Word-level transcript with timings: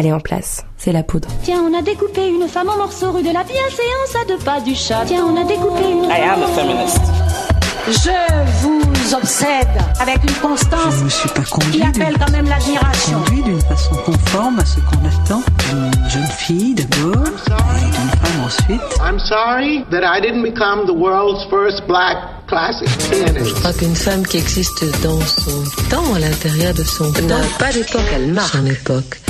Elle 0.00 0.06
est 0.06 0.12
en 0.14 0.20
place. 0.20 0.64
C'est 0.78 0.92
la 0.92 1.02
poudre. 1.02 1.28
Tiens, 1.42 1.62
on 1.62 1.78
a 1.78 1.82
découpé 1.82 2.26
une 2.26 2.48
femme 2.48 2.70
en 2.70 2.78
morceaux 2.78 3.12
rue 3.12 3.22
de 3.22 3.30
la 3.34 3.44
bienséance 3.44 4.16
à 4.18 4.24
deux 4.24 4.38
pas 4.38 4.58
du 4.58 4.74
chat. 4.74 5.02
Tiens, 5.04 5.26
on 5.26 5.38
a 5.38 5.44
découpé 5.44 5.90
une... 5.90 6.04
I 6.04 6.22
am 6.22 6.42
a 6.42 6.46
feminist. 6.46 7.02
Je 7.86 8.62
vous 8.62 9.14
obsède 9.14 9.68
avec 10.00 10.22
une 10.22 10.36
constance 10.36 10.94
Je 11.00 11.04
ne 11.04 11.08
suis 11.10 11.28
pas 11.28 11.42
conduit 11.42 11.72
qui 11.72 11.82
appelle 11.82 12.16
quand 12.18 12.32
même 12.32 12.46
l'admiration. 12.46 13.18
conduit 13.24 13.42
d'une 13.42 13.60
façon 13.60 13.94
conforme 14.06 14.58
à 14.60 14.64
ce 14.64 14.80
qu'on 14.80 15.04
attend 15.06 15.42
d'une 15.68 16.08
jeune 16.08 16.26
fille 16.28 16.74
d'abord, 16.74 17.26
et 17.26 17.84
d'une 17.84 18.10
femme 18.22 18.44
ensuite. 18.46 18.80
I'm 19.02 19.18
sorry 19.18 19.84
that 19.90 20.02
I 20.02 20.22
didn't 20.22 20.42
become 20.42 20.86
the 20.86 20.96
world's 20.96 21.44
first 21.50 21.86
black 21.86 22.16
classic 22.46 22.88
pianist. 23.10 23.54
crois 23.56 23.74
qu'une 23.74 23.94
femme 23.94 24.26
qui 24.26 24.38
existe 24.38 24.82
dans 25.02 25.20
son 25.20 25.62
temps, 25.90 26.14
à 26.14 26.20
l'intérieur 26.20 26.72
de 26.72 26.84
son 26.84 27.12
temps, 27.12 27.26
n'a 27.26 27.36
pas 27.58 27.70
d'époque, 27.70 28.08
elle 28.14 28.32
marque 28.32 28.56
son 28.56 28.64
époque. 28.64 29.20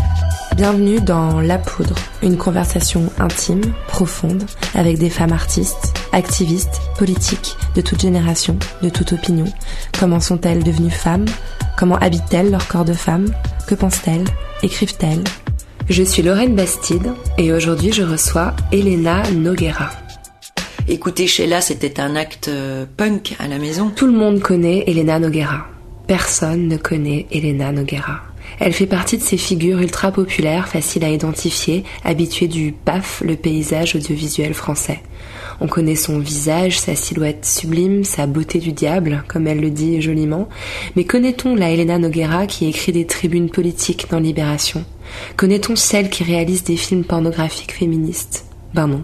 Bienvenue 0.56 1.00
dans 1.00 1.40
La 1.40 1.58
Poudre, 1.58 1.94
une 2.22 2.36
conversation 2.36 3.10
intime, 3.18 3.62
profonde, 3.86 4.42
avec 4.74 4.98
des 4.98 5.08
femmes 5.08 5.32
artistes, 5.32 5.94
activistes, 6.12 6.80
politiques, 6.98 7.56
de 7.74 7.80
toute 7.80 8.00
génération, 8.00 8.58
de 8.82 8.88
toute 8.88 9.12
opinion. 9.12 9.46
Comment 9.98 10.20
sont-elles 10.20 10.64
devenues 10.64 10.90
femmes? 10.90 11.26
Comment 11.78 11.96
habitent-elles 11.96 12.50
leur 12.50 12.66
corps 12.68 12.84
de 12.84 12.92
femme? 12.92 13.32
Que 13.66 13.74
pensent-elles? 13.74 14.24
Écrivent-elles? 14.62 15.24
Je 15.88 16.02
suis 16.02 16.22
Lorraine 16.22 16.56
Bastide 16.56 17.12
et 17.38 17.52
aujourd'hui 17.52 17.92
je 17.92 18.02
reçois 18.02 18.54
Elena 18.72 19.22
Noguera. 19.32 19.90
Écouter 20.88 21.26
Sheila, 21.26 21.60
c'était 21.60 22.00
un 22.00 22.16
acte 22.16 22.48
euh, 22.48 22.84
punk 22.96 23.36
à 23.38 23.46
la 23.46 23.58
maison. 23.58 23.90
Tout 23.94 24.06
le 24.06 24.12
monde 24.12 24.40
connaît 24.40 24.84
Elena 24.88 25.18
Noguera. 25.20 25.66
Personne 26.06 26.66
ne 26.66 26.76
connaît 26.76 27.26
Elena 27.30 27.70
Noguera. 27.70 28.29
Elle 28.60 28.74
fait 28.74 28.86
partie 28.86 29.16
de 29.16 29.22
ces 29.22 29.38
figures 29.38 29.80
ultra 29.80 30.12
populaires, 30.12 30.68
faciles 30.68 31.04
à 31.04 31.08
identifier, 31.08 31.82
habituées 32.04 32.46
du 32.46 32.72
PAF, 32.72 33.22
le 33.24 33.34
paysage 33.34 33.96
audiovisuel 33.96 34.52
français. 34.52 35.00
On 35.62 35.66
connaît 35.66 35.96
son 35.96 36.18
visage, 36.18 36.78
sa 36.78 36.94
silhouette 36.94 37.46
sublime, 37.46 38.04
sa 38.04 38.26
beauté 38.26 38.58
du 38.58 38.72
diable, 38.72 39.24
comme 39.28 39.46
elle 39.46 39.60
le 39.60 39.70
dit 39.70 40.00
joliment, 40.02 40.48
mais 40.94 41.04
connaît-on 41.04 41.54
la 41.54 41.70
Elena 41.70 41.98
Noguera 41.98 42.46
qui 42.46 42.66
écrit 42.66 42.92
des 42.92 43.06
tribunes 43.06 43.50
politiques 43.50 44.06
dans 44.10 44.20
Libération? 44.20 44.84
Connaît-on 45.36 45.74
celle 45.74 46.10
qui 46.10 46.22
réalise 46.22 46.62
des 46.62 46.76
films 46.76 47.04
pornographiques 47.04 47.72
féministes? 47.72 48.44
Ben 48.74 48.86
non. 48.86 49.02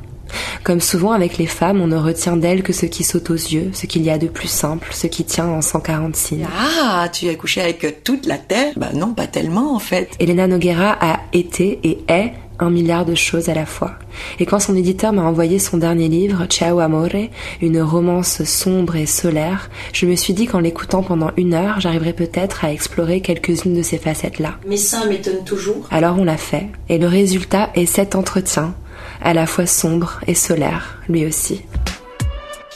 Comme 0.64 0.80
souvent 0.80 1.12
avec 1.12 1.38
les 1.38 1.46
femmes, 1.46 1.80
on 1.80 1.86
ne 1.86 1.96
retient 1.96 2.36
d'elles 2.36 2.62
que 2.62 2.72
ce 2.72 2.86
qui 2.86 3.04
saute 3.04 3.30
aux 3.30 3.34
yeux, 3.34 3.70
ce 3.72 3.86
qu'il 3.86 4.02
y 4.02 4.10
a 4.10 4.18
de 4.18 4.26
plus 4.26 4.48
simple, 4.48 4.88
ce 4.92 5.06
qui 5.06 5.24
tient 5.24 5.46
en 5.46 5.62
140 5.62 6.16
signes. 6.16 6.46
Ah, 6.58 7.08
tu 7.12 7.28
as 7.28 7.34
couché 7.34 7.60
avec 7.60 8.02
toute 8.02 8.26
la 8.26 8.38
Terre? 8.38 8.72
Bah 8.76 8.90
non, 8.94 9.14
pas 9.14 9.26
tellement 9.26 9.74
en 9.74 9.78
fait. 9.78 10.10
Elena 10.18 10.46
Noguera 10.46 10.96
a 11.00 11.20
été 11.32 11.78
et 11.84 12.04
est 12.08 12.32
un 12.58 12.70
milliard 12.70 13.04
de 13.04 13.14
choses 13.14 13.48
à 13.48 13.54
la 13.54 13.66
fois. 13.66 13.92
Et 14.40 14.46
quand 14.46 14.58
son 14.60 14.76
éditeur 14.76 15.12
m'a 15.12 15.22
envoyé 15.22 15.58
son 15.58 15.76
dernier 15.76 16.08
livre, 16.08 16.46
Ciao 16.46 16.80
Amore, 16.80 17.28
une 17.60 17.80
romance 17.82 18.44
sombre 18.44 18.96
et 18.96 19.06
solaire, 19.06 19.70
je 19.92 20.06
me 20.06 20.16
suis 20.16 20.32
dit 20.32 20.46
qu'en 20.46 20.60
l'écoutant 20.60 21.02
pendant 21.02 21.30
une 21.36 21.54
heure, 21.54 21.80
j'arriverais 21.80 22.14
peut-être 22.14 22.64
à 22.64 22.72
explorer 22.72 23.20
quelques-unes 23.20 23.74
de 23.74 23.82
ces 23.82 23.98
facettes-là. 23.98 24.54
Mes 24.66 24.78
seins 24.78 25.06
m'étonnent 25.06 25.44
toujours. 25.44 25.86
Alors 25.90 26.18
on 26.18 26.24
l'a 26.24 26.38
fait, 26.38 26.68
et 26.88 26.98
le 26.98 27.06
résultat 27.06 27.70
est 27.74 27.86
cet 27.86 28.14
entretien, 28.14 28.74
à 29.22 29.34
la 29.34 29.46
fois 29.46 29.66
sombre 29.66 30.20
et 30.26 30.34
solaire, 30.34 31.00
lui 31.08 31.26
aussi. 31.26 31.62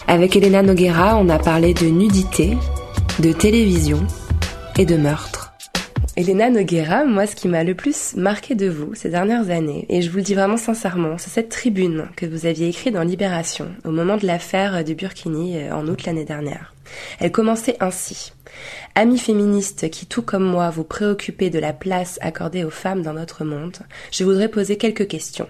Avec 0.07 0.37
Elena 0.37 0.63
Noguera, 0.63 1.17
on 1.17 1.29
a 1.29 1.39
parlé 1.39 1.75
de 1.75 1.87
nudité, 1.87 2.57
de 3.21 3.33
télévision 3.33 4.07
et 4.79 4.85
de 4.85 4.97
meurtre. 4.97 5.53
Elena 6.17 6.51
Noguera, 6.51 7.05
moi 7.05 7.27
ce 7.27 7.37
qui 7.37 7.49
m'a 7.49 7.65
le 7.65 7.75
plus 7.75 8.15
marqué 8.17 8.55
de 8.55 8.69
vous 8.69 8.95
ces 8.95 9.09
dernières 9.09 9.51
années, 9.51 9.87
et 9.89 10.03
je 10.03 10.11
vous 10.11 10.17
le 10.17 10.23
dis 10.23 10.35
vraiment 10.35 10.57
sincèrement, 10.57 11.17
c'est 11.17 11.31
cette 11.31 11.49
tribune 11.49 12.09
que 12.17 12.27
vous 12.27 12.47
aviez 12.47 12.69
écrite 12.69 12.95
dans 12.95 13.05
Libération 13.05 13.69
au 13.85 13.91
moment 13.91 14.17
de 14.17 14.27
l'affaire 14.27 14.83
du 14.85 14.95
Burkini 14.95 15.57
euh, 15.57 15.75
en 15.75 15.87
août 15.87 16.05
l'année 16.05 16.25
dernière. 16.25 16.75
Elle 17.21 17.31
commençait 17.31 17.77
ainsi. 17.81 18.33
Amis 18.97 19.19
féministes 19.19 19.89
qui, 19.91 20.07
tout 20.07 20.23
comme 20.23 20.45
moi, 20.45 20.71
vous 20.71 20.85
préoccupez 20.85 21.49
de 21.49 21.59
la 21.59 21.73
place 21.73 22.19
accordée 22.21 22.65
aux 22.65 22.71
femmes 22.71 23.03
dans 23.03 23.15
notre 23.15 23.45
monde, 23.45 23.79
je 24.11 24.25
voudrais 24.25 24.49
poser 24.49 24.77
quelques 24.77 25.07
questions. 25.07 25.49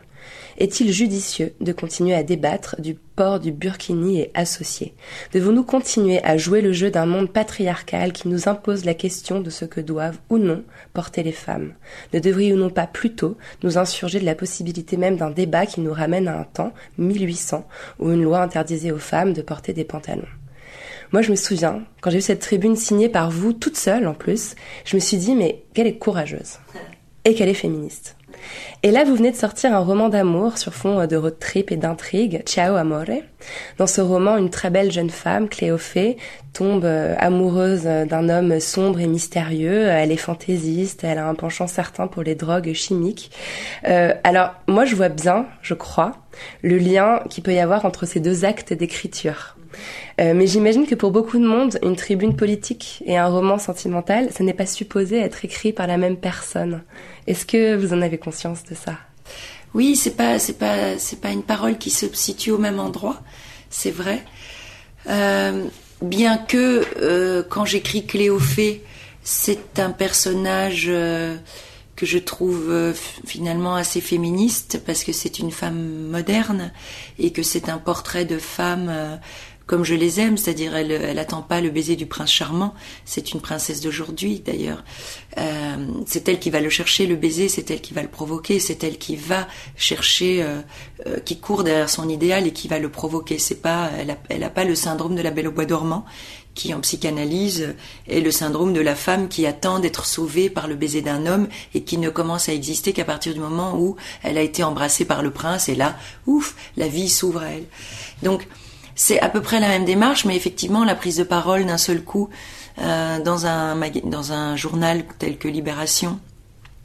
Est-il 0.58 0.92
judicieux 0.92 1.54
de 1.60 1.72
continuer 1.72 2.14
à 2.14 2.22
débattre 2.22 2.80
du 2.80 2.94
port 2.94 3.40
du 3.40 3.52
burkini 3.52 4.20
et 4.20 4.30
associé? 4.34 4.94
Devons-nous 5.32 5.64
continuer 5.64 6.22
à 6.24 6.36
jouer 6.36 6.60
le 6.60 6.72
jeu 6.72 6.90
d'un 6.90 7.06
monde 7.06 7.32
patriarcal 7.32 8.12
qui 8.12 8.28
nous 8.28 8.48
impose 8.48 8.84
la 8.84 8.94
question 8.94 9.40
de 9.40 9.50
ce 9.50 9.64
que 9.64 9.80
doivent 9.80 10.18
ou 10.28 10.38
non 10.38 10.62
porter 10.92 11.22
les 11.22 11.32
femmes? 11.32 11.74
Ne 12.12 12.20
devrions-nous 12.20 12.70
pas 12.70 12.86
plutôt 12.86 13.36
nous 13.62 13.78
insurger 13.78 14.20
de 14.20 14.26
la 14.26 14.34
possibilité 14.34 14.96
même 14.96 15.16
d'un 15.16 15.30
débat 15.30 15.66
qui 15.66 15.80
nous 15.80 15.92
ramène 15.92 16.28
à 16.28 16.38
un 16.38 16.44
temps, 16.44 16.72
1800, 16.98 17.66
où 17.98 18.10
une 18.10 18.22
loi 18.22 18.42
interdisait 18.42 18.92
aux 18.92 18.98
femmes 18.98 19.32
de 19.32 19.42
porter 19.42 19.72
des 19.72 19.84
pantalons? 19.84 20.26
Moi, 21.12 21.22
je 21.22 21.32
me 21.32 21.36
souviens, 21.36 21.82
quand 22.00 22.10
j'ai 22.10 22.18
vu 22.18 22.22
cette 22.22 22.40
tribune 22.40 22.76
signée 22.76 23.08
par 23.08 23.30
vous, 23.30 23.52
toute 23.52 23.76
seule 23.76 24.06
en 24.06 24.14
plus, 24.14 24.54
je 24.84 24.94
me 24.94 25.00
suis 25.00 25.16
dit, 25.16 25.34
mais 25.34 25.64
qu'elle 25.74 25.88
est 25.88 25.98
courageuse. 25.98 26.58
Et 27.24 27.34
qu'elle 27.34 27.48
est 27.48 27.54
féministe. 27.54 28.16
Et 28.82 28.90
là, 28.90 29.04
vous 29.04 29.14
venez 29.14 29.30
de 29.30 29.36
sortir 29.36 29.74
un 29.74 29.80
roman 29.80 30.08
d'amour 30.08 30.58
sur 30.58 30.74
fond 30.74 31.06
de 31.06 31.16
road 31.16 31.38
trip 31.38 31.70
et 31.70 31.76
d'intrigue, 31.76 32.42
Ciao 32.46 32.76
Amore. 32.76 33.22
Dans 33.78 33.86
ce 33.86 34.00
roman, 34.00 34.36
une 34.36 34.50
très 34.50 34.70
belle 34.70 34.90
jeune 34.90 35.10
femme, 35.10 35.48
Cléophée, 35.48 36.16
tombe 36.52 36.84
euh, 36.84 37.14
amoureuse 37.18 37.84
d'un 37.84 38.28
homme 38.28 38.60
sombre 38.60 39.00
et 39.00 39.06
mystérieux. 39.06 39.86
Elle 39.86 40.12
est 40.12 40.16
fantaisiste, 40.16 41.04
elle 41.04 41.18
a 41.18 41.28
un 41.28 41.34
penchant 41.34 41.66
certain 41.66 42.06
pour 42.06 42.22
les 42.22 42.34
drogues 42.34 42.72
chimiques. 42.72 43.30
Euh, 43.86 44.14
alors, 44.24 44.54
moi, 44.66 44.84
je 44.84 44.96
vois 44.96 45.08
bien, 45.08 45.46
je 45.62 45.74
crois, 45.74 46.12
le 46.62 46.78
lien 46.78 47.22
qu'il 47.28 47.42
peut 47.42 47.54
y 47.54 47.60
avoir 47.60 47.84
entre 47.84 48.06
ces 48.06 48.20
deux 48.20 48.44
actes 48.44 48.72
d'écriture. 48.72 49.56
Euh, 50.20 50.34
mais 50.34 50.46
j'imagine 50.46 50.86
que 50.86 50.94
pour 50.94 51.10
beaucoup 51.10 51.38
de 51.38 51.46
monde, 51.46 51.78
une 51.82 51.96
tribune 51.96 52.36
politique 52.36 53.02
et 53.06 53.16
un 53.16 53.26
roman 53.26 53.58
sentimental, 53.58 54.30
ça 54.32 54.44
n'est 54.44 54.54
pas 54.54 54.66
supposé 54.66 55.18
être 55.18 55.44
écrit 55.44 55.72
par 55.72 55.86
la 55.86 55.96
même 55.96 56.16
personne. 56.16 56.82
Est-ce 57.26 57.46
que 57.46 57.74
vous 57.76 57.92
en 57.92 58.02
avez 58.02 58.18
conscience 58.18 58.64
de 58.64 58.74
ça? 58.74 58.98
Oui, 59.72 59.96
c'est 59.96 60.16
pas, 60.16 60.38
c'est 60.38 60.58
pas, 60.58 60.98
c'est 60.98 61.20
pas 61.20 61.30
une 61.30 61.42
parole 61.42 61.78
qui 61.78 61.90
se 61.90 62.06
situe 62.12 62.50
au 62.50 62.58
même 62.58 62.80
endroit, 62.80 63.22
c'est 63.70 63.92
vrai. 63.92 64.24
Euh, 65.08 65.64
bien 66.02 66.36
que 66.36 66.84
euh, 67.00 67.42
quand 67.48 67.64
j'écris 67.64 68.04
Cléophée, 68.04 68.82
c'est 69.22 69.78
un 69.78 69.90
personnage 69.90 70.86
que 70.86 72.06
je 72.06 72.18
trouve 72.18 72.94
finalement 73.26 73.74
assez 73.74 74.00
féministe 74.00 74.80
parce 74.86 75.04
que 75.04 75.12
c'est 75.12 75.38
une 75.38 75.50
femme 75.50 76.08
moderne 76.08 76.72
et 77.18 77.30
que 77.30 77.42
c'est 77.42 77.68
un 77.68 77.76
portrait 77.76 78.24
de 78.24 78.38
femme 78.38 79.20
comme 79.70 79.84
je 79.84 79.94
les 79.94 80.18
aime, 80.18 80.36
c'est-à-dire 80.36 80.74
elle, 80.74 80.90
elle 80.90 81.20
attend 81.20 81.42
pas 81.42 81.60
le 81.60 81.70
baiser 81.70 81.94
du 81.94 82.04
prince 82.04 82.32
charmant. 82.32 82.74
C'est 83.04 83.30
une 83.30 83.40
princesse 83.40 83.80
d'aujourd'hui 83.80 84.42
d'ailleurs. 84.44 84.82
Euh, 85.38 85.76
c'est 86.06 86.28
elle 86.28 86.40
qui 86.40 86.50
va 86.50 86.58
le 86.58 86.70
chercher 86.70 87.06
le 87.06 87.14
baiser, 87.14 87.48
c'est 87.48 87.70
elle 87.70 87.80
qui 87.80 87.94
va 87.94 88.02
le 88.02 88.08
provoquer, 88.08 88.58
c'est 88.58 88.82
elle 88.82 88.98
qui 88.98 89.14
va 89.14 89.46
chercher, 89.76 90.42
euh, 90.42 90.60
euh, 91.06 91.20
qui 91.20 91.38
court 91.38 91.62
derrière 91.62 91.88
son 91.88 92.08
idéal 92.08 92.48
et 92.48 92.52
qui 92.52 92.66
va 92.66 92.80
le 92.80 92.88
provoquer. 92.88 93.38
C'est 93.38 93.62
pas, 93.62 93.92
elle 93.96 94.10
a, 94.10 94.16
elle 94.28 94.42
a 94.42 94.50
pas 94.50 94.64
le 94.64 94.74
syndrome 94.74 95.14
de 95.14 95.22
la 95.22 95.30
Belle 95.30 95.46
au 95.46 95.52
bois 95.52 95.66
dormant 95.66 96.04
qui 96.56 96.74
en 96.74 96.80
psychanalyse 96.80 97.76
est 98.08 98.18
le 98.18 98.32
syndrome 98.32 98.72
de 98.72 98.80
la 98.80 98.96
femme 98.96 99.28
qui 99.28 99.46
attend 99.46 99.78
d'être 99.78 100.04
sauvée 100.04 100.50
par 100.50 100.66
le 100.66 100.74
baiser 100.74 101.00
d'un 101.00 101.26
homme 101.26 101.46
et 101.74 101.84
qui 101.84 101.96
ne 101.96 102.10
commence 102.10 102.48
à 102.48 102.52
exister 102.52 102.92
qu'à 102.92 103.04
partir 103.04 103.34
du 103.34 103.38
moment 103.38 103.78
où 103.78 103.94
elle 104.24 104.36
a 104.36 104.42
été 104.42 104.64
embrassée 104.64 105.04
par 105.04 105.22
le 105.22 105.30
prince 105.30 105.68
et 105.68 105.76
là, 105.76 105.96
ouf, 106.26 106.56
la 106.76 106.88
vie 106.88 107.08
s'ouvre 107.08 107.42
à 107.42 107.50
elle. 107.50 107.66
Donc 108.24 108.48
c'est 109.00 109.18
à 109.18 109.30
peu 109.30 109.40
près 109.40 109.60
la 109.60 109.68
même 109.68 109.86
démarche, 109.86 110.26
mais 110.26 110.36
effectivement 110.36 110.84
la 110.84 110.94
prise 110.94 111.16
de 111.16 111.24
parole 111.24 111.64
d'un 111.64 111.78
seul 111.78 112.04
coup 112.04 112.28
euh, 112.82 113.18
dans 113.18 113.46
un 113.46 113.74
dans 114.04 114.32
un 114.32 114.56
journal 114.56 115.04
tel 115.18 115.38
que 115.38 115.48
Libération 115.48 116.20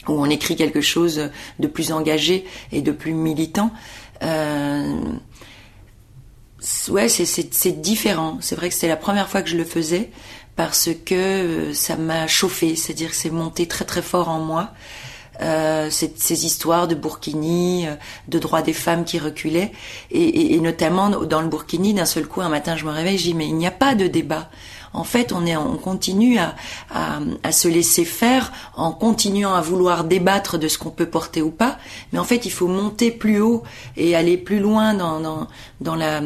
où 0.07 0.13
on 0.13 0.29
écrit 0.29 0.55
quelque 0.55 0.79
chose 0.79 1.29
de 1.59 1.67
plus 1.67 1.91
engagé 1.91 2.45
et 2.71 2.81
de 2.81 2.93
plus 2.93 3.13
militant. 3.13 3.69
Euh, 4.23 5.01
ouais, 6.87 7.09
c'est 7.09 7.81
différent. 7.81 8.37
C'est 8.39 8.55
vrai 8.55 8.69
que 8.69 8.75
c'était 8.75 8.87
la 8.87 8.95
première 8.95 9.27
fois 9.27 9.41
que 9.41 9.49
je 9.49 9.57
le 9.57 9.65
faisais 9.65 10.09
parce 10.55 10.89
que 11.05 11.15
euh, 11.15 11.73
ça 11.73 11.97
m'a 11.97 12.27
chauffé, 12.27 12.77
c'est-à-dire 12.77 13.09
que 13.09 13.15
c'est 13.17 13.29
monté 13.29 13.67
très 13.67 13.83
très 13.83 14.01
fort 14.01 14.29
en 14.29 14.39
moi. 14.39 14.71
Euh, 15.41 15.89
ces, 15.89 16.45
histoires 16.45 16.87
de 16.87 16.95
Burkini, 16.95 17.87
euh, 17.87 17.95
de 18.27 18.39
droits 18.39 18.61
des 18.61 18.73
femmes 18.73 19.03
qui 19.03 19.19
reculaient, 19.19 19.71
et, 20.11 20.21
et- 20.23 20.55
et 20.55 20.59
notamment 20.59 21.09
dans 21.09 21.41
le 21.41 21.47
Burkini, 21.49 21.93
d'un 21.93 22.05
seul 22.05 22.25
coup, 22.27 22.41
un 22.41 22.49
matin, 22.49 22.75
je 22.77 22.85
me 22.85 22.91
réveille, 22.91 23.17
je 23.17 23.23
dis 23.23 23.33
mais 23.33 23.47
il 23.47 23.55
n'y 23.55 23.67
a 23.67 23.71
pas 23.71 23.95
de 23.95 24.07
débat. 24.07 24.49
En 24.93 25.03
fait, 25.03 25.33
on 25.33 25.45
est, 25.45 25.57
on 25.57 25.75
continue 25.75 26.37
à, 26.37 26.55
à, 26.89 27.19
à 27.43 27.51
se 27.51 27.67
laisser 27.67 28.05
faire 28.05 28.53
en 28.77 28.93
continuant 28.93 29.53
à 29.53 29.59
vouloir 29.59 30.05
débattre 30.05 30.57
de 30.57 30.69
ce 30.69 30.77
qu'on 30.77 30.89
peut 30.89 31.05
porter 31.09 31.41
ou 31.41 31.51
pas, 31.51 31.77
mais 32.13 32.19
en 32.19 32.23
fait, 32.23 32.45
il 32.45 32.51
faut 32.51 32.67
monter 32.69 33.11
plus 33.11 33.41
haut 33.41 33.63
et 33.97 34.15
aller 34.15 34.37
plus 34.37 34.59
loin 34.59 34.93
dans, 34.93 35.19
dans, 35.19 35.47
dans 35.81 35.95
la 35.95 36.21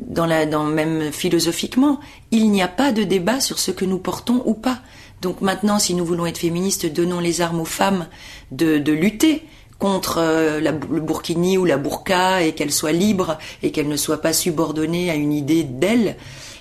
dans 0.00 0.26
la, 0.26 0.46
dans 0.46 0.62
même 0.64 1.10
philosophiquement, 1.10 1.98
il 2.30 2.50
n'y 2.52 2.62
a 2.62 2.68
pas 2.68 2.92
de 2.92 3.02
débat 3.02 3.40
sur 3.40 3.58
ce 3.58 3.72
que 3.72 3.84
nous 3.84 3.98
portons 3.98 4.42
ou 4.44 4.54
pas. 4.54 4.78
Donc 5.22 5.40
maintenant, 5.40 5.78
si 5.78 5.94
nous 5.94 6.04
voulons 6.04 6.26
être 6.26 6.38
féministes, 6.38 6.86
donnons 6.86 7.20
les 7.20 7.40
armes 7.40 7.60
aux 7.60 7.64
femmes 7.64 8.06
de, 8.50 8.78
de 8.78 8.92
lutter 8.92 9.42
contre 9.78 10.18
euh, 10.18 10.60
le 10.60 11.00
burkini 11.00 11.56
ou 11.56 11.64
la 11.64 11.76
burqa 11.76 12.42
et 12.42 12.52
qu'elles 12.52 12.72
soient 12.72 12.92
libres 12.92 13.38
et 13.62 13.70
qu'elles 13.70 13.88
ne 13.88 13.96
soient 13.96 14.20
pas 14.20 14.32
subordonnées 14.32 15.10
à 15.10 15.14
une 15.14 15.32
idée 15.32 15.62
d'elles 15.62 16.16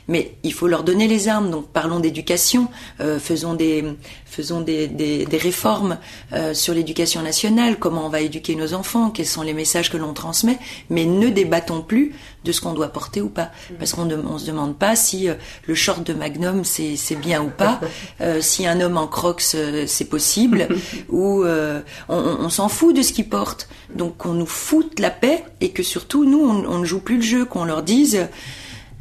mais 0.07 0.35
il 0.43 0.53
faut 0.53 0.67
leur 0.67 0.83
donner 0.83 1.07
les 1.07 1.27
armes. 1.27 1.51
Donc 1.51 1.67
parlons 1.67 1.99
d'éducation, 1.99 2.67
euh, 2.99 3.19
faisons 3.19 3.53
des 3.53 3.83
faisons 4.25 4.61
des, 4.61 4.87
des, 4.87 5.25
des 5.25 5.37
réformes 5.37 5.97
euh, 6.33 6.53
sur 6.53 6.73
l'éducation 6.73 7.21
nationale, 7.21 7.77
comment 7.79 8.05
on 8.05 8.09
va 8.09 8.21
éduquer 8.21 8.55
nos 8.55 8.73
enfants, 8.73 9.09
quels 9.09 9.25
sont 9.25 9.41
les 9.41 9.53
messages 9.53 9.89
que 9.89 9.97
l'on 9.97 10.13
transmet, 10.13 10.59
mais 10.89 11.05
ne 11.05 11.29
débattons 11.29 11.81
plus 11.81 12.13
de 12.43 12.51
ce 12.51 12.61
qu'on 12.61 12.73
doit 12.73 12.89
porter 12.89 13.21
ou 13.21 13.29
pas, 13.29 13.51
parce 13.77 13.93
qu'on 13.93 14.05
ne 14.05 14.37
se 14.37 14.45
demande 14.45 14.77
pas 14.77 14.95
si 14.95 15.27
euh, 15.29 15.35
le 15.65 15.75
short 15.75 16.03
de 16.03 16.13
Magnum 16.13 16.63
c'est 16.63 17.15
bien 17.15 17.41
ou 17.43 17.49
pas, 17.49 17.79
euh, 18.21 18.41
si 18.41 18.67
un 18.67 18.79
homme 18.79 18.97
en 18.97 19.07
Crocs 19.07 19.43
euh, 19.55 19.85
c'est 19.87 20.05
possible, 20.05 20.67
ou 21.09 21.43
on, 21.45 21.83
on 22.09 22.49
s'en 22.49 22.69
fout 22.69 22.95
de 22.95 23.01
ce 23.01 23.13
qu'il 23.13 23.29
porte. 23.29 23.69
Donc 23.95 24.17
qu'on 24.17 24.33
nous 24.33 24.45
foute 24.45 24.99
la 24.99 25.09
paix 25.09 25.43
et 25.61 25.69
que 25.69 25.83
surtout 25.83 26.25
nous 26.25 26.39
on, 26.39 26.65
on 26.65 26.79
ne 26.79 26.85
joue 26.85 26.99
plus 26.99 27.17
le 27.17 27.21
jeu, 27.21 27.45
qu'on 27.45 27.65
leur 27.65 27.83
dise 27.83 28.27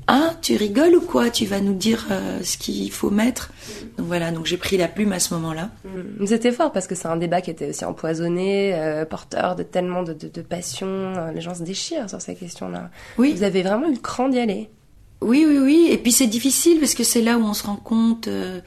ah, 0.09 0.35
tu 0.41 0.57
rigoles 0.57 0.95
ou 0.95 1.01
quoi? 1.01 1.31
Tu 1.31 1.47
vas 1.47 1.61
nous 1.61 1.75
dire 1.75 2.07
euh, 2.11 2.41
ce 2.43 2.57
qu'il 2.57 2.91
faut 2.93 3.11
mettre. 3.11 3.51
Donc 3.99 4.07
voilà, 4.07 4.31
donc 4.31 4.47
j'ai 4.47 4.57
pris 4.57 4.77
la 4.77 4.87
plume 4.87 5.13
à 5.13 5.19
ce 5.19 5.35
moment-là. 5.35 5.71
Mm. 5.85 6.27
C'était 6.27 6.53
fort 6.53 6.71
parce 6.71 6.87
que 6.87 6.95
c'est 6.95 7.09
un 7.09 7.17
débat 7.17 7.41
qui 7.41 7.51
était 7.51 7.71
aussi 7.71 7.85
empoisonné, 7.85 8.75
euh, 8.75 9.05
porteur 9.05 9.57
de 9.57 9.65
tellement 9.65 10.05
de, 10.05 10.13
de, 10.13 10.29
de 10.29 10.43
passion. 10.43 10.87
Euh, 10.87 11.33
les 11.33 11.41
gens 11.41 11.55
se 11.55 11.65
déchirent 11.65 12.09
sur 12.09 12.21
ces 12.21 12.37
questions-là. 12.37 12.91
Oui. 13.19 13.35
Vous 13.35 13.43
avez 13.43 13.63
vraiment 13.63 13.89
eu 13.89 13.95
le 13.95 13.99
cran 13.99 14.29
d'y 14.29 14.39
aller. 14.39 14.71
Oui, 15.23 15.45
oui, 15.49 15.59
oui. 15.59 15.89
Et 15.91 15.99
puis 15.99 16.13
c'est 16.13 16.27
difficile 16.27 16.79
parce 16.79 16.95
que 16.95 17.03
c'est 17.03 17.23
là 17.23 17.39
où 17.39 17.43
on 17.43 17.55
se 17.55 17.65
rend 17.65 17.77
compte, 17.77 18.29
euh, 18.29 18.61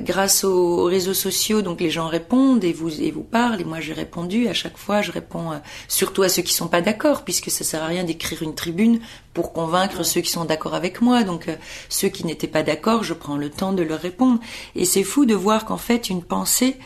grâce 0.00 0.44
aux 0.44 0.84
réseaux 0.84 1.14
sociaux, 1.14 1.62
donc 1.62 1.80
les 1.80 1.90
gens 1.90 2.08
répondent 2.08 2.64
et 2.64 2.72
vous 2.72 3.00
et 3.00 3.10
vous 3.10 3.22
parlent. 3.22 3.60
Et 3.60 3.64
moi 3.64 3.80
j'ai 3.80 3.92
répondu 3.92 4.48
à 4.48 4.54
chaque 4.54 4.76
fois. 4.76 5.02
Je 5.02 5.12
réponds 5.12 5.52
euh, 5.52 5.58
surtout 5.88 6.22
à 6.22 6.28
ceux 6.28 6.42
qui 6.42 6.52
sont 6.52 6.68
pas 6.68 6.80
d'accord, 6.80 7.22
puisque 7.22 7.50
ça 7.50 7.64
sert 7.64 7.82
à 7.82 7.86
rien 7.86 8.04
d'écrire 8.04 8.42
une 8.42 8.54
tribune 8.54 9.00
pour 9.32 9.52
convaincre 9.52 10.02
ceux 10.02 10.22
qui 10.22 10.30
sont 10.30 10.44
d'accord 10.44 10.74
avec 10.74 11.00
moi. 11.00 11.22
Donc 11.22 11.48
euh, 11.48 11.56
ceux 11.88 12.08
qui 12.08 12.26
n'étaient 12.26 12.46
pas 12.48 12.62
d'accord, 12.62 13.04
je 13.04 13.14
prends 13.14 13.36
le 13.36 13.50
temps 13.50 13.72
de 13.72 13.82
leur 13.82 14.00
répondre. 14.00 14.40
Et 14.74 14.84
c'est 14.84 15.04
fou 15.04 15.24
de 15.24 15.34
voir 15.34 15.64
qu'en 15.64 15.76
fait 15.76 16.10
une 16.10 16.22
pensée, 16.22 16.76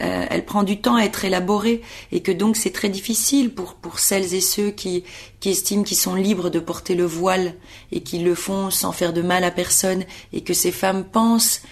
elle 0.00 0.44
prend 0.44 0.62
du 0.62 0.80
temps 0.80 0.94
à 0.94 1.02
être 1.02 1.24
élaborée 1.24 1.82
et 2.12 2.22
que 2.22 2.30
donc 2.30 2.56
c'est 2.56 2.70
très 2.70 2.88
difficile 2.88 3.52
pour 3.52 3.74
pour 3.74 3.98
celles 3.98 4.32
et 4.32 4.40
ceux 4.40 4.70
qui 4.70 5.02
qui 5.40 5.50
estiment 5.50 5.82
qu'ils 5.82 5.96
sont 5.96 6.14
libres 6.14 6.50
de 6.50 6.60
porter 6.60 6.94
le 6.94 7.04
voile 7.04 7.54
et 7.90 8.00
qui 8.02 8.20
le 8.20 8.36
font 8.36 8.70
sans 8.70 8.92
faire 8.92 9.12
de 9.12 9.22
mal 9.22 9.42
à 9.42 9.50
personne 9.50 10.04
et 10.32 10.42
que 10.42 10.54
ces 10.54 10.70
femmes 10.70 11.04
pensent 11.04 11.62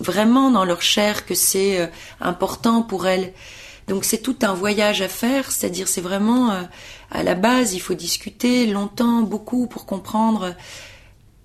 vraiment 0.00 0.50
dans 0.50 0.64
leur 0.64 0.82
chair 0.82 1.26
que 1.26 1.34
c'est 1.34 1.80
euh, 1.80 1.86
important 2.20 2.82
pour 2.82 3.06
elles. 3.06 3.32
Donc 3.88 4.04
c'est 4.04 4.18
tout 4.18 4.36
un 4.42 4.54
voyage 4.54 5.02
à 5.02 5.08
faire, 5.08 5.50
c'est-à-dire 5.50 5.88
c'est 5.88 6.00
vraiment 6.00 6.50
euh, 6.50 6.62
à 7.10 7.22
la 7.22 7.34
base, 7.34 7.74
il 7.74 7.80
faut 7.80 7.94
discuter 7.94 8.66
longtemps, 8.66 9.22
beaucoup 9.22 9.66
pour 9.66 9.86
comprendre 9.86 10.54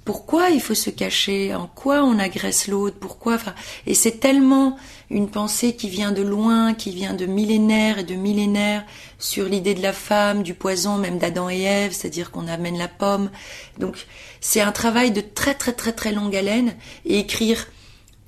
pourquoi 0.05 0.51
il 0.51 0.61
faut 0.61 0.75
se 0.75 0.91
cacher, 0.91 1.55
en 1.55 1.65
quoi 1.65 2.03
on 2.03 2.19
agresse 2.19 2.67
l'autre, 2.67 2.97
pourquoi. 2.99 3.35
Enfin, 3.35 3.55
et 3.87 3.95
c'est 3.95 4.19
tellement 4.19 4.77
une 5.09 5.29
pensée 5.29 5.75
qui 5.75 5.89
vient 5.89 6.11
de 6.11 6.21
loin, 6.21 6.75
qui 6.75 6.91
vient 6.91 7.15
de 7.15 7.25
millénaires 7.25 7.97
et 7.97 8.03
de 8.03 8.13
millénaires 8.13 8.85
sur 9.17 9.45
l'idée 9.45 9.73
de 9.73 9.81
la 9.81 9.93
femme, 9.93 10.43
du 10.43 10.53
poison, 10.53 10.97
même 10.97 11.17
d'Adam 11.17 11.49
et 11.49 11.61
Ève, 11.61 11.91
c'est-à-dire 11.91 12.29
qu'on 12.29 12.47
amène 12.47 12.77
la 12.77 12.87
pomme. 12.87 13.31
Donc 13.79 14.05
c'est 14.39 14.61
un 14.61 14.71
travail 14.71 15.09
de 15.09 15.21
très 15.21 15.55
très 15.55 15.73
très 15.73 15.91
très 15.91 16.11
longue 16.11 16.35
haleine 16.35 16.75
et 17.05 17.17
écrire 17.17 17.65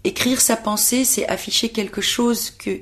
écrire 0.07 0.41
sa 0.41 0.55
pensée, 0.55 1.05
c'est 1.05 1.27
afficher 1.27 1.69
quelque 1.69 2.01
chose 2.01 2.51
que 2.51 2.81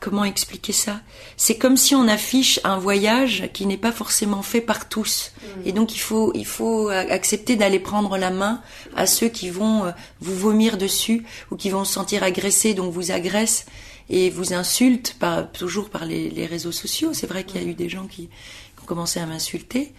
comment 0.00 0.24
expliquer 0.24 0.72
ça? 0.72 1.00
C'est 1.36 1.56
comme 1.56 1.76
si 1.76 1.94
on 1.94 2.06
affiche 2.06 2.60
un 2.64 2.78
voyage 2.78 3.48
qui 3.52 3.66
n'est 3.66 3.78
pas 3.78 3.92
forcément 3.92 4.42
fait 4.42 4.60
par 4.60 4.88
tous. 4.88 5.32
Et 5.64 5.72
donc 5.72 5.94
il 5.94 6.00
faut 6.00 6.32
il 6.34 6.46
faut 6.46 6.88
accepter 6.88 7.56
d'aller 7.56 7.78
prendre 7.80 8.16
la 8.18 8.30
main 8.30 8.60
à 8.94 9.06
ceux 9.06 9.28
qui 9.28 9.50
vont 9.50 9.86
euh, 9.86 9.90
vous 10.20 10.34
vomir 10.34 10.76
dessus 10.78 11.24
ou 11.50 11.56
qui 11.56 11.70
vont 11.70 11.84
se 11.84 11.92
sentir 11.92 12.22
agressés 12.22 12.74
donc 12.74 12.92
vous 12.92 13.10
agressent 13.10 13.64
et 14.10 14.30
vous 14.30 14.52
insultent 14.54 15.16
par 15.18 15.50
toujours 15.50 15.90
par 15.90 16.04
les, 16.04 16.30
les 16.30 16.46
réseaux 16.46 16.72
sociaux. 16.72 17.12
C'est 17.12 17.26
vrai 17.26 17.44
qu'il 17.44 17.60
y 17.60 17.64
a 17.64 17.66
eu 17.66 17.74
des 17.74 17.88
gens 17.88 18.06
qui, 18.06 18.28
qui 18.28 18.82
ont 18.82 18.86
commencé 18.86 19.20
à 19.20 19.26
m'insulter. 19.26 19.92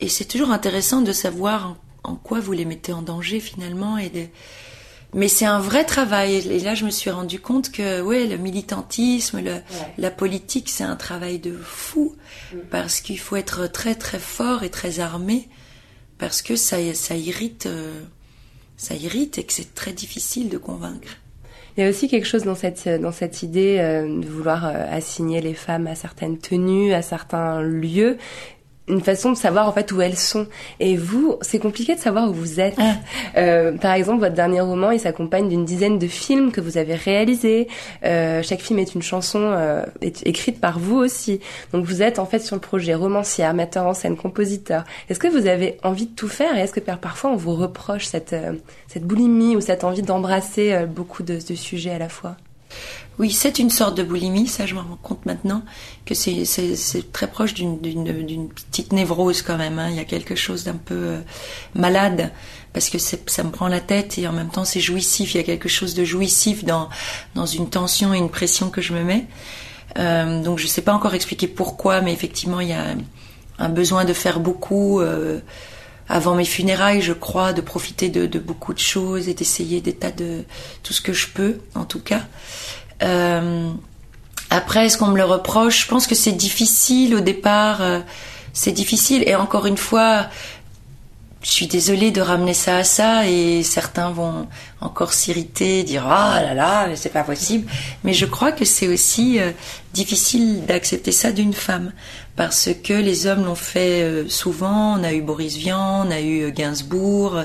Et 0.00 0.08
c'est 0.08 0.24
toujours 0.24 0.50
intéressant 0.50 1.02
de 1.02 1.12
savoir 1.12 1.76
en, 2.04 2.12
en, 2.12 2.16
quoi 2.16 2.40
vous 2.40 2.52
les 2.52 2.64
mettez 2.64 2.92
en 2.92 3.02
danger 3.02 3.40
finalement 3.40 3.98
et 3.98 4.08
de 4.08 4.26
mais 5.14 5.28
c'est 5.28 5.44
un 5.44 5.60
vrai 5.60 5.84
travail. 5.84 6.36
Et 6.36 6.60
là, 6.60 6.74
je 6.74 6.84
me 6.84 6.90
suis 6.90 7.10
rendu 7.10 7.40
compte 7.40 7.72
que, 7.72 8.00
ouais, 8.00 8.26
le 8.26 8.36
militantisme, 8.36 9.38
le, 9.38 9.52
ouais. 9.52 9.62
la 9.98 10.10
politique, 10.10 10.68
c'est 10.68 10.84
un 10.84 10.96
travail 10.96 11.38
de 11.38 11.52
fou. 11.52 12.14
Mm. 12.52 12.58
Parce 12.70 13.00
qu'il 13.00 13.18
faut 13.18 13.36
être 13.36 13.66
très, 13.66 13.94
très 13.94 14.18
fort 14.18 14.62
et 14.62 14.70
très 14.70 15.00
armé. 15.00 15.48
Parce 16.18 16.42
que 16.42 16.54
ça, 16.54 16.76
ça 16.94 17.16
irrite, 17.16 17.66
euh, 17.66 18.02
ça 18.76 18.94
irrite 18.94 19.38
et 19.38 19.44
que 19.44 19.52
c'est 19.52 19.74
très 19.74 19.92
difficile 19.92 20.48
de 20.48 20.58
convaincre. 20.58 21.16
Il 21.76 21.84
y 21.84 21.86
a 21.86 21.88
aussi 21.88 22.08
quelque 22.08 22.26
chose 22.26 22.44
dans 22.44 22.54
cette, 22.54 22.88
dans 23.00 23.12
cette 23.12 23.42
idée 23.42 23.78
euh, 23.78 24.20
de 24.20 24.26
vouloir 24.26 24.66
euh, 24.66 24.84
assigner 24.90 25.40
les 25.40 25.54
femmes 25.54 25.86
à 25.86 25.94
certaines 25.94 26.38
tenues, 26.38 26.92
à 26.92 27.00
certains 27.00 27.62
lieux 27.62 28.18
une 28.90 29.00
façon 29.00 29.32
de 29.32 29.36
savoir 29.36 29.68
en 29.68 29.72
fait 29.72 29.90
où 29.92 30.00
elles 30.00 30.18
sont. 30.18 30.46
Et 30.80 30.96
vous, 30.96 31.36
c'est 31.40 31.58
compliqué 31.58 31.94
de 31.94 32.00
savoir 32.00 32.28
où 32.28 32.32
vous 32.32 32.60
êtes. 32.60 32.76
Ah. 32.78 32.94
Euh, 33.36 33.72
par 33.72 33.94
exemple, 33.94 34.20
votre 34.20 34.34
dernier 34.34 34.60
roman, 34.60 34.90
il 34.90 35.00
s'accompagne 35.00 35.48
d'une 35.48 35.64
dizaine 35.64 35.98
de 35.98 36.06
films 36.06 36.52
que 36.52 36.60
vous 36.60 36.78
avez 36.78 36.94
réalisés. 36.94 37.68
Euh, 38.04 38.42
chaque 38.42 38.60
film 38.60 38.78
est 38.78 38.94
une 38.94 39.02
chanson 39.02 39.38
euh, 39.40 39.84
est 40.00 40.26
écrite 40.26 40.60
par 40.60 40.78
vous 40.78 40.96
aussi. 40.96 41.40
Donc 41.72 41.84
vous 41.84 42.02
êtes 42.02 42.18
en 42.18 42.26
fait 42.26 42.40
sur 42.40 42.56
le 42.56 42.60
projet 42.60 42.94
romancière, 42.94 43.54
metteur 43.54 43.86
en 43.86 43.94
scène, 43.94 44.16
compositeur. 44.16 44.84
Est-ce 45.08 45.18
que 45.18 45.28
vous 45.28 45.46
avez 45.46 45.78
envie 45.82 46.06
de 46.06 46.14
tout 46.14 46.28
faire? 46.28 46.56
Et 46.56 46.60
est-ce 46.60 46.72
que 46.72 46.80
parfois 46.80 47.30
on 47.30 47.36
vous 47.36 47.54
reproche 47.54 48.06
cette 48.06 48.32
euh, 48.32 48.52
cette 48.88 49.04
boulimie 49.04 49.56
ou 49.56 49.60
cette 49.60 49.84
envie 49.84 50.02
d'embrasser 50.02 50.72
euh, 50.72 50.86
beaucoup 50.86 51.22
de, 51.22 51.34
de 51.34 51.54
sujets 51.54 51.90
à 51.90 51.98
la 51.98 52.08
fois? 52.08 52.36
Oui, 53.20 53.32
c'est 53.32 53.58
une 53.58 53.68
sorte 53.68 53.98
de 53.98 54.02
boulimie, 54.02 54.46
ça 54.46 54.64
je 54.64 54.74
me 54.74 54.80
rends 54.80 54.98
compte 55.02 55.26
maintenant, 55.26 55.62
que 56.06 56.14
c'est 56.14 57.12
très 57.12 57.26
proche 57.26 57.52
d'une 57.52 57.78
petite 58.48 58.94
névrose 58.94 59.42
quand 59.42 59.58
même. 59.58 59.78
Hein. 59.78 59.88
Il 59.90 59.96
y 59.96 60.00
a 60.00 60.06
quelque 60.06 60.34
chose 60.34 60.64
d'un 60.64 60.76
peu 60.76 60.94
euh, 60.94 61.20
malade, 61.74 62.32
parce 62.72 62.88
que 62.88 62.96
ça 62.96 63.42
me 63.42 63.50
prend 63.50 63.68
la 63.68 63.80
tête 63.80 64.16
et 64.16 64.26
en 64.26 64.32
même 64.32 64.48
temps 64.48 64.64
c'est 64.64 64.80
jouissif. 64.80 65.34
Il 65.34 65.36
y 65.36 65.40
a 65.40 65.42
quelque 65.42 65.68
chose 65.68 65.92
de 65.92 66.02
jouissif 66.02 66.64
dans, 66.64 66.88
une 67.44 67.68
tension 67.68 68.14
et 68.14 68.16
une 68.16 68.30
pression 68.30 68.70
que 68.70 68.80
je 68.80 68.94
me 68.94 69.04
mets. 69.04 69.26
Euh, 69.98 70.42
donc 70.42 70.58
je 70.58 70.64
ne 70.64 70.70
sais 70.70 70.80
pas 70.80 70.94
encore 70.94 71.12
expliquer 71.12 71.46
pourquoi, 71.46 72.00
mais 72.00 72.14
effectivement 72.14 72.60
il 72.60 72.68
y 72.68 72.72
a 72.72 72.86
un 73.58 73.68
besoin 73.68 74.06
de 74.06 74.14
faire 74.14 74.40
beaucoup. 74.40 74.98
Euh, 75.00 75.40
avant 76.12 76.34
mes 76.34 76.44
funérailles, 76.44 77.02
je 77.02 77.12
crois, 77.12 77.52
de 77.52 77.60
profiter 77.60 78.08
de, 78.08 78.26
de 78.26 78.40
beaucoup 78.40 78.74
de 78.74 78.80
choses 78.80 79.28
et 79.28 79.34
d'essayer 79.34 79.80
des 79.80 79.92
tas 79.92 80.10
de 80.10 80.42
tout 80.82 80.92
ce 80.92 81.00
que 81.00 81.12
je 81.12 81.28
peux, 81.28 81.58
en 81.76 81.84
tout 81.84 82.00
cas. 82.00 82.22
Euh, 83.02 83.70
après, 84.50 84.86
est-ce 84.86 84.98
qu'on 84.98 85.08
me 85.08 85.16
le 85.16 85.24
reproche? 85.24 85.82
Je 85.82 85.88
pense 85.88 86.06
que 86.06 86.14
c'est 86.14 86.32
difficile 86.32 87.14
au 87.14 87.20
départ. 87.20 87.82
Euh, 87.82 88.00
c'est 88.52 88.72
difficile. 88.72 89.22
Et 89.26 89.34
encore 89.36 89.66
une 89.66 89.76
fois, 89.76 90.26
je 91.42 91.50
suis 91.50 91.66
désolée 91.66 92.10
de 92.10 92.20
ramener 92.20 92.52
ça 92.52 92.76
à 92.76 92.84
ça 92.84 93.26
et 93.26 93.62
certains 93.62 94.10
vont 94.10 94.46
encore 94.80 95.14
s'irriter, 95.14 95.84
dire 95.84 96.06
ah 96.06 96.42
là 96.42 96.54
là, 96.54 96.88
c'est 96.96 97.12
pas 97.12 97.22
possible. 97.22 97.70
Mais 98.04 98.12
je 98.12 98.26
crois 98.26 98.52
que 98.52 98.64
c'est 98.64 98.88
aussi 98.88 99.40
euh, 99.40 99.52
difficile 99.94 100.66
d'accepter 100.66 101.12
ça 101.12 101.32
d'une 101.32 101.54
femme 101.54 101.92
parce 102.36 102.70
que 102.82 102.92
les 102.92 103.26
hommes 103.26 103.44
l'ont 103.44 103.54
fait 103.54 104.02
euh, 104.02 104.28
souvent. 104.28 104.98
On 104.98 105.04
a 105.04 105.12
eu 105.12 105.20
Boris 105.20 105.56
Vian, 105.56 106.06
on 106.06 106.10
a 106.10 106.20
eu 106.20 106.44
euh, 106.44 106.50
Gainsbourg. 106.50 107.42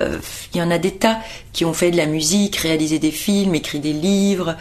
Euh, 0.00 0.18
il 0.52 0.58
y 0.58 0.62
en 0.62 0.70
a 0.70 0.78
des 0.78 0.92
tas 0.92 1.18
qui 1.52 1.64
ont 1.64 1.72
fait 1.72 1.90
de 1.90 1.96
la 1.96 2.06
musique, 2.06 2.56
réalisé 2.56 2.98
des 2.98 3.10
films, 3.10 3.54
écrit 3.54 3.80
des 3.80 3.92
livres, 3.92 4.56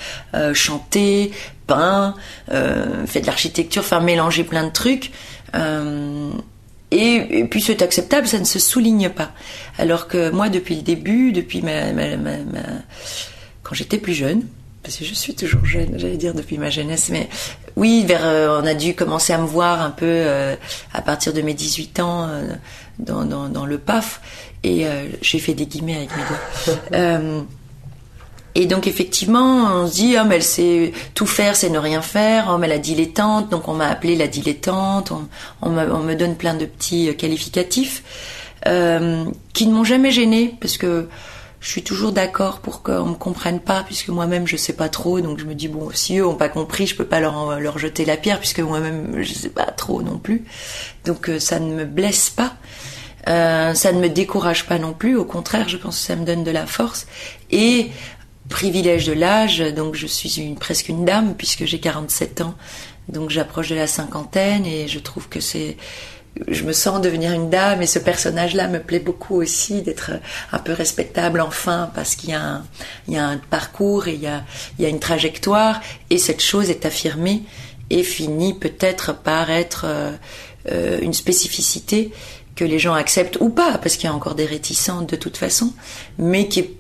chanté, 0.54 1.32
peint, 1.68 2.16
fait 2.48 3.22
de 3.22 3.26
l'architecture, 3.26 3.82
enfin 3.82 4.00
mélangé 4.00 4.44
plein 4.44 4.64
de 4.64 4.72
trucs. 4.72 5.12
Et, 6.92 7.48
puis 7.50 7.62
c'est 7.62 7.82
acceptable, 7.82 8.28
ça 8.28 8.40
ne 8.40 8.46
se 8.46 8.60
souligne 8.60 9.10
pas. 9.10 9.32
Alors 9.80 10.08
que 10.08 10.30
moi, 10.30 10.50
depuis 10.50 10.76
le 10.76 10.82
début, 10.84 11.32
depuis 11.32 11.62
ma 11.62 11.92
quand 13.64 13.76
j'étais 13.76 13.98
plus 13.98 14.14
jeune, 14.14 14.44
parce 14.84 14.98
que 14.98 15.06
je 15.06 15.14
suis 15.14 15.34
toujours 15.34 15.66
jeune, 15.66 15.98
j'allais 15.98 16.18
dire 16.18 16.34
depuis 16.34 16.58
ma 16.58 16.70
jeunesse, 16.70 17.10
mais 17.10 17.30
oui, 17.76 18.04
vers, 18.06 18.26
euh, 18.26 18.62
on 18.62 18.66
a 18.66 18.74
dû 18.74 18.96
commencer 18.96 19.34
à 19.34 19.38
me 19.38 19.46
voir 19.46 19.82
un 19.82 19.92
peu 19.92 20.06
euh, 20.06 20.56
à 20.94 21.02
partir 21.02 21.34
de 21.34 21.42
mes 21.42 21.54
18 21.54 22.00
ans 22.02 22.28
euh, 22.28 22.54
dans, 23.00 23.26
dans, 23.26 23.50
dans, 23.50 23.66
le 23.66 23.78
PAF, 23.78 24.22
et 24.64 24.86
j'ai 25.22 25.40
fait 25.40 25.54
des 25.54 25.66
guillemets 25.66 25.96
avec 25.98 26.10
mes 26.16 26.24
doigts. 26.24 27.46
Et 28.56 28.68
donc 28.68 28.86
effectivement, 28.86 29.82
on 29.82 29.88
se 29.88 29.94
dit, 29.96 30.16
oh, 30.20 30.26
mais 30.28 30.36
elle 30.36 30.44
sait 30.44 30.94
tout 31.16 31.26
faire, 31.26 31.56
c'est 31.56 31.72
ne 31.72 31.80
rien 31.80 32.04
faire. 32.04 32.52
Oh, 32.52 32.60
mais 32.60 32.68
la 32.68 32.78
dilettante, 32.78 33.50
donc 33.50 33.68
on 33.68 33.74
m'a 33.74 33.88
appelée 33.88 34.16
la 34.16 34.28
dilettante. 34.28 35.12
On, 35.12 35.28
on, 35.64 35.72
me, 35.72 35.92
on, 35.92 36.02
me, 36.02 36.14
donne 36.14 36.36
plein 36.36 36.54
de 36.54 36.66
petits 36.66 37.16
qualificatifs 37.18 38.04
euh, 38.68 39.26
qui 39.54 39.68
ne 39.68 39.74
m'ont 39.74 39.84
jamais 39.84 40.12
gênée 40.12 40.56
parce 40.62 40.78
que 40.78 41.10
je 41.64 41.70
suis 41.70 41.82
toujours 41.82 42.12
d'accord 42.12 42.60
pour 42.60 42.84
qu'on 42.84 43.06
me 43.06 43.16
comprenne 43.16 43.62
pas, 43.62 43.84
puisque 43.84 44.10
moi-même 44.10 44.46
je 44.46 44.58
sais 44.58 44.74
pas 44.74 44.90
trop, 44.90 45.22
donc 45.22 45.40
je 45.40 45.46
me 45.46 45.56
dis 45.56 45.70
bon, 45.70 45.90
si 45.94 46.18
eux 46.18 46.28
ont 46.28 46.36
pas 46.36 46.50
compris, 46.50 46.88
je 46.88 46.96
peux 46.96 47.06
pas 47.06 47.22
leur 47.22 47.58
leur 47.62 47.80
jeter 47.80 48.04
la 48.04 48.18
pierre, 48.18 48.40
puisque 48.40 48.60
moi-même 48.60 49.24
je 49.24 49.34
sais 49.34 49.50
pas 49.50 49.68
trop 49.68 50.02
non 50.04 50.18
plus. 50.18 50.44
Donc 51.06 51.30
euh, 51.30 51.40
ça 51.40 51.62
ne 51.62 51.74
me 51.74 51.86
blesse 51.86 52.30
pas, 52.30 52.56
euh, 53.30 53.74
ça 53.74 53.94
ne 53.94 54.02
me 54.02 54.10
décourage 54.10 54.66
pas 54.66 54.78
non 54.78 54.92
plus. 54.92 55.16
Au 55.16 55.24
contraire, 55.24 55.70
je 55.70 55.78
pense 55.78 55.98
que 55.98 56.06
ça 56.06 56.18
me 56.18 56.26
donne 56.26 56.44
de 56.44 56.52
la 56.52 56.68
force 56.68 57.08
et 57.50 57.92
privilège 58.50 59.06
de 59.08 59.14
l'âge. 59.14 59.60
Donc 59.60 59.96
je 59.96 60.06
suis 60.06 60.42
une, 60.42 60.56
presque 60.56 60.90
une 60.90 61.06
dame 61.06 61.34
puisque 61.34 61.64
j'ai 61.64 61.80
47 61.80 62.42
ans, 62.42 62.56
donc 63.08 63.30
j'approche 63.30 63.70
de 63.70 63.76
la 63.76 63.88
cinquantaine 63.88 64.66
et 64.66 64.90
je 64.90 65.00
trouve 65.00 65.30
que 65.30 65.40
c'est 65.40 65.78
je 66.48 66.64
me 66.64 66.74
sens 66.74 67.00
devenir 67.02 67.32
une 67.32 67.50
dame 67.50 67.82
et 67.82 67.86
ce 67.88 68.00
personnage-là 68.00 68.68
me 68.68 68.80
plaît 68.80 69.00
beaucoup 69.00 69.36
aussi 69.36 69.82
d'être 69.84 70.12
un 70.52 70.60
peu 70.60 70.74
respectable 70.74 71.40
enfin 71.42 71.92
parce 71.94 72.16
qu'il 72.16 72.32
y, 72.32 72.34
a 72.34 72.42
un, 72.42 72.64
il 73.08 73.14
y 73.14 73.18
a 73.18 73.26
un 73.28 73.38
parcours 73.38 74.08
et 74.08 74.14
il 74.16 74.22
y 74.22 74.28
a, 74.28 74.44
il 74.80 74.84
y 74.84 74.86
a 74.86 74.90
une 74.90 75.00
trajectoire 75.00 75.80
et 76.10 76.18
cette 76.18 76.42
chose 76.42 76.70
est 76.72 76.86
affirmée 76.86 77.44
et 77.92 78.02
finit 78.04 78.54
peut-être 78.56 79.14
par 79.14 79.52
être 79.52 79.84
euh, 79.86 80.12
euh, 80.72 81.00
une 81.02 81.14
spécificité 81.14 82.12
que 82.56 82.66
les 82.66 82.80
gens 82.80 82.94
acceptent 82.94 83.38
ou 83.40 83.50
pas 83.50 83.78
parce 83.78 83.96
qu'il 83.96 84.06
y 84.10 84.12
a 84.12 84.16
encore 84.16 84.36
des 84.36 84.46
réticents 84.46 85.02
de 85.02 85.16
toute 85.16 85.38
façon 85.38 85.72
mais 86.18 86.48
qui 86.48 86.62
est 86.62 86.74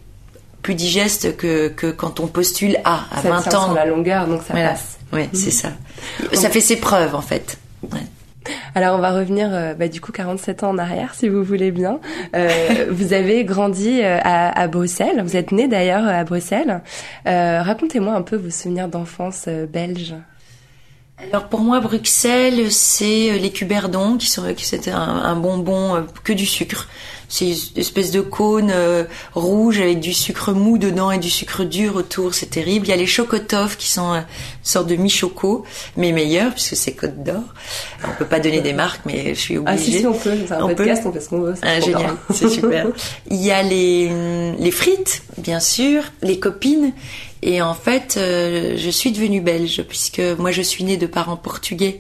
plus 0.63 0.75
digeste 0.75 1.35
que, 1.37 1.67
que 1.67 1.91
quand 1.91 2.19
on 2.19 2.27
postule 2.27 2.77
à, 2.85 3.05
à 3.11 3.21
Ça 3.21 3.29
20 3.29 3.41
tient 3.41 3.59
ans. 3.59 3.65
sur 3.65 3.73
la 3.73 3.85
longueur, 3.85 4.27
donc 4.27 4.41
ça 4.47 4.53
Voilà. 4.53 4.69
passe. 4.69 4.97
Ouais, 5.11 5.29
c'est 5.33 5.51
ça. 5.51 5.73
Ça 6.31 6.49
fait 6.49 6.61
ses 6.61 6.77
preuves 6.77 7.13
en 7.15 7.21
fait. 7.21 7.57
Ouais. 7.91 7.99
Alors 8.75 8.95
on 8.95 8.99
va 8.99 9.11
revenir 9.11 9.49
euh, 9.51 9.73
bah, 9.73 9.87
du 9.87 10.01
coup 10.01 10.11
47 10.11 10.63
ans 10.63 10.69
en 10.69 10.77
arrière 10.77 11.13
si 11.13 11.29
vous 11.29 11.43
voulez 11.43 11.71
bien. 11.71 11.99
Euh, 12.35 12.87
vous 12.89 13.13
avez 13.13 13.43
grandi 13.45 14.01
euh, 14.01 14.19
à, 14.23 14.67
Bruxelles, 14.67 15.21
vous 15.23 15.35
êtes 15.35 15.51
né 15.51 15.67
d'ailleurs 15.67 16.07
à 16.07 16.23
Bruxelles. 16.23 16.81
Racontez-moi 17.25 18.13
un 18.13 18.21
peu 18.21 18.35
vos 18.35 18.49
souvenirs 18.49 18.87
d'enfance 18.87 19.47
belge. 19.47 20.15
Alors 21.31 21.47
pour 21.47 21.61
moi, 21.61 21.79
Bruxelles, 21.79 22.71
c'est 22.71 23.37
les 23.37 23.51
cuberdons 23.51 24.17
qui 24.17 24.29
qui 24.55 24.65
c'était 24.65 24.91
un, 24.91 25.35
bonbon 25.35 26.05
que 26.23 26.33
du 26.33 26.45
sucre. 26.45 26.87
C'est 27.33 27.47
une 27.47 27.57
espèce 27.77 28.11
de 28.11 28.21
cône 28.21 28.69
euh, 28.71 29.05
rouge 29.33 29.79
avec 29.79 29.99
du 29.99 30.13
sucre 30.13 30.53
mou 30.53 30.77
dedans 30.77 31.09
et 31.09 31.17
du 31.17 31.31
sucre 31.31 31.63
dur 31.63 31.95
autour. 31.95 32.35
C'est 32.35 32.51
terrible. 32.51 32.85
Il 32.85 32.89
y 32.89 32.93
a 32.93 32.95
les 32.95 33.07
chocotoffs 33.07 33.75
qui 33.75 33.89
sont 33.89 34.13
euh, 34.13 34.17
une 34.19 34.23
sorte 34.61 34.85
de 34.85 34.95
mi-choco, 34.95 35.65
mais 35.97 36.11
meilleurs 36.11 36.51
puisque 36.53 36.75
c'est 36.75 36.91
Côte 36.91 37.23
d'Or. 37.23 37.41
On 38.03 38.15
peut 38.19 38.25
pas 38.25 38.39
donner 38.39 38.61
des 38.61 38.73
marques, 38.73 39.01
mais 39.07 39.33
je 39.33 39.39
suis 39.39 39.57
obligée. 39.57 39.75
Ah 39.75 39.83
si 39.83 39.99
si 39.99 40.05
on 40.05 40.13
peut, 40.13 40.37
c'est 40.47 40.53
un 40.53 40.63
On 40.63 40.67
peut 40.67 40.75
podcast, 40.75 41.03
on 41.07 41.11
fait 41.11 41.21
ce 41.21 41.29
qu'on 41.29 41.39
veut. 41.39 41.55
Ah, 41.63 41.79
génial, 41.79 42.13
c'est 42.29 42.49
super. 42.49 42.85
Il 43.31 43.43
y 43.43 43.49
a 43.49 43.63
les, 43.63 44.11
les 44.59 44.71
frites, 44.71 45.23
bien 45.39 45.59
sûr, 45.59 46.03
les 46.21 46.37
copines. 46.39 46.93
Et 47.41 47.63
en 47.63 47.73
fait, 47.73 48.13
euh, 48.17 48.75
je 48.77 48.89
suis 48.91 49.11
devenue 49.11 49.41
belge, 49.41 49.83
puisque 49.89 50.21
moi 50.37 50.51
je 50.51 50.61
suis 50.61 50.83
née 50.83 50.97
de 50.97 51.07
parents 51.07 51.35
portugais 51.35 51.99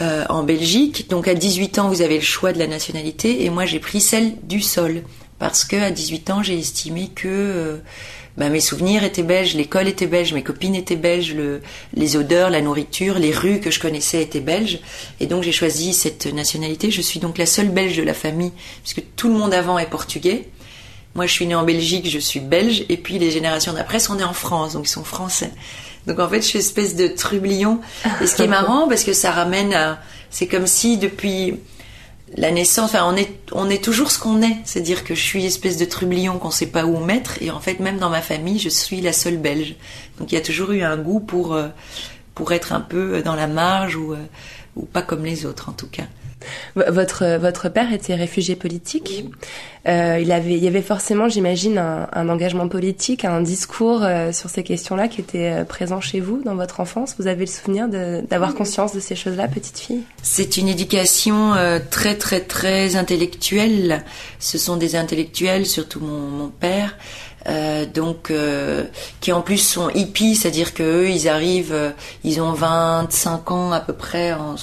euh, 0.00 0.24
en 0.28 0.42
Belgique. 0.42 1.08
Donc 1.08 1.28
à 1.28 1.34
18 1.34 1.78
ans, 1.78 1.88
vous 1.88 2.02
avez 2.02 2.16
le 2.16 2.24
choix 2.24 2.52
de 2.52 2.58
la 2.58 2.66
nationalité. 2.66 3.44
Et 3.44 3.50
moi 3.50 3.64
j'ai 3.64 3.78
pris 3.78 4.00
celle 4.00 4.34
du 4.42 4.60
sol. 4.60 5.02
Parce 5.38 5.64
que 5.64 5.76
à 5.76 5.90
18 5.90 6.30
ans, 6.30 6.42
j'ai 6.42 6.58
estimé 6.58 7.10
que 7.14 7.28
euh, 7.28 7.76
bah, 8.36 8.48
mes 8.48 8.60
souvenirs 8.60 9.04
étaient 9.04 9.22
belges, 9.22 9.54
l'école 9.54 9.88
était 9.88 10.06
belge, 10.06 10.32
mes 10.32 10.42
copines 10.42 10.74
étaient 10.74 10.96
belges, 10.96 11.34
le, 11.34 11.60
les 11.94 12.16
odeurs, 12.16 12.50
la 12.50 12.60
nourriture, 12.60 13.18
les 13.18 13.32
rues 13.32 13.60
que 13.60 13.70
je 13.70 13.78
connaissais 13.78 14.22
étaient 14.22 14.40
belges. 14.40 14.80
Et 15.20 15.26
donc 15.26 15.42
j'ai 15.42 15.52
choisi 15.52 15.92
cette 15.92 16.26
nationalité. 16.26 16.90
Je 16.90 17.02
suis 17.02 17.20
donc 17.20 17.38
la 17.38 17.46
seule 17.46 17.68
belge 17.68 17.96
de 17.96 18.02
la 18.02 18.14
famille, 18.14 18.52
puisque 18.82 19.02
tout 19.16 19.28
le 19.28 19.34
monde 19.34 19.54
avant 19.54 19.78
est 19.78 19.86
portugais. 19.86 20.48
Moi, 21.14 21.26
je 21.26 21.32
suis 21.32 21.46
née 21.46 21.54
en 21.54 21.62
Belgique, 21.62 22.10
je 22.10 22.18
suis 22.18 22.40
belge, 22.40 22.84
et 22.88 22.96
puis 22.96 23.20
les 23.20 23.30
générations 23.30 23.72
d'après 23.72 24.00
sont 24.00 24.16
nées 24.16 24.24
en 24.24 24.32
France, 24.32 24.72
donc 24.72 24.88
ils 24.88 24.90
sont 24.90 25.04
français. 25.04 25.52
Donc 26.06 26.18
en 26.18 26.28
fait, 26.28 26.42
je 26.42 26.46
suis 26.46 26.58
une 26.58 26.64
espèce 26.64 26.96
de 26.96 27.08
trublion. 27.08 27.80
Et 28.20 28.26
ce 28.26 28.36
qui 28.36 28.42
est 28.42 28.46
marrant, 28.48 28.88
parce 28.88 29.04
que 29.04 29.12
ça 29.12 29.30
ramène 29.30 29.72
à... 29.72 30.00
C'est 30.30 30.46
comme 30.46 30.66
si 30.66 30.98
depuis 30.98 31.54
la 32.36 32.50
naissance, 32.50 32.90
enfin, 32.94 33.04
on 33.06 33.16
est, 33.16 33.32
on 33.52 33.70
est 33.70 33.82
toujours 33.82 34.10
ce 34.10 34.18
qu'on 34.18 34.42
est. 34.42 34.56
C'est-à-dire 34.64 35.04
que 35.04 35.14
je 35.14 35.20
suis 35.20 35.44
espèce 35.44 35.76
de 35.76 35.84
trublion 35.84 36.38
qu'on 36.38 36.50
sait 36.50 36.66
pas 36.66 36.84
où 36.84 36.98
mettre, 36.98 37.40
et 37.40 37.50
en 37.50 37.60
fait, 37.60 37.80
même 37.80 37.98
dans 37.98 38.10
ma 38.10 38.22
famille, 38.22 38.58
je 38.58 38.68
suis 38.68 39.00
la 39.00 39.12
seule 39.12 39.36
belge. 39.36 39.76
Donc 40.18 40.32
il 40.32 40.34
y 40.34 40.38
a 40.38 40.40
toujours 40.40 40.72
eu 40.72 40.82
un 40.82 40.96
goût 40.96 41.20
pour, 41.20 41.54
euh, 41.54 41.68
pour 42.34 42.52
être 42.52 42.72
un 42.72 42.80
peu 42.80 43.22
dans 43.22 43.36
la 43.36 43.46
marge, 43.46 43.96
ou, 43.96 44.14
euh, 44.14 44.18
ou 44.76 44.84
pas 44.84 45.02
comme 45.02 45.24
les 45.24 45.46
autres, 45.46 45.68
en 45.68 45.72
tout 45.72 45.88
cas. 45.88 46.04
Votre 46.76 47.38
votre 47.38 47.68
père 47.68 47.92
était 47.92 48.14
réfugié 48.14 48.56
politique. 48.56 49.24
Euh, 49.86 50.18
il 50.20 50.32
avait 50.32 50.54
il 50.54 50.64
y 50.64 50.68
avait 50.68 50.82
forcément, 50.82 51.28
j'imagine, 51.28 51.78
un, 51.78 52.08
un 52.12 52.28
engagement 52.28 52.68
politique, 52.68 53.24
un 53.24 53.42
discours 53.42 54.02
euh, 54.02 54.32
sur 54.32 54.48
ces 54.48 54.62
questions-là 54.62 55.08
qui 55.08 55.20
était 55.20 55.52
euh, 55.52 55.64
présent 55.64 56.00
chez 56.00 56.20
vous 56.20 56.42
dans 56.42 56.54
votre 56.54 56.80
enfance. 56.80 57.16
Vous 57.18 57.26
avez 57.26 57.40
le 57.40 57.50
souvenir 57.50 57.88
d'avoir 57.88 58.54
conscience 58.54 58.94
de 58.94 59.00
ces 59.00 59.14
choses-là, 59.14 59.48
petite 59.48 59.78
fille? 59.78 60.02
C'est 60.22 60.56
une 60.56 60.68
éducation 60.68 61.54
euh, 61.54 61.78
très 61.90 62.16
très 62.16 62.40
très 62.40 62.96
intellectuelle. 62.96 64.04
Ce 64.38 64.58
sont 64.58 64.76
des 64.76 64.96
intellectuels, 64.96 65.66
surtout 65.66 66.00
mon, 66.00 66.28
mon 66.28 66.48
père, 66.48 66.96
euh, 67.46 67.84
donc 67.84 68.30
euh, 68.30 68.84
qui 69.20 69.32
en 69.32 69.42
plus 69.42 69.58
sont 69.58 69.90
hippies, 69.90 70.34
c'est-à-dire 70.34 70.72
que 70.72 70.82
eux, 70.82 71.10
ils 71.10 71.28
arrivent, 71.28 71.74
euh, 71.74 71.90
ils 72.22 72.40
ont 72.40 72.52
25 72.52 73.50
ans 73.50 73.72
à 73.72 73.80
peu 73.80 73.92
près 73.92 74.32
en 74.32 74.56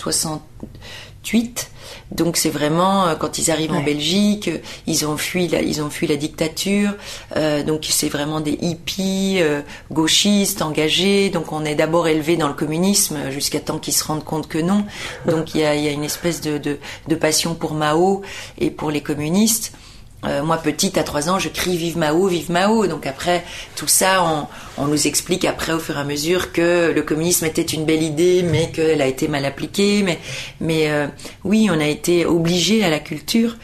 68. 1.24 1.70
Donc 2.12 2.38
c'est 2.38 2.50
vraiment 2.50 3.08
euh, 3.08 3.16
quand 3.16 3.38
ils 3.38 3.52
arrivent 3.52 3.74
en. 3.74 3.82
Belgique, 3.84 4.50
ils 4.88 5.06
ont 5.06 5.18
fui 5.18 5.48
la, 5.48 5.62
ils 5.62 5.82
ont 5.82 5.90
fui 5.90 6.08
la 6.08 6.16
dictature. 6.16 6.92
euh, 7.36 7.64
donc 7.64 7.86
c'est 7.90 8.10
vraiment 8.10 8.40
des 8.42 8.58
hippies 8.62 9.38
euh, 9.42 9.62
gauchistes 9.92 10.62
engagés. 10.62 11.30
Donc 11.30 11.52
on 11.52 11.66
est 11.66 11.76
d'abord 11.76 12.08
élevé 12.08 12.38
dans 12.38 12.48
le 12.48 12.54
communisme 12.54 13.32
jusqu'à 13.32 13.60
temps 13.60 13.80
qu'ils 13.80 13.94
se 13.94 14.04
rendent 14.04 14.24
compte 14.24 14.48
que 14.48 14.58
non. 14.60 14.86
Donc 15.26 15.56
il 15.56 15.62
y 15.62 15.66
a, 15.66 15.76
y 15.76 15.88
a 15.88 15.92
une 15.92 16.04
espèce 16.04 16.42
de, 16.42 16.58
de, 16.58 16.80
de 17.08 17.16
passion 17.16 17.56
pour 17.56 17.74
Mao 17.74 18.22
et 18.60 18.72
pour 18.72 18.92
les 18.92 19.02
communistes. 19.02 19.74
Euh, 20.26 20.44
moi, 20.44 20.58
petite, 20.58 20.98
à 20.98 21.04
trois 21.04 21.30
ans, 21.30 21.40
je 21.40 21.50
crie 21.50 21.78
Vive 21.78 21.98
Mao, 21.98 22.28
vive 22.28 22.52
Mao. 22.52 22.88
Donc 22.88 23.08
après, 23.08 23.44
tout 23.76 23.88
ça, 23.88 24.24
on, 24.24 24.48
on 24.84 24.88
nous 24.88 25.08
explique 25.08 25.46
après, 25.46 25.74
au 25.74 25.80
fur 25.80 25.98
et 25.98 26.02
à 26.02 26.04
mesure, 26.04 26.52
que 26.52 26.92
le 26.94 27.02
communisme 27.02 27.46
était 27.46 27.62
une 27.62 27.86
belle 27.86 28.04
idée, 28.04 28.44
mais 28.44 28.70
qu'elle 28.72 29.02
a 29.02 29.08
été 29.08 29.28
mal 29.28 29.46
appliquée. 29.46 30.04
Mais, 30.04 30.20
mais 30.60 30.92
euh, 30.92 31.08
oui, 31.44 31.70
on 31.72 31.80
a 31.80 31.88
été 31.88 32.26
obligé 32.26 32.84
à 32.84 32.90
la 32.90 33.00
culture. 33.00 33.56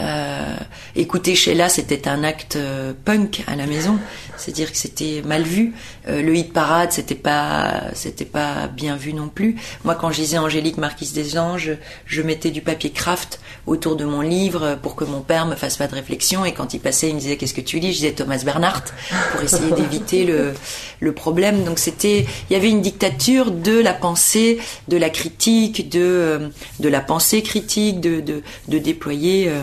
Euh, 0.00 0.56
écouter 0.94 1.34
Sheila, 1.34 1.68
c'était 1.70 2.06
un 2.06 2.22
acte 2.22 2.56
euh, 2.56 2.92
punk 3.04 3.42
à 3.46 3.56
la 3.56 3.66
maison, 3.66 3.98
c'est-à-dire 4.38 4.70
que 4.70 4.76
c'était 4.78 5.22
mal 5.24 5.42
vu. 5.42 5.74
Euh, 6.08 6.22
le 6.22 6.34
hit 6.34 6.52
parade, 6.52 6.92
c'était 6.92 7.14
pas, 7.14 7.82
c'était 7.94 8.24
pas 8.24 8.66
bien 8.68 8.96
vu 8.96 9.12
non 9.12 9.28
plus. 9.28 9.56
Moi, 9.84 9.94
quand 9.94 10.10
je 10.10 10.20
lisais 10.20 10.38
Angélique 10.38 10.76
Marquise 10.78 11.12
des 11.12 11.38
Anges, 11.38 11.76
je 12.06 12.22
mettais 12.22 12.50
du 12.50 12.60
papier 12.62 12.90
craft 12.90 13.40
autour 13.66 13.96
de 13.96 14.04
mon 14.04 14.20
livre 14.20 14.78
pour 14.82 14.94
que 14.96 15.04
mon 15.04 15.20
père 15.20 15.46
me 15.46 15.54
fasse 15.56 15.76
pas 15.76 15.86
de 15.88 15.94
réflexion. 15.94 16.44
Et 16.44 16.52
quand 16.52 16.74
il 16.74 16.80
passait, 16.80 17.08
il 17.08 17.14
me 17.14 17.20
disait 17.20 17.36
qu'est-ce 17.36 17.54
que 17.54 17.60
tu 17.60 17.78
lis? 17.78 17.88
Je 17.92 17.98
disais 17.98 18.12
Thomas 18.12 18.42
Bernhardt 18.44 18.92
pour 19.32 19.42
essayer 19.42 19.70
d'éviter 19.76 20.24
le, 20.24 20.54
le 21.00 21.12
problème. 21.12 21.64
Donc 21.64 21.78
c'était, 21.78 22.26
il 22.48 22.52
y 22.52 22.56
avait 22.56 22.70
une 22.70 22.82
dictature 22.82 23.50
de 23.50 23.78
la 23.78 23.94
pensée, 23.94 24.58
de 24.88 24.96
la 24.96 25.10
critique, 25.10 25.88
de, 25.88 26.00
euh, 26.00 26.48
de 26.80 26.88
la 26.88 27.00
pensée 27.00 27.42
critique, 27.42 28.00
de, 28.00 28.20
de, 28.20 28.42
de 28.68 28.78
déployer. 28.78 29.48
euh, 29.48 29.62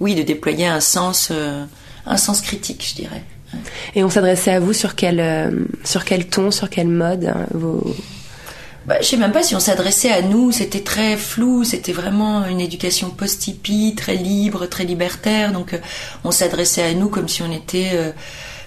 oui, 0.00 0.14
de 0.14 0.22
déployer 0.22 0.66
un 0.66 0.80
sens, 0.80 1.28
euh, 1.30 1.64
un 2.04 2.16
sens 2.16 2.40
critique, 2.40 2.84
je 2.88 2.94
dirais. 2.94 3.22
Et 3.94 4.04
on 4.04 4.10
s'adressait 4.10 4.52
à 4.52 4.60
vous 4.60 4.72
sur 4.72 4.94
quel 4.94 5.20
euh, 5.20 5.50
sur 5.84 6.04
quel 6.04 6.26
ton, 6.26 6.50
sur 6.50 6.70
quel 6.70 6.88
mode 6.88 7.26
hein, 7.26 7.46
vous... 7.52 7.82
Bah, 8.86 8.98
je 9.00 9.06
sais 9.06 9.16
même 9.16 9.32
pas 9.32 9.42
si 9.42 9.56
on 9.56 9.60
s'adressait 9.60 10.12
à 10.12 10.22
nous, 10.22 10.52
c'était 10.52 10.82
très 10.82 11.16
flou, 11.16 11.64
c'était 11.64 11.92
vraiment 11.92 12.46
une 12.46 12.60
éducation 12.60 13.10
post-hippie, 13.10 13.94
très 13.96 14.14
libre, 14.14 14.66
très 14.66 14.84
libertaire, 14.84 15.52
donc 15.52 15.74
euh, 15.74 15.78
on 16.22 16.30
s'adressait 16.30 16.84
à 16.84 16.94
nous 16.94 17.08
comme 17.08 17.26
si 17.26 17.42
on 17.42 17.50
était 17.50 17.90
euh, 17.94 18.12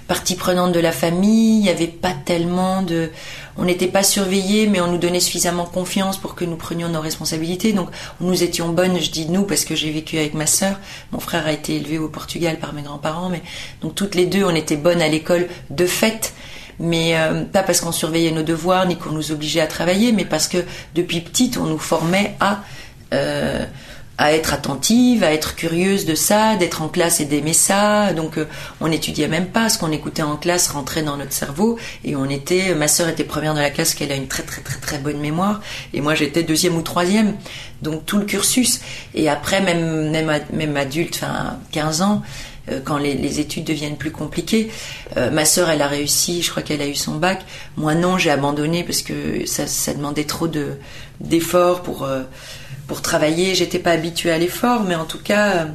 partie 0.09 0.35
prenante 0.35 0.73
de 0.73 0.79
la 0.81 0.91
famille, 0.91 1.59
il 1.59 1.61
n'y 1.61 1.69
avait 1.69 1.87
pas 1.87 2.11
tellement 2.25 2.81
de... 2.81 3.11
On 3.59 3.65
n'était 3.65 3.87
pas 3.87 4.03
surveillés, 4.03 4.67
mais 4.67 4.79
on 4.79 4.87
nous 4.87 4.97
donnait 4.97 5.19
suffisamment 5.19 5.65
confiance 5.65 6.17
pour 6.17 6.33
que 6.33 6.45
nous 6.45 6.55
prenions 6.55 6.87
nos 6.87 7.01
responsabilités, 7.01 7.73
donc 7.73 7.89
nous 8.21 8.41
étions 8.41 8.69
bonnes, 8.69 8.97
je 8.99 9.11
dis 9.11 9.27
nous, 9.27 9.43
parce 9.43 9.65
que 9.65 9.75
j'ai 9.75 9.91
vécu 9.91 10.17
avec 10.17 10.33
ma 10.33 10.47
sœur, 10.47 10.79
mon 11.11 11.19
frère 11.19 11.45
a 11.45 11.51
été 11.51 11.75
élevé 11.75 11.97
au 11.97 12.07
Portugal 12.07 12.57
par 12.57 12.71
mes 12.71 12.83
grands-parents, 12.83 13.27
mais 13.27 13.41
donc 13.81 13.95
toutes 13.95 14.15
les 14.15 14.27
deux, 14.27 14.45
on 14.45 14.55
était 14.55 14.77
bonnes 14.77 15.01
à 15.01 15.09
l'école 15.09 15.49
de 15.71 15.85
fait, 15.85 16.33
mais 16.79 17.17
euh, 17.17 17.43
pas 17.43 17.61
parce 17.63 17.81
qu'on 17.81 17.91
surveillait 17.91 18.31
nos 18.31 18.43
devoirs 18.43 18.87
ni 18.87 18.95
qu'on 18.95 19.11
nous 19.11 19.33
obligeait 19.33 19.59
à 19.59 19.67
travailler, 19.67 20.13
mais 20.13 20.23
parce 20.23 20.47
que 20.47 20.59
depuis 20.95 21.19
petite 21.19 21.57
on 21.57 21.65
nous 21.65 21.79
formait 21.79 22.37
à 22.39 22.63
euh, 23.13 23.65
à 24.19 24.33
être 24.33 24.53
attentive, 24.53 25.23
à 25.23 25.31
être 25.31 25.55
curieuse 25.55 26.05
de 26.05 26.13
ça, 26.13 26.57
d'être 26.57 26.81
en 26.81 26.89
classe 26.89 27.21
et 27.21 27.25
d'aimer 27.25 27.53
ça. 27.53 28.13
Donc 28.13 28.37
euh, 28.37 28.45
on 28.81 28.89
n'étudiait 28.89 29.29
même 29.29 29.47
pas 29.47 29.69
ce 29.69 29.79
qu'on 29.79 29.93
écoutait 29.93 30.21
en 30.21 30.35
classe 30.35 30.67
rentrait 30.67 31.03
dans 31.03 31.15
notre 31.15 31.31
cerveau 31.31 31.79
et 32.03 32.17
on 32.17 32.29
était. 32.29 32.75
Ma 32.75 32.89
sœur 32.89 33.07
était 33.07 33.23
première 33.23 33.55
de 33.55 33.59
la 33.59 33.69
classe, 33.69 33.95
qu'elle 33.95 34.11
a 34.11 34.15
une 34.15 34.27
très 34.27 34.43
très 34.43 34.61
très 34.61 34.77
très 34.77 34.99
bonne 34.99 35.19
mémoire, 35.19 35.61
et 35.93 36.01
moi 36.01 36.15
j'étais 36.15 36.43
deuxième 36.43 36.75
ou 36.75 36.81
troisième. 36.81 37.37
Donc 37.81 38.05
tout 38.05 38.17
le 38.17 38.25
cursus. 38.25 38.81
Et 39.15 39.29
après 39.29 39.61
même 39.61 40.11
même, 40.11 40.29
même 40.51 40.75
adulte, 40.75 41.15
enfin 41.15 41.57
15 41.71 42.01
ans 42.01 42.21
euh, 42.69 42.81
quand 42.83 42.97
les, 42.97 43.13
les 43.13 43.39
études 43.39 43.63
deviennent 43.63 43.97
plus 43.97 44.11
compliquées. 44.11 44.69
Euh, 45.15 45.31
ma 45.31 45.45
sœur, 45.45 45.69
elle 45.69 45.81
a 45.81 45.87
réussi, 45.87 46.41
je 46.41 46.51
crois 46.51 46.61
qu'elle 46.61 46.81
a 46.81 46.87
eu 46.87 46.95
son 46.95 47.15
bac. 47.15 47.41
Moi, 47.77 47.95
non, 47.95 48.17
j'ai 48.17 48.31
abandonné 48.31 48.83
parce 48.83 49.01
que 49.01 49.45
ça, 49.45 49.65
ça 49.65 49.93
demandait 49.93 50.25
trop 50.25 50.47
de 50.47 50.73
d'efforts 51.21 51.83
pour 51.83 52.03
euh, 52.03 52.23
pour 52.89 53.01
travailler. 53.01 53.55
J'étais 53.55 53.79
pas 53.79 53.91
habituée 53.91 54.31
à 54.31 54.37
l'effort, 54.37 54.83
mais 54.83 54.95
en 54.95 55.05
tout 55.05 55.19
cas, 55.23 55.49
euh, 55.51 55.65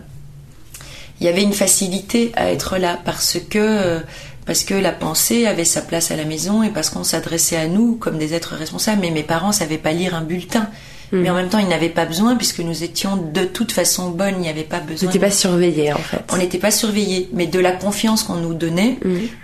il 1.20 1.26
y 1.26 1.28
avait 1.30 1.42
une 1.42 1.54
facilité 1.54 2.32
à 2.34 2.50
être 2.50 2.76
là 2.76 2.98
parce 3.02 3.38
que 3.38 3.58
euh, 3.58 4.00
parce 4.44 4.64
que 4.64 4.74
la 4.74 4.92
pensée 4.92 5.46
avait 5.46 5.64
sa 5.64 5.80
place 5.80 6.10
à 6.10 6.16
la 6.16 6.24
maison 6.24 6.62
et 6.62 6.68
parce 6.68 6.90
qu'on 6.90 7.04
s'adressait 7.04 7.56
à 7.56 7.66
nous 7.66 7.94
comme 7.94 8.18
des 8.18 8.34
êtres 8.34 8.56
responsables. 8.56 9.00
Mais 9.00 9.10
mes 9.10 9.22
parents 9.22 9.52
savaient 9.52 9.78
pas 9.78 9.92
lire 9.92 10.14
un 10.14 10.20
bulletin. 10.20 10.68
Mais 11.12 11.30
en 11.30 11.34
même 11.34 11.48
temps, 11.48 11.60
ils 11.60 11.68
n'avaient 11.68 11.90
pas 11.90 12.06
besoin 12.06 12.34
puisque 12.34 12.58
nous 12.58 12.82
étions 12.82 13.16
de 13.16 13.44
toute 13.44 13.70
façon 13.70 14.10
bonnes. 14.10 14.34
Il 14.38 14.40
n'y 14.40 14.48
avait 14.48 14.64
pas 14.64 14.80
besoin. 14.80 15.06
n'étiez 15.06 15.20
pas 15.20 15.30
surveillé 15.30 15.92
en 15.92 15.98
fait. 15.98 16.24
On 16.32 16.36
n'était 16.36 16.58
pas 16.58 16.72
surveillés, 16.72 17.30
mais 17.32 17.46
de 17.46 17.60
la 17.60 17.70
confiance 17.70 18.24
qu'on 18.24 18.34
nous 18.34 18.54
donnait, 18.54 18.98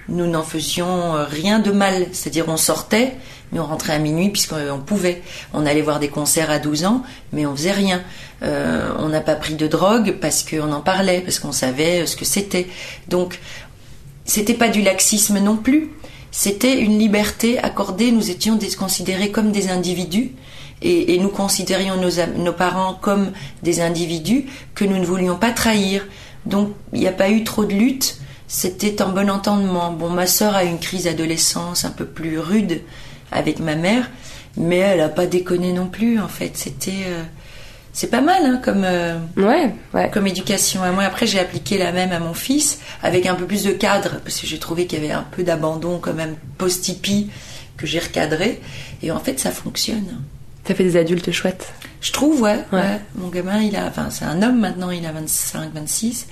nous 0.08 0.26
n'en 0.26 0.42
faisions 0.42 1.14
euh, 1.14 1.24
rien 1.24 1.60
de 1.60 1.70
mal. 1.70 2.06
C'est-à-dire 2.10 2.46
on 2.48 2.56
sortait, 2.56 3.14
mais 3.52 3.60
on 3.60 3.66
rentrait 3.66 3.94
à 3.94 3.98
minuit 3.98 4.30
puisqu'on 4.30 4.80
pouvait. 4.84 5.22
On 5.52 5.66
allait 5.66 5.82
voir 5.82 6.00
des 6.00 6.08
concerts 6.08 6.50
à 6.50 6.58
12 6.58 6.84
ans, 6.84 7.02
mais 7.32 7.46
on 7.46 7.54
faisait 7.54 7.72
rien. 7.72 8.02
Euh, 8.42 8.90
on 8.98 9.08
n'a 9.08 9.20
pas 9.20 9.34
pris 9.34 9.54
de 9.54 9.66
drogue 9.66 10.16
parce 10.20 10.42
qu'on 10.42 10.72
en 10.72 10.80
parlait, 10.80 11.20
parce 11.20 11.38
qu'on 11.38 11.52
savait 11.52 12.02
euh, 12.02 12.06
ce 12.06 12.16
que 12.16 12.24
c'était. 12.24 12.68
Donc 13.08 13.38
c'était 14.24 14.54
pas 14.54 14.68
du 14.68 14.82
laxisme 14.82 15.38
non 15.38 15.56
plus. 15.56 15.90
C'était 16.30 16.78
une 16.78 16.98
liberté 16.98 17.58
accordée. 17.58 18.12
Nous 18.12 18.30
étions 18.30 18.58
considérés 18.78 19.30
comme 19.30 19.50
des 19.50 19.68
individus 19.68 20.32
et, 20.82 21.18
nous 21.18 21.28
considérions 21.28 21.96
nos, 21.96 22.52
parents 22.52 22.94
comme 22.94 23.32
des 23.62 23.80
individus 23.80 24.46
que 24.74 24.84
nous 24.84 24.98
ne 24.98 25.04
voulions 25.04 25.36
pas 25.36 25.50
trahir. 25.50 26.06
Donc 26.46 26.70
il 26.92 27.00
n'y 27.00 27.08
a 27.08 27.12
pas 27.12 27.30
eu 27.30 27.44
trop 27.44 27.64
de 27.64 27.74
lutte. 27.74 28.16
C'était 28.48 29.02
en 29.02 29.10
bon 29.10 29.30
entendement. 29.30 29.92
Bon, 29.92 30.08
ma 30.08 30.26
sœur 30.26 30.56
a 30.56 30.64
une 30.64 30.78
crise 30.78 31.04
d'adolescence 31.04 31.84
un 31.84 31.90
peu 31.90 32.06
plus 32.06 32.38
rude 32.38 32.80
avec 33.32 33.58
ma 33.58 33.74
mère, 33.76 34.10
mais 34.56 34.78
elle 34.78 34.98
n'a 34.98 35.08
pas 35.08 35.26
déconné 35.26 35.72
non 35.72 35.86
plus. 35.86 36.20
En 36.20 36.28
fait, 36.28 36.52
c'était 36.56 37.04
euh, 37.08 37.22
c'est 37.92 38.08
pas 38.10 38.20
mal 38.20 38.44
hein, 38.44 38.60
comme. 38.62 38.84
euh, 38.84 39.18
Ouais, 39.36 39.74
ouais. 39.94 40.10
comme 40.12 40.26
éducation 40.26 40.80
moi. 40.92 41.04
Après, 41.04 41.26
j'ai 41.26 41.38
appliqué 41.38 41.78
la 41.78 41.92
même 41.92 42.12
à 42.12 42.18
mon 42.20 42.34
fils 42.34 42.78
avec 43.02 43.26
un 43.26 43.34
peu 43.34 43.46
plus 43.46 43.64
de 43.64 43.72
cadre 43.72 44.20
parce 44.24 44.38
que 44.40 44.46
j'ai 44.46 44.58
trouvé 44.58 44.86
qu'il 44.86 45.00
y 45.00 45.04
avait 45.04 45.12
un 45.14 45.26
peu 45.30 45.42
d'abandon 45.42 45.98
quand 46.00 46.14
même 46.14 46.36
post-hippie 46.58 47.30
que 47.76 47.86
j'ai 47.86 47.98
recadré. 47.98 48.60
Et 49.02 49.10
en 49.10 49.18
fait, 49.20 49.40
ça 49.40 49.50
fonctionne. 49.50 50.20
Ça 50.66 50.74
fait 50.74 50.84
des 50.84 50.96
adultes 50.96 51.32
chouettes. 51.32 51.72
Je 52.02 52.12
trouve, 52.12 52.42
ouais. 52.42 52.58
Ouais. 52.72 52.78
ouais. 52.78 53.00
Mon 53.16 53.28
gamin, 53.28 53.60
il 53.60 53.74
a, 53.76 53.86
enfin, 53.86 54.08
c'est 54.10 54.24
un 54.24 54.42
homme 54.42 54.60
maintenant, 54.60 54.90
il 54.90 55.04
a 55.06 55.12
25, 55.12 55.72
26. 55.74 56.26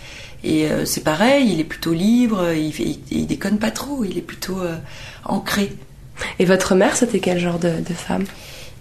Et 0.44 0.66
euh, 0.70 0.84
c'est 0.84 1.02
pareil, 1.02 1.50
il 1.52 1.60
est 1.60 1.64
plutôt 1.64 1.92
libre, 1.92 2.52
il, 2.52 2.72
fait- 2.72 2.84
il, 2.84 3.00
il 3.10 3.26
déconne 3.26 3.58
pas 3.58 3.70
trop, 3.70 4.04
il 4.04 4.16
est 4.16 4.22
plutôt 4.22 4.58
ancré. 5.24 5.72
Et 6.38 6.44
votre 6.44 6.74
mère, 6.74 6.96
c'était 6.96 7.20
quel 7.20 7.38
genre 7.38 7.58
de, 7.58 7.72
femme? 7.94 8.24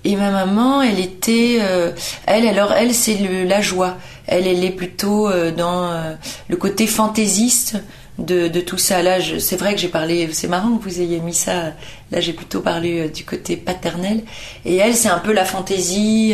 Et 0.03 0.15
ma 0.15 0.31
maman, 0.31 0.81
elle 0.81 0.99
était, 0.99 1.57
euh, 1.61 1.91
elle, 2.25 2.47
alors 2.47 2.71
elle, 2.73 2.93
c'est 2.93 3.17
la 3.45 3.61
joie. 3.61 3.97
Elle, 4.27 4.47
elle 4.47 4.63
est 4.63 4.71
plutôt 4.71 5.29
euh, 5.29 5.51
dans 5.51 5.91
euh, 5.91 6.13
le 6.49 6.55
côté 6.55 6.87
fantaisiste 6.87 7.77
de, 8.17 8.47
de 8.47 8.61
tout 8.61 8.77
ça. 8.77 9.01
Là, 9.01 9.17
c'est 9.39 9.57
vrai 9.57 9.73
que 9.73 9.79
j'ai 9.79 9.87
parlé. 9.87 10.29
C'est 10.31 10.47
marrant 10.47 10.77
que 10.77 10.83
vous 10.83 11.01
ayez 11.01 11.19
mis 11.19 11.33
ça. 11.33 11.73
Là, 12.11 12.19
j'ai 12.19 12.33
plutôt 12.33 12.61
parlé 12.61 13.09
du 13.09 13.25
côté 13.25 13.57
paternel. 13.57 14.23
Et 14.65 14.77
elle, 14.77 14.95
c'est 14.95 15.09
un 15.09 15.19
peu 15.19 15.33
la 15.33 15.45
fantaisie, 15.45 16.33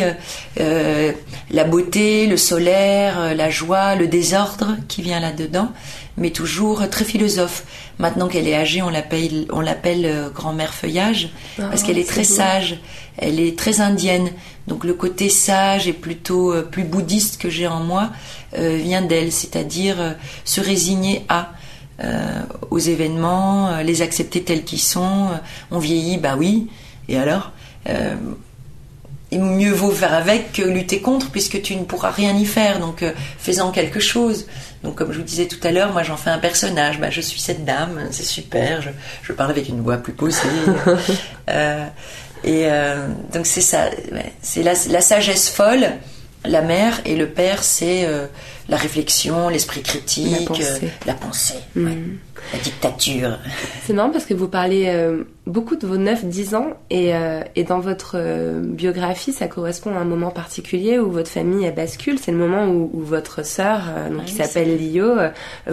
la 0.56 1.64
beauté, 1.64 2.26
le 2.26 2.36
solaire, 2.36 3.34
la 3.34 3.50
joie, 3.50 3.96
le 3.96 4.06
désordre 4.06 4.76
qui 4.88 5.02
vient 5.02 5.20
là-dedans, 5.20 5.70
mais 6.16 6.30
toujours 6.30 6.88
très 6.90 7.04
philosophe. 7.04 7.64
Maintenant 7.98 8.28
qu'elle 8.28 8.46
est 8.48 8.54
âgée, 8.54 8.82
on 8.82 8.90
l'appelle, 8.90 9.46
on 9.52 9.60
l'appelle 9.60 10.04
euh, 10.06 10.30
grand-mère 10.30 10.72
feuillage 10.74 11.30
parce 11.56 11.82
Ah, 11.82 11.86
qu'elle 11.86 11.98
est 11.98 12.08
très 12.08 12.24
sage. 12.24 12.78
Elle 13.16 13.38
est 13.40 13.56
très 13.58 13.80
indienne. 13.80 14.28
Donc 14.66 14.84
le 14.84 14.94
côté 14.94 15.28
sage 15.28 15.86
et 15.86 15.92
plutôt 15.92 16.52
euh, 16.52 16.62
plus 16.62 16.84
bouddhiste 16.84 17.40
que 17.40 17.50
j'ai 17.50 17.66
en 17.66 17.80
moi 17.80 18.10
euh, 18.58 18.76
vient 18.76 19.02
d'elle, 19.02 19.30
c'est-à-dire 19.32 20.00
euh, 20.00 20.12
se 20.44 20.60
résigner 20.60 21.24
à 21.28 21.52
euh, 22.02 22.42
aux 22.70 22.80
événements, 22.80 23.78
les 23.84 24.02
accepter 24.02 24.42
tels 24.42 24.64
qu'ils 24.64 24.80
sont. 24.80 25.28
On 25.70 25.78
vieillit, 25.78 26.18
bah 26.18 26.34
oui. 26.36 26.68
Et 27.08 27.16
alors 27.16 27.52
et 29.30 29.38
mieux 29.38 29.72
vaut 29.72 29.90
faire 29.90 30.14
avec 30.14 30.52
que 30.52 30.62
lutter 30.62 31.00
contre 31.00 31.30
puisque 31.30 31.60
tu 31.62 31.76
ne 31.76 31.84
pourras 31.84 32.10
rien 32.10 32.36
y 32.36 32.44
faire. 32.44 32.78
Donc 32.78 33.02
euh, 33.02 33.12
fais-en 33.38 33.70
quelque 33.72 34.00
chose. 34.00 34.46
Donc 34.84 34.96
comme 34.96 35.12
je 35.12 35.18
vous 35.18 35.24
disais 35.24 35.46
tout 35.46 35.58
à 35.66 35.70
l'heure, 35.72 35.92
moi 35.92 36.02
j'en 36.02 36.16
fais 36.16 36.30
un 36.30 36.38
personnage. 36.38 37.00
Bah, 37.00 37.10
je 37.10 37.20
suis 37.20 37.40
cette 37.40 37.64
dame, 37.64 37.98
c'est 38.10 38.22
super. 38.24 38.82
Je, 38.82 38.90
je 39.22 39.32
parle 39.32 39.50
avec 39.50 39.68
une 39.68 39.80
voix 39.80 39.96
plus 39.96 40.12
posée. 40.12 40.40
Euh, 41.50 41.84
et 42.42 42.62
euh, 42.68 43.06
donc 43.34 43.44
c'est 43.46 43.60
ça. 43.60 43.90
C'est 44.40 44.62
la, 44.62 44.72
la 44.90 45.00
sagesse 45.02 45.50
folle. 45.50 45.86
La 46.46 46.62
mère 46.62 47.00
et 47.04 47.16
le 47.16 47.28
père, 47.28 47.62
c'est 47.62 48.04
euh, 48.06 48.26
la 48.68 48.76
réflexion, 48.78 49.48
l'esprit 49.50 49.82
critique, 49.82 50.40
La 50.40 50.46
pensée. 50.46 50.92
la 51.06 51.14
pensée, 51.14 51.54
ouais. 51.76 51.98
La 52.52 52.58
dictature. 52.58 53.38
C'est 53.84 53.92
marrant 53.92 54.10
parce 54.10 54.24
que 54.26 54.34
vous 54.34 54.48
parlez 54.48 54.84
euh, 54.86 55.24
beaucoup 55.46 55.76
de 55.76 55.86
vos 55.86 55.96
9-10 55.96 56.54
ans 56.54 56.68
et, 56.90 57.14
euh, 57.14 57.40
et 57.56 57.64
dans 57.64 57.80
votre 57.80 58.12
euh, 58.16 58.60
biographie, 58.62 59.32
ça 59.32 59.46
correspond 59.48 59.94
à 59.96 59.98
un 60.00 60.04
moment 60.04 60.30
particulier 60.30 60.98
où 60.98 61.10
votre 61.10 61.30
famille 61.30 61.64
elle 61.64 61.74
bascule. 61.74 62.18
C'est 62.18 62.32
le 62.32 62.38
moment 62.38 62.66
où, 62.66 62.90
où 62.92 63.00
votre 63.00 63.44
sœur, 63.44 63.80
donc, 64.10 64.20
Ah 64.22 64.24
qui 64.26 64.34
s'appelle 64.34 64.76
Lio, 64.76 65.14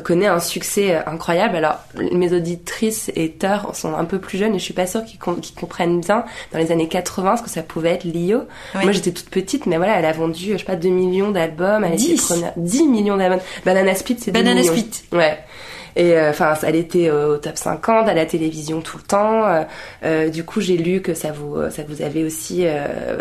connaît 0.04 0.28
un 0.28 0.40
succès 0.40 0.96
incroyable. 1.06 1.56
Alors, 1.56 1.80
mes 2.12 2.34
auditrices 2.34 3.12
et 3.16 3.32
teurs 3.32 3.76
sont 3.76 3.94
un 3.96 4.06
peu 4.06 4.20
plus 4.20 4.38
jeunes 4.38 4.56
et 4.56 4.60
je 4.60 4.64
suis 4.64 4.74
pas 4.74 4.88
sûre 4.88 5.04
qu'ils 5.06 5.20
com- 5.20 5.40
qu'ils 5.40 5.56
comprennent 5.56 6.02
bien 6.02 6.26
dans 6.52 6.60
les 6.60 6.72
années 6.72 6.88
80 6.88 7.38
ce 7.38 7.44
que 7.44 7.50
ça 7.50 7.64
pouvait 7.64 7.92
être 7.92 8.04
Lio. 8.06 8.44
Oui. 8.76 8.84
Moi, 8.84 8.92
j'étais 8.92 9.12
toute 9.12 9.30
petite, 9.30 9.66
mais 9.66 9.78
voilà, 9.78 10.00
elle 10.00 10.06
a 10.06 10.12
vendu, 10.14 10.54
je 10.54 10.58
sais 10.58 10.64
pas, 10.64 10.76
2 10.76 10.90
millions 10.90 11.32
d'albums. 11.32 11.84
Elle 11.84 11.94
était 11.94 12.04
10. 12.14 12.26
première- 12.28 12.54
10 12.58 12.88
millions 12.88 13.18
d'albums. 13.18 13.40
Banana 13.66 13.96
Split, 13.96 14.18
c'est 14.20 14.32
2 14.32 14.40
Banana 14.40 14.62
millions. 14.62 14.74
Split. 14.74 14.92
Ouais. 15.12 15.38
Et 15.96 16.18
euh, 16.18 16.30
enfin, 16.30 16.54
elle 16.64 16.76
était 16.76 17.10
euh, 17.10 17.36
au 17.36 17.38
top 17.38 17.58
50 17.58 18.08
à 18.08 18.14
la 18.14 18.26
télévision 18.26 18.82
tout 18.82 18.98
le 18.98 19.04
temps. 19.04 19.66
Euh, 20.04 20.30
du 20.30 20.44
coup, 20.44 20.62
j'ai 20.62 20.78
lu 20.78 21.02
que 21.02 21.14
ça 21.14 21.32
vous, 21.32 21.58
ça 21.70 21.84
vous 21.88 22.02
avait 22.02 22.24
aussi 22.24 22.66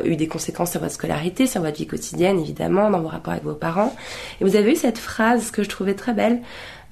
eu 0.04 0.16
des 0.16 0.28
conséquences 0.28 0.72
sur 0.72 0.80
votre 0.80 0.92
scolarité, 0.92 1.46
sur 1.46 1.62
votre 1.62 1.76
vie 1.76 1.86
quotidienne, 1.86 2.38
évidemment, 2.38 2.90
dans 2.90 3.00
vos 3.00 3.08
rapports 3.08 3.32
avec 3.32 3.44
vos 3.44 3.54
parents. 3.54 3.94
Et 4.40 4.44
vous 4.44 4.56
avez 4.56 4.72
eu 4.72 4.76
cette 4.76 4.98
phrase 4.98 5.50
que 5.50 5.62
je 5.62 5.68
trouvais 5.68 5.94
très 5.94 6.12
belle. 6.12 6.40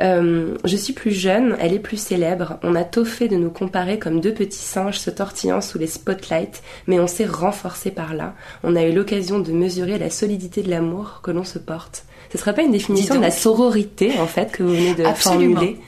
Euh, 0.01 0.57
je 0.65 0.77
suis 0.77 0.93
plus 0.93 1.11
jeune, 1.11 1.57
elle 1.61 1.73
est 1.73 1.79
plus 1.79 2.01
célèbre. 2.01 2.59
On 2.63 2.75
a 2.75 2.85
tôt 2.85 3.05
fait 3.05 3.29
de 3.29 3.37
nous 3.37 3.51
comparer 3.51 3.99
comme 3.99 4.21
deux 4.21 4.33
petits 4.33 4.59
singes 4.59 4.99
se 4.99 5.11
tortillant 5.11 5.61
sous 5.61 5.79
les 5.79 5.87
spotlights, 5.87 6.63
mais 6.87 7.01
on 7.01 7.07
s'est 7.07 7.27
renforcé 7.27 7.91
par 7.91 8.15
là. 8.15 8.35
On 8.63 8.77
a 8.77 8.85
eu 8.85 8.93
l'occasion 8.93 9.41
de 9.41 9.53
mesurer 9.53 9.99
la 9.99 10.11
solidité 10.11 10.63
de 10.63 10.71
l'amour 10.71 11.21
que 11.23 11.31
l'on 11.31 11.45
se 11.45 11.59
porte. 11.59 12.05
Ce 12.33 12.39
serait 12.39 12.55
pas 12.55 12.63
une 12.63 12.73
définition 12.73 13.17
de 13.17 13.21
la 13.21 13.31
sororité, 13.31 14.19
en 14.21 14.27
fait, 14.27 14.53
que 14.53 14.63
vous 14.63 14.75
venez 14.75 14.95
de 14.95 15.05
Absolument. 15.05 15.55
formuler? 15.57 15.81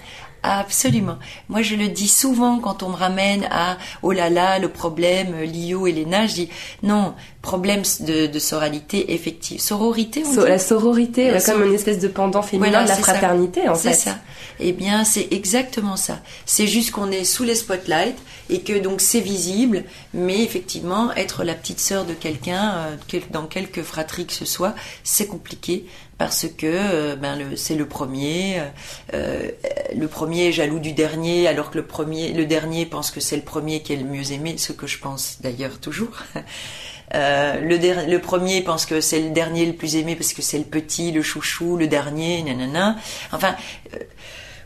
Absolument. 0.43 1.19
Moi, 1.51 1.61
je 1.61 1.77
le 1.77 1.89
dis 1.89 2.09
souvent 2.09 2.61
quand 2.61 2.83
on 2.83 2.89
me 2.89 2.97
ramène 2.97 3.47
à 3.51 3.77
oh 4.03 4.13
là 4.13 4.31
là, 4.31 4.59
le 4.59 4.69
problème 4.69 5.35
euh, 5.35 5.45
Lio 5.45 5.87
et 5.87 5.93
Léna, 5.93 6.27
je 6.27 6.35
dis 6.35 6.49
non, 6.83 7.15
problème 7.43 7.83
de, 8.01 8.27
de 8.27 8.39
sororité 8.39 9.15
effective. 9.15 9.61
Sororité, 9.61 10.23
on 10.27 10.35
So- 10.35 10.43
dit 10.43 10.49
la 10.49 10.59
sororité, 10.59 11.31
La 11.31 11.41
comme 11.41 11.65
une 11.65 11.75
espèce 11.75 11.99
de 11.99 12.09
pendant 12.09 12.43
féminin 12.43 12.69
Voilà, 12.71 12.85
de 12.85 12.89
la 12.91 12.95
c'est 12.97 13.03
ça. 13.03 13.13
fraternité, 13.15 13.69
en 13.69 13.75
C'est 13.75 13.91
fait. 13.91 13.95
ça. 13.95 14.19
Eh 14.61 14.73
bien, 14.73 15.05
c'est 15.05 15.29
exactement 15.31 15.97
ça. 15.97 16.21
C'est 16.45 16.67
juste 16.67 16.91
qu'on 16.91 17.11
est 17.11 17.25
sous 17.25 17.45
les 17.45 17.55
spotlights 17.55 18.19
et 18.51 18.61
que 18.61 18.79
donc 18.79 19.01
c'est 19.01 19.21
visible, 19.21 19.85
mais 20.13 20.43
effectivement, 20.43 21.13
être 21.15 21.45
la 21.45 21.55
petite 21.55 21.81
sœur 21.81 22.05
de 22.05 22.13
quelqu'un, 22.13 22.73
euh, 22.75 22.97
quel- 23.09 23.23
dans 23.31 23.47
quelque 23.47 23.83
fratrie 23.83 24.27
que 24.27 24.35
ce 24.35 24.45
soit, 24.45 24.75
c'est 25.03 25.27
compliqué 25.27 25.87
parce 26.19 26.47
que 26.47 26.67
euh, 26.67 27.17
ben 27.17 27.37
le, 27.39 27.57
c'est 27.57 27.75
le 27.75 27.87
premier, 27.87 28.59
euh, 28.61 28.65
euh, 29.15 29.51
le 29.97 30.09
premier 30.09 30.49
est 30.49 30.53
jaloux 30.53 30.79
du 30.79 30.93
dernier, 30.93 31.49
alors 31.49 31.71
que 31.71 31.79
le 31.79 31.87
premier, 31.87 32.35
le 32.35 32.45
dernier 32.45 32.85
pense 32.85 33.11
que 33.11 33.21
c'est 33.21 33.37
le 33.37 33.43
premier 33.43 33.81
qui 33.81 33.95
est 33.95 33.97
le 33.97 34.05
mieux 34.05 34.31
aimé, 34.33 34.57
ce 34.59 34.73
que 34.75 34.87
je 34.87 34.99
pense 34.99 35.39
d'ailleurs 35.41 35.79
toujours. 35.81 36.11
Euh, 37.15 37.61
le, 37.61 37.79
der- 37.79 38.09
le 38.09 38.19
premier 38.21 38.63
pense 38.63 38.87
que 38.87 39.01
c'est 39.01 39.21
le 39.21 39.31
dernier 39.31 39.67
le 39.67 39.73
plus 39.73 39.97
aimé 39.97 40.15
parce 40.17 40.33
que 40.33 40.43
c'est 40.43 40.59
le 40.59 40.65
petit, 40.65 41.11
le 41.13 41.23
chouchou, 41.23 41.77
le 41.77 41.87
dernier, 41.89 42.43
nanana. 42.43 42.97
Enfin, 43.33 43.57
euh, 43.95 43.99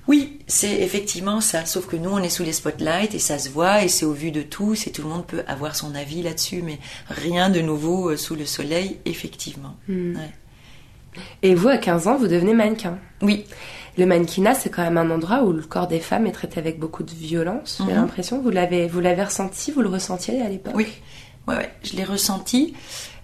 oui, 0.06 0.38
c'est 0.46 0.80
effectivement 0.82 1.40
ça. 1.40 1.64
Sauf 1.64 1.86
que 1.86 1.96
nous, 1.96 2.10
on 2.10 2.18
est 2.18 2.28
sous 2.28 2.42
les 2.42 2.52
spotlights 2.52 3.14
et 3.14 3.18
ça 3.18 3.38
se 3.38 3.48
voit 3.48 3.82
et 3.84 3.88
c'est 3.88 4.04
au 4.04 4.12
vu 4.12 4.30
de 4.30 4.42
tous 4.42 4.86
et 4.86 4.90
tout 4.92 5.00
le 5.02 5.08
monde 5.08 5.26
peut 5.26 5.42
avoir 5.46 5.74
son 5.74 5.94
avis 5.94 6.22
là-dessus, 6.22 6.60
mais 6.62 6.78
rien 7.08 7.48
de 7.48 7.60
nouveau 7.60 8.10
euh, 8.10 8.16
sous 8.18 8.34
le 8.34 8.44
soleil, 8.44 8.98
effectivement. 9.06 9.76
Hmm. 9.88 10.14
Ouais. 10.16 11.22
Et 11.42 11.54
vous, 11.54 11.68
à 11.68 11.78
15 11.78 12.08
ans, 12.08 12.16
vous 12.16 12.26
devenez 12.28 12.52
mannequin. 12.54 12.98
Oui, 13.22 13.46
Le 13.96 14.04
mannequinat, 14.06 14.54
c'est 14.56 14.70
quand 14.70 14.82
même 14.82 14.98
un 14.98 15.08
endroit 15.10 15.44
où 15.44 15.52
le 15.52 15.62
corps 15.62 15.86
des 15.86 16.00
femmes 16.00 16.26
est 16.26 16.32
traité 16.32 16.58
avec 16.58 16.80
beaucoup 16.80 17.04
de 17.04 17.12
violence. 17.12 17.76
J'ai 17.86 17.92
Mhm. 17.92 18.00
l'impression. 18.00 18.42
Vous 18.42 18.50
l'avez, 18.50 18.88
vous 18.88 18.98
l'avez 19.00 19.22
ressenti, 19.22 19.70
vous 19.70 19.82
le 19.82 19.88
ressentiez 19.88 20.42
à 20.42 20.48
l'époque? 20.48 20.72
oui, 20.76 20.88
ouais, 21.48 21.72
je 21.82 21.96
l'ai 21.96 22.04
ressenti. 22.04 22.74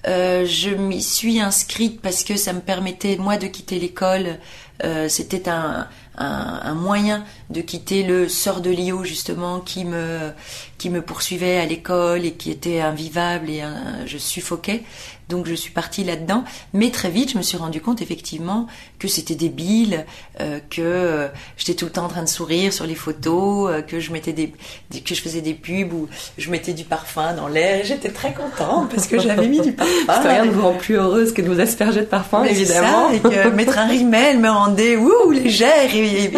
Euh, 0.09 0.47
je 0.47 0.71
m'y 0.71 1.03
suis 1.03 1.41
inscrite 1.41 2.01
parce 2.01 2.25
que 2.25 2.37
ça 2.37 2.53
me 2.53 2.61
permettait 2.61 3.17
moi 3.17 3.37
de 3.37 3.47
quitter 3.47 3.79
l'école 3.79 4.39
Euh, 4.83 5.11
C'était 5.11 5.47
un, 5.51 5.89
un, 6.21 6.61
un, 6.63 6.75
moyen 6.75 7.25
de 7.51 7.61
quitter 7.61 8.03
le 8.03 8.29
sort 8.29 8.61
de 8.61 8.71
Lio 8.71 9.05
justement 9.05 9.61
qui 9.61 9.85
me 9.85 10.33
qui 10.79 10.91
me 10.91 11.03
poursuivait 11.03 11.59
à 11.59 11.67
l'école 11.67 12.25
et 12.25 12.33
qui 12.33 12.51
était 12.51 12.81
invivable 12.81 13.51
et 13.51 13.61
un, 13.61 14.07
je 14.07 14.19
suffoquais. 14.19 14.83
Donc 15.29 15.47
je 15.47 15.55
suis 15.55 15.71
partie 15.71 16.03
là-dedans, 16.03 16.43
mais 16.73 16.91
très 16.91 17.09
vite 17.09 17.33
je 17.33 17.39
me 17.39 17.43
suis 17.43 17.57
rendu 17.57 17.81
compte 17.81 18.03
effectivement 18.03 18.67
que 18.99 19.07
c'était 19.07 19.37
débile, 19.37 20.05
euh, 20.41 20.59
que 20.71 20.81
euh, 20.83 21.29
j'étais 21.57 21.75
tout 21.75 21.85
le 21.85 21.93
temps 21.93 22.05
en 22.05 22.09
train 22.09 22.25
de 22.25 22.29
sourire 22.29 22.73
sur 22.73 22.85
les 22.85 22.97
photos, 22.97 23.71
euh, 23.71 23.81
que 23.81 24.01
je 24.01 24.11
mettais 24.13 24.33
des, 24.33 24.53
des, 24.91 25.01
que 25.01 25.15
je 25.15 25.23
faisais 25.23 25.41
des 25.41 25.55
pubs 25.55 25.93
où 25.93 26.09
je 26.37 26.51
mettais 26.51 26.73
du 26.73 26.83
parfum 26.83 27.33
dans 27.35 27.47
l'air. 27.47 27.85
J'étais 27.85 28.09
très 28.09 28.35
contente 28.35 28.91
parce 28.91 29.07
que 29.07 29.21
j'avais 29.21 29.47
mis 29.47 29.61
du 29.61 29.73
parfum. 29.73 30.21
rien 30.29 30.47
ne 30.47 30.51
vous 30.51 30.63
rend 30.63 30.75
plus 30.75 30.97
heureuse 30.97 31.33
que 31.33 31.43
de 31.43 31.49
vous 31.49 31.61
asperger 31.61 32.01
de 32.01 32.07
parfum, 32.07 32.43
mais 32.43 32.51
évidemment. 32.51 33.11
Ça, 33.11 33.15
et 33.15 33.21
que 33.21 33.49
mettre 33.51 33.79
un 33.79 33.87
rimel 33.87 34.41
me 34.41 34.51
rendait 34.51 34.97
ouh 34.97 35.31
légère 35.31 35.95
et, 35.95 36.10
et, 36.11 36.33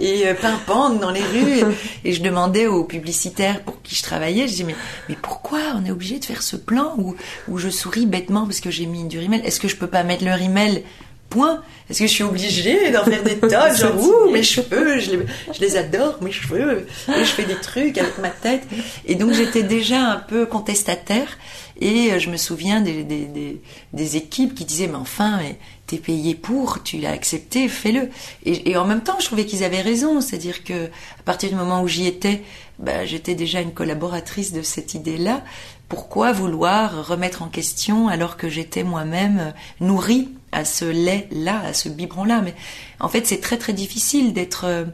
et, 0.00 0.20
et 0.20 0.34
pimpante 0.34 1.00
dans 1.00 1.10
les 1.10 1.22
rues. 1.22 1.64
Et, 2.04 2.12
je 2.12 2.22
demandais 2.22 2.66
aux 2.66 2.84
publicitaires 2.84 3.60
pour 3.62 3.82
qui 3.82 3.94
je 3.94 4.02
travaillais, 4.02 4.46
je 4.46 4.52
disais 4.52 4.64
mais 4.64 4.76
mais 5.08 5.16
pourquoi 5.20 5.58
on 5.76 5.84
est 5.84 5.90
obligé 5.90 6.18
de 6.18 6.24
faire 6.24 6.42
ce 6.42 6.56
plan 6.56 6.94
où 6.98 7.14
où 7.48 7.58
je 7.58 7.68
souris 7.68 8.06
bêtement 8.06 8.44
parce 8.44 8.60
que 8.60 8.70
j'ai 8.70 8.86
mis 8.86 9.04
du 9.04 9.18
rimel? 9.18 9.40
Est-ce 9.44 9.60
que 9.60 9.68
je 9.68 9.76
peux 9.76 9.86
pas 9.86 10.02
mettre 10.02 10.24
le 10.24 10.32
rimel? 10.32 10.82
Point. 11.30 11.62
Est-ce 11.90 11.98
que 11.98 12.06
je 12.06 12.12
suis 12.12 12.24
obligée 12.24 12.90
d'en 12.90 13.04
faire 13.04 13.22
des 13.22 13.36
tonnes? 13.36 13.50
Genre, 13.76 14.02
ouh, 14.02 14.30
mes 14.30 14.42
cheveux, 14.42 14.98
je 14.98 15.10
les, 15.10 15.18
je 15.54 15.60
les, 15.60 15.76
adore, 15.76 16.16
mes 16.22 16.32
cheveux. 16.32 16.86
Et 17.08 17.18
je 17.18 17.30
fais 17.30 17.44
des 17.44 17.56
trucs 17.56 17.98
avec 17.98 18.16
ma 18.16 18.30
tête. 18.30 18.62
Et 19.04 19.14
donc, 19.14 19.34
j'étais 19.34 19.62
déjà 19.62 20.00
un 20.00 20.16
peu 20.16 20.46
contestataire. 20.46 21.36
Et 21.80 22.12
euh, 22.12 22.18
je 22.18 22.30
me 22.30 22.36
souviens 22.36 22.80
des, 22.80 23.04
des, 23.04 23.60
des, 23.92 24.16
équipes 24.16 24.54
qui 24.54 24.64
disaient, 24.64 24.88
mais 24.88 24.96
enfin, 24.96 25.40
t'es 25.86 25.98
payé 25.98 26.34
pour, 26.34 26.82
tu 26.82 26.98
l'as 26.98 27.12
accepté, 27.12 27.68
fais-le. 27.68 28.10
Et, 28.44 28.70
et, 28.70 28.76
en 28.76 28.84
même 28.84 29.02
temps, 29.02 29.18
je 29.20 29.26
trouvais 29.26 29.46
qu'ils 29.46 29.64
avaient 29.64 29.80
raison. 29.80 30.20
C'est-à-dire 30.20 30.64
que, 30.64 30.86
à 30.86 31.22
partir 31.24 31.48
du 31.48 31.54
moment 31.54 31.82
où 31.82 31.88
j'y 31.88 32.06
étais, 32.06 32.42
bah, 32.78 33.04
j'étais 33.04 33.34
déjà 33.34 33.60
une 33.60 33.72
collaboratrice 33.72 34.52
de 34.52 34.62
cette 34.62 34.94
idée-là. 34.94 35.42
Pourquoi 35.88 36.32
vouloir 36.32 37.06
remettre 37.06 37.42
en 37.42 37.48
question 37.48 38.08
alors 38.08 38.36
que 38.36 38.48
j'étais 38.48 38.82
moi-même 38.82 39.54
nourrie 39.80 40.28
à 40.52 40.64
ce 40.64 40.84
lait-là, 40.84 41.62
à 41.64 41.72
ce 41.72 41.88
biberon-là 41.88 42.40
Mais 42.42 42.54
en 43.00 43.08
fait, 43.08 43.26
c'est 43.26 43.40
très 43.40 43.58
très 43.58 43.72
difficile 43.72 44.32
d'être 44.32 44.64
euh, 44.64 44.84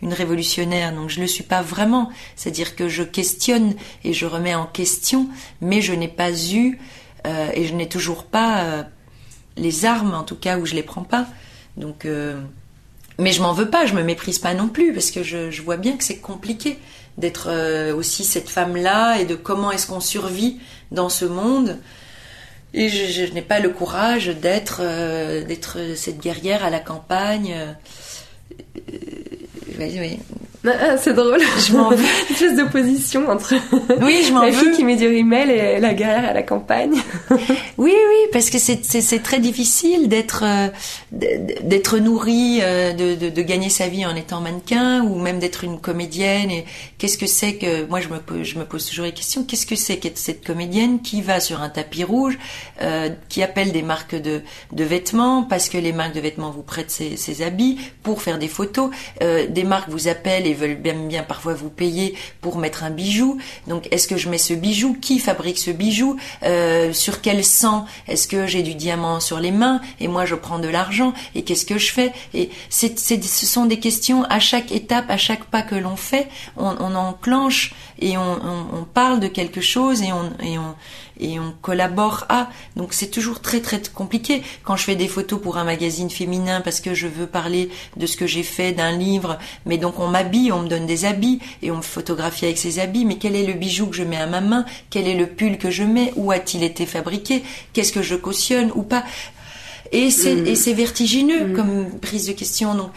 une 0.00 0.12
révolutionnaire, 0.12 0.94
donc 0.94 1.10
je 1.10 1.20
le 1.20 1.26
suis 1.26 1.44
pas 1.44 1.62
vraiment. 1.62 2.10
C'est-à-dire 2.36 2.76
que 2.76 2.88
je 2.88 3.02
questionne 3.02 3.74
et 4.04 4.12
je 4.12 4.26
remets 4.26 4.54
en 4.54 4.66
question, 4.66 5.28
mais 5.60 5.80
je 5.80 5.92
n'ai 5.92 6.08
pas 6.08 6.32
eu 6.52 6.78
euh, 7.26 7.50
et 7.54 7.66
je 7.66 7.74
n'ai 7.74 7.88
toujours 7.88 8.24
pas 8.24 8.64
euh, 8.64 8.82
les 9.56 9.84
armes, 9.84 10.14
en 10.14 10.24
tout 10.24 10.36
cas 10.36 10.58
où 10.58 10.66
je 10.66 10.74
les 10.74 10.82
prends 10.82 11.04
pas. 11.04 11.26
Donc, 11.76 12.06
mais 13.18 13.32
je 13.32 13.40
m'en 13.40 13.54
veux 13.54 13.70
pas, 13.70 13.86
je 13.86 13.94
me 13.94 14.02
méprise 14.02 14.38
pas 14.38 14.52
non 14.52 14.68
plus 14.68 14.92
parce 14.92 15.10
que 15.10 15.22
je, 15.22 15.62
vois 15.62 15.78
bien 15.78 15.96
que 15.96 16.04
c'est 16.04 16.18
compliqué 16.18 16.78
d'être 17.16 17.92
aussi 17.94 18.24
cette 18.24 18.50
femme-là 18.50 19.18
et 19.18 19.24
de 19.24 19.34
comment 19.34 19.72
est-ce 19.72 19.86
qu'on 19.86 20.00
survit 20.00 20.60
dans 20.90 21.08
ce 21.08 21.24
monde. 21.24 21.78
Et 22.74 22.88
je, 22.88 23.26
je 23.26 23.32
n'ai 23.32 23.42
pas 23.42 23.60
le 23.60 23.68
courage 23.68 24.28
d'être 24.28 24.80
euh, 24.82 25.44
d'être 25.44 25.94
cette 25.94 26.18
guerrière 26.18 26.64
à 26.64 26.70
la 26.70 26.80
campagne. 26.80 27.54
Euh, 27.54 27.72
oui, 29.78 29.98
oui. 29.98 30.18
Ah, 30.64 30.96
c'est 30.96 31.12
drôle. 31.14 31.40
Je 31.66 31.72
m'en 31.76 31.90
veux. 31.90 31.96
Une 31.96 32.34
espèce 32.34 32.56
d'opposition 32.56 33.28
entre 33.28 33.54
oui, 34.00 34.22
je 34.26 34.32
m'en 34.32 34.42
la 34.42 34.50
veux. 34.50 34.58
fille 34.58 34.72
qui 34.72 34.84
met 34.84 34.96
du 34.96 35.08
rimel 35.08 35.50
et 35.50 35.80
la 35.80 35.92
guerrière 35.92 36.30
à 36.30 36.32
la 36.32 36.42
campagne. 36.42 36.94
oui, 37.30 37.92
oui, 37.92 38.28
parce 38.32 38.48
que 38.48 38.58
c'est 38.58 38.84
c'est 38.84 39.22
très 39.22 39.40
difficile 39.40 40.08
d'être 40.08 40.44
euh, 40.44 40.68
d'être 41.10 41.98
nourrie, 41.98 42.60
euh, 42.62 42.92
de, 42.92 43.14
de, 43.16 43.28
de, 43.28 43.42
gagner 43.42 43.70
sa 43.70 43.88
vie 43.88 44.06
en 44.06 44.14
étant 44.14 44.40
mannequin 44.40 45.02
ou 45.02 45.18
même 45.18 45.40
d'être 45.40 45.64
une 45.64 45.80
comédienne. 45.80 46.50
Et 46.50 46.64
qu'est-ce 46.98 47.18
que 47.18 47.26
c'est 47.26 47.54
que 47.56 47.84
moi 47.86 48.00
je 48.00 48.08
me 48.08 48.44
je 48.44 48.58
me 48.58 48.64
pose 48.64 48.86
toujours 48.86 49.04
les 49.06 49.12
questions. 49.12 49.42
Qu'est-ce 49.42 49.66
que 49.66 49.76
c'est 49.76 49.96
qu'être 49.96 50.18
cette 50.18 50.46
comédienne 50.46 51.02
qui 51.02 51.22
va 51.22 51.40
sur 51.40 51.60
un 51.60 51.70
tapis 51.70 52.04
rouge, 52.04 52.38
euh, 52.82 53.10
qui 53.28 53.42
appelle 53.42 53.72
des 53.72 53.82
marques 53.82 54.14
de 54.14 54.42
de 54.72 54.84
vêtements 54.84 55.42
parce 55.42 55.68
que 55.68 55.78
les 55.78 55.92
marques 55.92 56.14
de 56.14 56.20
vêtements 56.20 56.50
vous 56.50 56.62
prêtent 56.62 56.90
ces, 56.92 57.16
ces 57.16 57.42
habits 57.42 57.78
pour 58.04 58.22
faire 58.22 58.38
des 58.38 58.48
photos. 58.48 58.90
Euh, 59.22 59.46
des 59.48 59.64
marques 59.64 59.88
vous 59.88 60.06
appellent 60.06 60.46
et 60.46 60.51
veulent 60.54 60.76
bien, 60.76 61.22
parfois 61.22 61.54
vous 61.54 61.70
payer 61.70 62.14
pour 62.40 62.58
mettre 62.58 62.84
un 62.84 62.90
bijou. 62.90 63.38
Donc, 63.66 63.88
est-ce 63.90 64.08
que 64.08 64.16
je 64.16 64.28
mets 64.28 64.38
ce 64.38 64.54
bijou? 64.54 64.96
Qui 65.00 65.18
fabrique 65.18 65.58
ce 65.58 65.70
bijou? 65.70 66.16
Euh, 66.42 66.92
Sur 66.92 67.20
quel 67.20 67.44
sang? 67.44 67.86
Est-ce 68.08 68.28
que 68.28 68.46
j'ai 68.46 68.62
du 68.62 68.74
diamant 68.74 69.20
sur 69.20 69.40
les 69.40 69.50
mains? 69.50 69.80
Et 70.00 70.08
moi 70.08 70.24
je 70.24 70.34
prends 70.34 70.58
de 70.58 70.68
l'argent. 70.68 71.12
Et 71.34 71.42
qu'est-ce 71.42 71.66
que 71.66 71.78
je 71.78 71.92
fais? 71.92 72.12
Et 72.34 72.50
c'est, 72.68 72.98
ce 72.98 73.46
sont 73.46 73.66
des 73.66 73.78
questions 73.78 74.24
à 74.24 74.38
chaque 74.40 74.72
étape, 74.72 75.10
à 75.10 75.16
chaque 75.16 75.44
pas 75.44 75.62
que 75.62 75.74
l'on 75.74 75.96
fait, 75.96 76.28
on, 76.56 76.94
enclenche 76.94 77.74
et 78.00 78.16
on, 78.16 78.86
parle 78.92 79.20
de 79.20 79.28
quelque 79.28 79.60
chose 79.60 80.02
et 80.02 80.12
on 80.12 80.74
et 81.20 81.38
on 81.38 81.52
collabore 81.62 82.24
à. 82.28 82.48
Donc 82.76 82.92
c'est 82.92 83.08
toujours 83.08 83.40
très 83.40 83.60
très 83.60 83.80
compliqué. 83.92 84.42
Quand 84.64 84.76
je 84.76 84.84
fais 84.84 84.96
des 84.96 85.08
photos 85.08 85.40
pour 85.40 85.56
un 85.58 85.64
magazine 85.64 86.10
féminin 86.10 86.60
parce 86.60 86.80
que 86.80 86.94
je 86.94 87.06
veux 87.06 87.26
parler 87.26 87.70
de 87.96 88.06
ce 88.06 88.16
que 88.16 88.26
j'ai 88.26 88.42
fait, 88.42 88.72
d'un 88.72 88.92
livre, 88.92 89.38
mais 89.66 89.78
donc 89.78 89.98
on 89.98 90.08
m'habille, 90.08 90.52
on 90.52 90.62
me 90.62 90.68
donne 90.68 90.86
des 90.86 91.04
habits 91.04 91.40
et 91.62 91.70
on 91.70 91.76
me 91.76 91.82
photographie 91.82 92.44
avec 92.44 92.58
ces 92.58 92.78
habits. 92.78 93.04
Mais 93.04 93.16
quel 93.16 93.36
est 93.36 93.46
le 93.46 93.54
bijou 93.54 93.86
que 93.86 93.96
je 93.96 94.04
mets 94.04 94.16
à 94.16 94.26
ma 94.26 94.40
main? 94.40 94.64
Quel 94.90 95.06
est 95.06 95.14
le 95.14 95.26
pull 95.26 95.58
que 95.58 95.70
je 95.70 95.84
mets? 95.84 96.12
Où 96.16 96.30
a-t-il 96.32 96.62
été 96.62 96.86
fabriqué? 96.86 97.42
Qu'est-ce 97.72 97.92
que 97.92 98.02
je 98.02 98.14
cautionne 98.14 98.70
ou 98.74 98.82
pas? 98.82 99.04
Et 99.92 100.10
c'est 100.10 100.34
mmh. 100.34 100.46
et 100.46 100.54
c'est 100.54 100.72
vertigineux 100.72 101.48
mmh. 101.48 101.52
comme 101.54 101.98
prise 102.00 102.26
de 102.26 102.32
question. 102.32 102.74
Donc 102.74 102.90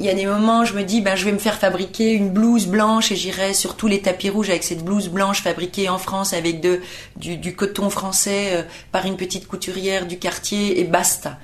il 0.00 0.06
y 0.06 0.08
a 0.10 0.14
des 0.14 0.26
moments 0.26 0.60
où 0.60 0.64
je 0.64 0.74
me 0.74 0.84
dis 0.84 1.00
ben 1.00 1.16
je 1.16 1.24
vais 1.24 1.32
me 1.32 1.38
faire 1.38 1.58
fabriquer 1.58 2.12
une 2.12 2.30
blouse 2.30 2.66
blanche 2.66 3.10
et 3.10 3.16
j'irai 3.16 3.52
sur 3.52 3.76
tous 3.76 3.88
les 3.88 4.00
tapis 4.00 4.30
rouges 4.30 4.50
avec 4.50 4.62
cette 4.62 4.84
blouse 4.84 5.08
blanche 5.08 5.42
fabriquée 5.42 5.88
en 5.88 5.98
France 5.98 6.32
avec 6.32 6.60
de 6.60 6.80
du, 7.16 7.36
du 7.36 7.56
coton 7.56 7.90
français 7.90 8.50
euh, 8.52 8.62
par 8.92 9.06
une 9.06 9.16
petite 9.16 9.48
couturière 9.48 10.06
du 10.06 10.18
quartier 10.18 10.80
et 10.80 10.84
basta. 10.84 11.38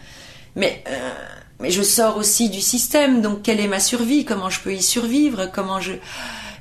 Mais 0.54 0.84
euh, 0.88 1.10
mais 1.60 1.70
je 1.70 1.82
sors 1.82 2.16
aussi 2.16 2.48
du 2.48 2.60
système 2.60 3.22
donc 3.22 3.42
quelle 3.42 3.58
est 3.58 3.68
ma 3.68 3.80
survie? 3.80 4.24
Comment 4.24 4.50
je 4.50 4.60
peux 4.60 4.74
y 4.74 4.82
survivre? 4.82 5.50
Comment 5.52 5.80
je 5.80 5.92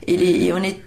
et, 0.07 0.17
les, 0.17 0.45
et 0.45 0.53
on 0.53 0.63
est 0.63 0.79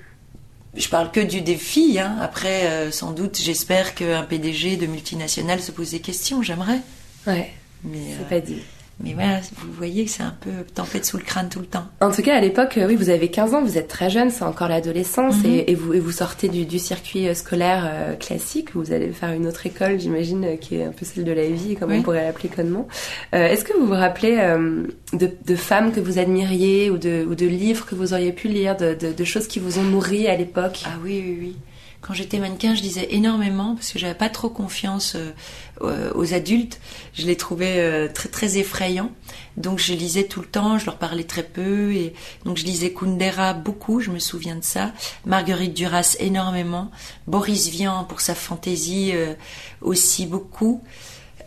je 0.76 0.88
parle 0.88 1.10
que 1.10 1.20
du 1.20 1.40
défi. 1.40 1.98
Hein. 1.98 2.16
Après, 2.20 2.66
euh, 2.66 2.90
sans 2.90 3.12
doute, 3.12 3.38
j'espère 3.40 3.94
qu'un 3.94 4.22
PDG 4.22 4.76
de 4.76 4.86
multinationale 4.86 5.60
se 5.60 5.72
pose 5.72 5.92
des 5.92 6.00
questions. 6.00 6.42
J'aimerais. 6.42 6.80
Ouais. 7.26 7.50
Mais 7.82 7.98
c'est 8.10 8.24
euh, 8.24 8.28
pas 8.28 8.40
dit. 8.40 8.60
Mais 9.04 9.12
voilà, 9.12 9.40
vous 9.58 9.72
voyez 9.72 10.06
que 10.06 10.10
c'est 10.10 10.22
un 10.22 10.34
peu 10.40 10.50
tempête 10.74 11.04
sous 11.04 11.18
le 11.18 11.22
crâne 11.22 11.50
tout 11.50 11.60
le 11.60 11.66
temps. 11.66 11.84
En 12.00 12.10
tout 12.10 12.22
cas, 12.22 12.34
à 12.34 12.40
l'époque, 12.40 12.78
oui, 12.82 12.96
vous 12.96 13.10
avez 13.10 13.28
15 13.28 13.52
ans, 13.52 13.62
vous 13.62 13.76
êtes 13.76 13.88
très 13.88 14.08
jeune, 14.08 14.30
c'est 14.30 14.44
encore 14.44 14.68
l'adolescence, 14.68 15.36
mm 15.36 15.42
-hmm. 15.42 15.64
et, 15.66 15.70
et, 15.70 15.74
vous, 15.74 15.92
et 15.92 16.00
vous 16.00 16.12
sortez 16.12 16.48
du, 16.48 16.64
du 16.64 16.78
circuit 16.78 17.34
scolaire 17.34 17.82
euh, 17.84 18.14
classique, 18.14 18.68
vous 18.74 18.92
allez 18.92 19.10
faire 19.12 19.32
une 19.32 19.46
autre 19.46 19.66
école, 19.66 20.00
j'imagine, 20.00 20.56
qui 20.58 20.76
est 20.76 20.84
un 20.84 20.92
peu 20.92 21.04
celle 21.04 21.24
de 21.24 21.32
la 21.32 21.46
vie, 21.46 21.76
comme 21.76 21.90
oui. 21.90 21.98
on 21.98 22.02
pourrait 22.02 22.24
l'appeler 22.24 22.48
connement. 22.48 22.88
Euh, 23.34 23.48
Est-ce 23.50 23.64
que 23.66 23.74
vous 23.78 23.86
vous 23.86 24.00
rappelez 24.06 24.36
euh, 24.38 24.86
de, 25.12 25.28
de, 25.50 25.56
femmes 25.56 25.92
que 25.92 26.00
vous 26.00 26.18
admiriez, 26.18 26.90
ou 26.90 26.96
de, 26.96 27.14
ou 27.30 27.34
de 27.34 27.46
livres 27.46 27.84
que 27.84 27.94
vous 27.94 28.14
auriez 28.14 28.32
pu 28.32 28.48
lire, 28.48 28.74
de 28.76 29.24
choses 29.24 29.46
qui 29.46 29.58
vous 29.58 29.78
ont 29.78 29.88
nourri 29.94 30.26
à 30.26 30.36
l'époque? 30.36 30.78
Ah 30.86 30.96
oui, 31.04 31.22
oui, 31.26 31.36
oui 31.40 31.56
quand 32.00 32.14
j'étais 32.14 32.38
mannequin, 32.38 32.74
je 32.74 32.82
lisais 32.82 33.08
énormément 33.10 33.74
parce 33.74 33.92
que 33.92 33.98
j'avais 33.98 34.14
pas 34.14 34.28
trop 34.28 34.48
confiance 34.48 35.16
euh, 35.16 36.12
aux 36.14 36.34
adultes. 36.34 36.80
Je 37.14 37.26
les 37.26 37.36
trouvais 37.36 37.78
euh, 37.78 38.08
très 38.12 38.28
très 38.28 38.58
effrayants. 38.58 39.10
Donc 39.56 39.78
je 39.78 39.92
lisais 39.92 40.24
tout 40.24 40.40
le 40.40 40.46
temps, 40.46 40.78
je 40.78 40.86
leur 40.86 40.98
parlais 40.98 41.24
très 41.24 41.42
peu 41.42 41.92
et 41.92 42.14
donc 42.44 42.58
je 42.58 42.64
lisais 42.64 42.92
Kundera 42.92 43.54
beaucoup, 43.54 44.00
je 44.00 44.10
me 44.10 44.18
souviens 44.18 44.56
de 44.56 44.64
ça. 44.64 44.92
Marguerite 45.24 45.74
Duras 45.74 46.16
énormément, 46.20 46.90
Boris 47.26 47.68
Vian 47.68 48.04
pour 48.04 48.20
sa 48.20 48.34
fantaisie 48.34 49.12
euh, 49.14 49.34
aussi 49.80 50.26
beaucoup. 50.26 50.82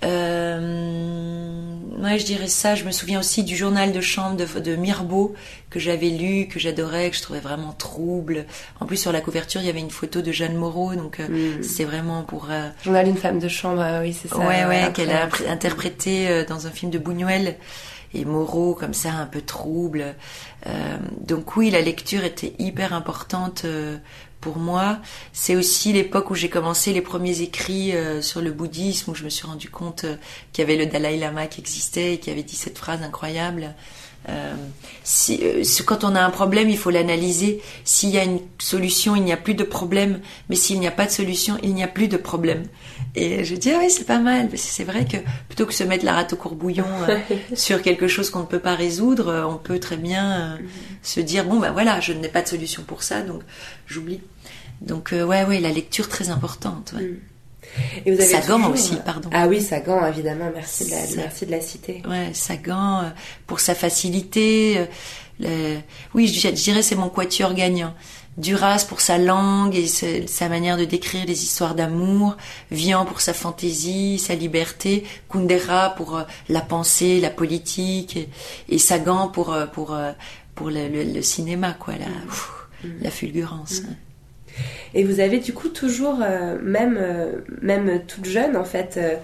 Euh, 0.04 1.76
ouais, 2.00 2.20
je 2.20 2.26
dirais 2.26 2.48
ça. 2.48 2.76
Je 2.76 2.86
me 2.86 2.92
souviens 2.92 3.20
aussi 3.20 3.44
du 3.44 3.56
journal 3.56 3.92
de 3.92 4.02
chambre 4.02 4.38
de, 4.38 4.60
de 4.60 4.76
Mirbeau 4.76 5.36
que 5.70 5.80
j'avais 5.80 6.10
lu, 6.10 6.48
que 6.48 6.60
j'adorais, 6.60 7.10
que 7.10 7.16
je 7.16 7.22
trouvais 7.22 7.40
vraiment 7.40 7.74
trouble. 7.74 8.46
En 8.80 8.86
plus, 8.86 8.98
sur 8.98 9.12
la 9.12 9.22
couverture, 9.22 9.62
il 9.62 9.68
y 9.68 9.70
avait 9.70 9.80
une 9.80 9.92
photo 9.92 10.22
de 10.22 10.32
Jeanne 10.32 10.56
Moreau, 10.56 10.96
donc 10.96 11.20
euh, 11.20 11.28
mm. 11.60 11.64
c'est 11.64 11.86
vraiment 11.86 12.24
pour. 12.24 12.48
Euh... 12.50 12.70
Journal 12.84 13.06
d'une 13.06 13.18
femme 13.18 13.40
de 13.40 13.48
chambre, 13.48 13.84
oui, 14.02 14.14
c'est 14.14 14.30
ça. 14.30 14.38
Ouais, 14.38 14.66
ouais, 14.66 14.92
qu'elle 14.94 15.12
a 15.12 15.30
interprété 15.50 16.46
dans 16.48 16.68
un 16.68 16.72
film 16.72 16.92
de 16.92 16.98
Buñuel 16.98 17.58
et 18.14 18.26
Moreau 18.26 18.74
comme 18.74 18.94
ça 18.94 19.12
un 19.14 19.26
peu 19.26 19.42
trouble. 19.42 20.16
Euh, 20.68 20.98
donc 21.22 21.56
oui, 21.56 21.70
la 21.70 21.82
lecture 21.82 22.24
était 22.24 22.54
hyper 22.60 22.94
importante 22.94 23.66
pour 24.42 24.58
moi. 24.58 25.00
C'est 25.34 25.56
aussi 25.56 25.94
l'époque 25.94 26.32
où 26.32 26.36
j'ai 26.36 26.50
commencé 26.50 26.94
les 26.94 27.02
premiers 27.02 27.42
écrits 27.42 27.96
euh, 27.96 28.22
sur 28.22 28.42
le 28.42 28.52
bouddhisme, 28.52 29.12
où 29.12 29.16
je 29.16 29.24
me 29.24 29.30
suis 29.30 29.48
rendu 29.48 29.70
compte 29.70 30.06
qu'il 30.54 30.62
y 30.62 30.66
avait 30.66 30.78
le 30.78 30.86
Dalai 30.86 31.18
Lama 31.18 31.48
qui 31.48 31.62
existait 31.62 32.14
et 32.14 32.20
qui 32.20 32.30
avait 32.30 32.44
dit 32.44 32.56
cette 32.56 32.78
phrase 32.78 33.02
incroyable 33.02 33.76
Euh, 34.28 34.54
si, 35.04 35.40
euh, 35.44 35.64
quand 35.86 36.04
on 36.04 36.14
a 36.14 36.22
un 36.22 36.30
problème, 36.30 36.70
il 36.70 36.78
faut 36.78 36.90
l'analyser. 36.90 37.62
S'il 37.84 38.10
y 38.10 38.18
a 38.18 38.24
une 38.24 38.40
solution, 38.60 39.16
il 39.16 39.24
n'y 39.24 39.32
a 39.32 39.38
plus 39.38 39.54
de 39.54 39.64
problème. 39.64 40.20
Mais 40.50 40.56
s'il 40.56 40.80
n'y 40.80 40.88
a 40.88 40.92
pas 40.92 41.06
de 41.06 41.12
solution, 41.12 41.58
il 41.64 41.74
n'y 41.74 41.84
a 41.84 41.88
plus 41.88 42.08
de 42.08 42.18
problème. 42.18 42.64
Et 43.16 43.44
je 43.44 43.56
dis, 43.56 43.72
ah 43.72 43.80
oui, 43.82 43.90
c'est 43.90 44.06
pas 44.06 44.20
mal. 44.20 44.50
Parce 44.50 44.64
que 44.64 44.70
c'est 44.70 44.84
vrai 44.84 45.06
que 45.06 45.18
plutôt 45.48 45.66
que 45.66 45.74
se 45.74 45.84
mettre 45.84 46.06
la 46.06 46.14
rate 46.14 46.34
au 46.34 46.36
courbouillon 46.36 46.86
euh, 47.08 47.18
sur 47.56 47.82
quelque 47.82 48.08
chose 48.08 48.30
qu'on 48.30 48.42
ne 48.42 48.46
peut 48.46 48.60
pas 48.60 48.76
résoudre, 48.76 49.30
euh, 49.30 49.44
on 49.46 49.58
peut 49.58 49.80
très 49.80 49.98
bien 49.98 50.58
euh, 50.58 50.58
se 51.02 51.20
dire, 51.20 51.46
bon, 51.46 51.60
ben 51.60 51.72
voilà, 51.72 52.00
je 52.00 52.14
n'ai 52.14 52.30
pas 52.30 52.42
de 52.42 52.48
solution 52.48 52.84
pour 52.84 53.04
ça, 53.04 53.22
donc 53.22 53.42
j'oublie. 53.88 54.22
Donc, 54.82 55.12
euh, 55.12 55.24
ouais, 55.24 55.44
ouais, 55.44 55.60
la 55.60 55.72
lecture 55.72 56.08
très 56.08 56.30
importante. 56.30 56.94
Ouais. 56.98 57.20
Et 58.06 58.12
vous 58.12 58.20
avez 58.22 58.30
Sagan 58.30 58.58
toujours- 58.58 58.74
aussi, 58.74 58.96
pardon. 59.06 59.30
Ah 59.34 59.48
oui, 59.48 59.62
Sagan, 59.62 60.06
évidemment. 60.08 60.50
Merci 60.54 60.86
de 60.86 60.92
la, 60.92 60.98
Ça- 61.06 61.16
merci 61.18 61.46
de 61.46 61.52
la 61.52 61.62
citer. 61.62 62.02
Ouais, 62.08 62.32
Sagan, 62.34 63.02
euh, 63.04 63.10
pour 63.48 63.60
sa 63.60 63.76
facilité. 63.76 64.78
euh, 64.80 64.86
le- 65.40 65.78
Oui, 66.14 66.28
je, 66.28 66.40
je 66.50 66.54
dirais 66.54 66.82
c'est 66.82 66.96
mon 66.96 67.10
quatuor 67.10 67.54
gagnant. 67.54 67.94
Duras 68.38 68.86
pour 68.88 69.02
sa 69.02 69.18
langue 69.18 69.76
et 69.76 69.88
sa, 69.88 70.06
sa 70.28 70.48
manière 70.48 70.78
de 70.78 70.86
décrire 70.86 71.26
les 71.26 71.44
histoires 71.44 71.76
d'amour. 71.76 72.38
Vian 72.72 73.06
pour 73.06 73.20
sa 73.22 73.34
fantaisie, 73.34 74.18
sa 74.18 74.34
liberté. 74.36 75.04
Kundera 75.30 75.94
pour 75.96 76.18
euh, 76.18 76.24
la 76.48 76.62
pensée, 76.62 77.20
la 77.20 77.30
politique. 77.32 78.16
Et, 78.18 78.30
et 78.70 78.78
Sagan 78.80 79.28
pour, 79.28 79.56
pour, 79.74 79.98
pour 80.56 80.70
le, 80.70 80.88
le- 80.88 81.04
le 81.04 81.22
cinéma, 81.22 81.74
quoi, 81.74 81.96
la, 81.96 82.90
la 83.02 83.12
fulgurance. 83.12 83.82
Et 84.94 85.04
vous 85.04 85.20
avez 85.20 85.40
du 85.40 85.54
coup 85.54 85.70
toujours, 85.70 86.20
euh, 86.22 86.58
même, 86.62 86.98
euh, 87.00 87.32
même 87.62 88.02
toute 88.08 88.26
jeune 88.26 88.56
en 88.58 88.64
fait, 88.64 88.96
euh, 88.98 89.16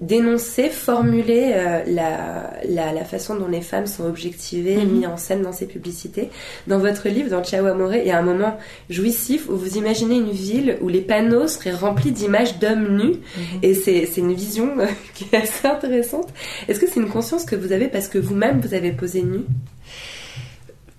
dénoncé, 0.00 0.68
formulé 0.68 1.50
la, 1.88 2.52
la, 2.68 2.92
la 2.92 3.04
façon 3.04 3.34
dont 3.34 3.48
les 3.48 3.60
femmes 3.62 3.88
sont 3.88 4.04
objectivées, 4.04 4.76
Mhm. 4.76 4.88
mises 4.92 5.06
en 5.08 5.16
scène 5.16 5.42
dans 5.42 5.50
ces 5.50 5.66
publicités. 5.66 6.30
Dans 6.68 6.78
votre 6.78 7.08
livre, 7.08 7.30
dans 7.30 7.42
Ciao 7.42 7.66
Amore, 7.66 7.96
il 7.96 8.06
y 8.06 8.12
a 8.12 8.16
un 8.18 8.22
moment 8.22 8.56
jouissif 8.90 9.48
où 9.48 9.56
vous 9.56 9.76
imaginez 9.76 10.14
une 10.14 10.30
ville 10.30 10.78
où 10.82 10.88
les 10.88 11.00
panneaux 11.00 11.48
seraient 11.48 11.72
remplis 11.74 12.12
d'images 12.12 12.60
d'hommes 12.60 12.96
nus. 12.96 13.16
Et 13.64 13.74
c'est 13.74 14.06
c'est 14.06 14.20
une 14.20 14.34
vision 14.34 14.76
qui 15.14 15.26
est 15.32 15.36
assez 15.36 15.66
intéressante. 15.66 16.28
Est-ce 16.68 16.78
que 16.78 16.86
c'est 16.86 17.00
une 17.00 17.08
conscience 17.10 17.44
que 17.44 17.56
vous 17.56 17.72
avez 17.72 17.88
parce 17.88 18.06
que 18.06 18.18
vous-même 18.18 18.60
vous 18.60 18.74
avez 18.74 18.92
posé 18.92 19.22
nu? 19.22 19.40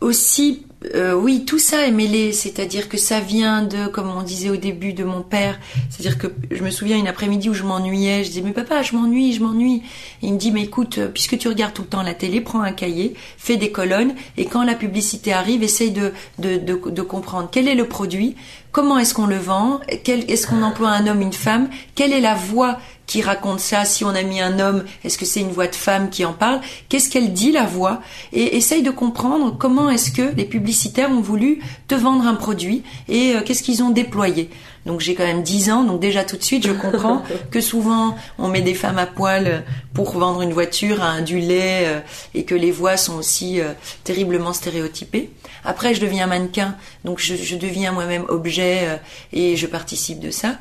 Aussi, 0.02 0.66
euh, 0.96 1.14
oui, 1.14 1.44
tout 1.44 1.60
ça 1.60 1.86
est 1.86 1.92
mêlé, 1.92 2.32
c'est-à-dire 2.32 2.88
que 2.88 2.98
ça 2.98 3.20
vient 3.20 3.64
de, 3.64 3.88
comme 3.88 4.10
on 4.10 4.24
disait 4.24 4.50
au 4.50 4.56
début, 4.56 4.94
de 4.94 5.04
mon 5.04 5.22
père. 5.22 5.60
C'est-à-dire 5.90 6.18
que 6.18 6.28
je 6.52 6.64
me 6.64 6.70
souviens 6.70 6.98
une 6.98 7.08
après-midi 7.08 7.50
où 7.50 7.54
je 7.54 7.64
m'ennuyais, 7.64 8.24
je 8.24 8.30
disais 8.30 8.42
mais 8.42 8.54
papa, 8.54 8.82
je 8.82 8.96
m'ennuie, 8.96 9.34
je 9.34 9.44
m'ennuie. 9.44 9.84
Il 10.22 10.34
me 10.34 10.38
dit 10.38 10.52
mais 10.52 10.64
écoute, 10.64 10.98
euh, 11.00 11.08
puisque 11.08 11.38
tu 11.38 11.50
regardes 11.50 11.74
tout 11.74 11.82
le 11.82 11.90
temps 11.90 12.02
la 12.02 12.14
télé, 12.14 12.40
prends 12.40 12.62
un 12.62 12.72
cahier, 12.72 13.14
fais 13.38 13.58
des 13.58 13.72
colonnes 13.72 14.16
et 14.38 14.46
quand 14.46 14.64
la 14.64 14.76
publicité 14.76 15.34
arrive, 15.34 15.64
essaye 15.64 15.92
de, 15.92 16.14
de, 16.38 16.58
de 16.58 17.02
comprendre 17.02 17.50
quel 17.52 17.68
est 17.68 17.76
le 17.76 17.86
produit, 17.86 18.36
comment 18.72 18.98
est-ce 18.98 19.14
qu'on 19.14 19.28
le 19.28 19.38
vend, 19.38 19.80
quel, 20.04 20.30
est-ce 20.30 20.48
qu'on 20.48 20.62
emploie 20.62 20.90
un 20.90 21.08
homme, 21.08 21.22
une 21.22 21.34
femme, 21.34 21.70
quelle 21.96 22.14
est 22.14 22.22
la 22.22 22.36
voix 22.36 22.78
qui 23.06 23.22
raconte 23.22 23.60
ça? 23.60 23.86
Si 23.86 24.04
on 24.06 24.10
a 24.10 24.24
mis 24.24 24.42
un 24.42 24.60
homme, 24.60 24.84
est-ce 25.04 25.18
que 25.18 25.26
c'est 25.26 25.42
une 25.42 25.52
voix 25.52 25.68
de 25.68 25.76
femme 25.76 26.10
qui 26.10 26.26
en 26.26 26.34
parle? 26.34 26.62
Qu'est-ce 26.88 27.10
qu'elle 27.10 27.34
dit 27.34 27.52
la 27.52 27.66
voix? 27.66 28.02
Et 28.34 28.58
essaye 28.58 28.84
de 28.84 28.92
comprendre 28.92 29.56
comment 29.58 29.90
est-ce 29.90 30.12
que 30.12 30.36
les 30.36 30.46
publicitaires 30.46 31.12
ont 31.12 31.22
voulu 31.22 31.60
te 31.88 31.96
vendre 31.96 32.28
un 32.28 32.36
produit 32.36 32.84
et 33.08 33.36
euh, 33.36 33.42
qu'est-ce 33.44 33.64
qu'ils 33.64 33.84
ont 33.84 33.90
déployé. 33.90 34.50
Donc 34.86 35.02
j'ai 35.02 35.14
quand 35.14 35.26
même 35.26 35.44
10 35.44 35.72
ans, 35.72 35.84
donc 35.84 36.00
déjà 36.00 36.24
tout 36.24 36.38
de 36.38 36.44
suite 36.44 36.66
je 36.66 36.72
comprends 36.72 37.22
que 37.52 37.62
souvent 37.62 38.16
on 38.38 38.48
met 38.48 38.62
des 38.62 38.74
femmes 38.74 38.98
à 38.98 39.06
poil 39.06 39.48
euh, 39.48 39.60
pour 39.94 40.12
vendre 40.18 40.42
une 40.42 40.54
voiture 40.54 41.04
à 41.04 41.10
un 41.10 41.22
du 41.22 41.40
lait 41.40 41.84
euh, 41.86 42.00
et 42.34 42.44
que 42.44 42.56
les 42.56 42.72
voix 42.72 42.98
sont 42.98 43.18
aussi 43.18 43.60
euh, 43.60 43.74
terriblement 44.04 44.54
stéréotypées. 44.54 45.30
Après 45.64 45.94
je 45.94 46.02
deviens 46.02 46.28
mannequin, 46.28 46.76
donc 47.04 47.20
je, 47.20 47.36
je 47.36 47.56
deviens 47.56 47.92
moi-même 47.92 48.26
objet 48.30 48.80
euh, 48.84 48.96
et 49.34 49.56
je 49.56 49.68
participe 49.68 50.20
de 50.20 50.32
ça. 50.32 50.56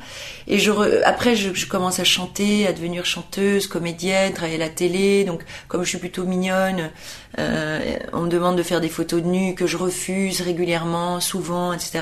Et 0.47 0.57
je 0.59 0.71
re- 0.71 1.01
après 1.05 1.35
je, 1.35 1.53
je 1.53 1.65
commence 1.67 1.99
à 1.99 2.03
chanter, 2.03 2.67
à 2.67 2.73
devenir 2.73 3.05
chanteuse, 3.05 3.67
comédienne, 3.67 4.33
travailler 4.33 4.55
à 4.57 4.59
la 4.59 4.69
télé. 4.69 5.23
Donc 5.23 5.43
comme 5.67 5.83
je 5.83 5.89
suis 5.89 5.97
plutôt 5.99 6.25
mignonne, 6.25 6.89
euh, 7.37 7.97
on 8.13 8.21
me 8.21 8.29
demande 8.29 8.57
de 8.57 8.63
faire 8.63 8.81
des 8.81 8.89
photos 8.89 9.21
de 9.21 9.27
nu 9.27 9.55
que 9.55 9.67
je 9.67 9.77
refuse 9.77 10.41
régulièrement, 10.41 11.19
souvent, 11.19 11.73
etc. 11.73 12.01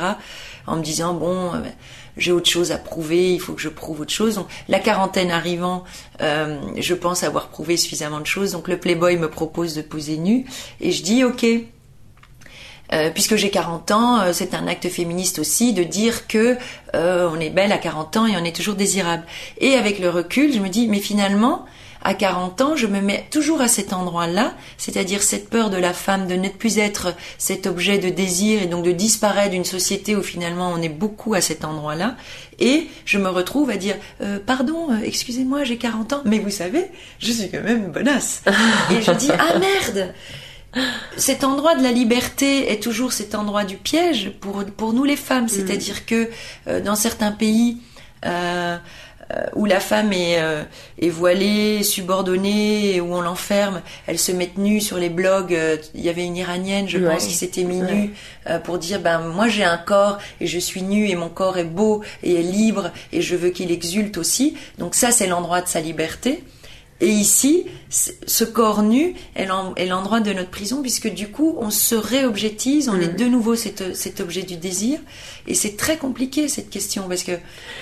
En 0.65 0.77
me 0.77 0.83
disant 0.83 1.13
bon, 1.13 1.53
euh, 1.53 1.59
j'ai 2.17 2.31
autre 2.31 2.49
chose 2.49 2.71
à 2.71 2.77
prouver, 2.77 3.33
il 3.33 3.39
faut 3.39 3.53
que 3.53 3.61
je 3.61 3.69
prouve 3.69 4.01
autre 4.01 4.11
chose. 4.13 4.35
Donc 4.35 4.47
la 4.67 4.79
quarantaine 4.79 5.29
arrivant, 5.31 5.83
euh, 6.21 6.59
je 6.77 6.93
pense 6.95 7.23
avoir 7.23 7.49
prouvé 7.49 7.77
suffisamment 7.77 8.19
de 8.19 8.25
choses. 8.25 8.53
Donc 8.53 8.67
le 8.67 8.77
Playboy 8.77 9.17
me 9.17 9.29
propose 9.29 9.75
de 9.75 9.81
poser 9.81 10.17
nu 10.17 10.45
et 10.81 10.91
je 10.91 11.03
dis 11.03 11.23
ok. 11.23 11.45
Euh, 12.93 13.09
puisque 13.11 13.35
j'ai 13.35 13.49
40 13.49 13.91
ans, 13.91 14.21
euh, 14.21 14.31
c'est 14.33 14.53
un 14.53 14.67
acte 14.67 14.87
féministe 14.89 15.39
aussi 15.39 15.73
de 15.73 15.83
dire 15.83 16.27
que 16.27 16.57
euh, 16.95 17.29
on 17.31 17.39
est 17.39 17.49
belle 17.49 17.71
à 17.71 17.77
40 17.77 18.17
ans 18.17 18.25
et 18.25 18.37
on 18.37 18.43
est 18.43 18.55
toujours 18.55 18.75
désirable. 18.75 19.23
Et 19.59 19.73
avec 19.73 19.99
le 19.99 20.09
recul, 20.09 20.53
je 20.53 20.59
me 20.59 20.69
dis 20.69 20.87
mais 20.87 20.99
finalement, 20.99 21.65
à 22.03 22.13
40 22.13 22.61
ans, 22.61 22.75
je 22.75 22.87
me 22.87 23.01
mets 23.01 23.25
toujours 23.31 23.59
à 23.59 23.67
cet 23.67 23.91
endroit-là, 23.91 24.53
c'est-à-dire 24.77 25.21
cette 25.21 25.49
peur 25.49 25.69
de 25.69 25.77
la 25.77 25.93
femme 25.93 26.27
de 26.27 26.35
ne 26.35 26.47
plus 26.47 26.77
être 26.77 27.13
cet 27.37 27.67
objet 27.67 27.97
de 27.97 28.09
désir 28.09 28.61
et 28.61 28.67
donc 28.67 28.85
de 28.85 28.91
disparaître 28.91 29.51
d'une 29.51 29.65
société 29.65 30.15
où 30.15 30.21
finalement 30.21 30.71
on 30.73 30.81
est 30.81 30.89
beaucoup 30.89 31.33
à 31.33 31.41
cet 31.41 31.65
endroit-là. 31.65 32.15
Et 32.59 32.87
je 33.05 33.17
me 33.17 33.29
retrouve 33.29 33.69
à 33.69 33.77
dire 33.77 33.95
euh, 34.21 34.39
pardon, 34.43 34.91
euh, 34.91 34.99
excusez-moi, 35.03 35.63
j'ai 35.63 35.77
40 35.77 36.13
ans, 36.13 36.21
mais 36.23 36.39
vous 36.39 36.49
savez, 36.49 36.85
je 37.19 37.31
suis 37.31 37.49
quand 37.49 37.63
même 37.63 37.91
bonasse. 37.91 38.43
et 38.91 39.01
je 39.01 39.11
dis 39.11 39.31
ah 39.37 39.59
merde. 39.59 40.13
Cet 41.17 41.43
endroit 41.43 41.75
de 41.75 41.83
la 41.83 41.91
liberté 41.91 42.71
est 42.71 42.81
toujours 42.83 43.11
cet 43.13 43.33
endroit 43.35 43.63
du 43.63 43.77
piège 43.77 44.31
pour, 44.39 44.63
pour 44.65 44.93
nous 44.93 45.03
les 45.05 45.15
femmes. 45.15 45.47
C'est-à-dire 45.47 46.05
que 46.05 46.29
euh, 46.67 46.81
dans 46.81 46.95
certains 46.95 47.31
pays 47.31 47.77
euh, 48.25 48.77
euh, 49.31 49.45
où 49.55 49.65
la 49.65 49.79
femme 49.79 50.13
est, 50.13 50.37
est 51.01 51.09
voilée, 51.09 51.83
subordonnée, 51.83 53.01
où 53.01 53.13
on 53.13 53.21
l'enferme, 53.21 53.81
elle 54.05 54.19
se 54.19 54.31
met 54.31 54.51
nue 54.57 54.79
sur 54.79 54.97
les 54.97 55.09
blogs. 55.09 55.57
Il 55.95 56.01
y 56.01 56.09
avait 56.09 56.23
une 56.25 56.37
Iranienne, 56.37 56.87
je 56.87 56.97
Ouais. 56.97 57.13
pense, 57.13 57.25
qui 57.27 57.33
s'était 57.33 57.63
mis 57.63 57.81
Ouais. 57.81 57.93
nue 57.93 58.13
pour 58.63 58.77
dire 58.77 58.99
ben 59.01 59.19
moi 59.19 59.47
j'ai 59.49 59.63
un 59.65 59.77
corps 59.77 60.17
et 60.39 60.47
je 60.47 60.59
suis 60.59 60.81
nue 60.81 61.09
et 61.09 61.15
mon 61.15 61.29
corps 61.29 61.57
est 61.57 61.65
beau 61.65 62.03
et 62.23 62.35
est 62.35 62.43
libre 62.43 62.91
et 63.11 63.21
je 63.21 63.35
veux 63.35 63.49
qu'il 63.49 63.71
exulte 63.71 64.17
aussi. 64.17 64.55
Donc 64.77 64.95
ça 64.95 65.11
c'est 65.11 65.27
l'endroit 65.27 65.61
de 65.61 65.67
sa 65.67 65.81
liberté. 65.81 66.43
Et 66.99 67.09
ici, 67.09 67.65
ce 67.89 68.43
corps 68.43 68.83
nu 68.83 69.13
est 69.35 69.45
l'en- 69.45 69.73
est 69.75 69.85
l'endroit 69.85 70.19
de 70.19 70.33
notre 70.33 70.49
prison, 70.49 70.81
puisque 70.81 71.07
du 71.13 71.27
coup, 71.29 71.55
on 71.59 71.69
se 71.69 71.95
réobjectise, 71.95 72.89
on 72.89 72.99
est 72.99 73.17
de 73.17 73.25
nouveau 73.25 73.55
cet, 73.55 73.95
cet 73.95 74.19
objet 74.19 74.41
du 74.43 74.57
désir. 74.57 74.99
Et 75.49 75.53
c'est 75.53 75.77
très 75.77 75.95
compliqué, 75.95 76.49
cette 76.49 76.69
question, 76.69 77.03
parce 77.07 77.23
que 77.23 77.31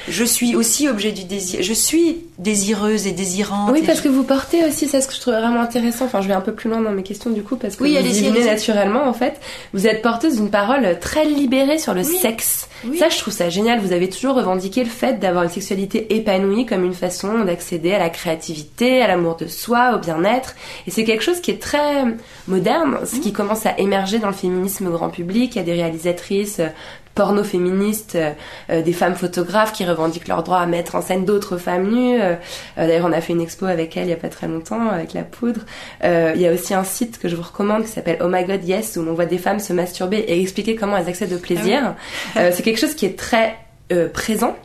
je 0.07 0.23
suis 0.23 0.55
aussi 0.55 0.87
objet 0.87 1.11
du 1.11 1.23
désir. 1.23 1.63
Je 1.63 1.73
suis 1.73 2.17
désireuse 2.37 3.07
et 3.07 3.11
désirante. 3.11 3.71
Oui, 3.73 3.81
parce 3.83 3.99
je- 3.99 4.03
que 4.03 4.09
vous 4.09 4.23
portez 4.23 4.63
aussi, 4.65 4.87
c'est 4.87 5.01
ce 5.01 5.07
que 5.07 5.15
je 5.15 5.19
trouve 5.21 5.33
vraiment 5.33 5.61
intéressant. 5.61 6.05
Enfin, 6.05 6.21
je 6.21 6.27
vais 6.27 6.35
un 6.35 6.41
peu 6.41 6.53
plus 6.53 6.69
loin 6.69 6.79
dans 6.81 6.91
mes 6.91 7.01
questions 7.01 7.31
du 7.31 7.41
coup, 7.41 7.55
parce 7.55 7.75
que 7.75 7.83
Oui, 7.83 7.93
vous 7.93 7.97
allez-y. 7.97 8.31
naturellement 8.45 9.07
en 9.07 9.13
fait. 9.13 9.39
Vous 9.73 9.87
êtes 9.87 10.03
porteuse 10.03 10.35
d'une 10.35 10.51
parole 10.51 10.99
très 10.99 11.25
libérée 11.25 11.79
sur 11.79 11.95
le 11.95 12.01
Oui. 12.05 12.17
sexe. 12.21 12.67
Oui. 12.87 12.99
Ça, 12.99 13.09
je 13.09 13.17
trouve 13.17 13.33
ça 13.33 13.49
génial. 13.49 13.79
Vous 13.79 13.93
avez 13.93 14.09
toujours 14.09 14.35
revendiqué 14.35 14.83
le 14.83 14.89
fait 14.89 15.19
d'avoir 15.19 15.43
une 15.45 15.49
sexualité 15.49 16.15
épanouie 16.15 16.67
comme 16.67 16.83
une 16.83 16.93
façon 16.93 17.43
d'accéder 17.45 17.93
à 17.93 17.99
la 17.99 18.09
créativité, 18.11 19.01
à 19.01 19.07
l'amour 19.07 19.37
de 19.37 19.47
soi, 19.47 19.94
au 19.95 19.99
bien-être. 19.99 20.55
Et 20.87 20.91
c'est 20.91 21.03
quelque 21.03 21.23
chose 21.23 21.41
qui 21.41 21.51
est 21.51 21.61
très 21.61 22.05
moderne, 22.47 22.97
ce 23.05 23.19
qui 23.19 23.33
commence 23.33 23.65
à 23.65 23.77
émerger 23.77 24.19
dans 24.19 24.27
le 24.27 24.33
féminisme 24.33 24.89
grand 24.89 25.09
public. 25.09 25.55
Il 25.55 25.57
y 25.57 25.61
a 25.61 25.65
des 25.65 25.73
réalisatrices 25.73 26.59
euh, 26.59 26.67
porno-féministes, 27.15 28.15
euh, 28.15 28.31
euh, 28.69 28.81
des 28.81 28.93
femmes 28.93 29.15
photographes 29.15 29.71
qui 29.71 29.85
revendiquent 29.85 30.27
leur 30.27 30.43
droit 30.43 30.59
à 30.59 30.65
mettre 30.65 30.95
en 30.95 31.01
scène 31.01 31.25
d'autres 31.25 31.57
femmes 31.57 31.89
nues. 31.89 32.21
Euh, 32.21 32.35
D'ailleurs, 32.77 33.05
on 33.05 33.13
a 33.13 33.21
fait 33.21 33.33
une 33.33 33.41
expo 33.41 33.65
avec 33.65 33.95
elle 33.97 34.07
il 34.07 34.09
y 34.09 34.13
a 34.13 34.17
pas 34.17 34.29
très 34.29 34.47
longtemps, 34.47 34.89
avec 34.89 35.13
la 35.13 35.23
poudre. 35.23 35.61
Euh, 36.03 36.33
il 36.35 36.41
y 36.41 36.47
a 36.47 36.51
aussi 36.51 36.73
un 36.73 36.83
site 36.83 37.17
que 37.17 37.29
je 37.29 37.35
vous 37.35 37.43
recommande 37.43 37.83
qui 37.83 37.89
s'appelle 37.89 38.17
Oh 38.21 38.27
My 38.27 38.43
God 38.43 38.63
Yes, 38.63 38.97
où 38.97 39.07
on 39.07 39.13
voit 39.13 39.25
des 39.25 39.37
femmes 39.37 39.59
se 39.59 39.73
masturber 39.73 40.17
et 40.17 40.41
expliquer 40.41 40.75
comment 40.75 40.97
elles 40.97 41.07
accèdent 41.07 41.33
au 41.33 41.39
plaisir. 41.39 41.95
Euh, 42.35 42.51
c'est 42.53 42.63
quelque 42.63 42.79
chose 42.79 42.95
qui 42.95 43.05
est 43.05 43.17
très 43.17 43.55
euh, 43.91 44.09
présent. 44.09 44.55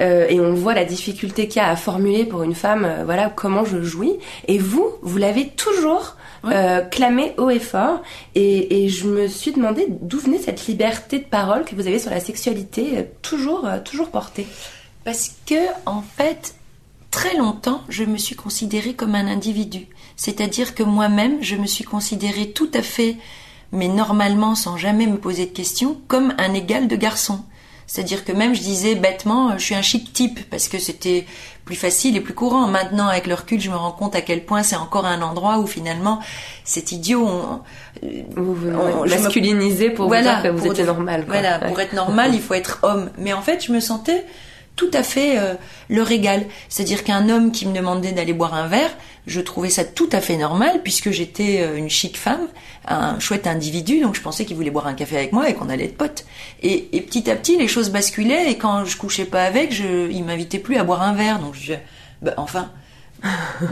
Euh, 0.00 0.26
et 0.30 0.40
on 0.40 0.54
voit 0.54 0.72
la 0.72 0.86
difficulté 0.86 1.46
qu'il 1.46 1.60
y 1.60 1.64
a 1.64 1.68
à 1.68 1.76
formuler 1.76 2.24
pour 2.24 2.42
une 2.42 2.54
femme 2.54 2.86
euh, 2.86 3.04
voilà 3.04 3.28
comment 3.28 3.66
je 3.66 3.82
jouis. 3.82 4.14
Et 4.48 4.56
vous 4.56 4.86
vous 5.02 5.18
l'avez 5.18 5.48
toujours 5.48 6.16
clamé 6.90 7.34
haut 7.36 7.50
et 7.50 7.60
fort. 7.60 8.00
Et, 8.34 8.84
et 8.84 8.88
je 8.88 9.06
me 9.06 9.28
suis 9.28 9.52
demandé 9.52 9.86
d'où 9.88 10.18
venait 10.18 10.38
cette 10.38 10.66
liberté 10.66 11.18
de 11.18 11.24
parole 11.24 11.64
que 11.64 11.74
vous 11.74 11.86
avez 11.86 11.98
sur 11.98 12.10
la 12.10 12.18
sexualité 12.18 13.06
toujours 13.20 13.68
toujours 13.84 14.10
portée. 14.10 14.46
Parce 15.04 15.32
que, 15.46 15.68
en 15.84 16.02
fait, 16.02 16.54
très 17.10 17.36
longtemps, 17.36 17.82
je 17.90 18.04
me 18.04 18.16
suis 18.16 18.36
considérée 18.36 18.94
comme 18.94 19.14
un 19.14 19.26
individu. 19.26 19.86
C'est-à-dire 20.16 20.74
que 20.74 20.82
moi-même, 20.82 21.42
je 21.42 21.56
me 21.56 21.66
suis 21.66 21.84
considérée 21.84 22.52
tout 22.52 22.70
à 22.74 22.82
fait, 22.82 23.18
mais 23.70 23.88
normalement, 23.88 24.54
sans 24.54 24.76
jamais 24.76 25.06
me 25.06 25.18
poser 25.18 25.46
de 25.46 25.52
questions, 25.52 26.00
comme 26.08 26.34
un 26.38 26.54
égal 26.54 26.88
de 26.88 26.96
garçon. 26.96 27.44
C'est-à-dire 27.92 28.24
que 28.24 28.32
même 28.32 28.54
je 28.54 28.62
disais 28.62 28.94
bêtement, 28.94 29.58
je 29.58 29.64
suis 29.64 29.74
un 29.74 29.82
chic 29.82 30.14
type 30.14 30.40
parce 30.48 30.66
que 30.68 30.78
c'était 30.78 31.26
plus 31.66 31.74
facile 31.74 32.16
et 32.16 32.22
plus 32.22 32.32
courant. 32.32 32.66
Maintenant, 32.66 33.06
avec 33.06 33.26
le 33.26 33.34
recul, 33.34 33.60
je 33.60 33.68
me 33.68 33.76
rends 33.76 33.92
compte 33.92 34.16
à 34.16 34.22
quel 34.22 34.46
point 34.46 34.62
c'est 34.62 34.76
encore 34.76 35.04
un 35.04 35.20
endroit 35.20 35.58
où 35.58 35.66
finalement 35.66 36.18
c'est 36.64 36.92
idiot. 36.92 37.22
On, 37.22 37.60
vous 38.34 38.54
vous 38.54 39.04
masculinisez 39.06 39.90
pour 39.90 40.08
vous 40.08 40.14
dire 40.14 40.42
que 40.42 40.48
vous 40.48 40.68
étiez 40.68 40.84
normal. 40.84 41.26
Quoi. 41.26 41.38
Voilà, 41.38 41.58
pour 41.58 41.78
être 41.80 41.92
normal, 41.92 42.34
il 42.34 42.40
faut 42.40 42.54
être 42.62 42.78
homme. 42.80 43.10
Mais 43.18 43.34
en 43.34 43.42
fait, 43.42 43.62
je 43.62 43.72
me 43.72 43.80
sentais 43.80 44.24
tout 44.76 44.90
à 44.92 45.02
fait 45.02 45.38
euh, 45.38 45.54
le 45.88 46.02
régal. 46.02 46.44
C'est-à-dire 46.68 47.04
qu'un 47.04 47.28
homme 47.28 47.52
qui 47.52 47.66
me 47.66 47.74
demandait 47.74 48.12
d'aller 48.12 48.32
boire 48.32 48.54
un 48.54 48.68
verre, 48.68 48.90
je 49.26 49.40
trouvais 49.40 49.70
ça 49.70 49.84
tout 49.84 50.08
à 50.12 50.20
fait 50.20 50.36
normal 50.36 50.80
puisque 50.82 51.10
j'étais 51.10 51.60
euh, 51.60 51.76
une 51.76 51.90
chic 51.90 52.16
femme, 52.16 52.48
un 52.86 53.18
chouette 53.20 53.46
individu, 53.46 54.00
donc 54.00 54.14
je 54.14 54.20
pensais 54.20 54.44
qu'il 54.44 54.56
voulait 54.56 54.70
boire 54.70 54.86
un 54.86 54.94
café 54.94 55.16
avec 55.16 55.32
moi 55.32 55.48
et 55.48 55.54
qu'on 55.54 55.68
allait 55.68 55.84
être 55.84 55.96
potes. 55.96 56.24
Et, 56.62 56.82
petit 57.00 57.30
à 57.30 57.36
petit, 57.36 57.56
les 57.56 57.68
choses 57.68 57.90
basculaient 57.90 58.50
et 58.50 58.58
quand 58.58 58.84
je 58.84 58.96
couchais 58.96 59.24
pas 59.24 59.44
avec, 59.44 59.72
je, 59.72 60.10
il 60.10 60.24
m'invitait 60.24 60.58
plus 60.58 60.76
à 60.76 60.84
boire 60.84 61.02
un 61.02 61.12
verre. 61.12 61.38
Donc 61.38 61.54
je, 61.54 61.74
bah, 62.22 62.34
enfin. 62.36 62.70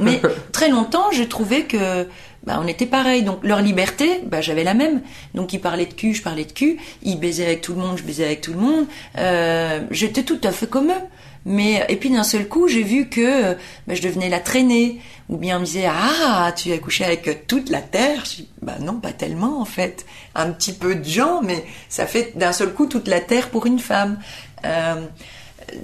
Mais 0.01 0.21
très 0.53 0.69
longtemps, 0.69 1.11
je 1.13 1.25
trouvais 1.25 1.63
que 1.63 2.07
bah, 2.45 2.59
on 2.63 2.67
était 2.67 2.87
pareil. 2.87 3.23
Donc 3.23 3.41
leur 3.43 3.61
liberté, 3.61 4.21
bah, 4.25 4.41
j'avais 4.41 4.65
la 4.65 4.75
même. 4.75 5.03
Donc 5.35 5.53
ils 5.53 5.61
parlaient 5.61 5.87
de 5.87 5.95
cul, 5.95 6.15
je 6.15 6.23
parlais 6.23 6.45
de 6.45 6.53
cul. 6.53 6.79
Ils 7.03 7.19
baisaient 7.19 7.47
avec 7.47 7.61
tout 7.61 7.75
le 7.75 7.81
monde, 7.81 7.99
je 7.99 8.03
baisais 8.03 8.25
avec 8.25 8.41
tout 8.41 8.53
le 8.53 8.59
monde. 8.59 8.87
Euh, 9.19 9.81
j'étais 9.91 10.23
tout 10.23 10.41
à 10.43 10.53
fait 10.53 10.69
comme 10.69 10.89
eux. 10.89 11.05
Mais 11.47 11.85
et 11.89 11.97
puis 11.97 12.11
d'un 12.11 12.23
seul 12.23 12.49
coup, 12.49 12.69
j'ai 12.69 12.83
vu 12.83 13.09
que 13.09 13.55
bah, 13.87 13.95
je 13.95 14.03
devenais 14.03 14.29
la 14.29 14.41
traînée. 14.41 15.01
Ou 15.29 15.37
bien 15.37 15.59
on 15.59 15.61
me 15.61 15.65
disait 15.65 15.87
ah 15.87 16.53
tu 16.57 16.73
as 16.73 16.79
couché 16.79 17.05
avec 17.05 17.47
toute 17.47 17.71
la 17.71 17.81
terre. 17.81 18.25
Je 18.25 18.37
dis 18.37 18.49
bah 18.63 18.77
non 18.81 18.95
pas 18.95 19.13
tellement 19.13 19.61
en 19.61 19.65
fait. 19.65 20.07
Un 20.35 20.51
petit 20.51 20.73
peu 20.73 20.95
de 20.95 21.05
gens, 21.05 21.41
mais 21.43 21.65
ça 21.89 22.07
fait 22.07 22.33
d'un 22.37 22.53
seul 22.53 22.73
coup 22.73 22.87
toute 22.87 23.07
la 23.07 23.21
terre 23.21 23.51
pour 23.51 23.67
une 23.67 23.79
femme. 23.79 24.19
Euh, 24.65 25.07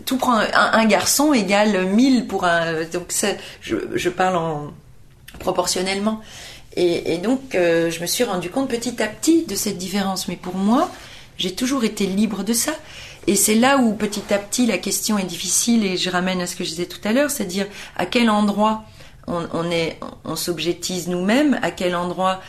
tout 0.05 0.17
prend 0.17 0.39
un, 0.39 0.85
garçon 0.87 1.33
égale 1.33 1.87
mille 1.87 2.27
pour 2.27 2.45
un. 2.45 2.85
Donc 2.93 3.13
je, 3.61 3.77
je 3.95 4.09
parle 4.09 4.37
en 4.37 4.73
proportionnellement. 5.39 6.21
Et, 6.77 7.17
donc, 7.17 7.55
euh, 7.55 7.91
je 7.91 8.01
me 8.01 8.07
suis 8.07 8.23
rendu 8.23 8.51
compte 8.51 8.69
petit 8.69 9.03
à 9.03 9.07
petit 9.07 9.45
de 9.45 9.55
cette 9.55 9.79
différence. 9.79 10.29
Mais 10.29 10.37
pour 10.37 10.55
moi, 10.55 10.91
j'ai 11.39 11.55
toujours 11.55 11.85
été 11.85 12.07
libre 12.07 12.45
de 12.45 12.53
ça. 12.53 12.73
Et 13.27 13.35
c'est 13.35 13.55
là 13.55 13.79
où 13.79 13.95
petit 13.95 14.23
à 14.33 14.39
petit 14.39 14.67
la 14.67 14.79
question 14.79 15.19
est 15.19 15.25
difficile 15.25 15.85
et 15.85 15.97
je 15.97 16.11
ramène 16.11 16.41
à 16.41 16.47
ce 16.47 16.55
que 16.55 16.65
je 16.65 16.71
disais 16.71 16.87
tout 16.87 17.01
à 17.05 17.13
l'heure, 17.13 17.31
c'est-à-dire 17.31 17.67
à 17.97 18.07
quel 18.07 18.31
endroit 18.31 18.85
on, 19.27 19.71
est, 19.71 19.99
on 20.25 20.37
s'objectise 20.37 21.09
nous-mêmes, 21.09 21.59
à 21.63 21.73
quel 21.73 21.97
endroit 21.97 22.41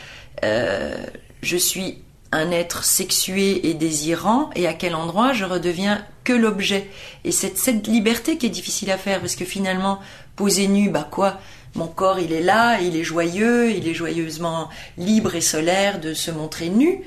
euh, 0.44 0.94
je 1.42 1.56
suis 1.56 1.98
un 2.30 2.50
être 2.50 2.84
sexué 2.84 3.68
et 3.68 3.74
désirant 3.74 4.50
et 4.54 4.68
à 4.68 4.74
quel 4.74 4.94
endroit 4.94 5.32
je 5.32 5.44
redeviens 5.44 6.04
que 6.22 6.32
l'objet. 6.32 6.88
Et 7.24 7.32
c'est 7.32 7.56
cette 7.56 7.86
liberté 7.86 8.36
qui 8.36 8.46
est 8.46 8.50
difficile 8.50 8.90
à 8.90 8.98
faire 8.98 9.20
parce 9.20 9.34
que 9.34 9.44
finalement, 9.44 9.98
poser 10.36 10.68
nu, 10.68 10.90
bah 10.90 11.08
quoi? 11.10 11.40
Mon 11.78 11.86
corps, 11.86 12.18
il 12.18 12.32
est 12.32 12.42
là, 12.42 12.80
il 12.80 12.96
est 12.96 13.04
joyeux, 13.04 13.70
il 13.70 13.88
est 13.88 13.94
joyeusement 13.94 14.68
libre 14.98 15.34
et 15.34 15.40
solaire 15.40 16.00
de 16.00 16.12
se 16.12 16.30
montrer 16.30 16.68
nu. 16.68 17.02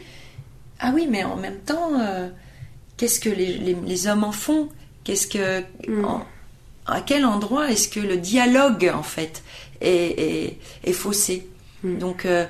Ah 0.79 0.91
oui, 0.95 1.07
mais 1.09 1.23
en 1.23 1.35
même 1.35 1.59
temps, 1.59 1.99
euh, 1.99 2.29
qu'est-ce 2.97 3.19
que 3.19 3.29
les, 3.29 4.07
hommes 4.07 4.23
en 4.23 4.31
font? 4.31 4.69
Qu'est-ce 5.03 5.27
que, 5.27 5.61
mm. 5.87 6.05
à 6.87 7.01
quel 7.01 7.25
endroit 7.25 7.69
est-ce 7.69 7.87
que 7.87 7.99
le 7.99 8.17
dialogue 8.17 8.91
en 8.93 9.03
fait 9.03 9.43
est, 9.81 10.57
faussé? 10.93 11.47
Mm. 11.83 11.97
Donc, 11.97 12.25
euh, 12.25 12.45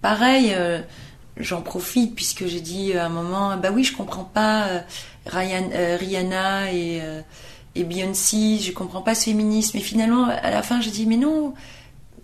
pareil, 0.00 0.54
euh, 0.54 0.80
j'en 1.36 1.60
profite 1.60 2.14
puisque 2.16 2.46
j'ai 2.46 2.60
dit 2.60 2.94
à 2.94 3.06
un 3.06 3.10
moment, 3.10 3.56
bah 3.58 3.70
oui, 3.72 3.84
je 3.84 3.94
comprends 3.94 4.24
pas 4.24 4.66
Rihanna 5.26 6.72
et 6.72 7.02
et 7.74 7.84
Beyoncé, 7.84 8.58
je 8.58 8.72
comprends 8.72 9.02
pas 9.02 9.14
ce 9.14 9.24
féminisme. 9.24 9.76
Et 9.76 9.80
finalement, 9.80 10.24
à 10.24 10.50
la 10.50 10.62
fin, 10.62 10.80
je 10.80 10.90
dis 10.90 11.06
mais 11.06 11.16
non, 11.16 11.54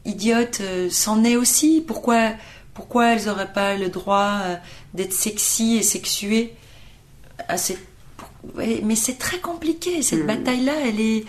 idiote, 0.05 0.61
euh, 0.61 0.89
c'en 0.91 1.25
est 1.25 1.37
aussi. 1.37 1.83
Pourquoi, 1.87 2.33
pourquoi 2.73 3.15
elles 3.15 3.27
n'auraient 3.27 3.53
pas 3.53 3.77
le 3.77 3.89
droit 3.89 4.41
euh, 4.43 4.57
d'être 4.95 5.13
sexy 5.13 5.77
et 5.77 5.83
sexuées 5.83 6.55
Mais 8.57 8.97
c'est 8.97 9.19
très 9.19 9.39
compliqué. 9.39 10.03
Cette 10.03 10.25
hmm. 10.25 10.27
bataille-là, 10.27 10.73
elle 10.87 11.01
est, 11.01 11.25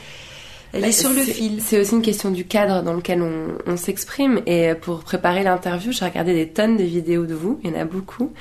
elle 0.74 0.84
est 0.84 0.88
bah, 0.88 0.92
sur 0.92 1.12
le 1.12 1.22
fil. 1.22 1.62
C'est 1.64 1.80
aussi 1.80 1.94
une 1.94 2.02
question 2.02 2.32
du 2.32 2.46
cadre 2.46 2.84
dans 2.84 2.94
lequel 2.94 3.22
on, 3.22 3.78
s'exprime. 3.78 4.42
Et 4.46 4.74
pour 4.76 5.04
préparer 5.04 5.44
l'interview, 5.44 5.92
j'ai 5.92 6.06
regardé 6.06 6.34
des 6.34 6.50
tonnes 6.50 6.78
de 6.78 6.84
vidéos 6.84 7.26
de 7.26 7.36
vous. 7.36 7.60
Il 7.64 7.72
y 7.72 7.74
en 7.74 7.80
a 7.80 7.86
beaucoup, 7.86 8.34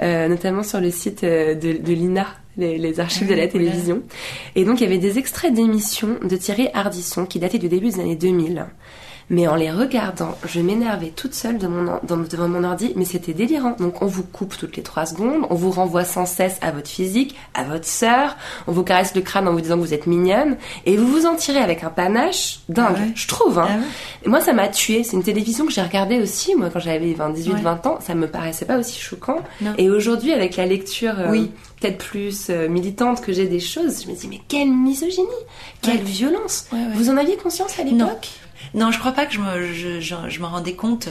euh, 0.00 0.28
notamment 0.28 0.62
sur 0.62 0.80
le 0.80 0.90
site 0.90 1.22
de, 1.24 1.54
de 1.54 1.92
l'INA 1.92 2.26
les, 2.56 3.00
archives 3.00 3.28
de 3.28 3.34
la 3.34 3.48
télévision. 3.48 4.02
Et 4.54 4.64
donc 4.64 4.80
il 4.80 4.84
y 4.84 4.86
avait 4.86 4.98
des 4.98 5.18
extraits 5.18 5.52
d'émissions 5.52 6.18
de 6.22 6.36
Thierry 6.36 6.68
Hardisson 6.74 7.26
qui 7.26 7.38
dataient 7.38 7.58
du 7.58 7.68
début 7.68 7.88
des 7.88 8.00
années 8.00 8.16
2000. 8.16 8.66
Mais 9.30 9.48
en 9.48 9.54
les 9.54 9.70
regardant, 9.70 10.36
je 10.44 10.60
m'énervais 10.60 11.08
toute 11.08 11.32
seule 11.32 11.56
devant 11.56 12.48
mon 12.48 12.64
ordi, 12.64 12.92
mais 12.96 13.06
c'était 13.06 13.32
délirant. 13.32 13.76
Donc 13.78 14.02
on 14.02 14.06
vous 14.06 14.24
coupe 14.24 14.56
toutes 14.58 14.76
les 14.76 14.82
trois 14.82 15.06
secondes, 15.06 15.46
on 15.48 15.54
vous 15.54 15.70
renvoie 15.70 16.04
sans 16.04 16.26
cesse 16.26 16.58
à 16.60 16.70
votre 16.70 16.88
physique, 16.88 17.34
à 17.54 17.64
votre 17.64 17.86
sœur, 17.86 18.36
on 18.66 18.72
vous 18.72 18.82
caresse 18.82 19.14
le 19.14 19.22
crâne 19.22 19.48
en 19.48 19.52
vous 19.52 19.62
disant 19.62 19.76
que 19.76 19.80
vous 19.80 19.94
êtes 19.94 20.06
mignonne, 20.06 20.56
et 20.84 20.98
vous 20.98 21.06
vous 21.06 21.24
en 21.24 21.34
tirez 21.34 21.60
avec 21.60 21.82
un 21.82 21.88
panache 21.88 22.60
dingue, 22.68 22.96
ah 22.98 23.12
je 23.14 23.26
trouve. 23.26 23.58
Hein. 23.58 23.68
Ah 23.70 23.76
et 24.24 24.28
moi 24.28 24.40
ça 24.40 24.52
m'a 24.52 24.68
tué. 24.68 25.02
C'est 25.02 25.16
une 25.16 25.22
télévision 25.22 25.64
que 25.64 25.72
j'ai 25.72 25.82
regardée 25.82 26.20
aussi, 26.20 26.54
moi 26.54 26.68
quand 26.70 26.80
j'avais 26.80 27.14
18-20 27.14 27.88
ans, 27.88 27.98
ça 28.00 28.14
me 28.14 28.26
paraissait 28.26 28.66
pas 28.66 28.78
aussi 28.78 29.00
choquant. 29.00 29.40
Et 29.78 29.88
aujourd'hui 29.88 30.32
avec 30.32 30.56
la 30.56 30.66
lecture... 30.66 31.14
Euh, 31.18 31.30
oui 31.30 31.50
peut-être 31.82 31.98
plus 31.98 32.46
euh, 32.48 32.68
militante 32.68 33.20
que 33.20 33.32
j'ai 33.32 33.46
des 33.46 33.60
choses, 33.60 34.04
je 34.04 34.10
me 34.10 34.16
dis 34.16 34.28
mais 34.28 34.40
quelle 34.48 34.70
misogynie, 34.70 35.26
quelle 35.80 36.02
violence. 36.02 36.68
Vous 36.94 37.10
en 37.10 37.16
aviez 37.16 37.36
conscience 37.36 37.78
à 37.78 37.82
l'époque? 37.82 38.28
Non, 38.74 38.90
je 38.90 38.98
crois 38.98 39.12
pas 39.12 39.26
que 39.26 39.34
je 39.34 39.40
me, 39.40 39.72
je, 39.72 40.00
je, 40.00 40.40
m'en 40.40 40.48
rendais 40.48 40.74
compte 40.74 41.08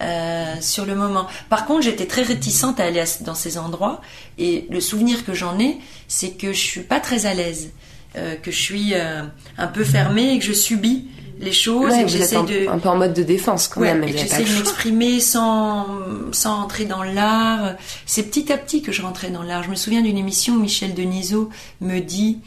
euh, 0.00 0.54
sur 0.60 0.86
le 0.86 0.94
moment. 0.94 1.26
Par 1.50 1.66
contre, 1.66 1.82
j'étais 1.82 2.06
très 2.06 2.22
réticente 2.22 2.80
à 2.80 2.84
aller 2.84 3.02
dans 3.20 3.34
ces 3.34 3.58
endroits. 3.58 4.00
Et 4.38 4.66
le 4.70 4.80
souvenir 4.80 5.24
que 5.26 5.34
j'en 5.34 5.58
ai, 5.58 5.78
c'est 6.08 6.30
que 6.38 6.52
je 6.52 6.60
suis 6.60 6.80
pas 6.80 7.00
très 7.00 7.26
à 7.26 7.34
l'aise, 7.34 7.72
euh, 8.16 8.36
que 8.36 8.50
je 8.50 8.60
suis 8.60 8.94
euh, 8.94 9.22
un 9.58 9.66
peu 9.66 9.84
fermée 9.84 10.34
et 10.34 10.38
que 10.38 10.44
je 10.44 10.54
subis 10.54 11.08
les 11.38 11.52
choses 11.52 11.92
et 11.94 12.02
que 12.02 12.08
j'essaie 12.08 12.42
de 12.42 12.68
un 12.68 12.78
peu 12.78 12.88
en 12.88 12.96
mode 12.96 13.14
de 13.14 13.22
défense 13.22 13.68
quand 13.68 13.80
même. 13.80 14.02
Et 14.04 14.12
que 14.12 14.18
j'essaie 14.18 14.44
de 14.44 14.52
m'exprimer 14.56 15.20
sans 15.20 15.86
sans 16.32 16.60
entrer 16.60 16.84
dans 16.84 17.02
l'art. 17.02 17.74
C'est 18.06 18.24
petit 18.24 18.52
à 18.52 18.58
petit 18.58 18.82
que 18.82 18.92
je 18.92 19.02
rentrais 19.02 19.30
dans 19.30 19.42
l'art. 19.42 19.62
Je 19.62 19.70
me 19.70 19.74
souviens 19.74 20.02
d'une 20.02 20.18
émission 20.18 20.54
où 20.54 20.60
Michel 20.60 20.94
Denisot 20.94 21.50
me 21.80 22.00
dit 22.00 22.38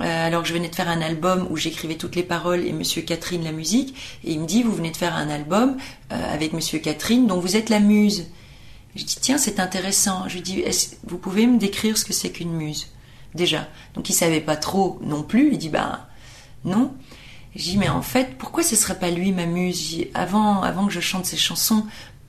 euh, 0.00 0.26
alors 0.26 0.42
que 0.42 0.48
je 0.48 0.54
venais 0.54 0.68
de 0.68 0.74
faire 0.74 0.88
un 0.88 1.02
album 1.02 1.46
où 1.50 1.56
j'écrivais 1.56 1.96
toutes 1.96 2.16
les 2.16 2.22
paroles 2.22 2.64
et 2.64 2.72
Monsieur 2.72 3.02
Catherine 3.02 3.44
la 3.44 3.52
musique, 3.52 3.94
et 4.24 4.32
il 4.32 4.40
me 4.40 4.46
dit 4.46 4.62
vous 4.62 4.74
venez 4.74 4.90
de 4.90 4.96
faire 4.96 5.14
un 5.14 5.28
album 5.28 5.76
euh, 6.12 6.34
avec 6.34 6.52
Monsieur 6.52 6.78
Catherine 6.78 7.26
dont 7.26 7.38
vous 7.38 7.56
êtes 7.56 7.68
la 7.68 7.80
muse. 7.80 8.26
Je 8.96 9.04
dis 9.04 9.16
tiens 9.20 9.38
c'est 9.38 9.60
intéressant. 9.60 10.24
Je 10.28 10.34
lui 10.34 10.42
dis 10.42 10.64
vous 11.04 11.18
pouvez 11.18 11.46
me 11.46 11.58
décrire 11.58 11.96
ce 11.96 12.04
que 12.04 12.12
c'est 12.12 12.30
qu'une 12.30 12.52
muse? 12.52 12.88
Déjà. 13.34 13.68
Donc 13.94 14.10
il 14.10 14.12
savait 14.14 14.40
pas 14.40 14.56
trop 14.56 14.98
non 15.02 15.22
plus. 15.22 15.52
Il 15.52 15.58
dit 15.58 15.70
bah 15.70 16.08
non. 16.64 16.92
Je 17.54 17.62
dis 17.62 17.76
mais 17.76 17.88
en 17.88 18.02
fait 18.02 18.36
pourquoi 18.38 18.62
ce 18.62 18.76
serait 18.76 18.98
pas 18.98 19.10
lui 19.10 19.32
ma 19.32 19.46
muse? 19.46 20.06
Avant 20.14 20.62
avant 20.62 20.86
que 20.86 20.92
je 20.92 21.00
chante 21.00 21.26
ces 21.26 21.36
chansons 21.36 21.84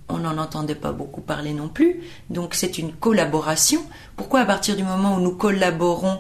on 0.10 0.18
n'en 0.18 0.38
entendait 0.38 0.76
pas 0.76 0.92
beaucoup 0.92 1.22
parler 1.22 1.54
non 1.54 1.70
plus. 1.70 2.02
Donc 2.30 2.54
c'est 2.54 2.78
une 2.78 2.92
collaboration. 2.92 3.82
Pourquoi 4.16 4.42
à 4.42 4.46
partir 4.46 4.76
du 4.76 4.84
moment 4.84 5.16
où 5.16 5.20
nous 5.20 5.36
collaborons 5.36 6.20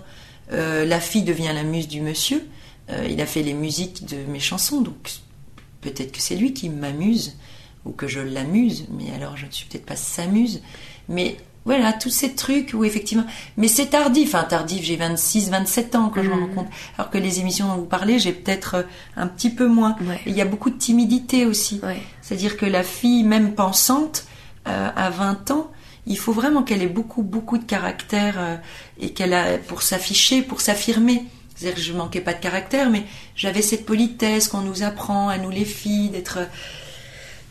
euh, 0.51 0.85
la 0.85 0.99
fille 0.99 1.23
devient 1.23 1.51
la 1.53 1.63
muse 1.63 1.87
du 1.87 2.01
monsieur. 2.01 2.45
Euh, 2.89 3.07
il 3.09 3.21
a 3.21 3.25
fait 3.25 3.43
les 3.43 3.53
musiques 3.53 4.05
de 4.05 4.17
mes 4.29 4.39
chansons, 4.39 4.81
donc 4.81 4.95
peut-être 5.81 6.11
que 6.11 6.19
c'est 6.19 6.35
lui 6.35 6.53
qui 6.53 6.69
m'amuse 6.69 7.37
ou 7.85 7.91
que 7.91 8.07
je 8.07 8.19
l'amuse, 8.19 8.87
mais 8.91 9.11
alors 9.11 9.37
je 9.37 9.45
ne 9.45 9.51
suis 9.51 9.67
peut-être 9.67 9.85
pas 9.85 9.95
sa 9.95 10.25
muse. 10.27 10.61
Mais 11.09 11.37
voilà, 11.65 11.93
tous 11.93 12.09
ces 12.09 12.33
trucs 12.33 12.73
où 12.73 12.83
effectivement. 12.83 13.25
Mais 13.57 13.67
c'est 13.67 13.87
tardif, 13.87 14.35
enfin 14.35 14.43
tardif, 14.43 14.83
j'ai 14.83 14.95
26, 14.95 15.49
27 15.49 15.95
ans 15.95 16.11
quand 16.13 16.23
je 16.23 16.29
me 16.29 16.35
rends 16.35 16.47
mmh. 16.47 16.55
compte. 16.55 16.67
Alors 16.97 17.09
que 17.09 17.17
les 17.17 17.39
émissions 17.39 17.67
dont 17.67 17.75
vous 17.75 17.85
parlez, 17.85 18.19
j'ai 18.19 18.33
peut-être 18.33 18.75
euh, 18.75 18.83
un 19.15 19.27
petit 19.27 19.49
peu 19.49 19.67
moins. 19.67 19.95
il 20.25 20.33
y 20.33 20.41
a 20.41 20.45
beaucoup 20.45 20.69
de 20.69 20.77
timidité 20.77 21.45
aussi. 21.45 21.81
C'est-à-dire 22.21 22.57
que 22.57 22.65
la 22.65 22.83
fille, 22.83 23.23
même 23.23 23.53
pensante, 23.55 24.25
à 24.65 25.09
20 25.09 25.51
ans, 25.51 25.69
il 26.05 26.17
faut 26.17 26.33
vraiment 26.33 26.63
qu'elle 26.63 26.81
ait 26.81 26.87
beaucoup, 26.87 27.23
beaucoup 27.23 27.57
de 27.57 27.63
caractère 27.63 28.35
euh, 28.37 28.57
et 28.99 29.11
qu'elle 29.13 29.33
a 29.33 29.57
pour 29.57 29.81
s'afficher, 29.81 30.41
pour 30.41 30.61
s'affirmer. 30.61 31.25
C'est-à-dire 31.55 31.75
que 31.75 31.81
je 31.81 31.93
manquais 31.93 32.21
pas 32.21 32.33
de 32.33 32.39
caractère, 32.39 32.89
mais 32.89 33.03
j'avais 33.35 33.61
cette 33.61 33.85
politesse 33.85 34.47
qu'on 34.47 34.61
nous 34.61 34.83
apprend 34.83 35.29
à 35.29 35.37
nous 35.37 35.49
les 35.49 35.65
filles 35.65 36.09
d'être 36.09 36.39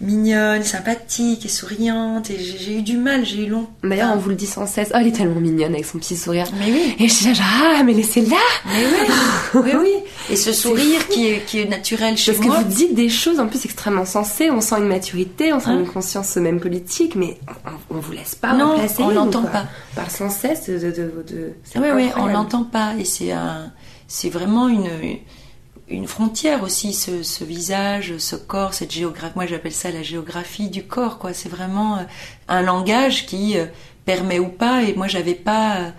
mignonne, 0.03 0.63
sympathique 0.63 1.45
et 1.47 1.49
souriante. 1.49 2.31
Et 2.31 2.39
j'ai 2.39 2.79
eu 2.79 2.83
du 2.83 2.97
mal, 2.97 3.25
j'ai 3.25 3.47
eu 3.47 3.49
long. 3.49 3.67
D'ailleurs, 3.83 4.13
on 4.15 4.19
vous 4.19 4.31
le 4.31 4.35
dit 4.35 4.47
sans 4.47 4.67
cesse. 4.67 4.91
Oh, 4.93 4.99
elle 5.01 5.07
est 5.07 5.13
tellement 5.13 5.41
mignonne 5.41 5.73
avec 5.73 5.87
son 5.87 5.99
petit 5.99 6.17
sourire. 6.17 6.47
Mais 6.59 6.71
oui. 6.73 6.95
Et 6.99 7.09
je 7.09 7.15
suis 7.15 7.27
là, 7.35 7.45
ah, 7.79 7.83
mais 7.85 7.93
laissez-la. 7.95 8.37
Mais 8.67 8.85
oui. 8.85 9.15
oui, 9.55 9.71
oui. 9.81 9.95
Et 10.31 10.37
ce 10.37 10.53
sourire 10.53 11.07
qui 11.09 11.29
est, 11.29 11.45
qui 11.47 11.61
est 11.61 11.69
naturel 11.69 12.17
chez 12.17 12.33
Parce 12.33 12.45
moi. 12.47 12.59
que 12.59 12.63
vous 12.63 12.69
dites 12.69 12.95
des 12.95 13.09
choses 13.09 13.41
en 13.41 13.47
plus 13.47 13.65
extrêmement 13.65 14.05
sensées, 14.05 14.51
on 14.51 14.61
sent 14.61 14.77
une 14.79 14.89
maturité, 14.89 15.53
on 15.53 15.61
sent 15.61 15.71
Hein 15.71 15.81
une 15.81 15.87
conscience 15.87 16.37
même 16.37 16.61
politique, 16.61 17.15
mais 17.15 17.39
on, 17.91 17.97
on 17.97 18.01
vous 18.01 18.13
laisse 18.13 18.35
pas 18.35 18.53
Non, 18.55 18.73
remplacer 18.73 19.03
on 19.03 19.11
l'entend 19.11 19.43
pas. 19.43 19.67
On 19.93 19.97
parle 19.97 20.11
sans 20.11 20.31
cesse 20.31 20.69
de... 20.69 20.79
de, 20.79 20.91
de, 20.91 21.53
Oui, 21.77 21.89
oui, 21.95 22.09
on 22.17 22.27
l'entend 22.27 22.65
pas. 22.65 22.95
Et 22.99 23.05
c'est 23.05 23.33
un, 23.33 23.73
c'est 24.09 24.29
vraiment 24.29 24.69
une, 24.69 24.89
une 25.03 25.19
frontière 26.07 26.63
aussi, 26.63 26.93
ce, 26.93 27.45
visage, 27.45 28.17
ce 28.19 28.37
corps, 28.37 28.75
cette 28.75 28.93
géographie. 28.93 29.33
Moi, 29.37 29.47
j'appelle 29.47 29.73
ça 29.73 29.91
la 29.91 30.03
géographie 30.03 30.69
du 30.69 30.85
corps, 30.85 31.19
quoi. 31.19 31.33
C'est 31.33 31.49
vraiment 31.49 31.99
euh, 31.99 32.03
un 32.49 32.63
langage 32.63 33.27
qui 33.27 33.59
euh, 33.59 33.67
permet 34.05 34.39
ou 34.39 34.49
pas. 34.49 34.83
Et 34.83 34.95
moi, 34.95 35.09
j'avais 35.09 35.35
pas, 35.35 35.77
euh, 35.77 35.91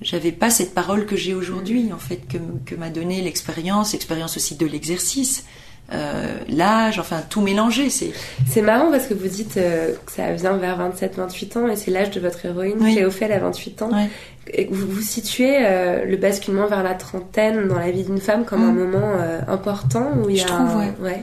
j'avais 0.00 0.32
pas 0.32 0.50
cette 0.50 0.74
parole 0.74 1.06
que 1.06 1.16
j'ai 1.16 1.34
aujourd'hui, 1.34 1.92
en 1.92 1.98
fait, 1.98 2.22
que, 2.28 2.74
m'a 2.74 2.90
donné 2.90 3.22
l'expérience, 3.22 3.92
l'expérience 3.92 4.36
aussi 4.36 4.56
de 4.56 4.66
l'exercice. 4.66 5.44
Euh, 5.92 6.38
l'âge, 6.48 6.98
enfin 6.98 7.20
tout 7.28 7.42
mélangé, 7.42 7.90
c'est 7.90 8.12
C'est 8.48 8.62
marrant 8.62 8.90
parce 8.90 9.06
que 9.06 9.12
vous 9.14 9.28
dites 9.28 9.58
euh, 9.58 9.92
que 10.06 10.12
ça 10.12 10.32
vient 10.32 10.54
vers 10.56 10.78
27-28 10.78 11.58
ans 11.58 11.68
et 11.68 11.76
c'est 11.76 11.90
l'âge 11.90 12.10
de 12.10 12.20
votre 12.20 12.44
héroïne, 12.46 12.76
Oui. 12.80 12.94
Cléophée, 12.94 13.26
elle 13.26 13.32
a 13.32 13.38
28 13.40 13.82
ans. 13.82 13.90
ouais. 13.92 14.08
Et 14.52 14.66
vous, 14.70 14.86
vous 14.88 15.00
situez 15.02 15.56
euh, 15.60 16.04
le 16.06 16.16
basculement 16.16 16.66
vers 16.66 16.82
la 16.82 16.94
trentaine 16.94 17.68
dans 17.68 17.78
la 17.78 17.90
vie 17.90 18.02
d'une 18.04 18.20
femme 18.20 18.44
comme 18.44 18.62
un 18.62 18.72
Mm. 18.72 18.78
moment 18.78 19.12
important 19.48 20.10
où 20.22 20.30
il 20.30 20.36
y 20.36 20.38
Je 20.38 20.44
a 20.44 20.48
trouve, 20.48 20.76
un- 20.76 20.94
ouais. 21.02 21.22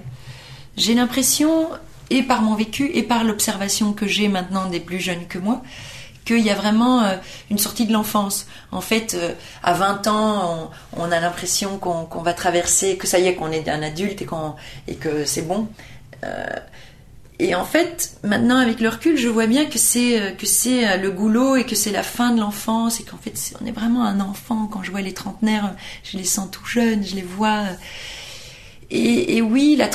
J'ai 0.78 0.93
l'impression, 0.93 1.68
et 2.09 2.24
par 2.24 2.41
mon 2.43 2.55
vécu, 2.55 2.89
et 2.93 3.03
par 3.03 3.24
l'observation 3.24 3.93
que 3.93 4.07
j'ai 4.07 4.28
maintenant 4.28 4.70
des 4.70 4.80
plus 4.80 4.99
jeunes 4.99 5.26
que 5.28 5.38
moi, 5.39 5.62
qu'il 6.26 6.40
y 6.40 6.50
a 6.50 6.56
vraiment 6.56 7.04
euh, 7.04 7.16
une 7.50 7.58
sortie 7.58 7.86
de 7.86 7.94
l'enfance. 7.94 8.48
En 8.72 8.82
fait, 8.82 9.16
euh, 9.16 9.34
à 9.64 9.74
20 9.74 10.08
ans, 10.08 10.72
on, 10.98 11.12
a 11.12 11.20
l'impression 11.20 11.78
qu'on 11.78 12.22
va 12.22 12.34
traverser, 12.34 12.98
que 12.98 13.08
ça 13.08 13.20
y 13.20 13.28
est, 13.28 13.36
qu'on 13.36 13.52
est 13.52 13.68
un 13.70 13.82
adulte 13.82 14.22
et, 14.22 14.28
et 14.88 14.96
que 14.96 15.26
c'est 15.26 15.42
bon. 15.42 15.68
Euh, 16.24 16.46
et 17.40 17.56
en 17.56 17.66
fait, 17.66 18.18
maintenant, 18.24 18.58
avec 18.58 18.80
le 18.80 18.90
recul, 18.90 19.18
je 19.18 19.28
vois 19.28 19.48
bien 19.48 19.66
que 19.66 19.80
c'est 19.80 20.36
que 20.38 20.46
c'est 20.46 20.96
le 21.00 21.10
goulot 21.10 21.56
et 21.56 21.66
que 21.66 21.74
c'est 21.74 21.92
la 21.92 22.04
fin 22.04 22.36
de 22.36 22.40
l'enfance 22.40 23.00
et 23.00 23.04
qu'en 23.04 23.18
fait, 23.18 23.34
on 23.60 23.66
est 23.66 23.72
vraiment 23.72 24.06
un 24.06 24.20
enfant. 24.20 24.68
Quand 24.72 24.84
je 24.84 24.92
vois 24.92 25.02
les 25.02 25.14
trentenaires, 25.14 25.74
je 26.04 26.18
les 26.18 26.24
sens 26.24 26.52
tout 26.52 26.66
jeunes, 26.66 27.04
je 27.04 27.16
les 27.16 27.24
vois. 27.24 27.64
et, 28.92 29.38
et 29.38 29.42
oui, 29.42 29.76
la, 29.76 29.90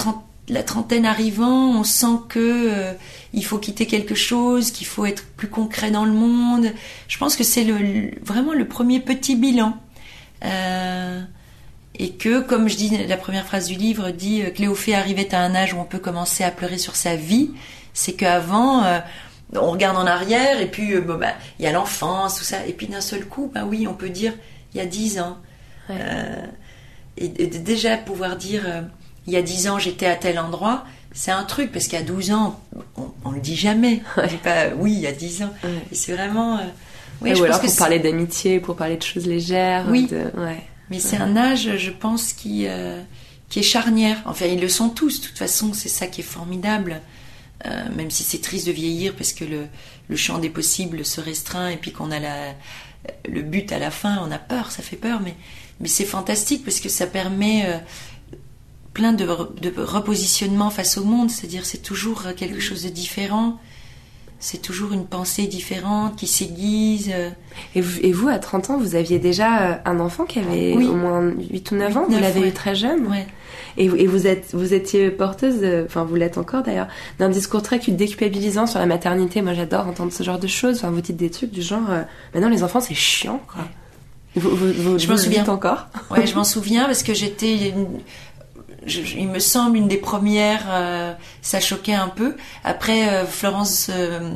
la 0.49 0.65
trentaine 0.65 1.07
arrivant, 1.07 1.71
on 1.71 1.85
sent 1.85 2.19
que 2.29 2.97
il 3.37 3.45
faut 3.45 3.59
quitter 3.59 3.87
quelque 3.87 4.15
chose, 4.15 4.73
qu'il 4.73 4.87
faut 4.87 5.05
être 5.05 5.25
plus 5.37 5.49
concret 5.49 5.91
dans 5.91 6.07
le 6.07 6.13
monde. 6.13 6.73
Je 7.07 7.19
pense 7.19 7.37
que 7.37 7.45
c'est 7.45 7.65
le, 7.65 7.77
le- 7.79 8.11
vraiment 8.23 8.55
le 8.55 8.67
premier 8.67 8.99
petit 8.99 9.37
bilan. 9.37 9.77
Euh, 10.45 11.23
et 11.99 12.13
que, 12.13 12.41
comme 12.41 12.69
je 12.69 12.77
dis, 12.77 12.97
la 13.07 13.17
première 13.17 13.47
phrase 13.47 13.67
du 13.69 13.75
livre 13.75 14.11
dit 14.11 14.43
euh, 14.43 14.51
Cléophée 14.51 14.95
arrivait 14.95 15.35
à 15.35 15.41
un 15.41 15.55
âge 15.55 15.75
où 15.75 15.79
on 15.79 15.85
peut 15.85 15.99
commencer 15.99 16.45
à 16.45 16.51
pleurer 16.51 16.79
sur 16.79 16.97
sa 16.97 17.15
vie. 17.15 17.51
C'est 17.93 18.15
qu'avant, 18.15 18.85
euh, 18.85 19.01
on 19.55 19.71
regarde 19.71 19.99
en 19.99 20.07
arrière 20.07 20.61
et 20.61 20.67
puis 20.67 20.95
euh, 20.95 21.03
bon, 21.03 21.19
bah, 21.19 21.35
il 21.59 21.65
y 21.67 21.69
a 21.69 21.73
l'enfance, 21.73 22.39
tout 22.39 22.45
ça. 22.45 22.67
Et 22.67 22.73
puis 22.73 22.87
d'un 22.87 23.03
seul 23.03 23.27
coup, 23.27 23.51
bah 23.55 23.65
oui, 23.67 23.87
on 23.87 23.95
peut 23.95 24.11
dire 24.11 24.33
il 24.75 24.79
y 24.79 24.81
a 24.81 24.87
dix 24.87 25.21
ans. 25.21 25.37
Ouais. 25.91 25.97
Euh, 26.01 26.47
et, 27.19 27.29
déjà 27.29 27.97
pouvoir 27.99 28.37
dire 28.37 28.63
il 29.27 29.33
y 29.33 29.37
a 29.37 29.43
10 29.43 29.69
ans 29.69 29.79
j'étais 29.79 30.07
à 30.07 30.17
tel 30.17 30.39
endroit, 30.39 30.85
c'est 31.17 31.33
un 31.33 31.43
truc 31.45 31.73
parce 31.73 31.89
qu'à 31.89 32.03
12 32.03 32.31
ans 32.31 32.61
on, 32.97 33.09
on 33.25 33.31
le 33.33 33.41
dit 33.41 33.57
jamais. 33.57 34.03
Pas 34.45 34.69
oui 34.77 34.93
il 34.93 35.01
y 35.01 35.07
a 35.09 35.13
10 35.13 35.43
ans. 35.43 35.53
Ouais. 35.65 35.71
C'est 35.93 36.13
vraiment. 36.13 36.59
euh, 36.59 36.63
oui, 37.23 37.33
ou 37.35 37.45
alors 37.45 37.61
pour 37.61 37.75
parler 37.77 37.99
d'amitié, 37.99 38.61
pour 38.61 38.77
parler 38.77 38.97
de 38.99 39.03
choses 39.03 39.27
légères. 39.27 39.87
Oui. 39.89 40.07
de- 40.07 40.31
ouais. 40.39 40.63
Mais 40.91 41.01
c'est 41.01 41.17
un 41.17 41.37
âge, 41.37 41.77
je 41.79 41.91
pense, 41.91 42.33
qui, 42.35 42.67
euh, 42.69 43.01
qui 43.49 43.59
est 43.59 43.63
charnière. 43.63 44.19
Enfin, 44.27 44.45
ils 44.47 44.61
le 44.61 44.69
sont 44.69 44.91
tous. 44.91 45.21
De 45.23 45.27
toute 45.27 45.39
façon, 45.39 45.73
c'est 45.73 45.89
ça 45.89 46.07
qui 46.07 46.21
est 46.21 46.25
formidable. 46.25 47.01
Euh, 47.65 47.85
même 47.97 48.11
si 48.11 48.23
c'est 48.23 48.43
triste 48.43 48.67
de 48.67 48.73
vieillir 48.73 49.15
parce 49.17 49.33
que 49.33 49.45
le, 49.45 49.67
le 50.09 50.17
champ 50.17 50.39
des 50.39 50.51
possibles 50.51 51.05
se 51.07 51.21
restreint 51.23 51.71
et 51.71 51.79
puis 51.79 51.91
qu'on 51.91 52.11
a 52.11 52.21
la, 52.21 52.53
le 53.29 53.41
but 53.43 53.73
à 53.73 53.79
la 53.79 53.91
fin, 53.91 54.23
on 54.25 54.31
a 54.31 54.39
peur, 54.39 54.71
ça 54.71 54.83
fait 54.83 54.97
peur. 54.97 55.21
Mais, 55.25 55.35
mais 55.81 55.89
c'est 55.89 56.05
fantastique 56.05 56.65
parce 56.65 56.81
que 56.81 56.91
ça 56.91 57.07
permet 57.07 57.65
euh, 57.67 57.79
plein 58.97 59.13
de, 59.13 59.27
de 59.61 59.73
repositionnement 59.83 60.71
face 60.71 60.97
au 60.97 61.05
monde. 61.05 61.29
C'est-à-dire, 61.31 61.67
c'est 61.67 61.83
toujours 61.83 62.23
quelque 62.35 62.61
chose 62.61 62.83
de 62.85 62.89
différent. 62.89 63.59
C'est 64.39 64.63
toujours 64.63 64.93
une 64.93 65.05
pensée 65.07 65.47
différente 65.47 66.17
qui 66.17 66.27
s'aiguise. 66.27 67.11
euh, 67.13 67.29
Et 67.75 67.83
vous, 67.83 67.99
et 68.01 68.13
vous, 68.13 68.29
à 68.29 68.39
30 68.39 68.71
ans, 68.71 68.79
vous 68.79 68.95
aviez 68.95 69.19
déjà 69.19 69.61
euh, 69.63 69.75
un 69.85 70.01
enfant 70.01 70.25
qui 70.25 70.39
avait 70.39 70.73
Oui. 70.77 70.87
au 70.87 70.95
moins 70.95 71.21
8 71.51 71.71
ou 71.73 71.75
9 71.77 71.97
ans? 71.97 72.07
Huit, 72.09 72.15
Vous 72.15 72.21
l'avez 72.21 72.41
ouais. 72.41 72.49
eu 72.49 72.53
très 72.53 72.75
jeune? 72.75 73.07
ouais. 73.09 73.27
Et, 73.79 73.89
vous- 73.89 73.97
et 73.97 74.07
vous, 74.07 74.27
êtes, 74.27 74.49
vous 74.55 74.73
étiez 74.73 75.11
porteuse, 75.11 75.61
de- 75.61 75.85
enfin 75.87 76.05
vous 76.05 76.15
l'êtes 76.17 76.39
encore 76.39 76.63
d'ailleurs, 76.63 76.89
d'un 77.19 77.29
discours 77.29 77.61
très 77.63 77.79
déculpabilisant 77.79 78.67
sur 78.67 78.79
la 78.79 78.87
maternité. 78.87 79.43
Moi 79.43 79.53
j'adore 79.53 79.87
entendre 79.87 80.13
ce 80.13 80.23
genre 80.23 80.39
de 80.39 80.47
choses. 80.47 80.77
Enfin, 80.79 80.91
vous 80.91 81.03
dites 81.03 81.17
des 81.19 81.29
trucs 81.31 81.51
du 81.51 81.61
genre, 81.61 81.91
euh, 81.91 82.03
maintenant 82.33 82.49
les 82.49 82.63
enfants 82.63 82.81
c'est 82.81 82.95
chiant 82.95 83.41
quoi. 83.53 83.65
Vous, 84.35 84.51
vous, 84.55 84.73
vous, 84.73 84.99
Je 84.99 85.09
m'en 85.09 85.17
souviens. 85.17 85.47
encore? 85.49 85.87
Ouais, 86.11 86.27
je 86.27 86.35
m'en 86.35 86.45
souviens 86.45 86.85
parce 86.85 87.03
que 87.03 87.15
j'étais, 87.15 87.73
je- 88.87 89.03
je- 89.03 89.17
il 89.17 89.29
me 89.29 89.39
semble, 89.39 89.77
une 89.77 89.89
des 89.89 89.97
premières. 89.99 90.65
euh, 90.71 91.13
ça 91.43 91.61
choquait 91.61 91.93
un 91.95 92.09
peu. 92.09 92.37
Après, 92.65 93.09
euh, 93.09 93.25
Florence 93.27 93.89
euh, 93.93 94.31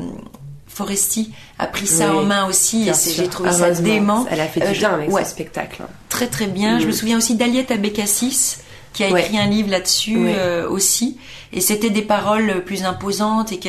Foresti 0.66 1.32
a 1.58 1.66
pris 1.66 1.86
ça 1.86 2.12
Oui, 2.12 2.18
en 2.18 2.22
main 2.24 2.46
aussi 2.46 2.88
et 2.88 2.92
j'ai 3.16 3.28
trouvé 3.28 3.52
ça 3.52 3.70
dément. 3.72 4.26
Elle 4.30 4.40
a 4.40 4.46
fait 4.46 4.60
du 4.60 4.66
Euh, 4.66 4.72
bien 4.72 4.90
avec 4.94 5.10
ouais. 5.10 5.24
ce 5.24 5.30
spectacle. 5.30 5.82
Très 6.08 6.26
très 6.28 6.46
bien. 6.46 6.78
Je 6.78 6.84
Mm. 6.84 6.88
me 6.88 6.92
souviens 6.92 7.16
aussi 7.18 7.34
d'Aliette 7.34 7.70
Abécassis 7.70 8.58
qui 8.92 9.04
a 9.04 9.10
Ouais. 9.10 9.20
écrit 9.22 9.38
un 9.38 9.46
livre 9.46 9.70
là-dessus 9.70 10.16
Ouais. 10.16 10.34
euh, 10.36 10.68
aussi. 10.68 11.18
Et 11.52 11.60
c'était 11.60 11.90
des 11.90 12.02
paroles 12.02 12.64
plus 12.64 12.84
imposantes 12.84 13.52
et 13.52 13.58
que 13.58 13.68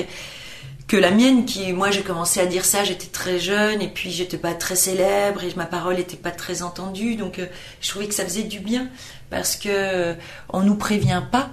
que 0.87 0.97
la 0.97 1.11
mienne 1.11 1.45
qui 1.45 1.71
moi 1.71 1.89
j'ai 1.89 2.01
commencé 2.01 2.41
à 2.41 2.45
dire 2.45 2.65
ça 2.65 2.83
j'étais 2.83 3.07
très 3.07 3.39
jeune 3.39 3.81
et 3.81 3.87
puis 3.87 4.11
j'étais 4.11 4.35
pas 4.37 4.53
très 4.53 4.75
célèbre 4.75 5.41
et 5.41 5.47
ma 5.55 5.63
parole 5.65 5.97
était 5.97 6.17
pas 6.17 6.31
très 6.31 6.63
entendue 6.63 7.15
donc 7.15 7.39
euh, 7.39 7.45
je 7.79 7.87
trouvais 7.89 8.07
que 8.07 8.13
ça 8.13 8.25
faisait 8.25 8.43
du 8.43 8.59
bien 8.59 8.89
parce 9.31 9.55
que 9.55 9.69
euh, 9.69 10.13
on 10.49 10.61
nous 10.61 10.75
prévient 10.75 11.23
pas 11.31 11.49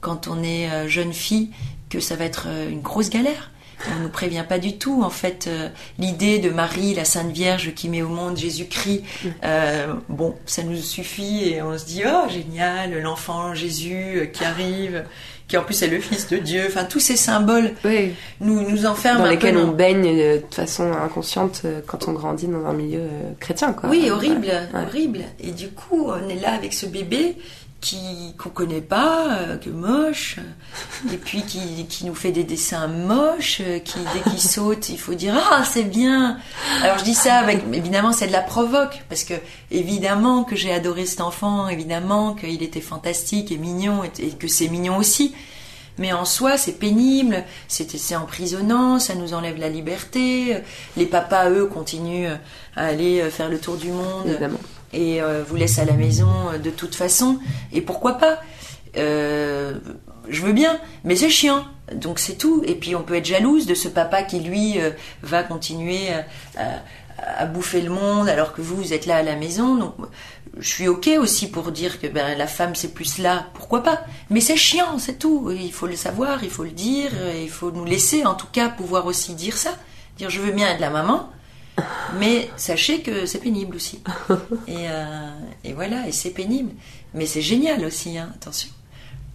quand 0.00 0.26
on 0.26 0.42
est 0.42 0.68
euh, 0.68 0.88
jeune 0.88 1.12
fille 1.12 1.50
que 1.90 2.00
ça 2.00 2.16
va 2.16 2.24
être 2.24 2.46
euh, 2.48 2.68
une 2.68 2.80
grosse 2.80 3.10
galère 3.10 3.52
on 3.96 4.02
nous 4.02 4.08
prévient 4.08 4.44
pas 4.48 4.58
du 4.58 4.76
tout 4.78 5.02
en 5.02 5.10
fait 5.10 5.46
euh, 5.46 5.68
l'idée 5.98 6.38
de 6.38 6.50
Marie 6.50 6.94
la 6.94 7.04
Sainte 7.04 7.30
Vierge 7.32 7.72
qui 7.74 7.88
met 7.88 8.02
au 8.02 8.08
monde 8.08 8.36
Jésus-Christ 8.36 9.02
euh, 9.44 9.94
bon 10.08 10.34
ça 10.46 10.62
nous 10.62 10.76
suffit 10.76 11.48
et 11.50 11.62
on 11.62 11.76
se 11.78 11.84
dit 11.86 12.02
oh 12.06 12.28
génial 12.28 13.00
l'enfant 13.00 13.54
Jésus 13.54 13.94
euh, 14.16 14.26
qui 14.26 14.44
arrive 14.44 15.04
qui 15.46 15.56
en 15.56 15.62
plus 15.62 15.80
est 15.82 15.86
le 15.88 15.98
fils 16.00 16.28
de 16.28 16.36
Dieu 16.36 16.62
enfin 16.66 16.84
tous 16.84 17.00
ces 17.00 17.16
symboles 17.16 17.72
Oui. 17.84 18.12
nous 18.40 18.68
nous 18.68 18.84
enferment 18.84 19.20
Dans 19.20 19.30
lesquels 19.30 19.56
on 19.56 19.68
baigne 19.68 20.06
euh, 20.06 20.38
de 20.38 20.54
façon 20.54 20.92
inconsciente 20.92 21.62
euh, 21.64 21.80
quand 21.86 22.06
on 22.08 22.12
grandit 22.12 22.48
dans 22.48 22.66
un 22.66 22.74
milieu 22.74 23.00
chrétien 23.40 23.72
quoi. 23.72 23.88
Oui, 23.88 24.10
horrible, 24.10 24.46
Ouais. 24.46 24.80
horrible. 24.86 25.20
Et 25.40 25.52
du 25.52 25.68
coup, 25.68 26.08
on 26.08 26.28
est 26.28 26.34
là 26.40 26.52
avec 26.52 26.74
ce 26.74 26.84
bébé 26.84 27.36
qui 27.80 28.34
qu'on 28.36 28.48
connaît 28.48 28.80
pas, 28.80 29.38
euh, 29.38 29.56
que 29.56 29.70
moche, 29.70 30.36
euh, 30.38 31.12
et 31.12 31.16
puis 31.16 31.42
qui, 31.42 31.86
qui 31.88 32.06
nous 32.06 32.14
fait 32.14 32.32
des 32.32 32.42
dessins 32.42 32.88
moches, 32.88 33.60
euh, 33.60 33.78
qui 33.78 33.98
dès 34.14 34.30
qu'il 34.30 34.40
saute, 34.50 34.88
il 34.88 34.98
faut 34.98 35.14
dire 35.14 35.34
ah 35.52 35.64
c'est 35.64 35.84
bien. 35.84 36.38
Alors 36.82 36.98
je 36.98 37.04
dis 37.04 37.14
ça 37.14 37.36
avec 37.36 37.62
évidemment 37.72 38.12
c'est 38.12 38.26
de 38.26 38.32
la 38.32 38.40
provoque 38.40 39.02
parce 39.08 39.22
que 39.22 39.34
évidemment 39.70 40.42
que 40.42 40.56
j'ai 40.56 40.72
adoré 40.72 41.06
cet 41.06 41.20
enfant, 41.20 41.68
évidemment 41.68 42.34
qu'il 42.34 42.62
était 42.62 42.80
fantastique 42.80 43.52
et 43.52 43.58
mignon 43.58 44.02
et, 44.02 44.24
et 44.24 44.30
que 44.30 44.48
c'est 44.48 44.68
mignon 44.68 44.96
aussi. 44.96 45.34
Mais 46.00 46.12
en 46.12 46.24
soi, 46.24 46.56
c'est 46.56 46.78
pénible, 46.78 47.42
c'est 47.66 47.90
c'est 47.96 48.14
emprisonnant, 48.14 49.00
ça 49.00 49.16
nous 49.16 49.34
enlève 49.34 49.56
la 49.56 49.68
liberté. 49.68 50.58
Les 50.96 51.06
papas, 51.06 51.50
eux, 51.50 51.66
continuent 51.66 52.30
à 52.76 52.84
aller 52.84 53.28
faire 53.30 53.48
le 53.48 53.58
tour 53.58 53.76
du 53.76 53.90
monde 53.90 54.28
Évidemment. 54.28 54.60
Et 54.92 55.20
euh, 55.22 55.42
vous 55.46 55.56
laissent 55.56 55.78
à 55.78 55.84
la 55.84 55.94
maison 55.94 56.30
euh, 56.52 56.58
de 56.58 56.70
toute 56.70 56.94
façon. 56.94 57.38
Et 57.72 57.80
pourquoi 57.80 58.14
pas? 58.18 58.38
Euh, 58.96 59.74
Je 60.28 60.42
veux 60.42 60.52
bien, 60.52 60.78
mais 61.04 61.16
c'est 61.16 61.30
chiant. 61.30 61.64
Donc 61.94 62.18
c'est 62.18 62.36
tout. 62.36 62.62
Et 62.66 62.74
puis 62.74 62.94
on 62.94 63.02
peut 63.02 63.14
être 63.16 63.24
jalouse 63.26 63.66
de 63.66 63.74
ce 63.74 63.88
papa 63.88 64.22
qui, 64.22 64.40
lui, 64.40 64.78
euh, 64.80 64.90
va 65.22 65.42
continuer 65.42 66.10
à, 66.12 66.26
à- 66.62 66.82
à 67.38 67.46
bouffer 67.46 67.80
le 67.80 67.90
monde 67.90 68.28
alors 68.28 68.52
que 68.52 68.60
vous, 68.62 68.76
vous 68.76 68.92
êtes 68.92 69.04
là 69.06 69.16
à 69.16 69.22
la 69.24 69.34
maison. 69.34 69.74
Donc 69.74 69.94
je 70.58 70.68
suis 70.68 70.86
ok 70.86 71.10
aussi 71.18 71.50
pour 71.50 71.72
dire 71.72 72.00
que 72.00 72.06
ben, 72.06 72.36
la 72.38 72.46
femme 72.46 72.74
c'est 72.76 72.94
plus 72.94 73.18
là, 73.18 73.46
pourquoi 73.54 73.82
pas? 73.82 74.00
Mais 74.30 74.40
c'est 74.40 74.56
chiant, 74.56 74.98
c'est 74.98 75.18
tout. 75.18 75.50
Il 75.50 75.72
faut 75.72 75.86
le 75.88 75.96
savoir, 75.96 76.44
il 76.44 76.50
faut 76.50 76.62
le 76.64 76.70
dire, 76.70 77.10
il 77.42 77.50
faut 77.50 77.70
nous 77.72 77.84
laisser 77.84 78.24
en 78.24 78.34
tout 78.34 78.46
cas 78.52 78.68
pouvoir 78.68 79.06
aussi 79.06 79.34
dire 79.34 79.56
ça. 79.56 79.70
Dire 80.16 80.30
je 80.30 80.40
veux 80.40 80.52
bien 80.52 80.68
être 80.68 80.80
la 80.80 80.90
maman, 80.90 81.28
mais 82.18 82.48
sachez 82.56 83.00
que 83.00 83.26
c'est 83.26 83.38
pénible 83.38 83.76
aussi. 83.76 84.00
Et, 84.66 84.88
euh, 84.88 85.30
et 85.64 85.72
voilà, 85.72 86.06
et 86.08 86.12
c'est 86.12 86.30
pénible. 86.30 86.72
Mais 87.14 87.26
c'est 87.26 87.42
génial 87.42 87.84
aussi, 87.84 88.18
hein, 88.18 88.30
attention. 88.34 88.68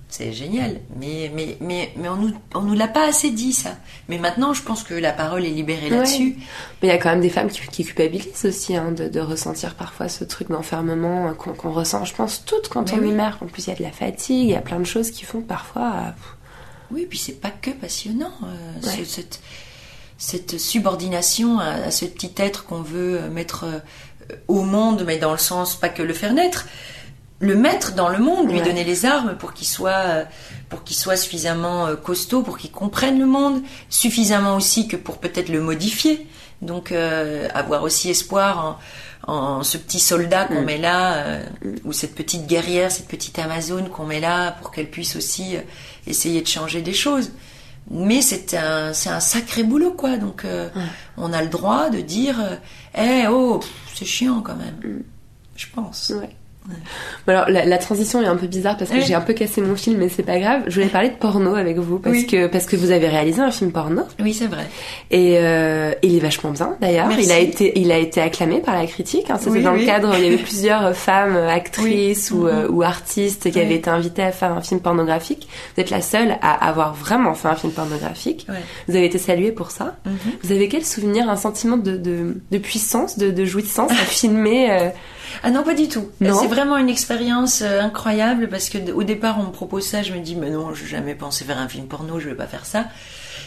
c'est 0.10 0.32
génial. 0.32 0.80
Mais, 0.96 1.32
mais, 1.34 1.58
mais, 1.60 1.92
mais 1.96 2.08
on 2.08 2.16
nous, 2.18 2.34
on 2.54 2.62
nous 2.62 2.76
l'a 2.76 2.88
pas 2.88 3.08
assez 3.08 3.32
dit, 3.32 3.54
ça. 3.54 3.78
Mais 4.10 4.20
maintenant, 4.20 4.54
je 4.54 4.62
pense 4.62 4.84
que 4.84 4.94
la 4.94 5.12
parole 5.12 5.46
est 5.46 5.50
libérée 5.50 5.90
là-dessus. 5.90 6.36
Mais 6.82 6.88
il 6.88 6.92
y 6.92 6.92
a 6.92 6.98
quand 6.98 7.10
même 7.10 7.22
des 7.22 7.30
femmes 7.30 7.50
qui, 7.50 7.62
qui 7.68 7.84
culpabilisent 7.84 8.46
aussi 8.46 8.76
hein, 8.76 8.92
de, 8.92 9.08
de, 9.08 9.20
ressentir 9.20 9.76
parfois 9.76 10.10
ce 10.10 10.24
truc 10.24 10.50
d'enfermement 10.50 11.30
euh, 11.30 11.34
qu'on 11.34 11.72
ressent, 11.72 12.06
je 12.06 12.14
pense, 12.14 12.46
toutes 12.46 12.70
quand 12.70 12.94
on 12.94 13.02
est 13.02 13.12
mère. 13.12 13.40
En 13.42 13.48
plus, 13.48 13.66
il 13.66 13.70
y 13.70 13.74
a 13.74 13.78
de 13.78 13.84
la 13.84 13.92
fatigue, 13.92 14.50
il 14.50 14.52
y 14.52 14.56
a 14.56 14.62
plein 14.62 14.80
de 14.80 14.86
choses 14.86 15.10
qui 15.10 15.26
font 15.26 15.42
parfois. 15.42 15.94
Euh, 15.96 16.12
oui, 16.92 17.08
puis 17.10 17.18
c'est 17.18 17.42
pas 17.42 17.50
que 17.50 17.72
passionnant. 17.72 18.32
Euh, 18.44 19.04
cette, 19.04 19.42
cette, 20.24 20.58
subordination 20.58 21.60
à, 21.60 21.70
à, 21.70 21.92
ce 21.92 22.06
petit 22.06 22.32
être 22.38 22.66
qu'on 22.66 22.82
veut 22.82 23.20
mettre 23.30 23.66
au 24.48 24.62
monde, 24.62 25.04
mais 25.06 25.18
dans 25.18 25.32
le 25.32 25.38
sens 25.38 25.76
pas 25.76 25.90
que 25.90 26.02
le 26.02 26.14
faire 26.14 26.34
naître 26.34 26.66
le 27.44 27.56
mettre 27.56 27.94
dans 27.94 28.10
le 28.10 28.20
monde, 28.20 28.50
lui 28.50 28.62
donner 28.62 28.84
les 28.84 29.06
armes 29.06 29.36
pour 29.38 29.54
qu'il 29.54 29.68
soit, 29.68 30.26
pour 30.70 30.84
qu'il 30.84 30.96
soit 30.96 31.18
suffisamment 31.18 31.88
euh, 31.88 31.96
costaud, 31.96 32.42
pour 32.42 32.58
qu'il 32.58 32.72
comprenne 32.72 33.20
le 33.20 33.26
monde, 33.26 33.62
suffisamment 33.90 34.56
aussi 34.56 34.88
que 34.88 34.96
pour 34.96 35.18
peut-être 35.18 35.50
le 35.50 35.60
modifier. 35.60 36.26
Donc 36.62 36.92
euh, 36.92 37.50
avoir 37.54 37.84
aussi 37.84 38.10
espoir 38.10 38.80
en, 39.28 39.64
ce 39.64 39.78
petit 39.78 40.00
soldat 40.00 40.46
qu'on 40.46 40.62
mm. 40.62 40.66
met 40.66 40.78
là, 40.78 41.16
euh, 41.16 41.46
ou 41.84 41.92
cette 41.92 42.16
petite 42.16 42.48
guerrière, 42.48 42.92
cette 42.92 43.08
petite 43.08 43.38
Amazone 43.40 43.90
qu'on 43.90 44.06
met 44.06 44.22
là 44.22 44.52
pour 44.52 44.72
qu'elle 44.72 44.90
puisse 44.90 45.18
aussi 45.18 45.58
essayer 46.08 46.42
de 46.42 46.48
changer 46.48 46.82
des 46.82 46.94
choses. 46.94 47.32
Mais 47.92 48.22
c'est 48.22 48.54
un, 48.56 48.94
c'est 48.94 49.10
un 49.10 49.20
sacré 49.20 49.64
boulot 49.64 49.92
quoi. 49.92 50.18
Donc 50.18 50.46
on 51.18 51.34
a 51.34 51.42
le 51.42 51.50
droit 51.50 51.90
de 51.90 52.00
dire, 52.00 52.60
eh 52.98 53.28
oh, 53.30 53.60
c'est 53.94 54.06
chiant 54.06 54.42
quand 54.42 54.56
même. 54.56 54.76
Mm. 54.84 55.04
Je 55.56 55.66
pense. 55.74 56.14
Alors 57.28 57.50
la, 57.50 57.78
transition 57.78 58.22
est 58.22 58.28
un 58.28 58.36
peu 58.36 58.48
bizarre 58.48 58.78
parce 58.78 58.90
que 58.90 59.02
j'ai 59.02 59.14
un 59.14 59.22
peu 59.22 59.34
cassé 59.34 59.62
mon 59.62 59.76
film, 59.76 59.98
mais 59.98 60.10
c'est 60.10 60.24
pas 60.24 60.40
grave. 60.40 60.64
Je 60.68 60.76
voulais 60.76 60.88
parler 60.88 61.10
de 61.10 61.16
porno 61.16 61.56
avec 61.56 61.78
vous 61.78 62.00
parce 62.00 62.24
que 62.24 62.48
parce 62.48 62.66
que 62.66 62.76
vous 62.76 62.92
avez 62.92 63.08
réalisé 63.08 63.42
un 63.42 63.52
film 63.52 63.72
porno. 63.72 64.04
Oui, 64.20 64.34
c'est 64.34 64.48
vrai. 64.48 64.68
Et 65.12 65.38
euh, 65.40 65.94
il 66.02 66.16
est 66.16 66.20
vachement 66.20 66.52
bien 66.52 66.76
d'ailleurs. 66.82 67.10
Il 67.20 67.32
a 67.32 67.40
été 67.40 67.80
il 67.80 67.92
a 67.92 67.98
été 67.98 68.22
acclamé 68.22 68.60
par 68.60 68.76
la 68.76 68.86
critique. 68.86 69.30
Hein. 69.30 69.38
C'était 69.40 69.62
dans 69.62 69.74
le 69.74 69.86
cadre. 69.86 70.14
Il 70.18 70.24
y 70.24 70.28
avait 70.28 70.38
plusieurs 70.44 70.96
femmes 70.96 71.36
actrices 71.36 72.32
ou, 72.32 72.48
euh, 72.48 72.68
ou 72.70 72.84
artistes 72.84 73.52
qui 73.52 73.60
avaient 73.60 73.76
été 73.76 73.90
invitées 73.90 74.24
à 74.24 74.32
faire 74.32 74.52
un 74.52 74.62
film 74.62 74.80
pornographique. 74.80 75.48
Vous 75.76 75.82
êtes 75.82 75.90
la 75.90 76.02
seule 76.02 76.38
à 76.42 76.68
avoir 76.68 76.94
vraiment 76.94 77.34
fait 77.34 77.48
un 77.48 77.56
film 77.56 77.74
pornographique. 77.74 78.48
Vous 78.88 78.96
avez 78.96 79.06
été 79.06 79.18
saluée 79.18 79.52
pour 79.52 79.72
ça. 79.72 79.98
Mhm. 80.06 80.14
Vous 80.44 80.52
avez 80.52 80.68
quel 80.68 80.86
souvenir, 80.86 81.30
un 81.30 81.36
sentiment 81.36 81.78
de, 81.78 81.98
de, 81.98 82.42
de 82.52 82.58
puissance, 82.58 83.18
de, 83.18 83.32
de 83.32 83.46
jouissance 83.46 83.92
à 83.92 84.06
filmer 84.06 84.72
euh, 84.72 84.90
ah 85.42 85.50
non, 85.50 85.64
pas 85.64 85.74
du 85.74 85.88
tout. 85.88 86.10
C'est 86.22 86.48
vraiment 86.48 86.78
une 86.78 86.90
expérience 86.90 87.62
euh, 87.62 87.82
incroyable 87.82 88.50
parce 88.50 88.70
que 88.70 88.92
au 88.92 89.04
départ 89.04 89.38
on 89.40 89.44
me 89.44 89.52
propose 89.52 89.86
ça, 89.86 90.04
je 90.04 90.14
me 90.14 90.20
dis 90.20 90.36
mais 90.36 90.50
non, 90.50 90.74
je 90.74 90.84
n'ai 90.84 90.90
jamais 90.90 91.16
pensé 91.16 91.46
faire 91.46 91.58
un 91.58 91.68
film 91.68 91.88
porno, 91.88 92.20
je 92.20 92.30
vais 92.30 92.36
pas 92.36 92.48
faire 92.48 92.66
ça. 92.66 92.86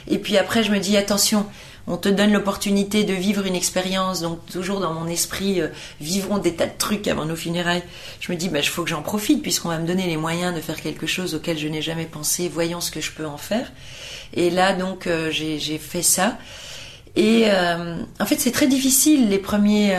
Et 0.09 0.19
puis 0.19 0.37
après 0.37 0.63
je 0.63 0.73
me 0.73 0.79
dis 0.79 0.97
attention, 0.97 1.47
on 1.87 1.97
te 1.97 2.09
donne 2.09 2.33
l'opportunité 2.33 3.05
de 3.05 3.13
vivre 3.13 3.47
une 3.47 3.55
expérience, 3.55 4.21
donc 4.21 4.45
toujours 4.47 4.81
dans 4.81 4.93
mon 4.93 5.07
esprit, 5.07 5.61
euh, 5.61 5.69
vivrons 6.01 6.39
des 6.39 6.55
tas 6.55 6.67
de 6.67 6.77
trucs 6.77 7.07
avant 7.07 7.25
nos 7.25 7.37
funérailles. 7.37 7.85
Je 8.21 8.33
me 8.33 8.37
dis, 8.37 8.49
bah, 8.49 8.59
il 8.59 8.67
faut 8.67 8.83
que 8.83 8.91
j'en 8.91 9.03
profite 9.03 9.41
puisqu'on 9.41 9.69
va 9.69 9.79
me 9.79 9.87
donner 9.87 10.07
les 10.07 10.17
moyens 10.17 10.55
de 10.55 10.61
faire 10.61 10.81
quelque 10.81 11.07
chose 11.07 11.35
auquel 11.35 11.59
je 11.59 11.69
n'ai 11.69 11.83
jamais 11.83 12.07
pensé, 12.07 12.49
voyons 12.49 12.81
ce 12.81 12.91
que 12.91 13.01
je 13.01 13.13
peux 13.13 13.27
en 13.27 13.39
faire. 13.39 13.71
Et 14.35 14.51
là, 14.51 14.73
donc, 14.73 15.07
euh, 15.07 15.31
j'ai 15.31 15.79
fait 15.79 16.03
ça. 16.03 16.39
Et 17.15 17.47
en 18.21 18.27
fait, 18.27 18.39
c'est 18.39 18.51
très 18.51 18.67
difficile 18.67 19.31
les 19.31 19.39
premiers 19.39 19.97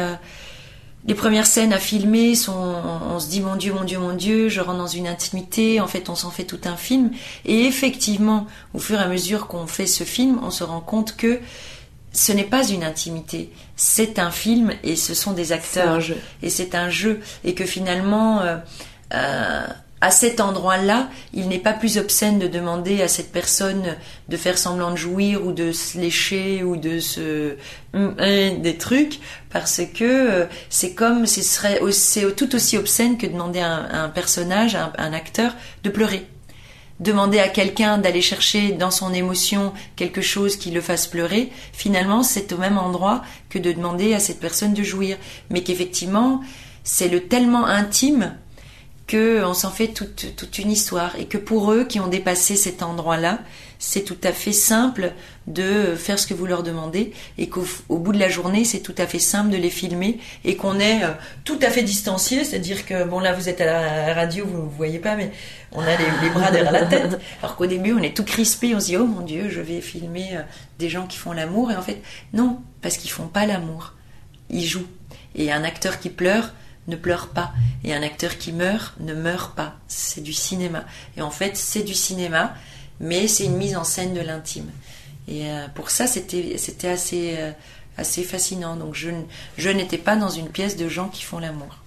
les 1.05 1.15
premières 1.15 1.45
scènes 1.45 1.71
à 1.71 1.79
filmer 1.79 2.35
sont, 2.35 2.53
on, 2.53 3.19
se 3.19 3.27
dit 3.27 3.39
mon 3.39 3.55
Dieu, 3.55 3.73
mon 3.73 3.83
Dieu, 3.83 3.99
mon 3.99 4.13
Dieu, 4.13 4.49
je 4.49 4.59
rentre 4.59 4.79
dans 4.79 4.87
une 4.87 5.07
intimité. 5.07 5.79
En 5.79 5.87
fait, 5.87 6.09
on 6.09 6.15
s'en 6.15 6.31
fait 6.31 6.43
tout 6.43 6.59
un 6.65 6.75
film. 6.75 7.11
Et 7.45 7.65
effectivement, 7.65 8.45
au 8.73 8.79
fur 8.79 8.99
et 8.99 9.03
à 9.03 9.07
mesure 9.07 9.47
qu'on 9.47 9.67
fait 9.67 9.85
ce 9.85 10.03
film, 10.03 10.39
on 10.43 10.51
se 10.51 10.65
rend 10.65 10.81
compte 10.81 11.15
que 11.15 11.39
ce 12.11 12.31
n'est 12.31 12.43
pas 12.43 12.67
une 12.67 12.83
intimité, 12.83 13.51
c'est 13.75 14.17
un 14.17 14.31
film 14.31 14.73
et 14.83 14.95
ce 14.95 15.13
sont 15.13 15.33
des 15.33 15.51
acteurs. 15.51 16.01
Et 16.41 16.49
c'est 16.49 16.73
un 16.73 16.89
jeu. 16.89 17.21
Et 17.43 17.53
que 17.53 17.65
finalement, 17.65 18.41
euh, 18.41 18.57
euh, 19.13 19.67
à 19.99 20.11
cet 20.11 20.39
endroit-là, 20.39 21.09
il 21.33 21.47
n'est 21.47 21.57
pas 21.57 21.73
plus 21.73 21.97
obscène 21.97 22.37
de 22.37 22.47
demander 22.47 23.01
à 23.01 23.07
cette 23.07 23.31
personne 23.31 23.95
de 24.29 24.37
faire 24.37 24.57
semblant 24.57 24.91
de 24.91 24.95
jouir 24.95 25.43
ou 25.45 25.53
de 25.53 25.71
se 25.71 25.97
lécher 25.97 26.63
ou 26.63 26.75
de 26.75 26.99
se 26.99 27.55
hum, 27.93 28.15
hein, 28.19 28.51
des 28.59 28.77
trucs 28.77 29.19
parce 29.49 29.81
que 29.95 30.03
euh, 30.03 30.45
c'est 30.69 30.93
comme 30.93 31.25
ce 31.25 31.41
serait 31.41 31.79
c'est 31.91 32.35
tout 32.35 32.53
aussi 32.53 32.77
obscène 32.77 33.17
que 33.17 33.25
demander 33.25 33.59
à 33.59 34.03
un, 34.03 34.09
personnage, 34.09 34.75
à 34.75 34.93
un, 34.99 35.13
acteur 35.13 35.55
de 35.83 35.89
pleurer. 35.89 36.27
Demander 36.99 37.39
à 37.39 37.47
quelqu'un 37.47 37.97
d'aller 37.97 38.21
chercher 38.21 38.71
dans 38.73 38.91
son 38.91 39.13
émotion 39.13 39.73
quelque 39.95 40.21
chose 40.21 40.57
qui 40.57 40.71
le 40.71 40.81
fasse 40.81 41.07
pleurer, 41.07 41.51
finalement, 41.71 42.23
c'est 42.23 42.51
au 42.53 42.57
même 42.57 42.77
endroit 42.77 43.23
que 43.49 43.59
de 43.59 43.71
demander 43.71 44.15
à 44.15 44.19
cette 44.19 44.39
personne 44.39 44.73
de 44.73 44.81
jouir, 44.81 45.17
mais 45.51 45.61
qu'effectivement, 45.61 46.41
c'est 46.83 47.07
le 47.07 47.27
tellement 47.27 47.65
intime 47.65 48.35
qu'on 49.09 49.53
s'en 49.53 49.71
fait 49.71 49.87
toute, 49.87 50.35
toute, 50.35 50.59
une 50.59 50.69
histoire 50.69 51.15
et 51.17 51.25
que 51.25 51.37
pour 51.37 51.71
eux 51.71 51.85
qui 51.85 51.99
ont 51.99 52.07
dépassé 52.07 52.57
cet 52.57 52.83
endroit-là, 52.83 53.39
c'est 53.79 54.01
tout 54.01 54.17
à 54.23 54.33
fait 54.33 54.51
simple 54.51 55.13
de 55.45 55.95
faire 55.95 56.19
ce 56.19 56.27
que 56.27 56.33
vous 56.33 56.45
leur 56.45 56.61
demandez 56.61 57.13
et 57.37 57.47
qu'au 57.47 57.65
bout 57.89 58.11
de 58.11 58.19
la 58.19 58.27
journée, 58.27 58.65
c'est 58.65 58.81
tout 58.81 58.95
à 58.97 59.07
fait 59.07 59.19
simple 59.19 59.49
de 59.49 59.55
les 59.55 59.69
filmer 59.69 60.19
et 60.43 60.57
qu'on 60.57 60.79
est 60.79 61.03
euh, 61.03 61.11
tout 61.45 61.59
à 61.61 61.69
fait 61.69 61.83
distancié, 61.83 62.43
c'est-à-dire 62.43 62.85
que 62.85 63.05
bon 63.05 63.19
là 63.19 63.33
vous 63.33 63.47
êtes 63.47 63.61
à 63.61 63.65
la 63.65 64.13
radio, 64.13 64.45
vous 64.45 64.63
ne 64.63 64.69
voyez 64.69 64.99
pas, 64.99 65.15
mais 65.15 65.31
on 65.71 65.81
a 65.81 65.95
les, 65.95 66.29
bras 66.29 66.51
derrière 66.51 66.71
la 66.71 66.85
tête, 66.85 67.19
alors 67.41 67.55
qu'au 67.55 67.67
début 67.67 67.93
on 67.93 68.01
est 68.01 68.15
tout 68.15 68.25
crispé, 68.25 68.75
on 68.75 68.79
se 68.79 68.87
dit 68.87 68.97
oh 68.97 69.05
mon 69.05 69.21
Dieu, 69.21 69.49
je 69.49 69.61
vais 69.61 69.79
filmer 69.79 70.29
euh, 70.33 70.41
des 70.79 70.89
gens 70.89 71.07
qui 71.07 71.17
font 71.17 71.31
l'amour 71.31 71.71
et 71.71 71.75
en 71.75 71.81
fait 71.81 72.01
non, 72.33 72.59
parce 72.81 72.97
qu'ils 72.97 73.11
font 73.11 73.27
pas 73.27 73.45
l'amour, 73.45 73.93
ils 74.49 74.65
jouent. 74.65 74.87
Et 75.35 75.51
un 75.51 75.63
acteur 75.63 75.99
qui 75.99 76.09
pleure 76.09 76.51
ne 76.87 76.95
pleure 76.95 77.27
pas. 77.29 77.51
Et 77.83 77.93
un 77.93 78.01
acteur 78.01 78.37
qui 78.37 78.51
meurt 78.51 78.95
ne 78.99 79.13
meurt 79.13 79.55
pas. 79.55 79.75
C'est 79.87 80.21
du 80.21 80.33
cinéma. 80.33 80.85
Et 81.15 81.21
en 81.21 81.31
fait, 81.31 81.57
c'est 81.57 81.83
du 81.83 81.93
cinéma, 81.93 82.53
mais 82.99 83.27
c'est 83.27 83.45
une 83.45 83.57
mise 83.57 83.75
en 83.75 83.83
scène 83.83 84.13
de 84.13 84.21
l'intime. 84.21 84.69
Et 85.27 85.49
euh, 85.49 85.67
pour 85.73 85.89
ça, 85.89 86.07
c'était, 86.07 86.55
assez, 86.87 87.35
euh, 87.37 87.51
assez 87.97 88.23
fascinant. 88.23 88.75
Donc 88.75 88.95
je, 88.95 89.09
je 89.57 89.69
n'étais 89.69 89.97
pas 89.97 90.15
dans 90.15 90.29
une 90.29 90.49
pièce 90.49 90.77
de 90.77 90.87
gens 90.87 91.09
qui 91.09 91.23
font 91.23 91.39
l'amour, 91.39 91.77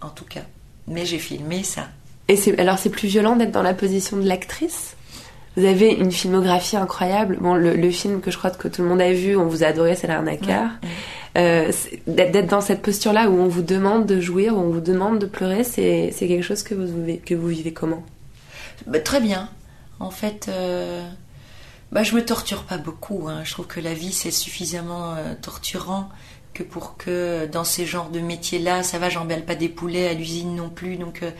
en 0.00 0.10
tout 0.10 0.26
cas. 0.26 0.44
Mais 0.86 1.06
j'ai 1.06 1.18
filmé 1.18 1.62
ça. 1.62 1.88
Et 2.28 2.38
alors 2.58 2.78
c'est 2.78 2.90
plus 2.90 3.08
violent 3.08 3.36
d'être 3.36 3.52
dans 3.52 3.62
la 3.62 3.74
position 3.74 4.16
de 4.16 4.26
l'actrice? 4.26 4.96
Vous 5.56 5.64
avez 5.64 5.92
une 5.92 6.12
filmographie 6.12 6.76
incroyable. 6.76 7.38
Bon, 7.40 7.54
le, 7.54 7.90
film 7.90 8.20
que 8.20 8.30
je 8.30 8.38
crois 8.38 8.50
que 8.50 8.68
tout 8.68 8.82
le 8.82 8.88
monde 8.88 9.00
a 9.00 9.12
vu, 9.12 9.36
on 9.36 9.46
vous 9.46 9.64
a 9.64 9.68
adoré, 9.68 9.96
c'est 9.96 10.06
l'arnaqueur. 10.06 10.70
Euh, 11.36 11.72
d'être 12.06 12.46
dans 12.46 12.60
cette 12.60 12.82
posture-là 12.82 13.30
où 13.30 13.38
on 13.38 13.48
vous 13.48 13.62
demande 13.62 14.06
de 14.06 14.20
jouir, 14.20 14.56
où 14.56 14.60
on 14.60 14.70
vous 14.70 14.80
demande 14.80 15.18
de 15.18 15.26
pleurer, 15.26 15.64
c'est 15.64 16.12
quelque 16.18 16.42
chose 16.42 16.62
que 16.62 16.74
vous, 16.74 16.86
vivez, 16.86 17.18
que 17.18 17.34
vous 17.34 17.48
vivez 17.48 17.72
comment? 17.72 18.02
Bah, 18.86 19.00
Très 19.00 19.20
bien. 19.20 19.48
En 20.00 20.10
fait, 20.10 20.48
euh, 20.48 21.06
bah, 21.92 22.02
je 22.02 22.14
me 22.14 22.24
torture 22.24 22.64
pas 22.64 22.78
beaucoup. 22.78 23.28
Hein. 23.28 23.42
Je 23.44 23.52
trouve 23.52 23.66
que 23.66 23.80
la 23.80 23.94
vie, 23.94 24.12
c'est 24.12 24.30
suffisamment 24.30 25.14
euh, 25.14 25.34
torturant 25.40 26.08
que 26.54 26.62
pour 26.62 26.96
que 26.96 27.46
dans 27.46 27.64
ces 27.64 27.86
genres 27.86 28.10
de 28.10 28.20
métiers-là, 28.20 28.82
ça 28.82 28.98
va, 28.98 29.08
j'embelle 29.08 29.44
pas 29.44 29.54
des 29.54 29.68
poulets 29.68 30.08
à 30.08 30.14
l'usine 30.14 30.56
non 30.56 30.70
plus. 30.70 30.96
Donc, 30.96 31.22
euh, 31.22 31.30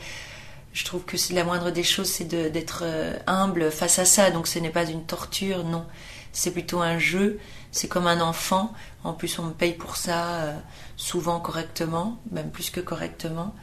je 0.73 0.85
trouve 0.85 1.03
que 1.03 1.17
c'est 1.17 1.33
la 1.33 1.43
moindre 1.43 1.71
des 1.71 1.83
choses, 1.83 2.09
c'est 2.09 2.27
d'être 2.27 2.83
humble 3.27 3.71
face 3.71 3.99
à 3.99 4.05
ça. 4.05 4.31
Donc, 4.31 4.47
ce 4.47 4.59
n'est 4.59 4.69
pas 4.69 4.85
une 4.85 5.05
torture, 5.05 5.63
non. 5.63 5.85
C'est 6.33 6.51
plutôt 6.51 6.81
un 6.81 6.97
jeu. 6.97 7.39
C'est 7.71 7.87
comme 7.87 8.07
un 8.07 8.21
enfant. 8.21 8.73
En 9.03 9.13
plus, 9.13 9.39
on 9.39 9.43
me 9.45 9.51
paye 9.51 9.73
pour 9.73 9.97
ça 9.97 10.25
euh, 10.25 10.57
souvent 10.95 11.39
correctement, 11.39 12.17
même 12.31 12.51
plus 12.51 12.69
que 12.69 12.79
correctement. 12.79 13.53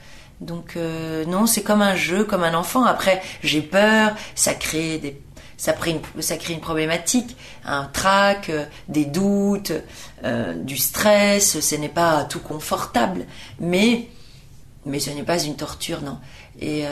Donc 0.41 0.77
euh, 0.77 1.25
non, 1.27 1.47
c'est 1.47 1.63
comme 1.63 1.83
un 1.83 1.95
jeu, 1.95 2.25
comme 2.25 2.43
un 2.45 2.55
enfant. 2.55 2.85
Après, 2.85 3.23
j'ai 3.43 3.63
peur, 3.63 4.15
ça 4.35 4.55
crée 4.55 4.99
des 4.99 5.23
ça, 5.57 5.75
une, 5.87 6.01
ça 6.23 6.39
crée 6.39 6.55
une 6.55 6.61
problématique, 6.61 7.37
un 7.67 7.85
trac, 7.85 8.49
euh, 8.49 8.65
des 8.89 9.05
doutes, 9.05 9.73
du 10.57 10.79
stress. 10.79 11.61
Ce 11.61 11.75
n'est 11.75 11.91
pas 11.91 12.25
tout 12.25 12.41
confortable, 12.41 13.27
mais 13.59 14.09
mais 14.87 14.99
ce 14.99 15.11
n'est 15.11 15.23
pas 15.23 15.39
une 15.39 15.57
torture, 15.57 16.01
non. 16.03 16.19
Et, 16.63 16.83
euh, 16.85 16.89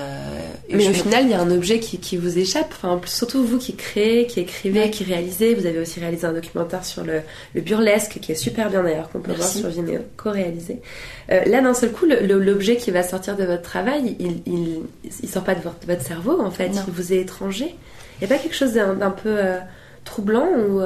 mais 0.71 0.89
au 0.89 0.93
final, 0.95 1.25
il 1.25 1.31
y 1.31 1.35
a 1.35 1.41
un 1.41 1.51
objet 1.51 1.79
qui, 1.79 1.99
qui 1.99 2.17
vous 2.17 2.39
échappe. 2.39 2.73
Enfin, 2.73 2.99
surtout 3.05 3.45
vous 3.45 3.59
qui 3.59 3.77
créez, 3.77 4.27
qui 4.27 4.41
écrivez, 4.41 4.91
qui 4.91 5.05
réalisez. 5.05 5.55
Vous 5.55 5.67
avez 5.67 5.79
aussi 5.79 6.01
réalisé 6.01 6.27
un 6.27 6.33
documentaire 6.33 6.87
sur 6.87 7.05
le, 7.05 7.21
le 7.55 7.61
burlesque 7.61 8.19
qui 8.21 8.33
est 8.33 8.35
super 8.35 8.71
bien 8.71 8.83
d'ailleurs, 8.83 9.11
qu'on 9.11 9.21
peut 9.21 9.33
voir 9.33 9.47
sur 9.47 9.69
Vimeo, 9.69 10.01
co-réalisé. 10.17 10.81
Euh, 11.31 11.45
là, 11.45 11.61
d'un 11.61 11.75
seul 11.75 11.93
coup, 11.93 12.07
l'objet 12.07 12.77
qui 12.77 12.91
va 12.91 13.03
sortir 13.03 13.37
de 13.37 13.45
votre 13.45 13.63
travail, 13.63 14.17
il, 14.19 14.41
il, 14.47 14.81
il 15.23 15.29
sort 15.29 15.45
pas 15.45 15.55
de 15.55 15.61
votre, 15.61 15.87
votre 15.87 16.03
cerveau 16.03 16.41
en 16.41 16.51
fait. 16.51 16.71
Il 16.87 16.93
vous 16.93 17.13
est 17.13 17.19
étranger. 17.19 17.75
Il 18.21 18.27
n'y 18.27 18.33
a 18.33 18.37
pas 18.37 18.43
quelque 18.43 18.57
chose 18.57 18.73
d'un 18.73 19.11
peu 19.11 19.37
euh, 19.37 19.59
troublant 20.07 20.49
ou 20.49 20.81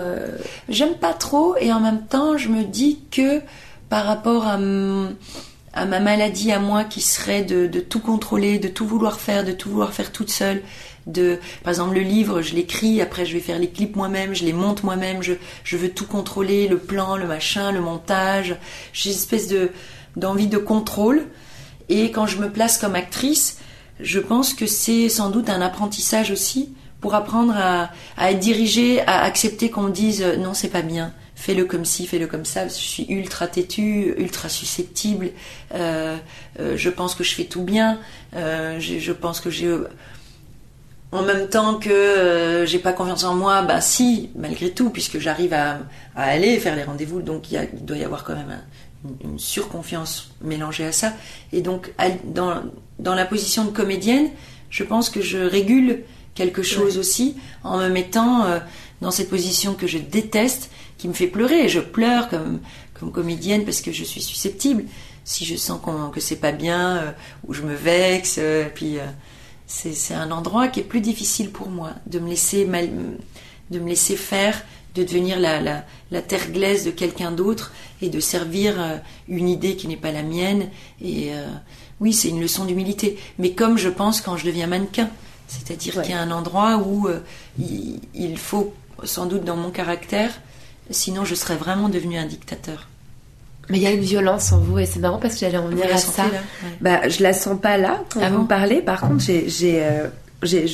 J'aime 0.68 0.94
pas 0.94 1.14
trop 1.14 1.56
et 1.56 1.72
en 1.72 1.78
même 1.78 2.04
temps, 2.06 2.36
je 2.36 2.48
me 2.48 2.64
dis 2.64 2.98
que 3.12 3.40
par 3.88 4.06
rapport 4.06 4.48
à 4.48 4.58
à 5.72 5.86
ma 5.86 6.00
maladie 6.00 6.52
à 6.52 6.58
moi 6.58 6.84
qui 6.84 7.00
serait 7.00 7.42
de, 7.42 7.66
de 7.66 7.80
tout 7.80 8.00
contrôler, 8.00 8.58
de 8.58 8.68
tout 8.68 8.86
vouloir 8.86 9.20
faire, 9.20 9.44
de 9.44 9.52
tout 9.52 9.70
vouloir 9.70 9.92
faire 9.92 10.12
toute 10.12 10.30
seule. 10.30 10.62
De, 11.06 11.40
par 11.64 11.72
exemple, 11.72 11.94
le 11.94 12.02
livre, 12.02 12.42
je 12.42 12.54
l'écris, 12.54 13.00
après 13.00 13.26
je 13.26 13.32
vais 13.32 13.40
faire 13.40 13.58
les 13.58 13.68
clips 13.68 13.96
moi-même, 13.96 14.34
je 14.34 14.44
les 14.44 14.52
monte 14.52 14.84
moi-même, 14.84 15.22
je, 15.22 15.32
je 15.64 15.76
veux 15.76 15.88
tout 15.88 16.06
contrôler, 16.06 16.68
le 16.68 16.78
plan, 16.78 17.16
le 17.16 17.26
machin, 17.26 17.72
le 17.72 17.80
montage. 17.80 18.56
J'ai 18.92 19.10
une 19.10 19.16
espèce 19.16 19.48
de 19.48 19.70
d'envie 20.16 20.46
de 20.46 20.58
contrôle. 20.58 21.26
Et 21.88 22.10
quand 22.10 22.26
je 22.26 22.38
me 22.38 22.50
place 22.50 22.78
comme 22.78 22.94
actrice, 22.94 23.58
je 24.00 24.20
pense 24.20 24.54
que 24.54 24.66
c'est 24.66 25.08
sans 25.08 25.30
doute 25.30 25.48
un 25.48 25.60
apprentissage 25.60 26.30
aussi 26.30 26.74
pour 27.00 27.14
apprendre 27.14 27.54
à, 27.56 27.90
à 28.16 28.30
être 28.30 28.38
dirigée, 28.38 29.00
à 29.02 29.22
accepter 29.22 29.70
qu'on 29.70 29.82
me 29.82 29.90
dise 29.90 30.22
euh, 30.22 30.36
non, 30.36 30.54
c'est 30.54 30.68
pas 30.68 30.82
bien, 30.82 31.12
fais-le 31.44 31.64
comme 31.64 31.84
ci, 31.84 32.06
fais-le 32.06 32.26
comme 32.28 32.44
ça. 32.44 32.68
Je 32.68 32.72
suis 32.74 33.04
ultra 33.08 33.46
têtue, 33.48 34.14
ultra 34.16 34.48
susceptible. 34.48 35.30
Euh, 35.74 36.16
euh, 36.60 36.76
je 36.76 36.88
pense 36.90 37.14
que 37.16 37.24
je 37.24 37.34
fais 37.34 37.44
tout 37.44 37.62
bien. 37.64 37.98
Euh, 38.36 38.78
je, 38.78 38.98
je 38.98 39.12
pense 39.12 39.40
que 39.40 39.50
j'ai. 39.50 39.74
En 41.10 41.22
même 41.22 41.48
temps 41.48 41.74
que 41.78 42.64
j'ai 42.66 42.78
pas 42.78 42.92
confiance 42.94 43.24
en 43.24 43.34
moi, 43.34 43.60
bah 43.62 43.80
si, 43.82 44.30
malgré 44.34 44.70
tout, 44.70 44.88
puisque 44.88 45.18
j'arrive 45.18 45.52
à, 45.52 45.80
à 46.16 46.22
aller 46.22 46.58
faire 46.58 46.74
les 46.74 46.84
rendez-vous, 46.84 47.20
donc 47.20 47.50
il, 47.50 47.54
y 47.54 47.56
a- 47.58 47.64
il 47.64 47.84
doit 47.84 47.98
y 47.98 48.04
avoir 48.04 48.24
quand 48.24 48.34
même 48.34 48.50
un- 48.50 49.08
une, 49.24 49.32
une 49.32 49.38
surconfiance 49.38 50.30
mélangée 50.40 50.86
à 50.86 50.92
ça. 50.92 51.12
Et 51.52 51.60
donc, 51.60 51.92
à- 51.98 52.08
dans, 52.24 52.62
dans 52.98 53.14
la 53.14 53.26
position 53.26 53.64
de 53.64 53.70
comédienne, 53.72 54.30
je 54.70 54.84
pense 54.84 55.10
que 55.10 55.20
je 55.20 55.36
régule 55.38 56.04
quelque 56.34 56.62
chose 56.62 56.96
aussi 56.96 57.36
en 57.62 57.76
me 57.76 57.88
mettant 57.90 58.46
dans 59.02 59.10
cette 59.10 59.28
position 59.28 59.74
que 59.74 59.86
je 59.86 59.98
déteste, 59.98 60.70
qui 61.02 61.08
me 61.08 61.14
fait 61.14 61.26
pleurer. 61.26 61.68
Je 61.68 61.80
pleure 61.80 62.28
comme, 62.28 62.60
comme 62.94 63.10
comédienne 63.10 63.64
parce 63.64 63.80
que 63.80 63.90
je 63.90 64.04
suis 64.04 64.22
susceptible. 64.22 64.84
Si 65.24 65.44
je 65.44 65.56
sens 65.56 65.80
qu'on- 65.82 66.10
que 66.10 66.20
c'est 66.20 66.36
pas 66.36 66.52
bien, 66.52 66.96
euh, 66.98 67.10
ou 67.48 67.54
je 67.54 67.62
me 67.62 67.74
vexe, 67.74 68.36
euh, 68.38 68.68
puis 68.72 68.98
euh, 69.00 69.06
c'est 69.66 69.94
c'est 69.94 70.14
un 70.14 70.30
endroit 70.30 70.68
qui 70.68 70.78
est 70.78 70.84
plus 70.84 71.00
difficile 71.00 71.50
pour 71.50 71.68
moi 71.70 71.90
de 72.06 72.20
me 72.20 72.28
laisser 72.28 72.64
mal, 72.66 72.88
de 73.72 73.78
me 73.80 73.88
laisser 73.88 74.14
faire, 74.14 74.62
de 74.94 75.02
devenir 75.02 75.40
la, 75.40 75.60
la, 75.60 75.84
la 76.12 76.22
terre 76.22 76.52
glaise 76.52 76.84
de 76.84 76.92
quelqu'un 76.92 77.32
d'autre 77.32 77.72
et 78.00 78.08
de 78.08 78.20
servir 78.20 78.80
euh, 78.80 78.96
une 79.26 79.48
idée 79.48 79.74
qui 79.74 79.88
n'est 79.88 79.96
pas 79.96 80.12
la 80.12 80.22
mienne. 80.22 80.68
Et 81.00 81.30
oui, 81.98 82.12
c'est 82.12 82.28
une 82.28 82.40
leçon 82.40 82.64
d'humilité. 82.64 83.18
Mais 83.40 83.50
comme 83.54 83.76
je 83.76 83.88
pense 83.88 84.20
quand 84.20 84.36
je 84.36 84.46
deviens 84.46 84.68
mannequin, 84.68 85.08
c'est-à-dire 85.48 85.96
Ouais. 85.96 86.02
qu'il 86.04 86.12
y 86.12 86.16
a 86.16 86.20
un 86.20 86.30
endroit 86.30 86.76
où 86.76 87.08
il, 87.58 87.98
il 88.14 88.38
faut, 88.38 88.72
sans 89.02 89.26
doute 89.26 89.42
dans 89.44 89.56
mon 89.56 89.70
caractère, 89.72 90.30
sinon 90.90 91.24
je 91.24 91.34
serais 91.34 91.56
vraiment 91.56 91.88
devenu 91.88 92.18
un 92.18 92.26
dictateur. 92.26 92.88
Mais 93.68 93.78
il 93.78 93.82
y 93.82 93.86
a 93.86 93.90
une 93.92 94.00
violence 94.00 94.52
en 94.52 94.58
vous 94.58 94.78
et 94.80 94.86
c'est 94.86 94.98
marrant 94.98 95.18
parce 95.18 95.34
que 95.34 95.40
j'allais 95.40 95.56
en 95.58 95.68
venir 95.68 95.86
à 95.92 95.96
ça. 95.96 96.24
là? 96.24 96.28
Ouais. 96.32 96.70
Bah, 96.80 97.08
je 97.08 97.22
la 97.22 97.32
sens 97.32 97.58
pas 97.60 97.78
là 97.78 98.02
quand 98.12 98.20
Ah 98.22 98.28
vous 98.28 98.38
bon 98.38 98.42
me 98.42 98.48
parlez. 98.48 98.82
Par 98.82 99.00
contre, 99.00 99.22
j'ai, 99.22 99.48
j'ai, 99.48 99.84
euh, 99.84 100.08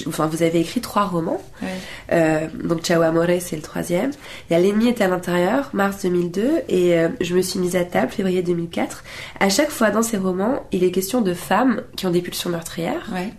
enfin, 0.07 0.27
vous 0.27 0.43
avez 0.43 0.61
écrit 0.61 0.81
trois 0.81 1.05
romans. 1.05 1.41
Ouais. 1.61 1.69
Euh, 2.13 2.47
donc 2.65 2.81
Ciao 2.81 3.03
Amore, 3.03 3.27
c'est 3.41 3.57
le 3.57 3.63
troisième. 3.63 4.11
Il 4.49 4.55
y 4.55 4.57
a 4.57 4.59
L'ennemi 4.61 4.89
est 4.89 5.03
à 5.03 5.09
l'intérieur, 5.09 5.69
mars 5.75 6.03
2002, 6.03 6.63
et 6.71 6.99
euh, 6.99 7.09
je 7.21 7.35
me 7.37 7.43
suis 7.43 7.59
mise 7.61 7.77
à 7.77 7.85
table, 7.85 8.11
février 8.11 8.43
2004. 8.43 9.05
À 9.39 9.51
chaque 9.51 9.71
fois 9.71 9.91
dans 9.91 10.03
ces 10.03 10.17
romans, 10.17 10.67
il 10.73 10.83
est 10.83 10.91
question 10.91 11.21
de 11.21 11.35
femmes 11.35 11.83
qui 11.95 12.07
ont 12.07 12.11
des 12.11 12.23
pulsions 12.23 12.49
meurtrières, 12.49 13.07
Ouais. 13.13 13.33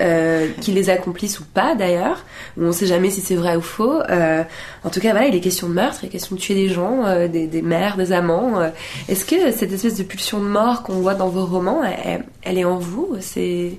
Euh, 0.00 0.48
qui 0.60 0.72
les 0.72 0.90
accomplissent 0.90 1.40
ou 1.40 1.44
pas 1.44 1.74
d'ailleurs, 1.74 2.24
on 2.58 2.72
sait 2.72 2.86
jamais 2.86 3.10
si 3.10 3.20
c'est 3.20 3.34
vrai 3.34 3.56
ou 3.56 3.60
faux. 3.60 4.00
Euh, 4.08 4.42
en 4.84 4.90
tout 4.90 5.00
cas, 5.00 5.12
voilà, 5.12 5.26
il 5.28 5.34
est 5.34 5.40
question 5.40 5.68
de 5.68 5.74
meurtre, 5.74 6.00
il 6.02 6.06
est 6.06 6.10
question 6.10 6.36
de 6.36 6.40
tuer 6.40 6.54
des 6.54 6.68
gens, 6.68 7.04
euh, 7.06 7.28
des, 7.28 7.46
des 7.46 7.62
mères, 7.62 7.96
des 7.96 8.12
amants. 8.12 8.60
euh. 8.60 8.70
Est-ce 9.08 9.24
que 9.24 9.50
cette 9.52 9.72
espèce 9.72 9.96
de 9.96 10.02
pulsion 10.02 10.40
de 10.40 10.48
mort 10.48 10.82
qu'on 10.82 11.00
voit 11.00 11.14
dans 11.14 11.28
vos 11.28 11.44
romans, 11.46 11.82
elle, 11.84 12.24
elle 12.42 12.58
est 12.58 12.64
en 12.64 12.78
vous? 12.78 13.16
C'est 13.20 13.72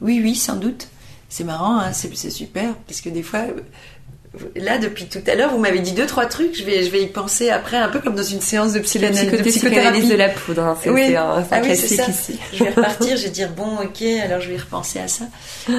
Oui, 0.00 0.20
oui, 0.22 0.34
sans 0.34 0.56
doute. 0.56 0.88
C'est 1.28 1.44
marrant, 1.44 1.78
hein, 1.80 1.92
c'est 1.92 2.30
super, 2.30 2.74
parce 2.86 3.00
que 3.00 3.08
des 3.08 3.24
fois, 3.24 3.40
là, 4.56 4.78
depuis 4.78 5.06
tout 5.06 5.20
à 5.26 5.34
l'heure, 5.34 5.50
vous 5.50 5.58
m'avez 5.58 5.78
dit 5.80 5.92
deux, 5.92 6.06
trois 6.06 6.26
trucs, 6.26 6.56
je 6.56 6.64
vais, 6.64 6.82
je 6.82 6.90
vais 6.90 7.02
y 7.02 7.06
penser 7.06 7.50
après, 7.50 7.76
un 7.76 7.88
peu 7.88 8.00
comme 8.00 8.14
dans 8.14 8.22
une 8.22 8.40
séance 8.40 8.72
de, 8.72 8.80
psychanalyse, 8.80 9.30
de 9.30 9.36
psychothé- 9.38 9.48
psychothérapie. 9.50 10.06
de 10.08 10.14
la 10.14 10.28
poudre. 10.28 10.62
hein. 10.62 10.76
C'est 10.82 10.90
Oui. 10.90 11.14
un, 11.16 11.44
Ah 11.50 11.60
oui, 11.62 11.76
c'est 11.76 11.96
classique 11.96 12.00
ça. 12.00 12.10
ici. 12.10 12.38
Je 12.52 12.64
vais 12.64 12.70
repartir, 12.70 13.16
je 13.16 13.22
vais 13.24 13.30
dire 13.30 13.50
bon, 13.50 13.76
ok, 13.82 14.02
alors 14.24 14.40
je 14.40 14.50
vais 14.50 14.56
repenser 14.56 14.98
à 15.00 15.08
ça. 15.08 15.24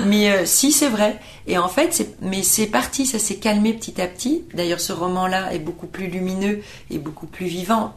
Mais 0.05 0.30
euh, 0.32 0.41
si, 0.45 0.72
c'est 0.72 0.89
vrai. 0.89 1.16
Et 1.47 1.58
en 1.58 1.70
fait, 1.70 1.89
c'est, 1.91 2.10
mais 2.22 2.43
c'est 2.43 2.66
parti, 2.68 3.05
ça 3.05 3.20
s'est 3.20 3.36
calmé 3.36 3.74
petit 3.74 4.01
à 4.01 4.08
petit. 4.08 4.43
D'ailleurs, 4.53 4.80
ce 4.82 4.93
roman-là 4.93 5.53
est 5.53 5.60
beaucoup 5.60 5.88
plus 5.88 6.08
lumineux 6.08 6.60
et 6.91 6.97
beaucoup 6.97 7.28
plus 7.28 7.45
vivant, 7.45 7.93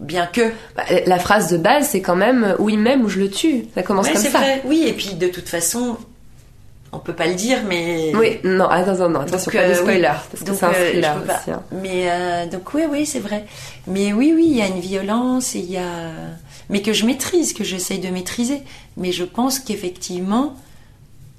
bien 0.00 0.26
que. 0.26 0.52
Bah, 0.76 0.84
la 1.06 1.18
phrase 1.18 1.50
de 1.50 1.56
base, 1.58 1.88
c'est 1.90 2.00
quand 2.00 2.16
même 2.16 2.56
oui 2.58 2.76
même 2.76 3.04
ou 3.04 3.08
je 3.08 3.18
le 3.20 3.30
tue. 3.30 3.64
Ça 3.74 3.82
commence 3.82 4.06
Ouais, 4.06 4.12
comme 4.14 4.22
c'est 4.22 4.30
ça. 4.30 4.38
vrai. 4.38 4.62
Oui, 4.64 4.84
et 4.86 4.92
puis 4.92 5.14
de 5.14 5.26
toute 5.28 5.48
façon, 5.48 5.96
on 6.94 6.98
peut 7.00 7.14
pas 7.14 7.26
le 7.26 7.34
dire, 7.34 7.58
mais. 7.68 8.12
Oui, 8.14 8.38
non, 8.44 8.66
attends, 8.68 8.92
attends, 8.92 9.08
non, 9.08 9.20
attention, 9.20 9.50
Donc, 9.50 9.60
pas 9.60 9.66
de 9.68 9.72
euh, 9.72 9.74
spoiler, 9.74 10.08
oui. 10.08 10.28
parce 10.30 10.40
que 10.42 10.46
Donc, 10.46 10.56
c'est 10.58 10.64
un 10.66 10.70
euh, 10.70 10.90
thriller 10.90 11.16
aussi. 11.22 11.50
hein. 11.50 11.62
Mais 11.82 12.10
euh, 12.10 12.46
donc 12.46 12.72
oui, 12.74 12.82
oui, 12.90 13.06
c'est 13.06 13.20
vrai. 13.20 13.44
Mais 13.86 14.12
oui, 14.12 14.32
oui, 14.34 14.46
il 14.50 14.56
y 14.56 14.62
a 14.62 14.66
une 14.68 14.80
violence 14.80 15.54
il 15.54 15.70
y 15.70 15.76
a, 15.76 15.88
mais 16.70 16.82
que 16.82 16.92
je 16.92 17.04
maîtrise, 17.06 17.52
que 17.52 17.64
j'essaye 17.64 17.98
de 17.98 18.08
maîtriser. 18.08 18.62
Mais 18.96 19.12
je 19.12 19.24
pense 19.24 19.58
qu'effectivement, 19.58 20.56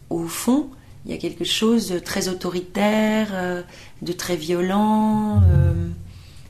au 0.10 0.26
fond, 0.28 0.68
il 1.06 1.12
y 1.12 1.14
a 1.16 1.18
quelque 1.18 1.44
chose 1.46 1.90
de 1.90 2.00
très 2.00 2.28
autoritaire, 2.30 3.64
de 4.02 4.12
très 4.12 4.36
violent, 4.36 5.42
euh, 5.52 5.74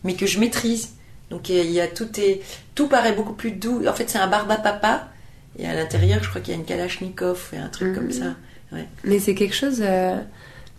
mais 0.04 0.14
que 0.16 0.26
je 0.26 0.40
maîtrise. 0.40 0.90
Donc 1.30 1.50
il 1.50 1.72
y 1.72 1.82
a, 1.82 1.88
tout 1.88 2.20
est, 2.20 2.42
tout 2.76 2.88
paraît 2.88 3.14
beaucoup 3.14 3.34
plus 3.34 3.52
doux. 3.52 3.82
En 3.88 3.94
fait, 3.94 4.10
c'est 4.10 4.18
un 4.20 4.28
barba 4.28 4.56
papa. 4.58 5.08
Et 5.58 5.66
à 5.66 5.74
l'intérieur, 5.74 6.22
je 6.22 6.30
crois 6.30 6.42
qu'il 6.42 6.54
y 6.54 6.58
a 6.58 6.60
une 6.60 6.66
kalachnikov 6.66 7.52
et 7.54 7.58
un 7.58 7.70
truc 7.70 7.88
Mhm. 7.90 7.96
comme 7.96 8.12
ça. 8.12 8.26
Ouais. 8.72 8.88
Mais 9.04 9.20
c'est 9.20 9.36
quelque 9.36 9.56
chose. 9.56 9.80
euh, 9.82 10.18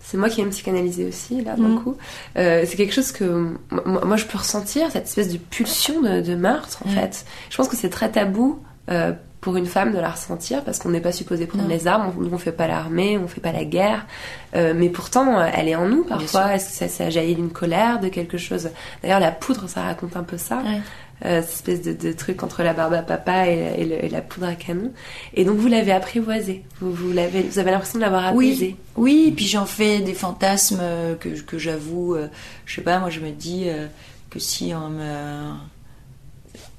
c'est 0.00 0.16
moi 0.18 0.28
qui 0.28 0.40
aime 0.40 0.50
psychanalyser 0.50 1.04
aussi, 1.06 1.42
là, 1.42 1.56
Mhm. 1.56 1.74
beaucoup. 1.74 1.96
Euh, 2.38 2.62
c'est 2.66 2.76
quelque 2.76 2.92
chose 2.94 3.10
que 3.10 3.54
moi, 3.86 4.16
je 4.16 4.24
peux 4.24 4.38
ressentir, 4.38 4.88
cette 4.92 5.06
espèce 5.06 5.32
de 5.32 5.38
pulsion 5.38 6.00
de, 6.00 6.20
de 6.20 6.34
meurtre, 6.36 6.78
en 6.84 6.88
Mhm. 6.90 6.94
fait. 6.94 7.24
Je 7.50 7.56
pense 7.56 7.66
que 7.68 7.76
c'est 7.76 7.90
très 7.90 8.10
tabou 8.10 8.60
euh, 8.88 9.12
pour 9.40 9.56
une 9.56 9.66
femme 9.66 9.92
de 9.92 9.98
la 9.98 10.10
ressentir, 10.10 10.62
parce 10.62 10.78
qu'on 10.78 10.90
n'est 10.90 11.00
pas 11.00 11.10
supposé 11.12 11.46
prendre 11.46 11.64
Non. 11.64 11.70
les 11.70 11.88
armes, 11.88 12.12
on 12.16 12.20
ne 12.20 12.36
fait 12.36 12.52
pas 12.52 12.68
l'armée, 12.68 13.18
on 13.18 13.26
fait 13.26 13.40
pas 13.40 13.50
la 13.52 13.64
guerre. 13.64 14.06
Euh, 14.54 14.74
mais 14.76 14.88
pourtant, 14.90 15.40
elle 15.44 15.66
est 15.68 15.74
en 15.74 15.88
nous 15.88 16.04
parfois. 16.04 16.54
Est-ce 16.54 16.66
que 16.70 16.72
ça, 16.76 16.88
ça 16.88 17.10
jaillit 17.10 17.34
d'une 17.34 17.50
colère, 17.50 17.98
de 17.98 18.06
quelque 18.08 18.38
chose? 18.38 18.70
D'ailleurs, 19.02 19.18
la 19.20 19.32
poudre, 19.32 19.68
ça 19.68 19.82
raconte 19.82 20.16
un 20.16 20.22
peu 20.22 20.38
ça. 20.38 20.58
Ouais. 20.58 20.80
Euh, 21.24 21.40
cette 21.40 21.66
espèce 21.70 21.80
de, 21.82 22.08
de 22.08 22.12
truc 22.12 22.42
entre 22.42 22.62
la 22.62 22.74
barbe 22.74 22.92
à 22.92 23.00
papa 23.00 23.46
et, 23.48 23.76
et 23.78 23.84
le- 23.86 24.04
et 24.04 24.08
la 24.10 24.20
poudre 24.20 24.48
à 24.48 24.54
canon. 24.54 24.92
Et 25.32 25.46
donc 25.46 25.56
vous 25.56 25.66
l'avez 25.66 25.92
apprivoisé. 25.92 26.62
Vous, 26.80 26.92
vous, 26.92 27.10
l'avez, 27.10 27.40
vous 27.40 27.58
avez 27.58 27.70
l'impression 27.70 27.98
de 27.98 28.04
l'avoir 28.04 28.26
apaisé. 28.26 28.76
Oui, 28.96 29.24
oui, 29.26 29.32
puis 29.34 29.46
j'en 29.46 29.64
fais 29.64 30.00
des 30.00 30.12
fantasmes 30.12 30.80
euh, 30.82 31.14
que, 31.14 31.30
que 31.40 31.56
j'avoue, 31.56 32.14
euh, 32.16 32.28
je 32.66 32.74
sais 32.74 32.82
pas, 32.82 32.98
moi 32.98 33.08
je 33.08 33.20
me 33.20 33.30
dis 33.30 33.64
euh, 33.66 33.86
que 34.28 34.38
si 34.38 34.72
on 34.74 34.90
me... 34.90 35.52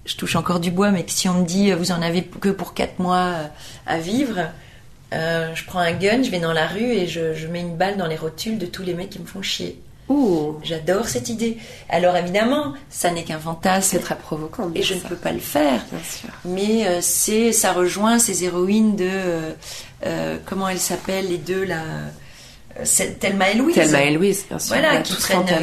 Je 0.06 0.16
touche 0.16 0.36
encore 0.36 0.60
du 0.60 0.70
bois, 0.70 0.92
mais 0.92 1.04
que 1.04 1.12
si 1.12 1.28
on 1.28 1.42
me 1.42 1.46
dit 1.46 1.72
vous 1.72 1.92
en 1.92 2.02
avez 2.04 2.24
que 2.24 2.50
pour 2.50 2.76
4 2.76 3.00
mois 3.00 3.34
à 3.88 3.98
vivre, 3.98 4.38
je 5.12 5.66
prends 5.66 5.80
un 5.80 5.94
gun, 5.94 6.22
je 6.24 6.30
vais 6.30 6.40
dans 6.40 6.54
la 6.54 6.68
rue 6.68 6.82
et 6.92 7.08
je, 7.08 7.34
je 7.34 7.48
mets 7.48 7.62
une 7.62 7.76
balle 7.76 7.98
dans 7.98 8.08
les 8.08 8.16
rotules 8.16 8.58
de 8.60 8.66
tous 8.68 8.84
les 8.84 8.94
mecs 8.94 9.10
qui 9.10 9.20
me 9.20 9.26
font 9.26 9.42
chier. 9.42 9.82
Ouh, 10.10 10.56
J'adore 10.64 11.08
cette 11.10 11.28
idée. 11.30 11.58
Alors 11.90 12.16
évidemment, 12.16 12.74
ça 12.90 13.12
n'est 13.12 13.24
qu'un 13.24 13.40
fantasme 13.40 13.90
c'est 13.92 14.00
très 14.00 14.18
provocant. 14.18 14.72
et 14.74 14.82
je 14.82 14.94
ne 14.94 15.00
peux 15.02 15.16
pas 15.18 15.32
le 15.34 15.40
faire. 15.40 15.86
Bien 15.92 16.00
sûr. 16.04 16.30
Mais 16.46 16.88
euh, 16.88 17.00
c'est, 17.02 17.52
ça 17.52 17.74
rejoint 17.74 18.18
ces 18.20 18.44
héroïnes 18.46 18.96
de 18.96 19.08
euh, 19.10 19.52
euh, 20.06 20.38
comment 20.46 20.70
elles 20.70 20.80
s'appellent 20.80 21.28
les 21.28 21.38
deux 21.38 21.66
là, 21.66 21.82
Thelma 23.20 23.50
et 23.52 23.56
Louise. 23.56 23.76
Thelma 23.76 24.04
et 24.04 24.12
Louise, 24.14 24.46
bien 24.48 24.60
sûr. 24.60 24.76
Voilà, 24.76 24.98
qui 25.02 25.14
sorti- 25.14 25.54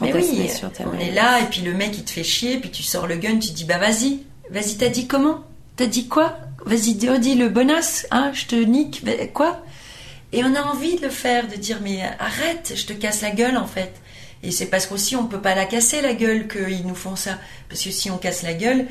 Mais 0.00 0.12
oui, 0.14 0.48
sur 0.48 0.70
on 0.92 0.98
est 0.98 1.12
là 1.12 1.40
et 1.40 1.44
puis 1.46 1.60
le 1.60 1.74
mec 1.74 1.90
il 1.96 2.04
te 2.04 2.10
fait 2.10 2.24
chier, 2.24 2.58
puis 2.58 2.70
tu 2.70 2.82
sors 2.82 3.06
le 3.06 3.16
gun, 3.16 3.38
tu 3.38 3.50
dis 3.52 3.64
bah 3.64 3.78
vas-y, 3.78 4.20
vas-y 4.50 4.76
t'as 4.76 4.88
dit 4.88 5.06
comment? 5.06 5.40
T'as 5.76 5.86
dit 5.86 6.08
quoi? 6.08 6.38
Vas-y 6.64 6.94
dis 6.94 7.08
dis 7.20 7.34
le 7.34 7.48
bonasse, 7.50 8.06
hein, 8.10 8.30
je 8.34 8.46
te 8.46 8.56
nique, 8.56 9.04
bah, 9.04 9.12
quoi? 9.32 9.60
Et 10.32 10.44
on 10.44 10.54
a 10.54 10.62
envie 10.62 10.96
de 10.96 11.02
le 11.02 11.10
faire, 11.10 11.48
de 11.48 11.54
dire 11.54 11.78
mais 11.82 12.02
arrête, 12.18 12.72
je 12.74 12.84
te 12.86 12.92
casse 12.92 13.22
la 13.22 13.30
gueule 13.30 13.56
en 13.56 13.66
fait. 13.66 13.92
Et 14.42 14.50
c'est 14.50 14.66
parce 14.66 14.86
qu'aussi 14.86 15.16
on 15.16 15.26
peut 15.26 15.40
pas 15.40 15.54
la 15.54 15.64
casser 15.64 16.00
la 16.00 16.14
gueule 16.14 16.48
qu'ils 16.48 16.86
nous 16.86 16.94
font 16.94 17.16
ça. 17.16 17.38
Parce 17.68 17.82
que 17.82 17.90
si 17.90 18.10
on 18.10 18.18
casse 18.18 18.42
la 18.42 18.54
gueule, 18.54 18.86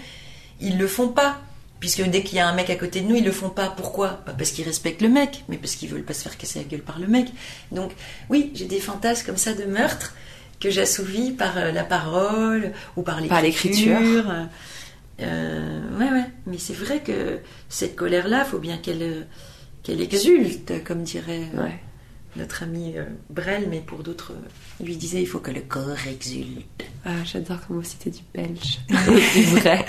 ils 0.59 0.77
le 0.77 0.87
font 0.87 1.09
pas. 1.09 1.41
Puisque 1.79 2.01
dès 2.03 2.23
qu'il 2.23 2.37
y 2.37 2.39
a 2.39 2.47
un 2.47 2.53
mec 2.53 2.69
à 2.69 2.75
côté 2.75 3.01
de 3.01 3.07
nous, 3.07 3.15
ils 3.15 3.23
le 3.23 3.31
font 3.31 3.49
pas. 3.49 3.69
Pourquoi? 3.69 4.21
Pas 4.25 4.31
parce 4.31 4.51
qu'ils 4.51 4.65
respectent 4.65 5.01
le 5.01 5.09
mec, 5.09 5.43
mais 5.49 5.57
parce 5.57 5.75
qu'ils 5.75 5.89
veulent 5.89 6.05
pas 6.05 6.13
se 6.13 6.23
faire 6.23 6.37
casser 6.37 6.59
la 6.59 6.65
gueule 6.65 6.81
par 6.81 6.99
le 6.99 7.07
mec. 7.07 7.27
Donc 7.71 7.91
oui, 8.29 8.51
j'ai 8.55 8.65
des 8.65 8.79
fantasmes 8.79 9.25
comme 9.25 9.37
ça 9.37 9.53
de 9.53 9.65
meurtre 9.65 10.15
que 10.59 10.69
j'assouvis 10.69 11.31
par 11.31 11.57
euh, 11.57 11.71
la 11.71 11.83
parole 11.83 12.71
ou 12.95 13.01
par 13.01 13.19
l'écriture. 13.21 13.99
Euh, 15.21 15.81
ouais, 15.99 16.11
ouais. 16.11 16.25
Mais 16.45 16.57
c'est 16.57 16.73
vrai 16.73 16.99
que 16.99 17.39
cette 17.69 17.95
colère-là, 17.95 18.45
faut 18.45 18.57
bien 18.57 18.77
qu'elle 18.77 19.03
euh, 19.03 19.21
qu'elle 19.85 20.01
exulte, 20.01 20.83
comme 20.83 21.03
dirait. 21.03 21.43
euh, 21.57 21.63
Ouais. 21.63 21.79
notre 22.35 22.63
ami 22.63 22.93
euh, 22.97 23.05
Brel, 23.29 23.67
mais 23.69 23.79
pour 23.85 23.99
d'autres, 24.03 24.33
euh, 24.33 24.83
lui 24.85 24.97
disait 24.97 25.21
il 25.21 25.27
faut 25.27 25.39
que 25.39 25.51
le 25.51 25.61
corps 25.61 25.95
exulte. 26.09 26.83
Ah, 27.05 27.11
j'adore 27.23 27.57
comment 27.67 27.81
c'était 27.83 28.09
du 28.09 28.21
belge. 28.33 28.79
du 28.89 29.41
vrai. 29.57 29.85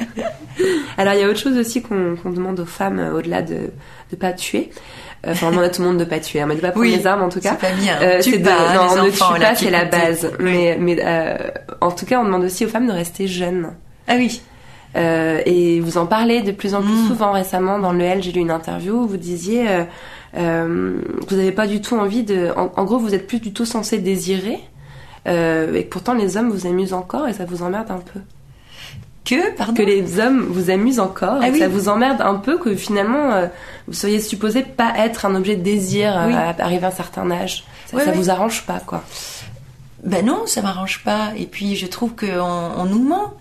Alors, 0.98 1.14
il 1.14 1.20
y 1.20 1.22
a 1.24 1.28
autre 1.28 1.38
chose 1.40 1.56
aussi 1.56 1.82
qu'on 1.82 2.14
demande 2.24 2.60
aux 2.60 2.66
femmes, 2.66 2.98
au-delà 3.14 3.42
de 3.42 3.70
ne 4.12 4.16
pas 4.16 4.32
tuer. 4.32 4.70
Enfin, 5.26 5.48
on 5.48 5.50
demande 5.50 5.64
à 5.64 5.70
tout 5.70 5.80
le 5.82 5.88
monde 5.88 5.98
de 5.98 6.04
pas 6.04 6.20
tuer, 6.20 6.40
hein, 6.42 6.46
mais 6.46 6.54
de 6.56 6.60
pas 6.60 6.70
prendre 6.70 6.86
Oui, 6.86 6.94
les 6.94 7.06
armes 7.06 7.22
en 7.22 7.28
tout 7.30 7.40
cas. 7.40 7.56
c'est 7.58 7.68
pas 7.68 7.74
bien. 7.74 8.00
Euh, 8.00 8.20
Tue 8.22 8.38
de- 8.38 8.44
pas, 8.44 8.74
non, 8.74 8.92
on 8.92 9.04
ne 9.04 9.08
enfants, 9.08 9.34
tue 9.34 9.40
là, 9.40 9.48
pas, 9.48 9.54
c'est 9.56 9.70
la 9.70 9.84
base. 9.86 10.30
Oui. 10.38 10.44
Mais, 10.44 10.76
mais 10.78 10.96
euh, 11.02 11.36
en 11.80 11.90
tout 11.90 12.06
cas, 12.06 12.20
on 12.20 12.24
demande 12.24 12.44
aussi 12.44 12.64
aux 12.64 12.68
femmes 12.68 12.86
de 12.86 12.92
rester 12.92 13.26
jeunes. 13.26 13.72
Ah 14.06 14.14
oui, 14.16 14.40
et 14.96 15.80
vous 15.80 15.98
en 15.98 16.06
parlez 16.06 16.42
de 16.42 16.52
plus 16.52 16.74
en 16.74 16.80
plus 16.82 16.92
Mm. 16.92 17.08
souvent 17.08 17.32
récemment 17.32 17.78
dans 17.78 17.92
le 17.92 18.02
L, 18.02 18.22
j'ai 18.22 18.32
lu 18.32 18.40
une 18.40 18.50
interview 18.50 18.94
où 18.94 19.06
vous 19.06 19.16
disiez 19.16 19.68
euh, 19.68 19.84
euh, 20.36 20.94
que 21.26 21.30
vous 21.30 21.36
n'avez 21.36 21.52
pas 21.52 21.66
du 21.66 21.80
tout 21.80 21.96
envie 21.96 22.22
de. 22.22 22.50
En, 22.56 22.72
en 22.76 22.84
gros, 22.84 22.98
vous 22.98 23.14
êtes 23.14 23.26
plus 23.26 23.40
du 23.40 23.52
tout 23.52 23.64
censé 23.66 23.98
désirer, 23.98 24.58
euh, 25.28 25.74
et 25.74 25.84
que 25.84 25.90
pourtant 25.90 26.14
les 26.14 26.36
hommes 26.36 26.50
vous 26.50 26.66
amusent 26.66 26.92
encore 26.92 27.28
et 27.28 27.32
ça 27.32 27.44
vous 27.44 27.62
emmerde 27.62 27.90
un 27.90 27.98
peu. 27.98 28.20
que, 29.24 29.54
pardon? 29.56 29.74
Que 29.74 29.82
les 29.82 30.20
hommes 30.20 30.40
vous 30.48 30.70
amusent 30.70 31.00
encore 31.00 31.38
Ah 31.42 31.48
et 31.48 31.50
que 31.50 31.54
oui. 31.54 31.60
ça 31.60 31.68
vous 31.68 31.88
emmerde 31.88 32.20
un 32.20 32.34
peu 32.36 32.58
que 32.58 32.74
finalement 32.76 33.32
euh, 33.32 33.46
vous 33.88 33.94
soyez 33.94 34.20
supposé 34.20 34.62
pas 34.62 34.92
être 34.98 35.26
un 35.26 35.34
objet 35.34 35.56
de 35.56 35.62
désir 35.62 36.16
euh, 36.16 36.26
Oui. 36.28 36.34
à 36.34 36.54
arriver 36.64 36.84
à 36.84 36.88
un 36.88 36.92
certain 36.92 37.28
âge. 37.30 37.64
Ça, 37.86 37.96
Ouais, 37.96 38.04
ça 38.04 38.10
ouais. 38.12 38.16
vous 38.16 38.30
arrange 38.30 38.64
pas 38.66 38.80
quoi. 38.86 39.02
Ben 40.04 40.24
non, 40.24 40.42
ça 40.46 40.62
m'arrange 40.62 41.02
pas. 41.04 41.30
Et 41.36 41.46
puis 41.46 41.74
je 41.76 41.86
trouve 41.86 42.12
qu'on 42.14 42.26
on 42.76 42.84
nous 42.84 43.02
ment, 43.02 43.32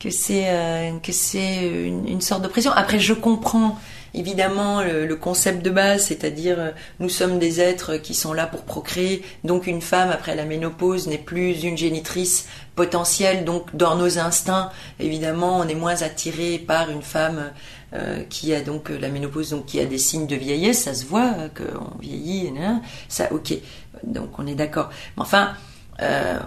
que 0.00 0.10
c'est 0.10 0.44
euh, 0.48 0.98
que 0.98 1.12
c'est 1.12 1.66
une, 1.66 2.20
sorte 2.20 2.42
de 2.42 2.48
pression. 2.48 2.72
Après, 2.72 2.98
je 2.98 3.14
comprends 3.14 3.78
évidemment 4.12 4.82
le, 4.82 5.12
concept 5.16 5.64
de 5.64 5.70
base, 5.70 6.06
c'est-à-dire 6.06 6.56
euh, 6.58 6.70
nous 7.00 7.08
sommes 7.08 7.38
des 7.38 7.60
êtres 7.60 7.96
qui 7.96 8.14
sont 8.14 8.32
là 8.32 8.46
pour 8.46 8.62
procréer. 8.62 9.24
Donc 9.44 9.66
une 9.66 9.80
femme 9.80 10.10
après 10.10 10.36
la 10.36 10.44
ménopause 10.44 11.06
n'est 11.08 11.18
plus 11.18 11.64
une 11.64 11.76
génitrice 11.76 12.46
potentielle. 12.76 13.44
Donc 13.44 13.74
dans 13.74 13.96
nos 13.96 14.18
instincts, 14.18 14.70
évidemment, 15.00 15.58
on 15.58 15.68
est 15.68 15.74
moins 15.74 16.02
attiré 16.02 16.58
par 16.58 16.90
une 16.90 17.02
femme. 17.02 17.52
euh, 17.94 18.24
qui 18.28 18.52
a 18.52 18.60
donc 18.60 18.88
la 18.88 19.08
ménopause, 19.08 19.50
donc 19.50 19.66
qui 19.66 19.78
a 19.78 19.84
des 19.84 19.98
signes 19.98 20.26
de 20.26 20.34
vieillesse, 20.34 20.82
ça 20.82 20.94
se 20.94 21.04
voit 21.04 21.30
qu'on 21.56 21.96
vieillit, 22.00 22.50
hein, 22.58 22.82
ça, 23.08 23.32
ok, 23.32 23.54
donc 24.02 24.36
on 24.36 24.48
est 24.48 24.56
d'accord. 24.56 24.90
Mais 25.16 25.22
enfin, 25.22 25.52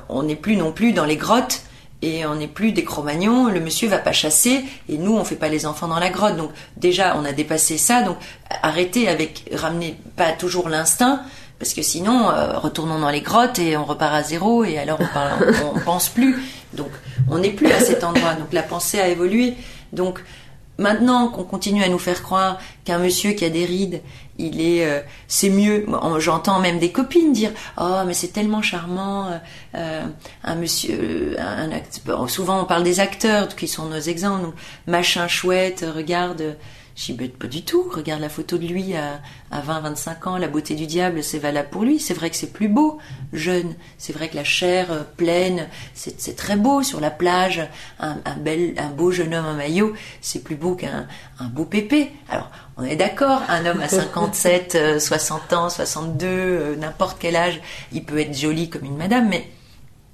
on 0.10 0.24
n'est 0.24 0.36
plus 0.36 0.58
non 0.58 0.74
plus 0.74 0.91
dans 0.91 1.06
les 1.06 1.16
grottes 1.16 1.62
et 2.02 2.26
on 2.26 2.36
n'est 2.36 2.48
plus 2.48 2.72
des 2.72 2.84
cro-magnons. 2.84 3.48
Le 3.48 3.60
monsieur 3.60 3.88
va 3.88 3.98
pas 3.98 4.12
chasser 4.12 4.64
et 4.89 4.98
nous 4.98 5.16
on 5.16 5.24
fait 5.24 5.36
pas 5.36 5.50
les 5.50 5.66
enfants 5.66 5.88
dans 5.88 6.00
la 6.00 6.10
grotte. 6.10 6.38
Donc 6.38 6.52
déjà 6.76 7.16
on 7.18 7.26
a 7.26 7.32
dépassé 7.32 7.78
ça. 7.78 8.04
Donc 8.04 8.18
arrêtez 8.62 9.08
avec 9.08 9.50
ramener 9.54 9.95
pas 10.16 10.32
toujours 10.32 10.70
l'instinct 10.70 11.22
parce 11.60 11.74
que 11.74 11.82
sinon 11.82 12.30
euh, 12.30 12.60
retournons 12.60 13.00
dans 13.00 13.10
les 13.10 13.22
grottes 13.22 13.60
et 13.60 13.78
on 13.78 13.86
repart 13.86 14.14
à 14.14 14.24
zéro 14.24 14.64
et 14.64 14.78
alors 14.78 15.00
on, 15.02 15.08
parle, 15.08 15.56
on, 15.64 15.78
on 15.78 15.80
pense 15.80 16.10
plus. 16.10 16.38
Donc 16.74 16.91
on 17.30 17.39
n'est 17.39 17.52
plus 17.52 17.72
à 17.72 17.80
cet 17.80 18.04
endroit. 18.04 18.34
Donc 18.36 18.54
la 18.54 18.64
pensée 18.64 19.00
a 19.00 19.08
évolué. 19.08 19.56
Donc 19.91 20.24
Maintenant 20.78 21.28
qu'on 21.30 21.43
continue 21.43 21.84
à 21.84 21.89
nous 21.89 21.97
faire 21.99 22.21
croire 22.21 22.59
qu'un 22.86 22.99
monsieur 22.99 23.32
qui 23.32 23.43
a 23.45 23.49
des 23.49 23.65
rides, 23.65 24.01
il 24.38 24.61
est, 24.61 24.86
euh, 24.86 24.99
c'est 25.28 25.49
mieux. 25.49 25.86
J'entends 26.19 26.59
même 26.59 26.78
des 26.78 26.91
copines 26.91 27.34
dire, 27.34 27.51
oh 27.80 28.01
mais 28.05 28.13
c'est 28.13 28.28
tellement 28.28 28.61
charmant, 28.61 29.28
euh, 29.28 29.38
euh, 29.75 30.05
un 30.43 30.55
monsieur, 30.55 31.36
un 31.39 31.71
act- 31.71 32.01
bon, 32.05 32.28
souvent 32.28 32.61
on 32.61 32.65
parle 32.65 32.84
des 32.84 32.99
acteurs 32.99 33.55
qui 33.55 33.67
sont 33.67 33.86
nos 33.86 33.99
exemples, 33.99 34.55
machin 34.86 35.28
chouette, 35.28 35.84
regarde. 35.95 36.55
Dis, 36.98 37.14
Ben, 37.14 37.30
pas 37.30 37.48
du 37.48 37.62
tout. 37.62 37.89
Regarde 37.93 38.22
la 38.22 38.30
photo 38.30 38.58
de 38.58 38.66
lui 38.66 38.95
à, 38.95 39.22
à 39.52 39.62
20, 39.62 39.82
25 39.82 40.28
ans. 40.28 40.38
La 40.38 40.48
beauté 40.48 40.74
du 40.74 40.88
diable, 40.88 41.24
c'est 41.24 41.38
valable 41.38 41.70
pour 41.70 41.84
lui. 41.84 42.00
C'est 42.00 42.16
vrai 42.16 42.32
que 42.32 42.36
c'est 42.36 42.52
plus 42.52 42.68
beau, 42.68 42.98
jeune. 43.34 43.76
C'est 44.00 44.14
vrai 44.14 44.30
que 44.30 44.36
la 44.36 44.43
chair 44.43 44.91
euh, 44.91 45.04
pleine, 45.16 45.68
c'est 45.93 46.20
c'est 46.20 46.36
très 46.36 46.56
beau 46.56 46.82
sur 46.82 47.00
la 47.00 47.12
plage. 47.12 47.62
Un, 48.00 48.18
un 48.26 48.36
bel, 48.36 48.74
un 48.78 48.89
beau 48.89 49.12
jeune 49.12 49.36
homme 49.36 49.45
en 49.45 49.54
maillot, 49.54 49.93
c'est 50.22 50.43
plus 50.43 50.56
beau 50.56 50.74
qu'un 50.74 51.08
un 51.39 51.48
beau 51.48 51.66
pépé. 51.66 52.12
Alors, 52.30 52.50
on 52.78 52.84
est 52.84 52.95
d'accord. 52.95 53.43
Un 53.48 53.66
homme 53.68 53.80
à 53.82 53.88
57, 53.88 54.76
euh, 54.76 55.00
60 55.00 55.54
ans, 55.54 55.70
62, 55.70 56.26
euh, 56.28 56.76
n'importe 56.78 57.18
quel 57.20 57.36
âge, 57.36 57.62
il 57.91 58.04
peut 58.04 58.20
être 58.20 58.36
joli 58.36 58.70
comme 58.72 58.86
une 58.86 58.98
madame, 58.98 59.30
mais 59.30 59.48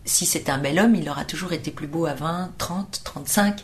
si 0.04 0.26
c'est 0.26 0.50
un 0.50 0.58
bel 0.58 0.80
homme, 0.80 0.96
il 0.96 1.10
aura 1.10 1.24
toujours 1.24 1.54
été 1.54 1.72
plus 1.72 1.88
beau 1.88 2.06
à 2.06 2.14
20, 2.14 2.52
30, 2.58 3.02
35 3.06 3.64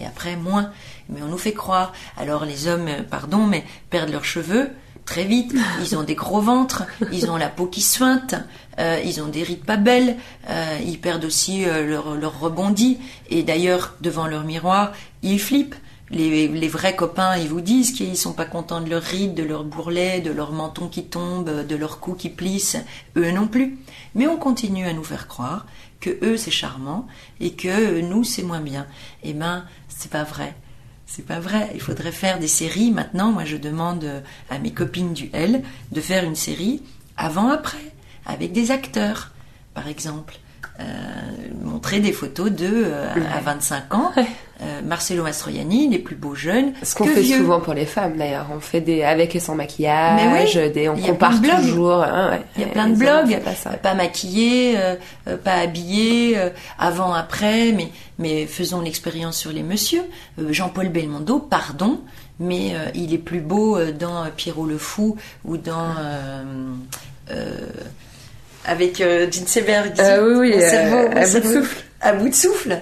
et 0.00 0.06
après 0.06 0.36
moins. 0.36 0.70
Mais 1.08 1.22
on 1.22 1.26
nous 1.26 1.38
fait 1.38 1.52
croire. 1.52 1.92
Alors 2.16 2.44
les 2.44 2.66
hommes, 2.66 2.88
euh, 2.88 3.02
pardon, 3.02 3.46
mais 3.46 3.64
perdent 3.90 4.10
leurs 4.10 4.24
cheveux 4.24 4.70
très 5.04 5.24
vite. 5.24 5.54
Ils 5.80 5.96
ont 5.96 6.04
des 6.04 6.14
gros 6.14 6.40
ventres, 6.40 6.84
ils 7.10 7.30
ont 7.30 7.36
la 7.36 7.48
peau 7.48 7.66
qui 7.66 7.80
suinte, 7.80 8.36
euh, 8.78 9.00
ils 9.04 9.20
ont 9.20 9.26
des 9.26 9.42
rides 9.42 9.64
pas 9.64 9.76
belles, 9.76 10.16
euh, 10.48 10.78
ils 10.84 11.00
perdent 11.00 11.24
aussi 11.24 11.64
leur, 11.64 12.14
leur 12.14 12.38
rebondi. 12.38 12.98
Et 13.28 13.42
d'ailleurs, 13.42 13.96
devant 14.00 14.26
leur 14.26 14.44
miroir, 14.44 14.92
ils 15.22 15.40
flippent. 15.40 15.74
Les, 16.12 16.48
les 16.48 16.68
vrais 16.68 16.96
copains, 16.96 17.36
ils 17.36 17.48
vous 17.48 17.60
disent 17.60 17.92
qu'ils 17.92 18.16
sont 18.16 18.32
pas 18.32 18.44
contents 18.44 18.80
de 18.80 18.90
leurs 18.90 19.02
rides, 19.02 19.34
de 19.34 19.44
leurs 19.44 19.62
bourrelets, 19.62 20.20
de 20.20 20.32
leur 20.32 20.52
menton 20.52 20.88
qui 20.88 21.04
tombe, 21.04 21.66
de 21.66 21.76
leur 21.76 22.00
cou 22.00 22.14
qui 22.14 22.28
plisse. 22.28 22.76
Eux 23.16 23.30
non 23.30 23.46
plus. 23.46 23.78
Mais 24.16 24.26
on 24.26 24.36
continue 24.36 24.86
à 24.86 24.92
nous 24.92 25.04
faire 25.04 25.28
croire 25.28 25.66
que 26.00 26.10
eux 26.22 26.36
c'est 26.36 26.50
charmant 26.50 27.06
et 27.40 27.52
que 27.52 28.00
nous 28.00 28.24
c'est 28.24 28.42
moins 28.42 28.60
bien. 28.60 28.86
Eh 29.22 29.32
ben, 29.32 29.64
c'est 29.88 30.10
pas 30.10 30.24
vrai. 30.24 30.54
C'est 31.06 31.26
pas 31.26 31.40
vrai. 31.40 31.70
Il 31.74 31.80
faudrait 31.80 32.12
faire 32.12 32.38
des 32.38 32.46
séries. 32.46 32.92
Maintenant, 32.92 33.32
moi, 33.32 33.44
je 33.44 33.56
demande 33.56 34.04
euh, 34.04 34.20
à 34.48 34.60
mes 34.60 34.72
copines 34.72 35.12
du 35.12 35.28
L 35.32 35.62
de 35.90 36.00
faire 36.00 36.24
une 36.24 36.36
série 36.36 36.82
avant-après, 37.16 37.92
avec 38.26 38.52
des 38.52 38.70
acteurs, 38.70 39.32
par 39.74 39.88
exemple. 39.88 40.38
Euh, 40.78 40.84
montrer 41.62 41.98
des 41.98 42.12
photos 42.12 42.52
de 42.52 42.68
euh, 42.70 43.08
à 43.34 43.40
25 43.40 43.94
ans. 43.94 44.12
Euh, 44.62 44.80
Marcelo 44.84 45.22
Mastroianni, 45.22 45.88
les 45.88 45.98
plus 45.98 46.16
beaux 46.16 46.34
jeunes. 46.34 46.74
Ce 46.82 46.94
qu'on 46.94 47.06
fait 47.06 47.22
vieux. 47.22 47.38
souvent 47.38 47.60
pour 47.60 47.72
les 47.72 47.86
femmes 47.86 48.18
d'ailleurs. 48.18 48.46
On 48.54 48.60
fait 48.60 48.82
des 48.82 49.02
avec 49.02 49.34
et 49.34 49.40
sans 49.40 49.54
maquillage, 49.54 50.56
oui, 50.62 50.70
des, 50.70 50.86
on 50.90 50.96
compare 50.96 51.40
de 51.40 51.48
toujours. 51.48 52.02
hein, 52.02 52.32
ouais. 52.32 52.42
Il 52.56 52.62
y 52.62 52.64
a 52.64 52.68
plein 52.68 52.88
de 52.88 52.92
hommes, 52.92 52.98
blogs, 52.98 53.28
fait 53.30 53.40
Pas 53.40 53.54
ça. 53.54 53.70
pas 53.70 53.94
maquillés, 53.94 54.74
euh, 54.76 54.96
euh, 55.28 55.38
pas 55.38 55.54
habillés, 55.54 56.36
euh, 56.36 56.50
avant, 56.78 57.14
après, 57.14 57.72
mais, 57.72 57.88
mais 58.18 58.46
faisons 58.46 58.82
l'expérience 58.82 59.38
sur 59.38 59.50
les 59.50 59.62
messieurs. 59.62 60.04
Jean-Paul 60.50 60.90
Belmondo, 60.90 61.38
pardon, 61.38 62.00
mais 62.38 62.74
il 62.94 63.14
est 63.14 63.18
plus 63.18 63.40
beau 63.40 63.78
dans 63.98 64.26
Pierrot 64.36 64.66
le 64.66 64.76
Fou 64.76 65.16
ou 65.46 65.56
dans... 65.56 65.94
avec 68.66 68.98
Gene 68.98 69.46
Seberg, 69.46 69.94
oui, 69.98 70.52
oui, 70.52 70.64
à 70.64 71.26
bout 71.26 71.40
de 71.40 71.44
souffle. 71.44 71.84
à 72.02 72.12
bout 72.12 72.28
de 72.28 72.34
souffle, 72.34 72.80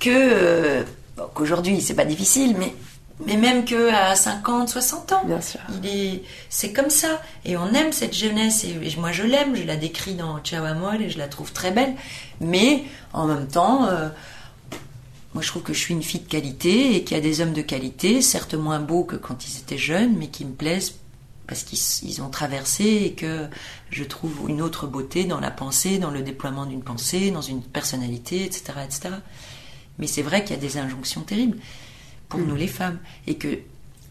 que 0.00 0.10
euh, 0.10 0.82
bon, 1.16 1.24
qu'aujourd'hui 1.34 1.80
c'est 1.80 1.94
pas 1.94 2.04
difficile, 2.04 2.56
mais 2.58 2.74
mais 3.24 3.36
même 3.36 3.64
que 3.64 3.90
à 3.92 4.14
50, 4.14 4.68
60 4.68 5.12
ans, 5.12 5.22
Bien 5.24 5.40
sûr. 5.40 5.60
il 5.82 5.88
est, 5.88 6.22
c'est 6.50 6.72
comme 6.72 6.90
ça. 6.90 7.20
Et 7.46 7.56
on 7.56 7.72
aime 7.72 7.90
cette 7.92 8.14
jeunesse. 8.14 8.64
Et, 8.64 8.96
moi, 8.98 9.10
je 9.10 9.22
l'aime. 9.22 9.56
Je 9.56 9.62
la 9.62 9.76
décris 9.76 10.14
dans 10.14 10.38
Ciao 10.40 10.64
Amor 10.64 10.94
et 10.94 11.08
je 11.08 11.16
la 11.16 11.26
trouve 11.26 11.50
très 11.52 11.70
belle. 11.70 11.94
Mais 12.40 12.84
en 13.14 13.26
même 13.26 13.46
temps, 13.48 13.86
euh, 13.86 14.10
moi, 15.32 15.42
je 15.42 15.48
trouve 15.48 15.62
que 15.62 15.72
je 15.72 15.78
suis 15.78 15.94
une 15.94 16.02
fille 16.02 16.20
de 16.20 16.28
qualité 16.28 16.94
et 16.94 17.04
qu'il 17.04 17.16
y 17.16 17.20
a 17.20 17.22
des 17.22 17.40
hommes 17.40 17.54
de 17.54 17.62
qualité, 17.62 18.20
certes 18.20 18.54
moins 18.54 18.80
beaux 18.80 19.04
que 19.04 19.16
quand 19.16 19.46
ils 19.48 19.58
étaient 19.60 19.78
jeunes, 19.78 20.14
mais 20.18 20.28
qui 20.28 20.44
me 20.44 20.52
plaisent 20.52 20.96
parce 21.46 21.62
qu'ils 21.62 21.78
ils 22.08 22.22
ont 22.22 22.28
traversé 22.28 22.84
et 22.84 23.12
que 23.12 23.46
je 23.90 24.04
trouve 24.04 24.48
une 24.48 24.60
autre 24.60 24.86
beauté 24.86 25.24
dans 25.24 25.40
la 25.40 25.50
pensée, 25.50 25.98
dans 25.98 26.10
le 26.10 26.22
déploiement 26.22 26.66
d'une 26.66 26.82
pensée, 26.82 27.30
dans 27.30 27.40
une 27.40 27.62
personnalité, 27.62 28.44
etc., 28.44 28.72
etc. 28.84 29.14
Mais 29.98 30.06
c'est 30.06 30.22
vrai 30.22 30.42
qu'il 30.44 30.54
y 30.56 30.58
a 30.58 30.62
des 30.62 30.78
injonctions 30.78 31.22
terribles 31.22 31.58
pour 32.28 32.40
nous 32.40 32.56
les 32.56 32.68
femmes 32.68 32.98
et 33.26 33.36
que 33.36 33.58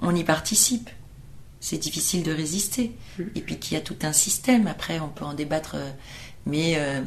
on 0.01 0.15
y 0.15 0.23
participe. 0.23 0.89
C'est 1.59 1.77
difficile 1.77 2.23
de 2.23 2.31
résister. 2.31 2.91
Et 3.35 3.41
puis 3.41 3.57
qu'il 3.57 3.73
y 3.73 3.77
a 3.77 3.81
tout 3.81 3.97
un 4.03 4.13
système. 4.13 4.67
Après, 4.67 4.99
on 4.99 5.07
peut 5.09 5.25
en 5.25 5.33
débattre. 5.33 5.75
euh, 5.75 5.89
Mais 6.45 6.73
euh, 6.77 7.01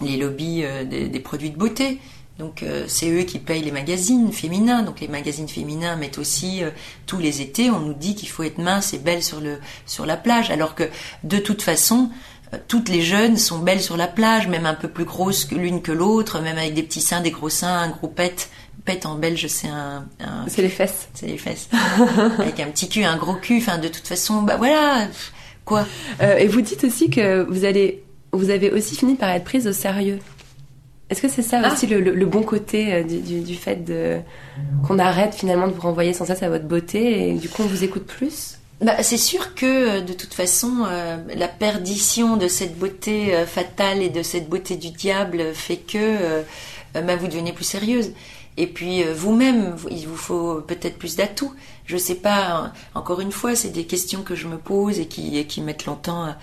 les 0.00 0.16
lobbies 0.16 0.62
euh, 0.64 0.84
des, 0.84 1.08
des 1.08 1.20
produits 1.20 1.50
de 1.50 1.56
beauté. 1.56 2.00
Donc 2.38 2.62
euh, 2.62 2.84
c'est 2.86 3.10
eux 3.10 3.22
qui 3.24 3.38
payent 3.40 3.62
les 3.62 3.72
magazines 3.72 4.32
féminins. 4.32 4.82
Donc 4.82 5.00
les 5.00 5.08
magazines 5.08 5.48
féminins 5.48 5.96
mettent 5.96 6.18
aussi 6.18 6.62
euh, 6.62 6.70
tous 7.06 7.18
les 7.18 7.40
étés. 7.40 7.70
On 7.70 7.80
nous 7.80 7.94
dit 7.94 8.14
qu'il 8.14 8.28
faut 8.28 8.44
être 8.44 8.58
mince 8.58 8.94
et 8.94 8.98
belle 8.98 9.22
sur 9.22 9.40
le 9.40 9.58
sur 9.86 10.06
la 10.06 10.16
plage, 10.16 10.50
alors 10.50 10.74
que 10.74 10.88
de 11.24 11.38
toute 11.38 11.62
façon 11.62 12.10
toutes 12.68 12.88
les 12.88 13.02
jeunes 13.02 13.36
sont 13.36 13.58
belles 13.58 13.80
sur 13.80 13.96
la 13.96 14.06
plage, 14.06 14.48
même 14.48 14.66
un 14.66 14.74
peu 14.74 14.88
plus 14.88 15.04
grosses 15.04 15.44
que 15.44 15.54
l'une 15.54 15.82
que 15.82 15.92
l'autre, 15.92 16.40
même 16.40 16.56
avec 16.58 16.74
des 16.74 16.82
petits 16.82 17.00
seins, 17.00 17.20
des 17.20 17.30
gros 17.30 17.48
seins, 17.50 17.78
un 17.78 17.88
gros 17.90 18.08
pet. 18.08 18.48
Pet 18.84 19.04
en 19.04 19.16
belge, 19.16 19.46
c'est 19.48 19.68
un, 19.68 20.06
un 20.20 20.46
C'est 20.48 20.62
les 20.62 20.68
fesses. 20.70 21.08
c'est 21.12 21.26
les 21.26 21.36
fesses. 21.36 21.68
Avec 22.38 22.58
un 22.60 22.66
petit 22.68 22.88
cul, 22.88 23.04
un 23.04 23.16
gros 23.18 23.34
cul, 23.34 23.58
enfin 23.58 23.76
de 23.76 23.88
toute 23.88 24.06
façon, 24.06 24.40
bah 24.42 24.56
voilà, 24.56 25.08
quoi. 25.66 25.86
Euh, 26.22 26.36
et 26.38 26.46
vous 26.46 26.62
dites 26.62 26.84
aussi 26.84 27.10
que 27.10 27.42
vous 27.50 27.64
allez, 27.66 28.02
vous 28.32 28.48
avez 28.48 28.70
aussi 28.70 28.96
fini 28.96 29.14
par 29.14 29.28
être 29.30 29.44
prise 29.44 29.66
au 29.66 29.72
sérieux. 29.74 30.20
Est-ce 31.10 31.20
que 31.20 31.28
c'est 31.28 31.42
ça 31.42 31.60
Ah. 31.64 31.72
aussi 31.72 31.86
le, 31.86 32.00
le- 32.00 32.14
le 32.14 32.26
bon 32.26 32.42
côté 32.42 32.94
euh, 32.94 33.02
du, 33.02 33.18
du- 33.20 33.40
du 33.40 33.54
fait 33.56 33.84
de 33.84 34.18
qu'on 34.86 34.98
arrête 34.98 35.34
finalement 35.34 35.66
de 35.68 35.72
vous 35.72 35.80
renvoyer 35.82 36.12
sans 36.14 36.24
cesse 36.24 36.42
à 36.42 36.48
votre 36.48 36.66
beauté 36.66 37.28
et 37.30 37.34
du 37.34 37.48
coup 37.48 37.62
on 37.62 37.66
vous 37.66 37.82
écoute 37.84 38.04
plus? 38.06 38.57
Bah, 38.80 39.02
c'est 39.02 39.18
sûr 39.18 39.56
que 39.56 40.00
de 40.00 40.12
toute 40.12 40.34
façon, 40.34 40.84
euh, 40.86 41.16
la 41.34 41.48
perdition 41.48 42.36
de 42.36 42.46
cette 42.46 42.78
beauté 42.78 43.34
euh, 43.34 43.44
fatale 43.44 44.02
et 44.02 44.08
de 44.08 44.22
cette 44.22 44.48
beauté 44.48 44.76
du 44.76 44.90
diable 44.90 45.52
fait 45.52 45.78
que 45.78 45.98
euh, 45.98 46.42
bah, 46.94 47.16
vous 47.16 47.26
devenez 47.26 47.52
plus 47.52 47.64
sérieuse. 47.64 48.12
Et 48.56 48.68
puis 48.68 49.04
vous-même, 49.04 49.76
il 49.90 50.06
vous 50.06 50.16
faut 50.16 50.60
peut-être 50.60 50.98
plus 50.98 51.14
d'atouts. 51.14 51.52
Je 51.86 51.96
sais 51.96 52.16
pas. 52.16 52.72
Encore 52.94 53.20
une 53.20 53.30
fois, 53.30 53.54
c'est 53.54 53.70
des 53.70 53.84
questions 53.84 54.22
que 54.22 54.34
je 54.34 54.48
me 54.48 54.58
pose 54.58 54.98
et 54.98 55.06
qui, 55.06 55.38
et 55.38 55.46
qui 55.46 55.60
mettent 55.60 55.84
longtemps. 55.84 56.24
À... 56.24 56.36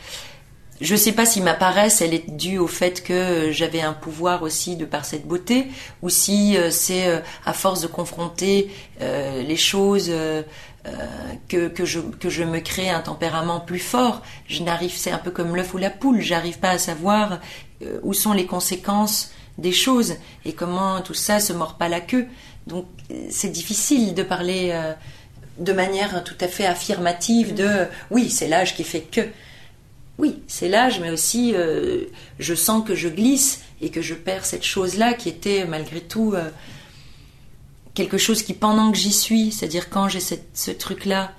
Je 0.80 0.96
sais 0.96 1.12
pas 1.12 1.26
si 1.26 1.42
ma 1.42 1.54
paresse, 1.54 2.00
elle 2.00 2.14
est 2.14 2.30
due 2.30 2.58
au 2.58 2.68
fait 2.68 3.04
que 3.04 3.52
j'avais 3.52 3.82
un 3.82 3.92
pouvoir 3.92 4.44
aussi 4.44 4.78
de 4.78 4.86
par 4.86 5.04
cette 5.04 5.28
beauté, 5.28 5.68
ou 6.02 6.10
si 6.10 6.56
c'est 6.70 7.22
à 7.46 7.52
force 7.52 7.82
de 7.82 7.88
confronter 7.88 8.72
les 9.02 9.58
choses 9.58 10.10
euh, 10.88 10.90
que, 11.48 11.68
que, 11.68 11.84
je, 11.84 12.00
que 12.00 12.30
je 12.30 12.44
me 12.44 12.60
crée 12.60 12.90
un 12.90 13.00
tempérament 13.00 13.60
plus 13.60 13.80
fort. 13.80 14.22
Je 14.48 14.62
n'arrive, 14.62 14.94
c'est 14.96 15.10
un 15.10 15.18
peu 15.18 15.32
comme 15.32 15.56
l'œuf 15.56 15.74
ou 15.74 15.78
la 15.78 15.90
poule, 15.90 16.22
j'arrive 16.22 16.60
pas 16.60 16.72
à 16.72 16.78
savoir 16.78 17.40
euh, 17.82 18.00
où 18.04 18.14
sont 18.14 18.34
les 18.34 18.46
conséquences 18.46 19.32
des 19.58 19.72
choses 19.72 20.16
et 20.44 20.54
comment 20.54 21.02
tout 21.02 21.16
ça 21.16 21.40
se 21.40 21.54
mord 21.54 21.76
pas 21.76 21.90
la 21.90 22.02
queue. 22.02 22.28
Donc 22.68 22.86
c'est 23.32 23.50
difficile 23.50 24.14
de 24.14 24.22
parler 24.22 24.70
euh, 24.74 24.94
de 25.58 25.74
manière 25.74 26.24
tout 26.24 26.38
à 26.40 26.48
fait 26.48 26.68
affirmative 26.68 27.56
de 27.56 27.88
oui, 28.12 28.30
c'est 28.30 28.48
l'âge 28.48 28.76
qui 28.76 28.84
fait 28.84 29.02
que. 29.02 29.22
Oui, 30.20 30.44
c'est 30.48 30.70
l'âge, 30.70 31.00
mais 31.00 31.10
aussi 31.10 31.54
je 32.40 32.56
sens 32.56 32.88
que 32.88 32.96
je 32.96 33.10
glisse 33.10 33.62
et 33.82 33.90
que 33.90 34.02
je 34.02 34.14
perds 34.14 34.46
cette 34.46 34.64
chose-là 34.64 35.14
qui 35.14 35.28
était 35.28 35.66
malgré 35.66 36.00
tout 36.00 36.34
quelque 37.96 38.18
chose 38.18 38.44
qui, 38.44 38.54
pendant 38.54 38.92
que 38.92 38.98
j'y 38.98 39.12
suis, 39.12 39.52
c'est-à-dire 39.52 39.90
quand 39.90 40.08
j'ai 40.08 40.20
ce 40.20 40.72
truc-là, 40.72 41.32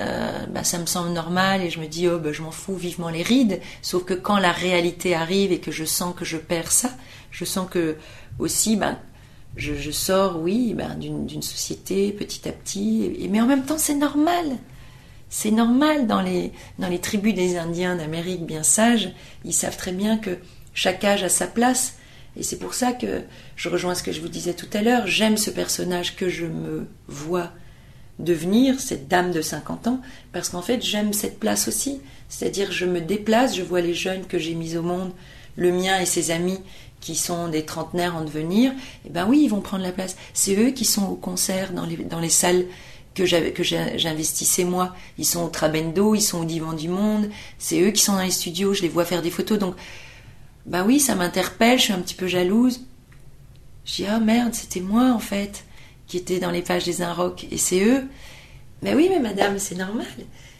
euh, 0.00 0.46
bah, 0.46 0.64
ça 0.64 0.78
me 0.78 0.86
semble 0.86 1.10
normal 1.10 1.62
et 1.62 1.70
je 1.70 1.78
me 1.78 1.86
dis, 1.86 2.08
oh, 2.08 2.18
bah, 2.18 2.32
je 2.32 2.42
m'en 2.42 2.50
fous 2.50 2.74
vivement 2.74 3.10
les 3.10 3.22
rides. 3.22 3.60
Sauf 3.82 4.04
que 4.04 4.14
quand 4.14 4.38
la 4.38 4.50
réalité 4.50 5.14
arrive 5.14 5.52
et 5.52 5.60
que 5.60 5.70
je 5.70 5.84
sens 5.84 6.14
que 6.16 6.24
je 6.24 6.36
perds 6.36 6.72
ça, 6.72 6.90
je 7.30 7.44
sens 7.44 7.68
que 7.70 7.96
aussi, 8.40 8.76
ben, 8.76 8.98
je, 9.56 9.90
sors, 9.92 10.40
oui, 10.40 10.74
d'une 10.98 11.42
société 11.42 12.10
petit 12.10 12.48
à 12.48 12.52
petit. 12.52 13.28
mais 13.30 13.40
en 13.40 13.46
même 13.46 13.64
temps, 13.64 13.78
c'est 13.78 13.94
normal. 13.94 14.56
C'est 15.28 15.52
normal 15.52 16.06
dans 16.06 16.20
les, 16.20 16.52
dans 16.78 16.88
les 16.88 17.00
tribus 17.00 17.34
des 17.34 17.56
Indiens 17.56 17.96
d'Amérique 17.96 18.46
bien 18.46 18.62
sages. 18.62 19.12
Ils 19.44 19.52
savent 19.52 19.76
très 19.76 19.92
bien 19.92 20.18
que 20.18 20.38
chaque 20.74 21.04
âge 21.04 21.22
a 21.22 21.28
sa 21.28 21.46
place. 21.46 21.98
Et 22.36 22.42
c'est 22.42 22.58
pour 22.58 22.74
ça 22.74 22.92
que 22.92 23.22
je 23.56 23.68
rejoins 23.68 23.94
ce 23.94 24.02
que 24.02 24.12
je 24.12 24.20
vous 24.20 24.28
disais 24.28 24.54
tout 24.54 24.68
à 24.72 24.82
l'heure, 24.82 25.06
j'aime 25.06 25.36
ce 25.36 25.50
personnage 25.50 26.16
que 26.16 26.28
je 26.28 26.46
me 26.46 26.86
vois 27.08 27.50
devenir, 28.18 28.80
cette 28.80 29.08
dame 29.08 29.32
de 29.32 29.40
50 29.40 29.86
ans, 29.88 30.00
parce 30.32 30.48
qu'en 30.48 30.62
fait 30.62 30.82
j'aime 30.82 31.12
cette 31.12 31.38
place 31.38 31.68
aussi. 31.68 32.00
C'est-à-dire 32.28 32.72
je 32.72 32.86
me 32.86 33.00
déplace, 33.00 33.56
je 33.56 33.62
vois 33.62 33.80
les 33.80 33.94
jeunes 33.94 34.26
que 34.26 34.38
j'ai 34.38 34.54
mis 34.54 34.76
au 34.76 34.82
monde, 34.82 35.12
le 35.56 35.72
mien 35.72 36.00
et 36.00 36.06
ses 36.06 36.30
amis 36.30 36.58
qui 37.00 37.16
sont 37.16 37.48
des 37.48 37.64
trentenaires 37.64 38.16
en 38.16 38.24
devenir, 38.24 38.72
eh 39.04 39.10
ben 39.10 39.26
oui, 39.28 39.42
ils 39.44 39.48
vont 39.48 39.60
prendre 39.60 39.82
la 39.82 39.92
place. 39.92 40.16
C'est 40.32 40.56
eux 40.56 40.70
qui 40.70 40.84
sont 40.84 41.06
au 41.06 41.16
concert 41.16 41.72
dans 41.72 41.84
les, 41.84 41.96
dans 41.96 42.20
les 42.20 42.30
salles 42.30 42.64
que 43.14 43.24
j'investissais 43.26 44.64
moi. 44.64 44.94
Ils 45.18 45.26
sont 45.26 45.44
au 45.44 45.48
Trabendo, 45.48 46.14
ils 46.14 46.22
sont 46.22 46.40
au 46.40 46.44
Divan 46.44 46.72
du 46.72 46.88
Monde, 46.88 47.30
c'est 47.58 47.80
eux 47.80 47.90
qui 47.90 48.02
sont 48.02 48.14
dans 48.14 48.22
les 48.22 48.30
studios, 48.30 48.74
je 48.74 48.82
les 48.82 48.88
vois 48.88 49.04
faire 49.04 49.22
des 49.22 49.30
photos. 49.30 49.58
Donc 49.58 49.76
bah 50.66 50.84
oui, 50.86 50.98
ça 50.98 51.14
m'interpelle, 51.14 51.78
je 51.78 51.84
suis 51.84 51.92
un 51.92 52.00
petit 52.00 52.14
peu 52.14 52.26
jalouse. 52.26 52.80
Je 53.84 53.96
dis, 53.96 54.06
ah 54.06 54.18
merde, 54.18 54.54
c'était 54.54 54.80
moi 54.80 55.12
en 55.12 55.18
fait, 55.18 55.64
qui 56.06 56.16
était 56.16 56.40
dans 56.40 56.50
les 56.50 56.62
pages 56.62 56.84
des 56.84 57.02
Inrocks, 57.02 57.46
et 57.50 57.58
c'est 57.58 57.84
eux. 57.84 58.04
Mais 58.82 58.94
oui, 58.94 59.08
mais 59.10 59.20
madame, 59.20 59.58
c'est 59.58 59.74
normal. 59.74 60.06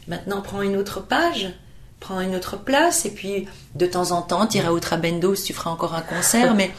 Maintenant, 0.08 0.42
prends 0.42 0.60
une 0.60 0.76
autre 0.76 1.00
page, 1.00 1.54
prends 2.00 2.20
une 2.20 2.34
autre 2.34 2.58
place, 2.58 3.06
et 3.06 3.10
puis 3.10 3.46
de 3.74 3.86
temps 3.86 4.12
en 4.12 4.20
temps, 4.20 4.46
tu 4.46 4.58
iras 4.58 4.70
au 4.70 4.80
Trabendo 4.80 5.34
si 5.34 5.44
tu 5.44 5.52
feras 5.54 5.70
encore 5.70 5.94
un 5.94 6.02
concert, 6.02 6.54
mais 6.54 6.70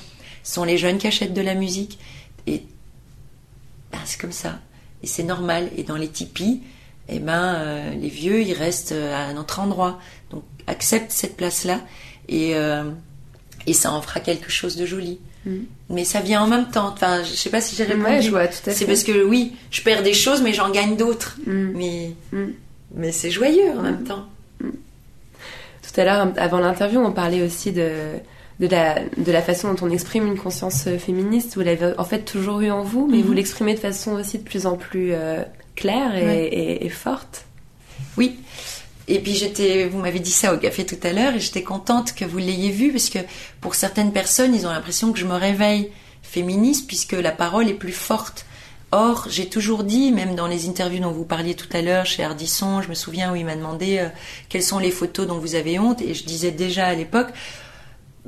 ce 0.43 0.53
sont 0.53 0.63
les 0.63 0.77
jeunes 0.77 0.99
qui 0.99 1.07
achètent 1.07 1.33
de 1.33 1.41
la 1.41 1.55
musique. 1.55 1.97
Et 2.45 2.63
bah, 3.91 3.97
c'est 4.05 4.21
comme 4.21 4.31
ça. 4.31 4.59
Et 5.01 5.07
c'est 5.07 5.23
normal. 5.23 5.71
Et 5.75 5.83
dans 5.83 5.97
les 5.97 6.09
tipis, 6.09 6.61
eh 7.09 7.17
ben, 7.17 7.55
euh, 7.55 7.95
les 7.95 8.09
vieux, 8.09 8.41
ils 8.41 8.53
restent 8.53 8.91
à 8.91 9.25
un 9.25 9.37
autre 9.37 9.59
endroit. 9.59 9.99
Donc, 10.29 10.43
accepte 10.67 11.11
cette 11.11 11.35
place-là. 11.35 11.81
Et. 12.29 12.55
Euh, 12.55 12.91
et 13.67 13.73
ça 13.73 13.91
en 13.91 14.01
fera 14.01 14.19
quelque 14.19 14.49
chose 14.49 14.75
de 14.75 14.85
joli. 14.85 15.19
Mm. 15.45 15.57
Mais 15.89 16.03
ça 16.03 16.21
vient 16.21 16.43
en 16.43 16.47
même 16.47 16.69
temps. 16.69 16.89
Enfin, 16.93 17.23
je 17.23 17.33
sais 17.33 17.49
pas 17.49 17.61
si 17.61 17.75
j'ai 17.75 17.83
répondu. 17.83 18.31
c'est 18.51 18.85
parce 18.85 19.03
que 19.03 19.23
oui, 19.23 19.55
je 19.71 19.81
perds 19.81 20.03
des 20.03 20.13
choses, 20.13 20.41
mais 20.41 20.53
j'en 20.53 20.69
gagne 20.69 20.95
d'autres. 20.95 21.37
Mm. 21.45 21.71
Mais, 21.75 22.11
mm. 22.31 22.45
mais 22.95 23.11
c'est 23.11 23.31
joyeux 23.31 23.71
en 23.77 23.81
même 23.81 24.03
temps. 24.03 24.25
Tout 24.59 26.01
à 26.01 26.03
l'heure, 26.03 26.33
avant 26.37 26.59
l'interview, 26.59 26.99
on 26.99 27.11
parlait 27.11 27.41
aussi 27.41 27.71
de, 27.71 27.89
de, 28.59 28.67
la, 28.67 28.99
de 29.17 29.31
la 29.31 29.41
façon 29.41 29.73
dont 29.73 29.87
on 29.87 29.91
exprime 29.91 30.25
une 30.25 30.37
conscience 30.37 30.87
euh, 30.87 30.97
féministe. 30.97 31.55
Vous 31.55 31.61
l'avez 31.61 31.93
en 31.97 32.03
fait 32.03 32.23
toujours 32.23 32.61
eu 32.61 32.71
en 32.71 32.83
vous, 32.83 33.07
mais 33.07 33.17
mm-hmm. 33.17 33.23
vous 33.23 33.33
l'exprimez 33.33 33.73
de 33.75 33.79
façon 33.79 34.13
aussi 34.13 34.39
de 34.39 34.43
plus 34.43 34.65
en 34.65 34.75
plus 34.75 35.11
euh, 35.13 35.43
claire 35.75 36.15
et, 36.15 36.85
et 36.85 36.89
forte. 36.89 37.45
Oui, 38.17 38.37
et 39.07 39.19
puis 39.19 39.33
j'étais, 39.33 39.87
vous 39.87 39.99
m'avez 39.99 40.19
dit 40.19 40.31
ça 40.31 40.53
au 40.53 40.57
café 40.57 40.85
tout 40.85 40.97
à 41.03 41.13
l'heure, 41.13 41.35
et 41.35 41.39
j'étais 41.39 41.63
contente 41.63 42.13
que 42.13 42.25
vous 42.25 42.37
l'ayez 42.37 42.71
vu, 42.71 42.91
parce 42.91 43.09
que 43.09 43.19
pour 43.61 43.75
certaines 43.75 44.11
personnes, 44.11 44.55
ils 44.55 44.65
ont 44.65 44.71
l'impression 44.71 45.11
que 45.11 45.19
je 45.19 45.25
me 45.25 45.35
réveille 45.35 45.91
féministe, 46.23 46.87
puisque 46.87 47.13
la 47.13 47.31
parole 47.31 47.69
est 47.69 47.73
plus 47.73 47.91
forte. 47.91 48.45
Or, 48.91 49.27
j'ai 49.29 49.47
toujours 49.47 49.83
dit, 49.83 50.11
même 50.11 50.35
dans 50.35 50.47
les 50.47 50.67
interviews 50.67 51.01
dont 51.01 51.11
vous 51.11 51.25
parliez 51.25 51.53
tout 51.53 51.67
à 51.73 51.81
l'heure 51.81 52.05
chez 52.05 52.23
Ardisson, 52.23 52.81
je 52.81 52.89
me 52.89 52.93
souviens 52.93 53.31
où 53.31 53.35
il 53.35 53.45
m'a 53.45 53.55
demandé 53.55 53.97
euh, 53.99 54.07
quelles 54.49 54.63
sont 54.63 54.79
les 54.79 54.91
photos 54.91 55.27
dont 55.27 55.37
vous 55.37 55.55
avez 55.55 55.79
honte, 55.79 56.01
et 56.01 56.13
je 56.13 56.23
disais 56.23 56.51
déjà 56.51 56.87
à 56.87 56.93
l'époque, 56.95 57.29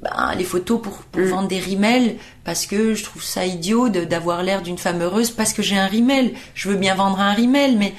ben, 0.02 0.36
les 0.38 0.44
photos 0.44 0.80
pour, 0.80 0.98
pour 0.98 1.22
mm. 1.22 1.30
vendre 1.30 1.48
des 1.48 1.60
rimels, 1.60 2.18
parce 2.44 2.68
que 2.68 2.94
je 2.94 3.04
trouve 3.04 3.24
ça 3.24 3.46
idiot 3.46 3.90
d'avoir 3.90 4.44
l'air 4.44 4.62
d'une 4.62 4.78
femme 4.78 5.02
heureuse 5.02 5.32
parce 5.32 5.54
que 5.54 5.64
j'ai 5.64 5.78
un 5.78 5.88
rimel. 5.88 6.34
Je 6.54 6.70
veux 6.70 6.76
bien 6.76 6.94
vendre 6.94 7.20
un 7.20 7.34
rimel, 7.34 7.78
mais 7.78 7.94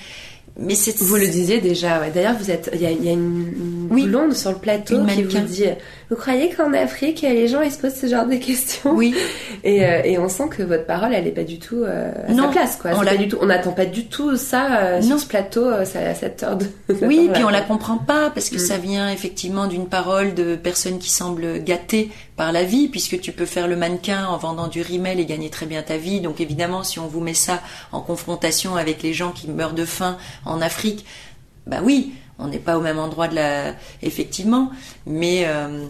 mais 0.59 0.75
c'est 0.75 0.97
vous 0.99 1.17
le 1.17 1.29
disiez 1.29 1.61
déjà. 1.61 2.01
Ouais. 2.01 2.11
D'ailleurs, 2.11 2.37
vous 2.39 2.51
êtes, 2.51 2.71
il 2.75 2.83
y 2.83 2.87
a, 2.87 2.91
y 2.91 3.09
a, 3.09 3.13
une, 3.13 3.87
blonde 3.89 4.35
sur 4.35 4.51
le 4.51 4.59
plateau 4.59 5.05
qui 5.07 5.23
vous 5.23 5.39
dit 5.41 5.65
Vous 6.11 6.17
croyez 6.17 6.49
qu'en 6.49 6.73
Afrique, 6.73 7.21
les 7.21 7.49
gens 7.49 7.61
ils 7.61 7.71
se 7.71 7.77
posent 7.77 7.95
ce 7.95 8.07
genre 8.07 8.25
de 8.25 8.37
questions 8.37 8.93
Oui. 8.93 9.15
Et, 9.63 9.85
euh, 9.85 10.01
et 10.05 10.19
on 10.19 10.31
sent 10.31 10.49
que 10.51 10.63
votre 10.63 10.87
parole, 10.87 11.13
elle 11.13 11.27
est 11.27 11.33
pas 11.33 11.45
du 11.45 11.59
tout 11.59 11.83
euh, 11.83 12.11
à 12.27 12.35
sa 12.35 12.49
place, 12.49 12.77
quoi. 12.77 12.93
On 12.97 13.17
du 13.19 13.29
tout. 13.29 13.37
On 13.43 13.47
n'attend 13.47 13.73
pas 13.73 13.85
du 13.85 14.07
tout 14.07 14.37
ça 14.37 14.79
euh, 14.79 15.03
sur 15.03 15.19
ce 15.19 15.27
plateau 15.27 15.67
à 15.67 15.85
cette 15.85 16.43
heure 16.43 16.57
de. 16.57 16.67
oui, 17.03 17.29
puis 17.35 17.45
on 17.45 17.51
la 17.51 17.61
comprend 17.61 17.99
pas 17.99 18.31
parce 18.31 18.49
que 18.49 18.57
mm. 18.57 18.61
ça 18.61 18.79
vient 18.79 19.11
effectivement 19.11 19.67
d'une 19.67 19.87
parole 19.87 20.33
de 20.33 20.57
personnes 20.57 20.99
qui 20.99 21.11
semblent 21.11 21.63
gâtées 21.63 22.11
par 22.37 22.53
la 22.53 22.65
vie, 22.65 22.89
puisque 22.89 23.21
tu 23.21 23.33
peux 23.33 23.47
faire 23.47 23.69
le 23.69 23.77
mannequin 23.77 24.27
en 24.29 24.39
vendant 24.39 24.69
du 24.69 24.81
rimel 24.81 25.21
et 25.21 25.27
gagner 25.27 25.51
très 25.51 25.67
bien 25.67 25.83
ta 25.83 25.99
vie. 25.99 26.23
Donc 26.23 26.41
évidemment, 26.41 26.85
si 26.85 26.99
on 26.99 27.07
vous 27.07 27.21
met 27.21 27.35
ça 27.35 27.61
en 27.93 28.01
confrontation 28.01 28.77
avec 28.77 29.03
les 29.03 29.13
gens 29.13 29.33
qui 29.33 29.51
meurent 29.51 29.75
de 29.75 29.85
faim 29.85 30.17
en 30.47 30.63
Afrique, 30.63 31.05
bah 31.67 31.81
oui, 31.83 32.15
on 32.39 32.49
n'est 32.49 32.59
pas 32.59 32.79
au 32.79 32.81
même 32.81 32.99
endroit 32.99 33.29
de 33.29 33.35
la, 33.35 33.75
effectivement, 34.03 34.71
mais 35.07 35.45
euh, 35.47 35.85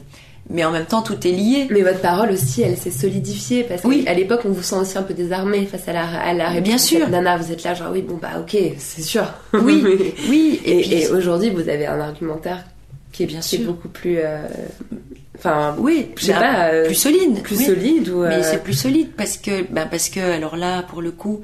mais 0.51 0.65
en 0.65 0.71
même 0.71 0.87
temps 0.87 1.03
tout 1.03 1.27
est 1.27 1.33
lié. 1.33 1.67
Mais 1.71 1.83
votre 1.83 2.01
parole 2.01 2.31
aussi, 2.31 2.63
elle 2.63 2.77
s'est 2.77 2.91
solidifiée 2.91 3.65
parce 3.65 3.83
qu'à 3.83 4.15
l'époque, 4.15 4.41
on 4.45 4.51
vous 4.51 4.63
sent 4.63 4.77
aussi 4.77 4.97
un 4.97 5.03
peu 5.03 5.15
désarmé 5.15 5.67
face 5.67 5.89
à 5.89 5.93
la, 5.93 6.09
à 6.09 6.33
la 6.33 6.61
Bien 6.61 6.79
sûr. 6.79 7.09
Nana, 7.09 7.37
vous 7.37 7.53
êtes 7.53 7.65
là, 7.65 7.75
genre 7.75 7.93
oui, 7.93 8.03
bon 8.03 8.19
bah 8.21 8.41
ok, 8.41 8.57
c'est 8.79 9.03
sûr. 9.03 9.27
Oui, 9.53 9.85
oui. 10.29 10.61
Et, 10.65 11.09
aujourd'hui, 11.09 11.51
vous 11.51 11.69
avez 11.69 11.87
un 11.87 12.01
argumentaire 12.01 12.65
qui 13.13 13.25
est 13.25 13.27
bien 13.27 13.43
sûr 13.43 13.61
beaucoup 13.61 13.89
plus 13.89 14.19
euh, 14.19 14.47
Enfin, 15.39 15.77
oui, 15.79 16.11
je 16.17 16.27
sais 16.27 16.33
pas, 16.33 16.71
euh, 16.71 16.87
plus 16.87 16.97
solide, 16.97 17.43
plus 17.43 17.65
solide 17.65 18.09
ou. 18.09 18.23
Mais 18.23 18.43
c'est 18.43 18.63
plus 18.63 18.73
solide 18.73 19.11
parce 19.17 19.37
que, 19.37 19.63
ben 19.71 19.87
parce 19.89 20.09
que, 20.09 20.19
alors 20.19 20.57
là, 20.57 20.83
pour 20.83 21.01
le 21.01 21.13
coup, 21.13 21.43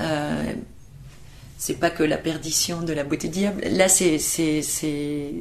euh, 0.00 0.42
c'est 1.58 1.78
pas 1.78 1.90
que 1.90 2.02
la 2.02 2.18
perdition 2.18 2.82
de 2.82 2.92
la 2.92 3.04
beauté 3.04 3.28
diable. 3.28 3.62
Là, 3.70 3.88
c'est 3.88 4.18
c'est 4.18 4.62
c'est 4.62 5.32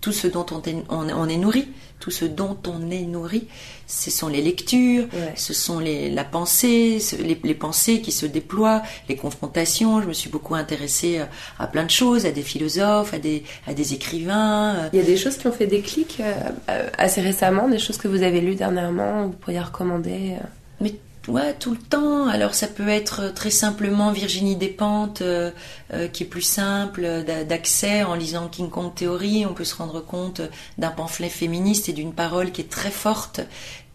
tout 0.00 0.12
ce 0.12 0.26
dont 0.26 0.46
on 0.50 0.62
on 0.90 1.28
est 1.28 1.36
nourri 1.36 1.68
tout 2.00 2.10
ce 2.10 2.24
dont 2.24 2.56
on 2.66 2.90
est 2.90 3.02
nourri, 3.02 3.48
ce 3.86 4.10
sont 4.10 4.28
les 4.28 4.40
lectures, 4.40 5.06
ce 5.34 5.52
sont 5.52 5.80
les, 5.80 6.10
la 6.10 6.24
pensée, 6.24 6.98
les, 7.18 7.54
pensées 7.54 8.00
qui 8.00 8.12
se 8.12 8.26
déploient, 8.26 8.82
les 9.08 9.16
confrontations. 9.16 10.00
Je 10.00 10.06
me 10.06 10.12
suis 10.12 10.30
beaucoup 10.30 10.54
intéressée 10.54 11.18
euh, 11.18 11.24
à 11.58 11.66
plein 11.66 11.84
de 11.84 11.90
choses, 11.90 12.26
à 12.26 12.30
des 12.30 12.42
philosophes, 12.42 13.14
à 13.14 13.18
des, 13.18 13.42
à 13.66 13.74
des 13.74 13.94
écrivains. 13.94 14.74
Euh. 14.76 14.88
Il 14.92 14.98
y 14.98 15.02
a 15.02 15.04
des 15.04 15.16
choses 15.16 15.36
qui 15.36 15.46
ont 15.46 15.52
fait 15.52 15.66
des 15.66 15.80
clics 15.80 16.20
euh, 16.20 16.88
assez 16.96 17.20
récemment, 17.20 17.68
des 17.68 17.78
choses 17.78 17.98
que 17.98 18.08
vous 18.08 18.22
avez 18.22 18.40
lues 18.40 18.54
dernièrement, 18.54 19.26
vous 19.26 19.32
pourriez 19.32 19.60
recommander 19.60 20.36
Mais 20.80 20.94
Ouais, 21.28 21.52
tout 21.54 21.72
le 21.72 21.78
temps. 21.78 22.26
Alors 22.26 22.54
ça 22.54 22.66
peut 22.66 22.88
être 22.88 23.32
très 23.34 23.50
simplement 23.50 24.12
Virginie 24.12 24.56
Despentes, 24.56 25.20
euh, 25.20 25.50
euh, 25.92 26.08
qui 26.08 26.22
est 26.22 26.26
plus 26.26 26.42
simple 26.42 27.06
d'accès 27.46 28.02
en 28.02 28.14
lisant 28.14 28.48
King 28.48 28.70
Kong 28.70 28.94
Theory. 28.94 29.44
On 29.44 29.52
peut 29.52 29.64
se 29.64 29.74
rendre 29.74 30.00
compte 30.00 30.40
d'un 30.78 30.90
pamphlet 30.90 31.28
féministe 31.28 31.88
et 31.90 31.92
d'une 31.92 32.14
parole 32.14 32.50
qui 32.50 32.62
est 32.62 32.70
très 32.70 32.90
forte 32.90 33.42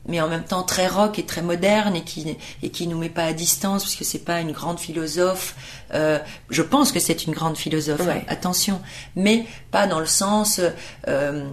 mais 0.08 0.20
en 0.22 0.28
même 0.28 0.44
temps 0.44 0.64
très 0.64 0.88
rock 0.88 1.18
et 1.20 1.26
très 1.26 1.42
moderne 1.42 1.96
et 1.96 2.04
qui 2.04 2.38
et 2.62 2.70
qui 2.70 2.88
nous 2.88 2.98
met 2.98 3.10
pas 3.10 3.24
à 3.24 3.34
distance 3.34 3.84
parce 3.84 3.96
que 3.96 4.04
c'est 4.04 4.26
pas 4.26 4.42
une 4.42 4.52
grande 4.52 4.80
philosophe. 4.80 5.56
Euh, 5.94 6.20
je 6.50 6.62
pense 6.62 6.92
que 6.92 7.00
c'est 7.00 7.26
une 7.26 7.34
grande 7.34 7.58
philosophe. 7.58 8.06
Ouais. 8.06 8.26
Attention, 8.28 8.82
mais 9.16 9.46
pas 9.72 9.88
dans 9.88 10.00
le 10.00 10.06
sens 10.06 10.60
euh, 10.60 10.70
euh, 11.08 11.46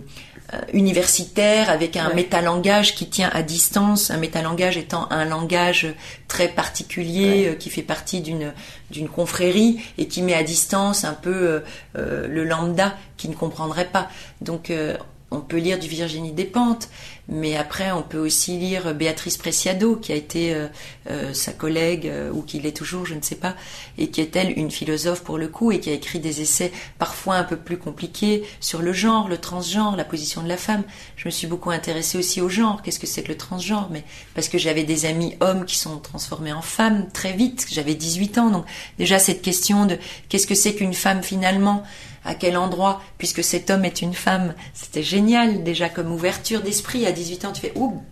universitaire 0.72 1.70
avec 1.70 1.96
un 1.96 2.08
Ouais. 2.08 2.14
métalangage 2.14 2.94
qui 2.94 3.08
tient 3.08 3.30
à 3.32 3.42
distance. 3.42 4.10
Un 4.10 4.16
métalangage 4.18 4.76
étant 4.76 5.06
un 5.10 5.24
langage 5.24 5.86
très 6.28 6.48
particulier 6.48 7.48
euh, 7.48 7.54
qui 7.54 7.70
fait 7.70 7.82
partie 7.82 8.20
d'une 8.20 8.52
d'une 8.90 9.08
confrérie 9.08 9.80
et 9.98 10.08
qui 10.08 10.20
met 10.22 10.34
à 10.34 10.42
distance 10.42 11.04
un 11.04 11.14
peu 11.14 11.30
euh, 11.32 11.60
euh, 11.96 12.26
le 12.26 12.44
lambda 12.44 12.96
qui 13.16 13.28
ne 13.28 13.34
comprendrait 13.34 13.86
pas. 13.86 14.08
Donc 14.40 14.70
euh, 14.70 14.96
on 15.30 15.40
peut 15.40 15.58
lire 15.58 15.78
du 15.78 15.86
Virginie 15.86 16.32
Despentes, 16.32 16.88
mais 17.30 17.56
après 17.56 17.92
on 17.92 18.02
peut 18.02 18.18
aussi 18.18 18.58
lire 18.58 18.94
Béatrice 18.94 19.38
Preciado, 19.38 19.96
qui 19.96 20.12
a 20.12 20.16
été 20.16 20.52
euh, 20.52 20.66
euh, 21.08 21.32
sa 21.32 21.52
collègue, 21.52 22.06
euh, 22.06 22.30
ou 22.32 22.42
qui 22.42 22.58
l'est 22.60 22.76
toujours, 22.76 23.06
je 23.06 23.14
ne 23.14 23.22
sais 23.22 23.36
pas, 23.36 23.54
et 23.96 24.08
qui 24.08 24.20
est 24.20 24.36
elle 24.36 24.58
une 24.58 24.70
philosophe 24.70 25.22
pour 25.22 25.38
le 25.38 25.48
coup, 25.48 25.72
et 25.72 25.80
qui 25.80 25.90
a 25.90 25.92
écrit 25.92 26.18
des 26.18 26.40
essais 26.42 26.72
parfois 26.98 27.36
un 27.36 27.44
peu 27.44 27.56
plus 27.56 27.78
compliqués 27.78 28.42
sur 28.60 28.82
le 28.82 28.92
genre, 28.92 29.28
le 29.28 29.38
transgenre, 29.38 29.96
la 29.96 30.04
position 30.04 30.42
de 30.42 30.48
la 30.48 30.56
femme. 30.56 30.82
Je 31.16 31.26
me 31.26 31.30
suis 31.30 31.46
beaucoup 31.46 31.70
intéressée 31.70 32.18
aussi 32.18 32.40
au 32.40 32.48
genre, 32.48 32.82
qu'est-ce 32.82 32.98
que 32.98 33.06
c'est 33.06 33.22
que 33.22 33.28
le 33.28 33.36
transgenre, 33.36 33.88
mais 33.90 34.04
parce 34.34 34.48
que 34.48 34.58
j'avais 34.58 34.84
des 34.84 35.06
amis 35.06 35.36
hommes 35.40 35.64
qui 35.64 35.76
sont 35.76 35.98
transformés 35.98 36.52
en 36.52 36.62
femmes 36.62 37.08
très 37.12 37.32
vite, 37.32 37.66
j'avais 37.70 37.94
18 37.94 38.38
ans, 38.38 38.50
donc 38.50 38.64
déjà 38.98 39.18
cette 39.18 39.42
question 39.42 39.86
de 39.86 39.96
qu'est-ce 40.28 40.46
que 40.46 40.54
c'est 40.54 40.74
qu'une 40.74 40.94
femme 40.94 41.22
finalement? 41.22 41.84
À 42.22 42.34
quel 42.34 42.58
endroit, 42.58 43.00
puisque 43.16 43.42
cet 43.42 43.70
homme 43.70 43.86
est 43.86 44.02
une 44.02 44.12
femme. 44.12 44.52
C'était 44.74 45.02
génial, 45.02 45.64
déjà 45.64 45.88
comme 45.88 46.12
ouverture 46.12 46.60
d'esprit. 46.60 47.06
À 47.06 47.12
18 47.20 47.44
ans, 47.44 47.52
tu 47.52 47.60
fais, 47.60 47.72
ouh, 47.76 48.02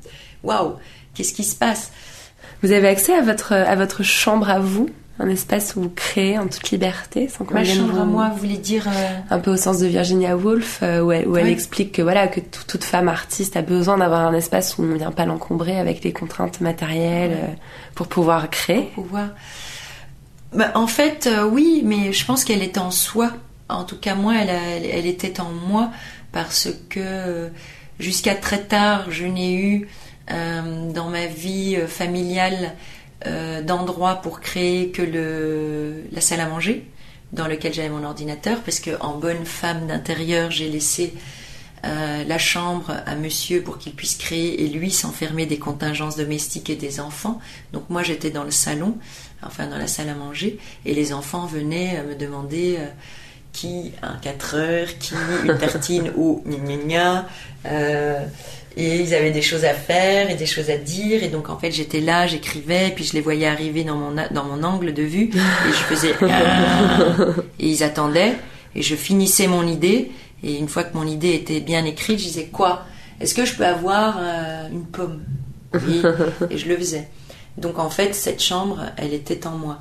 waouh, 0.43 0.75
qu'est-ce 1.15 1.33
qui 1.33 1.45
se 1.45 1.57
passe? 1.57 1.91
Vous 2.63 2.73
avez 2.73 2.89
accès 2.89 3.15
à 3.15 3.23
votre, 3.23 3.53
à 3.53 3.75
votre 3.77 4.03
chambre 4.03 4.49
à 4.51 4.59
vous 4.59 4.89
Un 5.21 5.29
espace 5.29 5.75
où 5.77 5.83
vous 5.83 5.89
créez 5.91 6.39
en 6.39 6.47
toute 6.49 6.71
liberté 6.71 7.29
sans 7.29 7.45
qu'on 7.45 7.55
Ma 7.55 7.65
chambre 7.65 7.93
vous- 7.93 8.01
à 8.01 8.05
moi, 8.05 8.29
vous 8.33 8.39
voulez 8.39 8.57
dire 8.59 8.87
euh, 8.89 9.19
Un 9.31 9.39
peu 9.41 9.53
au 9.53 9.57
sens 9.57 9.79
de 9.79 9.87
Virginia 9.87 10.37
Woolf, 10.37 10.81
euh, 10.83 11.01
où 11.03 11.11
elle, 11.13 11.27
où 11.27 11.37
elle 11.37 11.45
Ouais. 11.47 11.53
explique 11.53 11.93
que 11.93 12.03
voilà 12.03 12.29
que 12.29 12.41
tout- 12.41 12.65
toute 12.67 12.85
femme 12.85 13.09
artiste 13.09 13.57
a 13.57 13.63
besoin 13.63 13.99
d'avoir 13.99 14.27
un 14.27 14.35
espace 14.35 14.77
où 14.79 14.83
on 14.83 14.87
ne 14.87 14.97
vient 14.97 15.11
pas 15.13 15.25
l'encombrer 15.27 15.79
avec 15.79 16.03
les 16.05 16.13
contraintes 16.13 16.61
matérielles 16.61 17.33
euh, 17.33 17.47
pour 17.95 18.07
pouvoir 18.09 18.49
créer. 18.51 18.91
pouvoir 18.95 19.29
Bah, 20.53 20.71
En 20.75 20.87
fait, 20.87 21.29
oui, 21.51 21.83
mais 21.85 22.13
je 22.13 22.25
pense 22.25 22.45
qu'elle 22.45 22.63
est 22.63 22.79
en 22.79 22.91
soi. 22.91 23.31
En 23.69 23.85
tout 23.85 23.99
cas, 23.99 24.15
moi, 24.15 24.35
elle, 24.41 24.51
a- 24.51 24.77
elle, 24.77 24.87
elle 24.87 25.07
était 25.07 25.41
en 25.41 25.51
moi 25.51 25.91
parce 26.33 26.69
que 26.89 27.51
jusqu'à 27.99 28.35
très 28.35 28.63
tard, 28.65 29.11
je 29.11 29.25
n'ai 29.25 29.55
eu 29.55 29.89
euh, 30.31 30.91
dans 30.93 31.09
ma 31.09 31.27
vie 31.27 31.77
euh, 31.77 31.87
familiale 31.87 32.75
euh, 33.27 33.63
d'endroit 33.63 34.17
pour 34.17 34.41
créer 34.41 34.91
que 34.91 35.03
le, 35.03 36.05
la 36.13 36.21
salle 36.21 36.41
à 36.41 36.49
manger 36.49 36.85
dans 37.33 37.47
lequel 37.47 37.75
j'avais 37.75 37.89
mon 37.89 38.05
ordinateur 38.05 38.61
parce 38.63 38.81
que 38.81 38.91
en 39.01 39.19
bonne 39.19 39.45
femme 39.45 39.87
d'intérieur, 39.87 40.51
j'ai 40.51 40.69
laissé 40.69 41.15
euh, 41.85 42.25
la 42.25 42.39
chambre 42.39 42.97
à 43.07 43.15
monsieur 43.17 43.63
pour 43.63 43.79
qu'il 43.79 43.93
puisse 43.93 44.17
créer 44.17 44.65
et 44.65 44.69
lui 44.69 44.91
s'enfermer 44.91 45.47
des 45.47 45.59
contingences 45.59 46.17
domestiques 46.17 46.71
et 46.71 46.77
des 46.77 47.01
enfants. 47.01 47.41
Donc 47.73 47.91
moi 47.91 48.03
j'étais 48.03 48.31
dans 48.31 48.45
le 48.45 48.51
salon, 48.51 48.97
enfin 49.43 49.67
dans 49.67 49.79
la 49.79 49.87
salle 49.87 50.09
à 50.09 50.15
manger, 50.15 50.59
et 50.85 50.95
les 50.95 51.13
enfants 51.13 51.47
venaient 51.47 52.03
me 52.03 52.15
demander 52.15 52.79
qui 53.59 53.93
un 54.03 54.17
4 54.23 54.55
heures, 54.55 54.99
qui 54.99 55.15
une 55.45 55.59
tartine 55.59 56.13
ou 56.17 56.43
gna. 56.47 57.27
Euh, 57.67 58.25
et 58.77 59.01
ils 59.01 59.15
avaient 59.15 59.33
des 59.33 59.43
choses 59.43 59.65
à 59.65 59.75
faire 59.75 60.31
et 60.31 60.37
des 60.37 60.47
choses 60.47 60.71
à 60.71 60.77
dire. 60.77 61.25
Et 61.25 61.29
donc, 61.29 61.49
en 61.49 61.59
fait, 61.59 61.73
j'étais 61.73 62.01
là, 62.01 62.29
j'écrivais, 62.29 62.93
puis 62.95 63.05
je 63.05 63.15
les 63.15 63.21
voyais 63.21 63.47
arriver 63.47 63.83
dans 63.83 63.97
mon, 63.97 64.15
dans 64.31 64.45
mon 64.45 64.63
angle 64.63 64.95
de 64.95 65.03
vue. 65.03 65.31
Et 65.35 65.71
je 65.71 65.73
faisais... 65.73 66.15
Et 67.59 67.69
ils 67.69 67.83
attendaient. 67.83 68.37
Et 68.77 68.83
je 68.83 68.95
finissais 68.95 69.49
mon 69.49 69.67
idée. 69.67 70.13
Et 70.45 70.57
une 70.57 70.69
fois 70.69 70.85
que 70.85 70.97
mon 70.97 71.07
idée 71.07 71.35
était 71.35 71.61
bien 71.61 71.85
écrite, 71.85 72.21
je 72.21 72.25
disais 72.25 72.47
quoi? 72.53 72.85
Est-ce 73.21 73.35
que 73.35 73.45
je 73.45 73.55
peux 73.55 73.67
avoir 73.67 74.19
euh, 74.21 74.69
une 74.71 74.85
pomme? 74.85 75.23
Oui. 75.75 76.01
Et 76.51 76.59
je 76.59 76.69
le 76.69 76.77
faisais. 76.77 77.09
Donc 77.59 77.79
en 77.79 77.91
fait, 77.91 78.15
cette 78.15 78.43
chambre, 78.43 78.87
elle 78.97 79.13
était 79.13 79.47
en 79.47 79.57
moi. 79.59 79.81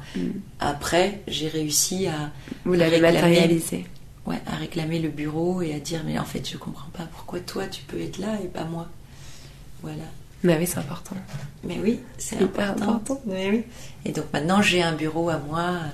Après, 0.60 1.22
j'ai 1.28 1.48
réussi 1.48 2.08
à, 2.08 2.32
Vous 2.66 2.74
l'avez 2.74 3.00
matérialisé. 3.00 3.86
ouais, 4.26 4.40
à 4.48 4.56
réclamer 4.56 5.00
le 5.00 5.10
bureau 5.10 5.62
et 5.62 5.74
à 5.74 5.80
dire 5.80 6.02
mais 6.06 6.18
en 6.20 6.26
fait, 6.26 6.48
je 6.50 6.58
comprends 6.58 6.90
pas 6.90 7.08
pourquoi 7.14 7.40
toi 7.40 7.68
tu 7.68 7.84
peux 7.84 8.02
être 8.02 8.18
là 8.18 8.38
et 8.44 8.48
pas 8.48 8.64
moi. 8.66 8.88
Voilà. 9.84 10.04
Mais 10.44 10.58
oui, 10.60 10.68
c'est 10.68 10.78
important. 10.80 11.16
Mais 11.64 11.80
oui, 11.82 12.00
c'est 12.18 12.42
important. 12.42 12.84
important. 12.84 13.22
Mais 13.26 13.50
oui. 13.50 13.64
Et 14.06 14.12
donc 14.12 14.26
maintenant, 14.34 14.62
j'ai 14.62 14.82
un 14.84 14.94
bureau 14.94 15.30
à 15.30 15.38
moi 15.40 15.62
euh, 15.62 15.88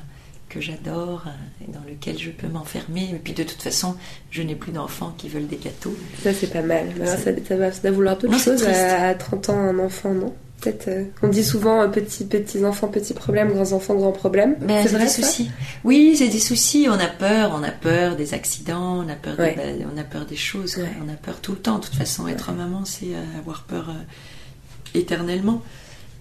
que 0.50 0.60
j'adore 0.60 1.24
euh, 1.28 1.64
et 1.68 1.72
dans 1.72 1.84
lequel 1.88 2.18
je 2.20 2.30
peux 2.30 2.48
m'enfermer. 2.48 3.10
Et 3.12 3.20
puis 3.20 3.34
de 3.34 3.44
toute 3.44 3.62
façon, 3.62 3.96
je 4.32 4.42
n'ai 4.42 4.56
plus 4.56 4.72
d'enfants 4.72 5.14
qui 5.18 5.30
veulent 5.30 5.48
des 5.48 5.58
gâteaux. 5.58 5.96
Ça, 6.22 6.34
c'est 6.34 6.52
pas 6.52 6.62
mal. 6.62 6.90
Alors, 6.96 7.08
ça, 7.08 7.32
ça 7.48 7.56
va, 7.58 7.72
ça 7.72 7.82
doit 7.82 7.92
vouloir 7.92 8.18
d'autres 8.18 8.38
choses 8.40 8.64
à, 8.66 9.08
à 9.10 9.14
30 9.16 9.50
ans, 9.50 9.58
un 9.60 9.80
enfant, 9.80 10.14
non? 10.14 10.34
Peut-être. 10.64 10.88
euh, 10.88 11.04
on 11.22 11.28
dit 11.28 11.44
souvent 11.44 11.82
euh, 11.82 11.88
petits, 11.88 12.26
petits 12.26 12.64
enfants, 12.66 12.88
petits 12.88 13.14
problèmes, 13.14 13.50
grands 13.52 13.72
enfants, 13.74 13.96
grands 13.96 14.12
problèmes. 14.12 14.56
Ben, 14.62 14.84
c'est 14.84 14.94
vrai 14.94 15.04
des 15.06 15.10
ça? 15.10 15.22
soucis. 15.24 15.52
Oui, 15.84 16.16
c'est 16.18 16.30
des 16.30 16.40
soucis. 16.40 16.88
On 16.90 16.94
a 17.00 17.08
peur, 17.08 17.52
on 17.60 17.64
a 17.64 17.72
peur 17.72 18.16
des 18.16 18.34
accidents, 18.34 19.04
on 19.06 19.10
a 19.10 19.16
peur, 19.16 19.36
des- 19.38 19.44
Ouais. 19.44 19.78
on 19.94 19.98
a 20.00 20.04
peur 20.04 20.26
des 20.26 20.36
choses. 20.36 20.78
Ouais. 20.78 20.88
On 21.06 21.10
a 21.12 21.16
peur 21.16 21.40
tout 21.42 21.52
le 21.54 21.58
temps. 21.60 21.80
De 21.80 21.84
toute 21.86 21.96
façon, 21.96 22.28
être 22.28 22.52
maman, 22.54 22.86
c'est 22.86 23.14
euh, 23.14 23.40
avoir 23.40 23.64
peur 23.64 23.90
euh, 23.90 24.98
éternellement. 25.00 25.62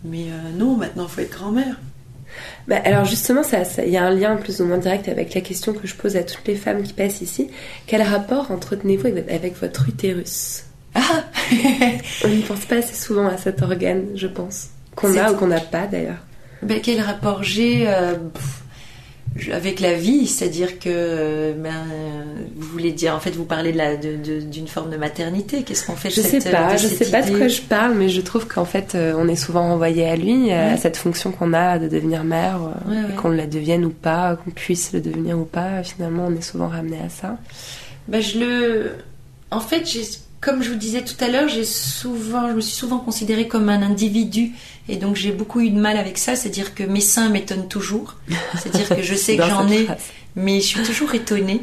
Mais 0.05 0.27
non, 0.57 0.77
maintenant, 0.77 1.05
il 1.05 1.09
faut 1.09 1.21
être 1.21 1.33
grand-mère. 1.39 1.81
Bah, 2.67 2.81
alors 2.85 3.05
justement, 3.05 3.43
ça, 3.43 3.65
ça- 3.65 3.85
il 3.85 3.93
y 3.93 3.97
a 3.97 4.05
un 4.05 4.11
lien 4.11 4.37
plus 4.37 4.61
ou 4.61 4.65
moins 4.65 4.79
direct 4.79 5.07
avec 5.09 5.35
la 5.35 5.41
question 5.43 5.73
que 5.75 5.87
je 5.87 5.95
pose 5.95 6.17
à 6.17 6.23
toutes 6.25 6.47
les 6.49 6.57
femmes 6.57 6.83
qui 6.83 6.93
passent 6.93 7.21
ici. 7.21 7.49
Quel 7.87 8.03
rapport 8.03 8.51
entretenez-vous 8.51 9.07
avec 9.07 9.61
votre 9.61 9.89
utérus? 9.89 10.65
Ah 10.95 11.25
On 12.25 12.29
n'y 12.29 12.43
pense 12.43 12.65
pas 12.67 12.77
assez 12.77 12.95
souvent 12.95 13.27
à 13.27 13.37
cet 13.37 13.63
organe, 13.63 14.07
je 14.15 14.27
pense. 14.27 14.69
Qu'on 14.95 15.17
a 15.17 15.33
ou 15.33 15.37
qu'on 15.37 15.47
n'a 15.49 15.61
pas 15.61 15.87
d'ailleurs. 15.87 16.19
Ben, 16.63 16.81
quel 16.83 17.01
rapport 17.01 17.43
j'ai 17.43 17.85
euh, 17.89 18.15
avec 19.51 19.81
la 19.81 19.95
vie? 19.95 20.27
C'est-à-dire 20.27 20.79
que, 20.79 20.89
euh, 20.89 21.53
ben, 21.57 21.71
euh, 21.91 22.23
vous 22.57 22.69
voulez 22.69 22.93
dire, 22.93 23.15
en 23.15 23.21
fait, 23.21 23.31
vous 23.33 23.45
parlez 23.47 23.73
d'une 23.73 24.69
forme 24.69 24.91
de 24.91 24.97
maternité. 24.97 25.63
Qu'est-ce 25.63 25.87
qu'on 25.87 25.97
fait 25.97 26.11
de 26.11 26.15
Je 26.15 26.21
sais 26.21 26.41
cette- 26.41 26.53
pas, 26.53 26.75
de 26.75 26.79
je 26.79 26.87
sais 26.87 27.11
pas 27.11 27.23
de 27.23 27.37
quoi 27.37 27.49
je 27.49 27.63
parle, 27.63 27.95
mais 27.95 28.09
je 28.11 28.21
trouve 28.21 28.47
qu'en 28.47 28.65
fait, 28.67 28.95
euh, 28.95 29.15
on 29.17 29.27
est 29.29 29.35
souvent 29.37 29.63
renvoyé 29.69 30.07
à 30.07 30.15
lui, 30.17 30.53
euh, 30.53 30.75
à 30.75 30.77
cette 30.77 30.97
fonction 30.99 31.33
qu'on 31.33 31.53
a 31.55 31.79
de 31.79 31.89
devenir 31.89 32.23
mère, 32.23 32.61
euh, 32.63 32.91
Ouais, 32.91 32.97
et 33.01 33.05
ouais. 33.13 33.15
qu'on 33.17 33.31
la 33.31 33.47
devienne 33.47 33.85
ou 33.87 33.91
pas, 33.91 34.37
qu'on 34.37 34.51
puisse 34.51 34.93
le 34.93 35.01
devenir 35.01 35.39
ou 35.39 35.45
pas. 35.45 35.83
Finalement, 35.83 36.27
on 36.29 36.35
est 36.37 36.43
souvent 36.43 36.69
ramené 36.69 36.99
à 37.05 37.09
ça. 37.09 37.39
Ben, 38.09 38.21
je 38.23 38.39
le. 38.39 38.91
En 39.51 39.61
fait, 39.61 39.85
j'ai, 39.91 40.03
comme 40.43 40.61
je 40.61 40.71
vous 40.71 40.77
disais 40.77 41.03
tout 41.03 41.15
à 41.25 41.29
l'heure, 41.29 41.49
j'ai 41.49 41.65
souvent, 41.65 42.49
je 42.49 42.55
me 42.55 42.61
suis 42.61 42.75
souvent 42.75 42.99
considérée 42.99 43.47
comme 43.47 43.69
un 43.69 43.81
individu, 43.81 44.51
et 44.89 44.97
donc 44.97 45.15
j'ai 45.15 45.31
beaucoup 45.31 45.61
eu 45.61 45.71
de 45.71 45.79
mal 45.79 45.97
avec 45.97 46.19
ça. 46.19 46.35
C'est-à-dire 46.35 46.75
que 46.75 46.83
mes 46.83 47.01
seins 47.01 47.29
m'étonnent 47.31 47.69
toujours. 47.69 48.17
C'est-à-dire 48.59 48.89
que 48.89 49.03
je 49.03 49.15
sais 49.15 49.37
que 49.37 49.45
j'en 49.45 49.69
ai, 49.69 49.85
phrase. 49.85 50.03
mais 50.35 50.61
je 50.61 50.67
suis 50.67 50.83
toujours 50.83 51.15
étonnée 51.15 51.63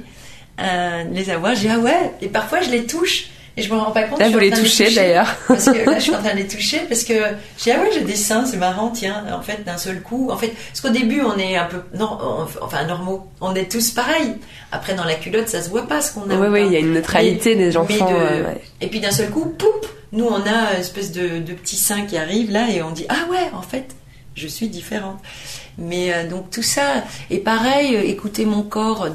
euh, 0.62 1.04
de 1.04 1.14
les 1.14 1.30
avoir. 1.30 1.56
Dis 1.56 1.68
ah 1.68 1.78
ouais, 1.78 2.14
et 2.22 2.30
parfois 2.30 2.62
je 2.62 2.70
les 2.72 2.86
touche. 2.86 3.28
Et 3.60 3.62
je 3.62 3.74
me 3.74 3.78
rends 3.78 3.92
pas 3.92 4.04
compte. 4.04 4.20
Là, 4.20 4.30
vous 4.30 4.40
les 4.40 4.52
touchez 4.52 4.90
d'ailleurs. 4.94 5.36
Parce 5.50 5.66
que 5.66 5.78
là, 5.90 5.96
je 6.00 6.04
suis 6.04 6.16
en 6.16 6.20
train 6.22 6.32
de 6.34 6.38
les 6.38 6.48
toucher 6.48 6.80
parce 6.88 7.04
que 7.04 7.14
je 7.58 7.64
dis 7.64 7.72
ah 7.72 7.82
ouais, 7.82 7.90
j'ai 7.94 8.02
des 8.02 8.16
seins, 8.16 8.46
c'est 8.46 8.58
marrant, 8.58 8.90
tiens. 8.90 9.26
En 9.34 9.42
fait, 9.42 9.64
d'un 9.66 9.78
seul 9.78 10.02
coup, 10.02 10.30
en 10.32 10.38
fait, 10.38 10.54
parce 10.70 10.82
qu'au 10.82 10.90
début, 10.90 11.22
on 11.22 11.38
est 11.38 11.58
un 11.58 11.66
peu, 11.66 11.82
non, 11.98 12.18
on- 12.22 12.64
enfin 12.64 12.86
normaux, 12.86 13.28
on 13.42 13.54
est 13.56 13.70
tous 13.70 13.92
pareils. 13.92 14.36
Après, 14.72 14.94
dans 14.94 15.04
la 15.04 15.16
culotte, 15.16 15.50
ça 15.50 15.62
se 15.62 15.70
voit 15.70 15.88
pas 15.88 16.00
ce 16.02 16.14
qu'on 16.14 16.30
a. 16.30 16.36
Oui, 16.36 16.48
ou 16.48 16.52
oui, 16.54 16.64
il 16.68 16.72
y 16.72 16.76
a 16.78 16.80
une 16.80 16.94
neutralité 16.94 17.56
Mais- 17.56 17.66
des 17.66 17.78
enfants. 17.78 18.08
mais 18.10 18.14
de- 18.14 18.20
euh, 18.44 18.48
ouais. 18.48 18.62
Et 18.82 18.88
puis 18.88 19.00
d'un 19.02 19.12
seul 19.12 19.30
coup, 19.30 19.46
poup, 19.46 19.86
nous 20.14 20.26
on 20.26 20.36
a 20.42 20.74
une 20.76 20.80
espèce 20.80 21.12
de, 21.12 21.40
de 21.40 21.54
petit 21.54 21.76
sein 21.76 22.06
qui 22.06 22.18
arrive 22.18 22.50
là 22.52 22.68
et 22.72 22.82
on 22.82 22.92
dit 22.92 23.06
ah 23.10 23.30
ouais, 23.30 23.50
en 23.54 23.62
fait, 23.62 23.88
je 24.36 24.48
suis 24.48 24.70
différente. 24.70 25.18
Mais 25.78 26.14
euh, 26.14 26.28
donc 26.30 26.50
tout 26.50 26.64
ça, 26.64 27.04
et 27.30 27.40
pareil, 27.40 27.96
euh, 27.96 28.02
écouter 28.04 28.46
mon 28.46 28.62
corps 28.64 29.08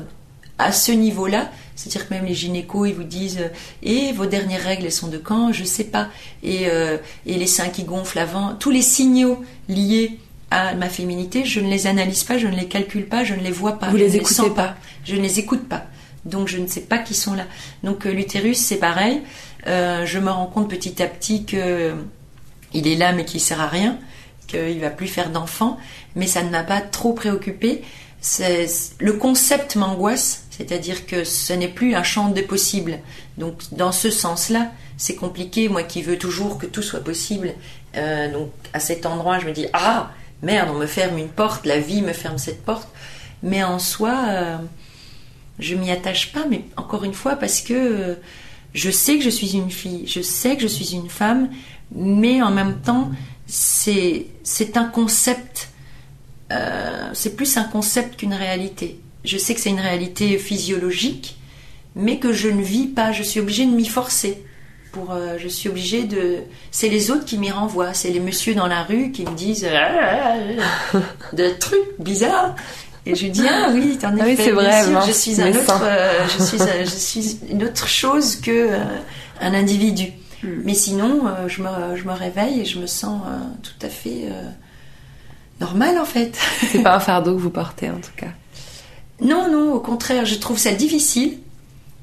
à 0.58 0.70
ce 0.72 0.92
niveau-là, 0.92 1.48
c'est-à-dire 1.76 2.08
que 2.08 2.14
même 2.14 2.24
les 2.24 2.34
gynécos, 2.34 2.88
ils 2.88 2.94
vous 2.94 3.02
disent 3.04 3.38
euh, 3.40 3.48
et 3.82 4.12
vos 4.12 4.26
dernières 4.26 4.62
règles, 4.62 4.84
elles 4.86 4.92
sont 4.92 5.08
de 5.08 5.18
quand 5.18 5.52
Je 5.52 5.64
sais 5.64 5.84
pas. 5.84 6.08
Et, 6.42 6.68
euh, 6.68 6.98
et 7.26 7.34
les 7.36 7.46
seins 7.46 7.68
qui 7.68 7.84
gonflent 7.84 8.18
avant, 8.18 8.54
tous 8.54 8.70
les 8.70 8.82
signaux 8.82 9.42
liés 9.68 10.18
à 10.50 10.74
ma 10.74 10.88
féminité, 10.88 11.44
je 11.44 11.58
ne 11.60 11.68
les 11.68 11.86
analyse 11.88 12.22
pas, 12.24 12.38
je 12.38 12.46
ne 12.46 12.54
les 12.56 12.66
calcule 12.66 13.06
pas, 13.06 13.24
je 13.24 13.34
ne 13.34 13.40
les 13.40 13.50
vois 13.50 13.78
pas, 13.78 13.88
Vous 13.90 13.98
je 13.98 14.04
les 14.04 14.10
ne 14.10 14.16
écoutez 14.16 14.34
sens 14.34 14.54
pas. 14.54 14.76
je 15.04 15.16
ne 15.16 15.20
les 15.20 15.38
écoute 15.40 15.68
pas. 15.68 15.84
Donc 16.24 16.48
je 16.48 16.58
ne 16.58 16.66
sais 16.66 16.80
pas 16.82 16.98
qui 16.98 17.12
sont 17.14 17.34
là. 17.34 17.44
Donc 17.82 18.06
euh, 18.06 18.10
l'utérus, 18.12 18.58
c'est 18.58 18.76
pareil. 18.78 19.20
Euh, 19.66 20.06
je 20.06 20.18
me 20.18 20.30
rends 20.30 20.46
compte 20.46 20.68
petit 20.70 21.02
à 21.02 21.06
petit 21.06 21.44
que 21.44 21.94
il 22.72 22.86
est 22.86 22.94
là 22.96 23.12
mais 23.12 23.24
qu'il 23.24 23.40
sert 23.40 23.60
à 23.60 23.66
rien, 23.66 23.98
qu'il 24.46 24.80
va 24.80 24.90
plus 24.90 25.06
faire 25.08 25.30
d'enfants. 25.30 25.76
Mais 26.14 26.26
ça 26.26 26.42
ne 26.42 26.50
m'a 26.50 26.62
pas 26.62 26.80
trop 26.80 27.12
préoccupé. 27.14 27.82
C'est- 28.20 28.92
Le 29.00 29.14
concept 29.14 29.76
m'angoisse, 29.76 30.43
C'est-à-dire 30.56 31.04
que 31.06 31.24
ce 31.24 31.52
n'est 31.52 31.68
plus 31.68 31.96
un 31.96 32.04
champ 32.04 32.28
de 32.28 32.40
possible. 32.40 33.00
Donc 33.38 33.54
dans 33.72 33.90
ce 33.90 34.08
sens-là, 34.08 34.70
c'est 34.96 35.16
compliqué. 35.16 35.68
Moi 35.68 35.82
qui 35.82 36.00
veux 36.00 36.16
toujours 36.16 36.58
que 36.58 36.66
tout 36.66 36.82
soit 36.82 37.00
possible, 37.00 37.54
euh, 37.96 38.32
donc 38.32 38.50
à 38.72 38.78
cet 38.78 39.04
endroit, 39.04 39.40
je 39.40 39.46
me 39.46 39.52
dis 39.52 39.66
ah 39.72 40.12
merde, 40.42 40.68
on 40.72 40.78
me 40.78 40.86
ferme 40.86 41.18
une 41.18 41.28
porte, 41.28 41.66
la 41.66 41.80
vie 41.80 42.02
me 42.02 42.12
ferme 42.12 42.38
cette 42.38 42.64
porte. 42.64 42.88
Mais 43.42 43.64
en 43.64 43.80
soi, 43.80 44.14
euh, 44.28 44.56
je 45.58 45.74
m'y 45.74 45.90
attache 45.90 46.32
pas. 46.32 46.46
Mais 46.48 46.62
encore 46.76 47.02
une 47.02 47.14
fois, 47.14 47.34
parce 47.34 47.60
que 47.60 47.74
euh, 47.74 48.14
je 48.74 48.90
sais 48.92 49.18
que 49.18 49.24
je 49.24 49.30
suis 49.30 49.56
une 49.56 49.72
fille, 49.72 50.06
je 50.06 50.20
sais 50.20 50.54
que 50.54 50.62
je 50.62 50.68
suis 50.68 50.94
une 50.94 51.10
femme, 51.10 51.50
mais 51.92 52.42
en 52.42 52.52
même 52.52 52.80
temps, 52.80 53.10
c'est 53.48 54.28
un 54.76 54.84
concept. 54.84 55.70
c'est 57.12 57.34
plus 57.34 57.56
un 57.56 57.64
concept 57.64 58.20
qu'une 58.20 58.34
réalité. 58.34 59.00
Je 59.24 59.38
sais 59.38 59.54
que 59.54 59.60
c'est 59.60 59.70
une 59.70 59.80
réalité 59.80 60.36
physiologique, 60.38 61.36
mais 61.96 62.18
que 62.18 62.32
je 62.32 62.48
ne 62.48 62.62
vis 62.62 62.86
pas. 62.86 63.12
Je 63.12 63.22
suis 63.22 63.40
obligée 63.40 63.64
de 63.66 63.70
m'y 63.72 63.86
forcer. 63.86 64.42
Pour, 64.92 65.10
euh, 65.12 65.36
je 65.38 65.48
suis 65.48 65.68
obligée 65.68 66.04
de. 66.04 66.38
C'est 66.70 66.88
les 66.88 67.10
autres 67.10 67.24
qui 67.24 67.38
m'y 67.38 67.50
renvoient. 67.50 67.94
C'est 67.94 68.10
les 68.10 68.20
messieurs 68.20 68.54
dans 68.54 68.66
la 68.68 68.82
rue 68.84 69.10
qui 69.12 69.24
me 69.24 69.34
disent 69.34 69.66
Ah, 69.72 69.88
ah, 70.00 70.34
ah, 70.94 70.98
de 71.32 71.48
trucs 71.58 71.80
bizarres. 71.98 72.54
Et 73.06 73.14
je 73.14 73.26
dis 73.26 73.44
ah 73.46 73.68
oui, 73.72 73.98
en 74.02 74.18
Ah 74.18 74.22
oui, 74.24 74.30
effet, 74.30 74.44
c'est 74.44 74.50
vrai, 74.52 74.82
sûr, 74.84 75.02
je 75.02 75.12
suis 75.12 75.38
un 75.40 75.50
autre, 75.50 75.82
euh, 75.82 76.24
je 76.38 76.42
suis, 76.42 76.62
un- 76.62 76.84
je 76.84 76.88
suis 76.88 77.38
une 77.50 77.64
autre 77.64 77.86
chose 77.86 78.36
que 78.36 78.50
euh, 78.50 78.78
un 79.42 79.52
individu. 79.52 80.12
Hmm. 80.42 80.62
Mais 80.64 80.72
sinon, 80.74 81.22
je 81.46 81.60
me, 81.62 81.96
je 81.96 82.04
me 82.04 82.12
réveille 82.12 82.60
et 82.60 82.64
je 82.64 82.78
me 82.78 82.86
sens 82.86 83.20
tout 83.62 83.86
à 83.86 83.90
fait 83.90 84.28
normale 85.60 85.98
en 85.98 86.04
fait. 86.04 86.36
C'est 86.70 86.82
pas 86.82 86.96
un 86.96 87.00
fardeau 87.00 87.34
que 87.36 87.40
vous 87.40 87.50
portez 87.50 87.90
en 87.90 87.96
tout 88.00 88.12
cas. 88.16 88.28
Non, 89.24 89.50
non, 89.50 89.72
au 89.72 89.80
contraire, 89.80 90.26
je 90.26 90.34
trouve 90.34 90.58
ça 90.58 90.72
difficile. 90.72 91.38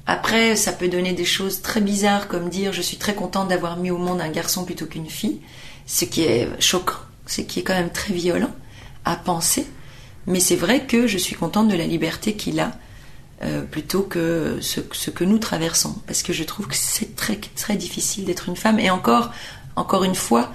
Après, 0.06 0.56
ça 0.56 0.72
peut 0.72 0.88
donner 0.88 1.12
des 1.12 1.24
choses 1.24 1.62
très 1.62 1.80
bizarres, 1.80 2.26
comme 2.26 2.48
dire 2.48 2.72
je 2.72 2.82
suis 2.82 2.96
très 2.96 3.14
contente 3.14 3.48
d'avoir 3.48 3.76
mis 3.76 3.92
au 3.92 3.98
monde 3.98 4.20
un 4.20 4.28
garçon 4.28 4.64
plutôt 4.64 4.86
qu'une 4.86 5.08
fille, 5.08 5.40
ce 5.86 6.04
qui 6.04 6.22
est 6.22 6.48
choquant, 6.60 6.98
ce 7.26 7.40
qui 7.40 7.60
est 7.60 7.62
quand 7.62 7.74
même 7.74 7.90
très 7.92 8.12
violent 8.12 8.50
à 9.04 9.14
penser. 9.14 9.66
Mais 10.26 10.40
c'est 10.40 10.56
vrai 10.56 10.84
que 10.84 11.06
je 11.06 11.18
suis 11.18 11.36
contente 11.36 11.68
de 11.68 11.76
la 11.76 11.86
liberté 11.86 12.34
qu'il 12.34 12.58
a, 12.58 12.72
euh, 13.44 13.62
plutôt 13.62 14.02
que 14.02 14.58
ce, 14.60 14.80
ce 14.90 15.10
que 15.10 15.22
nous 15.22 15.38
traversons, 15.38 15.94
parce 16.08 16.24
que 16.24 16.32
je 16.32 16.42
trouve 16.42 16.66
que 16.66 16.76
c'est 16.76 17.14
très 17.14 17.36
très 17.36 17.76
difficile 17.76 18.24
d'être 18.24 18.48
une 18.48 18.56
femme. 18.56 18.80
Et 18.80 18.90
encore, 18.90 19.30
encore 19.76 20.02
une 20.02 20.16
fois, 20.16 20.52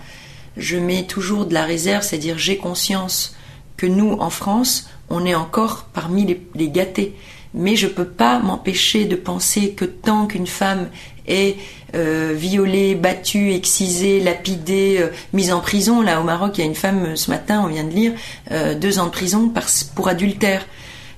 je 0.58 0.76
mets 0.76 1.08
toujours 1.08 1.46
de 1.46 1.54
la 1.54 1.64
réserve, 1.64 2.04
c'est-à-dire 2.04 2.38
j'ai 2.38 2.58
conscience 2.58 3.36
que 3.78 3.86
nous, 3.86 4.14
en 4.20 4.30
France, 4.30 4.90
on 5.10 5.26
est 5.26 5.36
encore 5.36 5.86
parmi 5.94 6.26
les, 6.26 6.42
les 6.56 6.70
gâtés. 6.70 7.16
Mais 7.54 7.76
je 7.76 7.88
peux 7.88 8.06
pas 8.06 8.40
m'empêcher 8.40 9.06
de 9.06 9.16
penser 9.16 9.72
que 9.72 9.86
tant 9.86 10.28
qu'une 10.28 10.48
femme 10.48 10.90
est 11.28 11.58
euh, 11.96 12.34
violée, 12.36 12.96
battue, 12.96 13.54
excisée, 13.54 14.20
lapidée, 14.20 14.98
euh, 15.00 15.08
mise 15.34 15.52
en 15.52 15.60
prison, 15.60 16.02
là 16.02 16.20
au 16.20 16.24
Maroc, 16.24 16.58
il 16.58 16.62
y 16.62 16.64
a 16.64 16.68
une 16.68 16.76
femme 16.76 17.16
ce 17.16 17.30
matin, 17.30 17.62
on 17.64 17.68
vient 17.68 17.84
de 17.84 17.92
lire, 17.92 18.14
euh, 18.52 18.76
deux 18.76 19.00
ans 19.00 19.06
de 19.06 19.12
prison 19.12 19.50
par, 19.50 19.66
pour 19.96 20.08
adultère. 20.08 20.66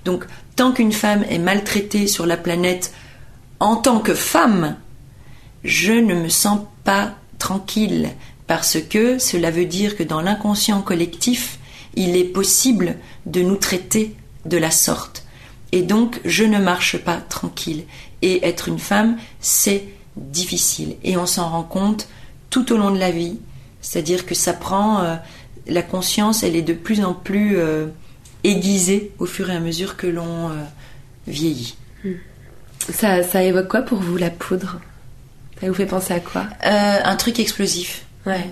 Donc 0.06 0.26
tant 0.56 0.72
qu'une 0.72 0.92
femme 0.92 1.26
est 1.30 1.40
maltraitée 1.40 2.08
sur 2.08 2.26
la 2.26 2.38
planète 2.38 2.94
en 3.60 3.76
tant 3.76 4.00
que 4.00 4.14
femme, 4.14 4.76
je 5.64 5.94
ne 5.94 6.16
me 6.16 6.30
sens 6.30 6.60
pas 6.84 7.16
tranquille 7.38 8.10
parce 8.48 8.78
que 8.80 9.20
cela 9.20 9.52
veut 9.52 9.66
dire 9.66 9.96
que 9.98 10.04
dans 10.04 10.22
l'inconscient 10.22 10.82
collectif, 10.82 11.59
il 11.96 12.16
est 12.16 12.26
possible 12.26 12.96
de 13.26 13.42
nous 13.42 13.56
traiter 13.56 14.16
de 14.46 14.58
la 14.58 14.72
sorte. 14.72 15.26
Et 15.72 15.82
donc, 15.82 16.20
je 16.26 16.44
ne 16.44 16.58
marche 16.58 16.98
pas 16.98 17.18
tranquille. 17.18 17.84
Et 18.22 18.48
être 18.48 18.68
une 18.68 18.80
femme, 18.80 19.18
c'est 19.40 19.86
difficile. 20.16 20.96
Et 21.04 21.18
on 21.18 21.26
s'en 21.26 21.50
rend 21.50 21.64
compte 21.64 22.08
tout 22.50 22.74
au 22.74 22.78
long 22.78 22.92
de 22.92 23.00
la 23.00 23.12
vie. 23.12 23.40
C'est-à-dire 23.82 24.26
que 24.26 24.36
ça 24.36 24.54
prend... 24.54 25.04
euh, 25.04 25.16
la 25.68 25.84
conscience, 25.84 26.42
elle 26.42 26.56
est 26.56 26.64
de 26.64 26.74
plus 26.74 27.04
en 27.04 27.14
plus 27.14 27.58
euh, 27.58 27.86
aiguisée 28.44 29.12
au 29.20 29.28
fur 29.28 29.52
et 29.52 29.56
à 29.56 29.60
mesure 29.60 29.98
que 29.98 30.08
l'on 30.08 30.50
euh, 30.50 30.54
vieillit. 31.28 31.76
Ça, 32.92 33.22
ça 33.22 33.44
évoque 33.44 33.68
quoi 33.68 33.84
pour 33.84 34.00
vous 34.00 34.18
la 34.18 34.32
poudre? 34.32 34.80
Ça 35.62 35.68
vous 35.68 35.76
fait 35.76 35.86
penser 35.86 36.14
à 36.14 36.20
quoi? 36.22 36.48
Un 36.64 37.16
truc 37.18 37.40
explosif. 37.40 38.06
Ouais. 38.26 38.50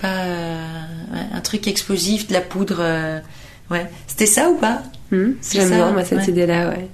Pas 0.00 0.08
euh, 0.24 0.66
un 1.34 1.40
truc 1.40 1.66
explosif, 1.68 2.28
de 2.28 2.32
la 2.32 2.40
poudre. 2.40 2.78
euh, 2.80 3.18
ouais. 3.70 3.88
C'était 4.06 4.26
ça 4.26 4.48
ou 4.50 4.56
pas 4.56 4.82
C'est 5.10 5.58
J'aime 5.58 5.70
bien 5.70 5.90
moi, 5.92 6.04
cette 6.04 6.18
ouais. 6.20 6.28
idée-là, 6.28 6.70
ouais. 6.70 6.88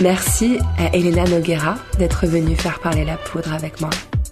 Merci 0.00 0.58
à 0.78 0.94
Elena 0.96 1.24
Noguera 1.24 1.76
d'être 1.98 2.26
venue 2.26 2.56
faire 2.56 2.80
parler 2.80 3.04
la 3.04 3.16
poudre 3.16 3.52
avec 3.52 3.80
moi. 3.80 3.90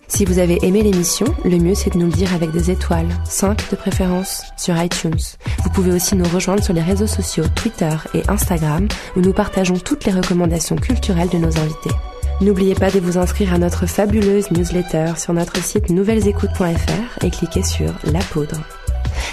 Si 0.09 0.25
vous 0.27 0.39
avez 0.41 0.59
aimé 0.67 0.83
l'émission, 0.83 1.25
le 1.45 1.57
mieux 1.57 1.75
c'est 1.75 1.95
de 1.95 1.99
nous 1.99 2.07
le 2.07 2.13
dire 2.13 2.35
avec 2.35 2.51
des 2.51 2.71
étoiles, 2.71 3.09
5 3.25 3.71
de 3.71 3.77
préférence, 3.77 4.43
sur 4.59 4.77
iTunes. 4.77 5.15
Vous 5.63 5.71
pouvez 5.71 5.93
aussi 5.93 6.17
nous 6.17 6.29
rejoindre 6.29 6.63
sur 6.63 6.75
les 6.75 6.83
réseaux 6.83 7.07
sociaux 7.07 7.45
Twitter 7.55 7.95
et 8.13 8.23
Instagram 8.29 8.89
où 9.17 9.21
nous 9.21 9.33
partageons 9.33 9.79
toutes 9.79 10.05
les 10.05 10.13
recommandations 10.13 10.77
culturelles 10.77 11.31
de 11.31 11.39
nos 11.39 11.57
invités. 11.57 11.95
N'oubliez 12.43 12.75
pas 12.75 12.91
de 12.91 12.99
vous 12.99 13.19
inscrire 13.19 13.55
à 13.55 13.59
notre 13.59 13.87
fabuleuse 13.87 14.51
newsletter 14.51 15.13
sur 15.17 15.33
notre 15.33 15.63
site 15.63 15.91
nouvellesécoutes.fr 15.91 17.25
et 17.25 17.31
cliquez 17.31 17.63
sur 17.63 17.93
La 18.13 18.19
Poudre. 18.19 18.61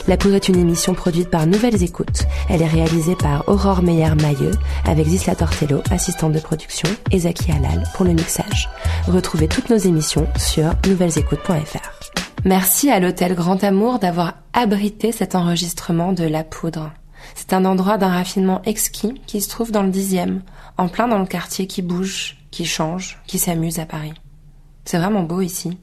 La 0.07 0.15
Poudre 0.15 0.35
est 0.35 0.47
une 0.47 0.59
émission 0.59 0.93
produite 0.93 1.31
par 1.31 1.47
Nouvelles 1.47 1.81
Écoutes. 1.81 2.27
Elle 2.49 2.61
est 2.61 2.67
réalisée 2.67 3.15
par 3.15 3.49
Aurore 3.49 3.81
Meyer-Mailleux 3.81 4.51
avec 4.85 5.07
Zisla 5.07 5.33
Tortello, 5.33 5.81
assistante 5.89 6.33
de 6.33 6.39
production, 6.39 6.87
et 7.09 7.21
Zaki 7.21 7.51
Halal 7.51 7.83
pour 7.95 8.05
le 8.05 8.13
mixage. 8.13 8.69
Retrouvez 9.07 9.47
toutes 9.47 9.71
nos 9.71 9.77
émissions 9.77 10.27
sur 10.37 10.71
nouvellesécoutes.fr. 10.87 11.89
Merci 12.45 12.91
à 12.91 12.99
l'hôtel 12.99 13.33
Grand 13.33 13.63
Amour 13.63 13.97
d'avoir 13.97 14.35
abrité 14.53 15.11
cet 15.11 15.33
enregistrement 15.33 16.13
de 16.13 16.25
La 16.25 16.43
Poudre. 16.43 16.91
C'est 17.33 17.53
un 17.53 17.65
endroit 17.65 17.97
d'un 17.97 18.09
raffinement 18.09 18.61
exquis 18.65 19.19
qui 19.25 19.41
se 19.41 19.49
trouve 19.49 19.71
dans 19.71 19.83
le 19.83 19.89
dixième, 19.89 20.43
en 20.77 20.89
plein 20.89 21.07
dans 21.07 21.17
le 21.17 21.25
quartier 21.25 21.65
qui 21.65 21.81
bouge, 21.81 22.38
qui 22.51 22.65
change, 22.65 23.19
qui 23.27 23.39
s'amuse 23.39 23.79
à 23.79 23.85
Paris. 23.85 24.13
C'est 24.85 24.97
vraiment 24.97 25.23
beau 25.23 25.41
ici. 25.41 25.77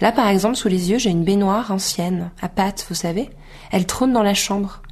Là, 0.00 0.12
par 0.12 0.28
exemple, 0.28 0.56
sous 0.56 0.68
les 0.68 0.90
yeux, 0.90 0.98
j'ai 0.98 1.10
une 1.10 1.24
baignoire 1.24 1.70
ancienne, 1.70 2.30
à 2.40 2.48
pattes, 2.48 2.86
vous 2.88 2.94
savez. 2.94 3.30
Elle 3.70 3.86
trône 3.86 4.12
dans 4.12 4.22
la 4.22 4.34
chambre. 4.34 4.82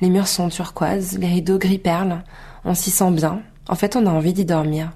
Les 0.00 0.10
murs 0.10 0.28
sont 0.28 0.48
turquoises, 0.48 1.18
les 1.18 1.28
rideaux 1.28 1.58
gris 1.58 1.78
perle. 1.78 2.22
On 2.64 2.74
s'y 2.74 2.90
sent 2.90 3.10
bien. 3.12 3.42
En 3.68 3.74
fait, 3.74 3.96
on 3.96 4.06
a 4.06 4.10
envie 4.10 4.32
d'y 4.32 4.44
dormir. 4.44 4.90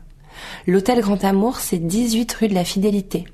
L'hôtel 0.66 1.00
Grand 1.00 1.24
Amour, 1.24 1.58
c'est 1.58 1.78
18 1.78 2.32
rue 2.34 2.48
de 2.48 2.54
la 2.54 2.64
Fidélité. 2.64 3.24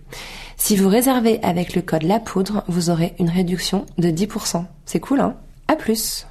Si 0.56 0.76
vous 0.76 0.88
réservez 0.88 1.40
avec 1.42 1.74
le 1.74 1.82
code 1.82 2.04
La 2.04 2.20
Poudre, 2.20 2.62
vous 2.68 2.90
aurez 2.90 3.14
une 3.18 3.30
réduction 3.30 3.86
de 3.98 4.10
10%. 4.10 4.64
C'est 4.84 5.00
cool, 5.00 5.20
hein? 5.20 5.36
À 5.66 5.76
plus! 5.76 6.26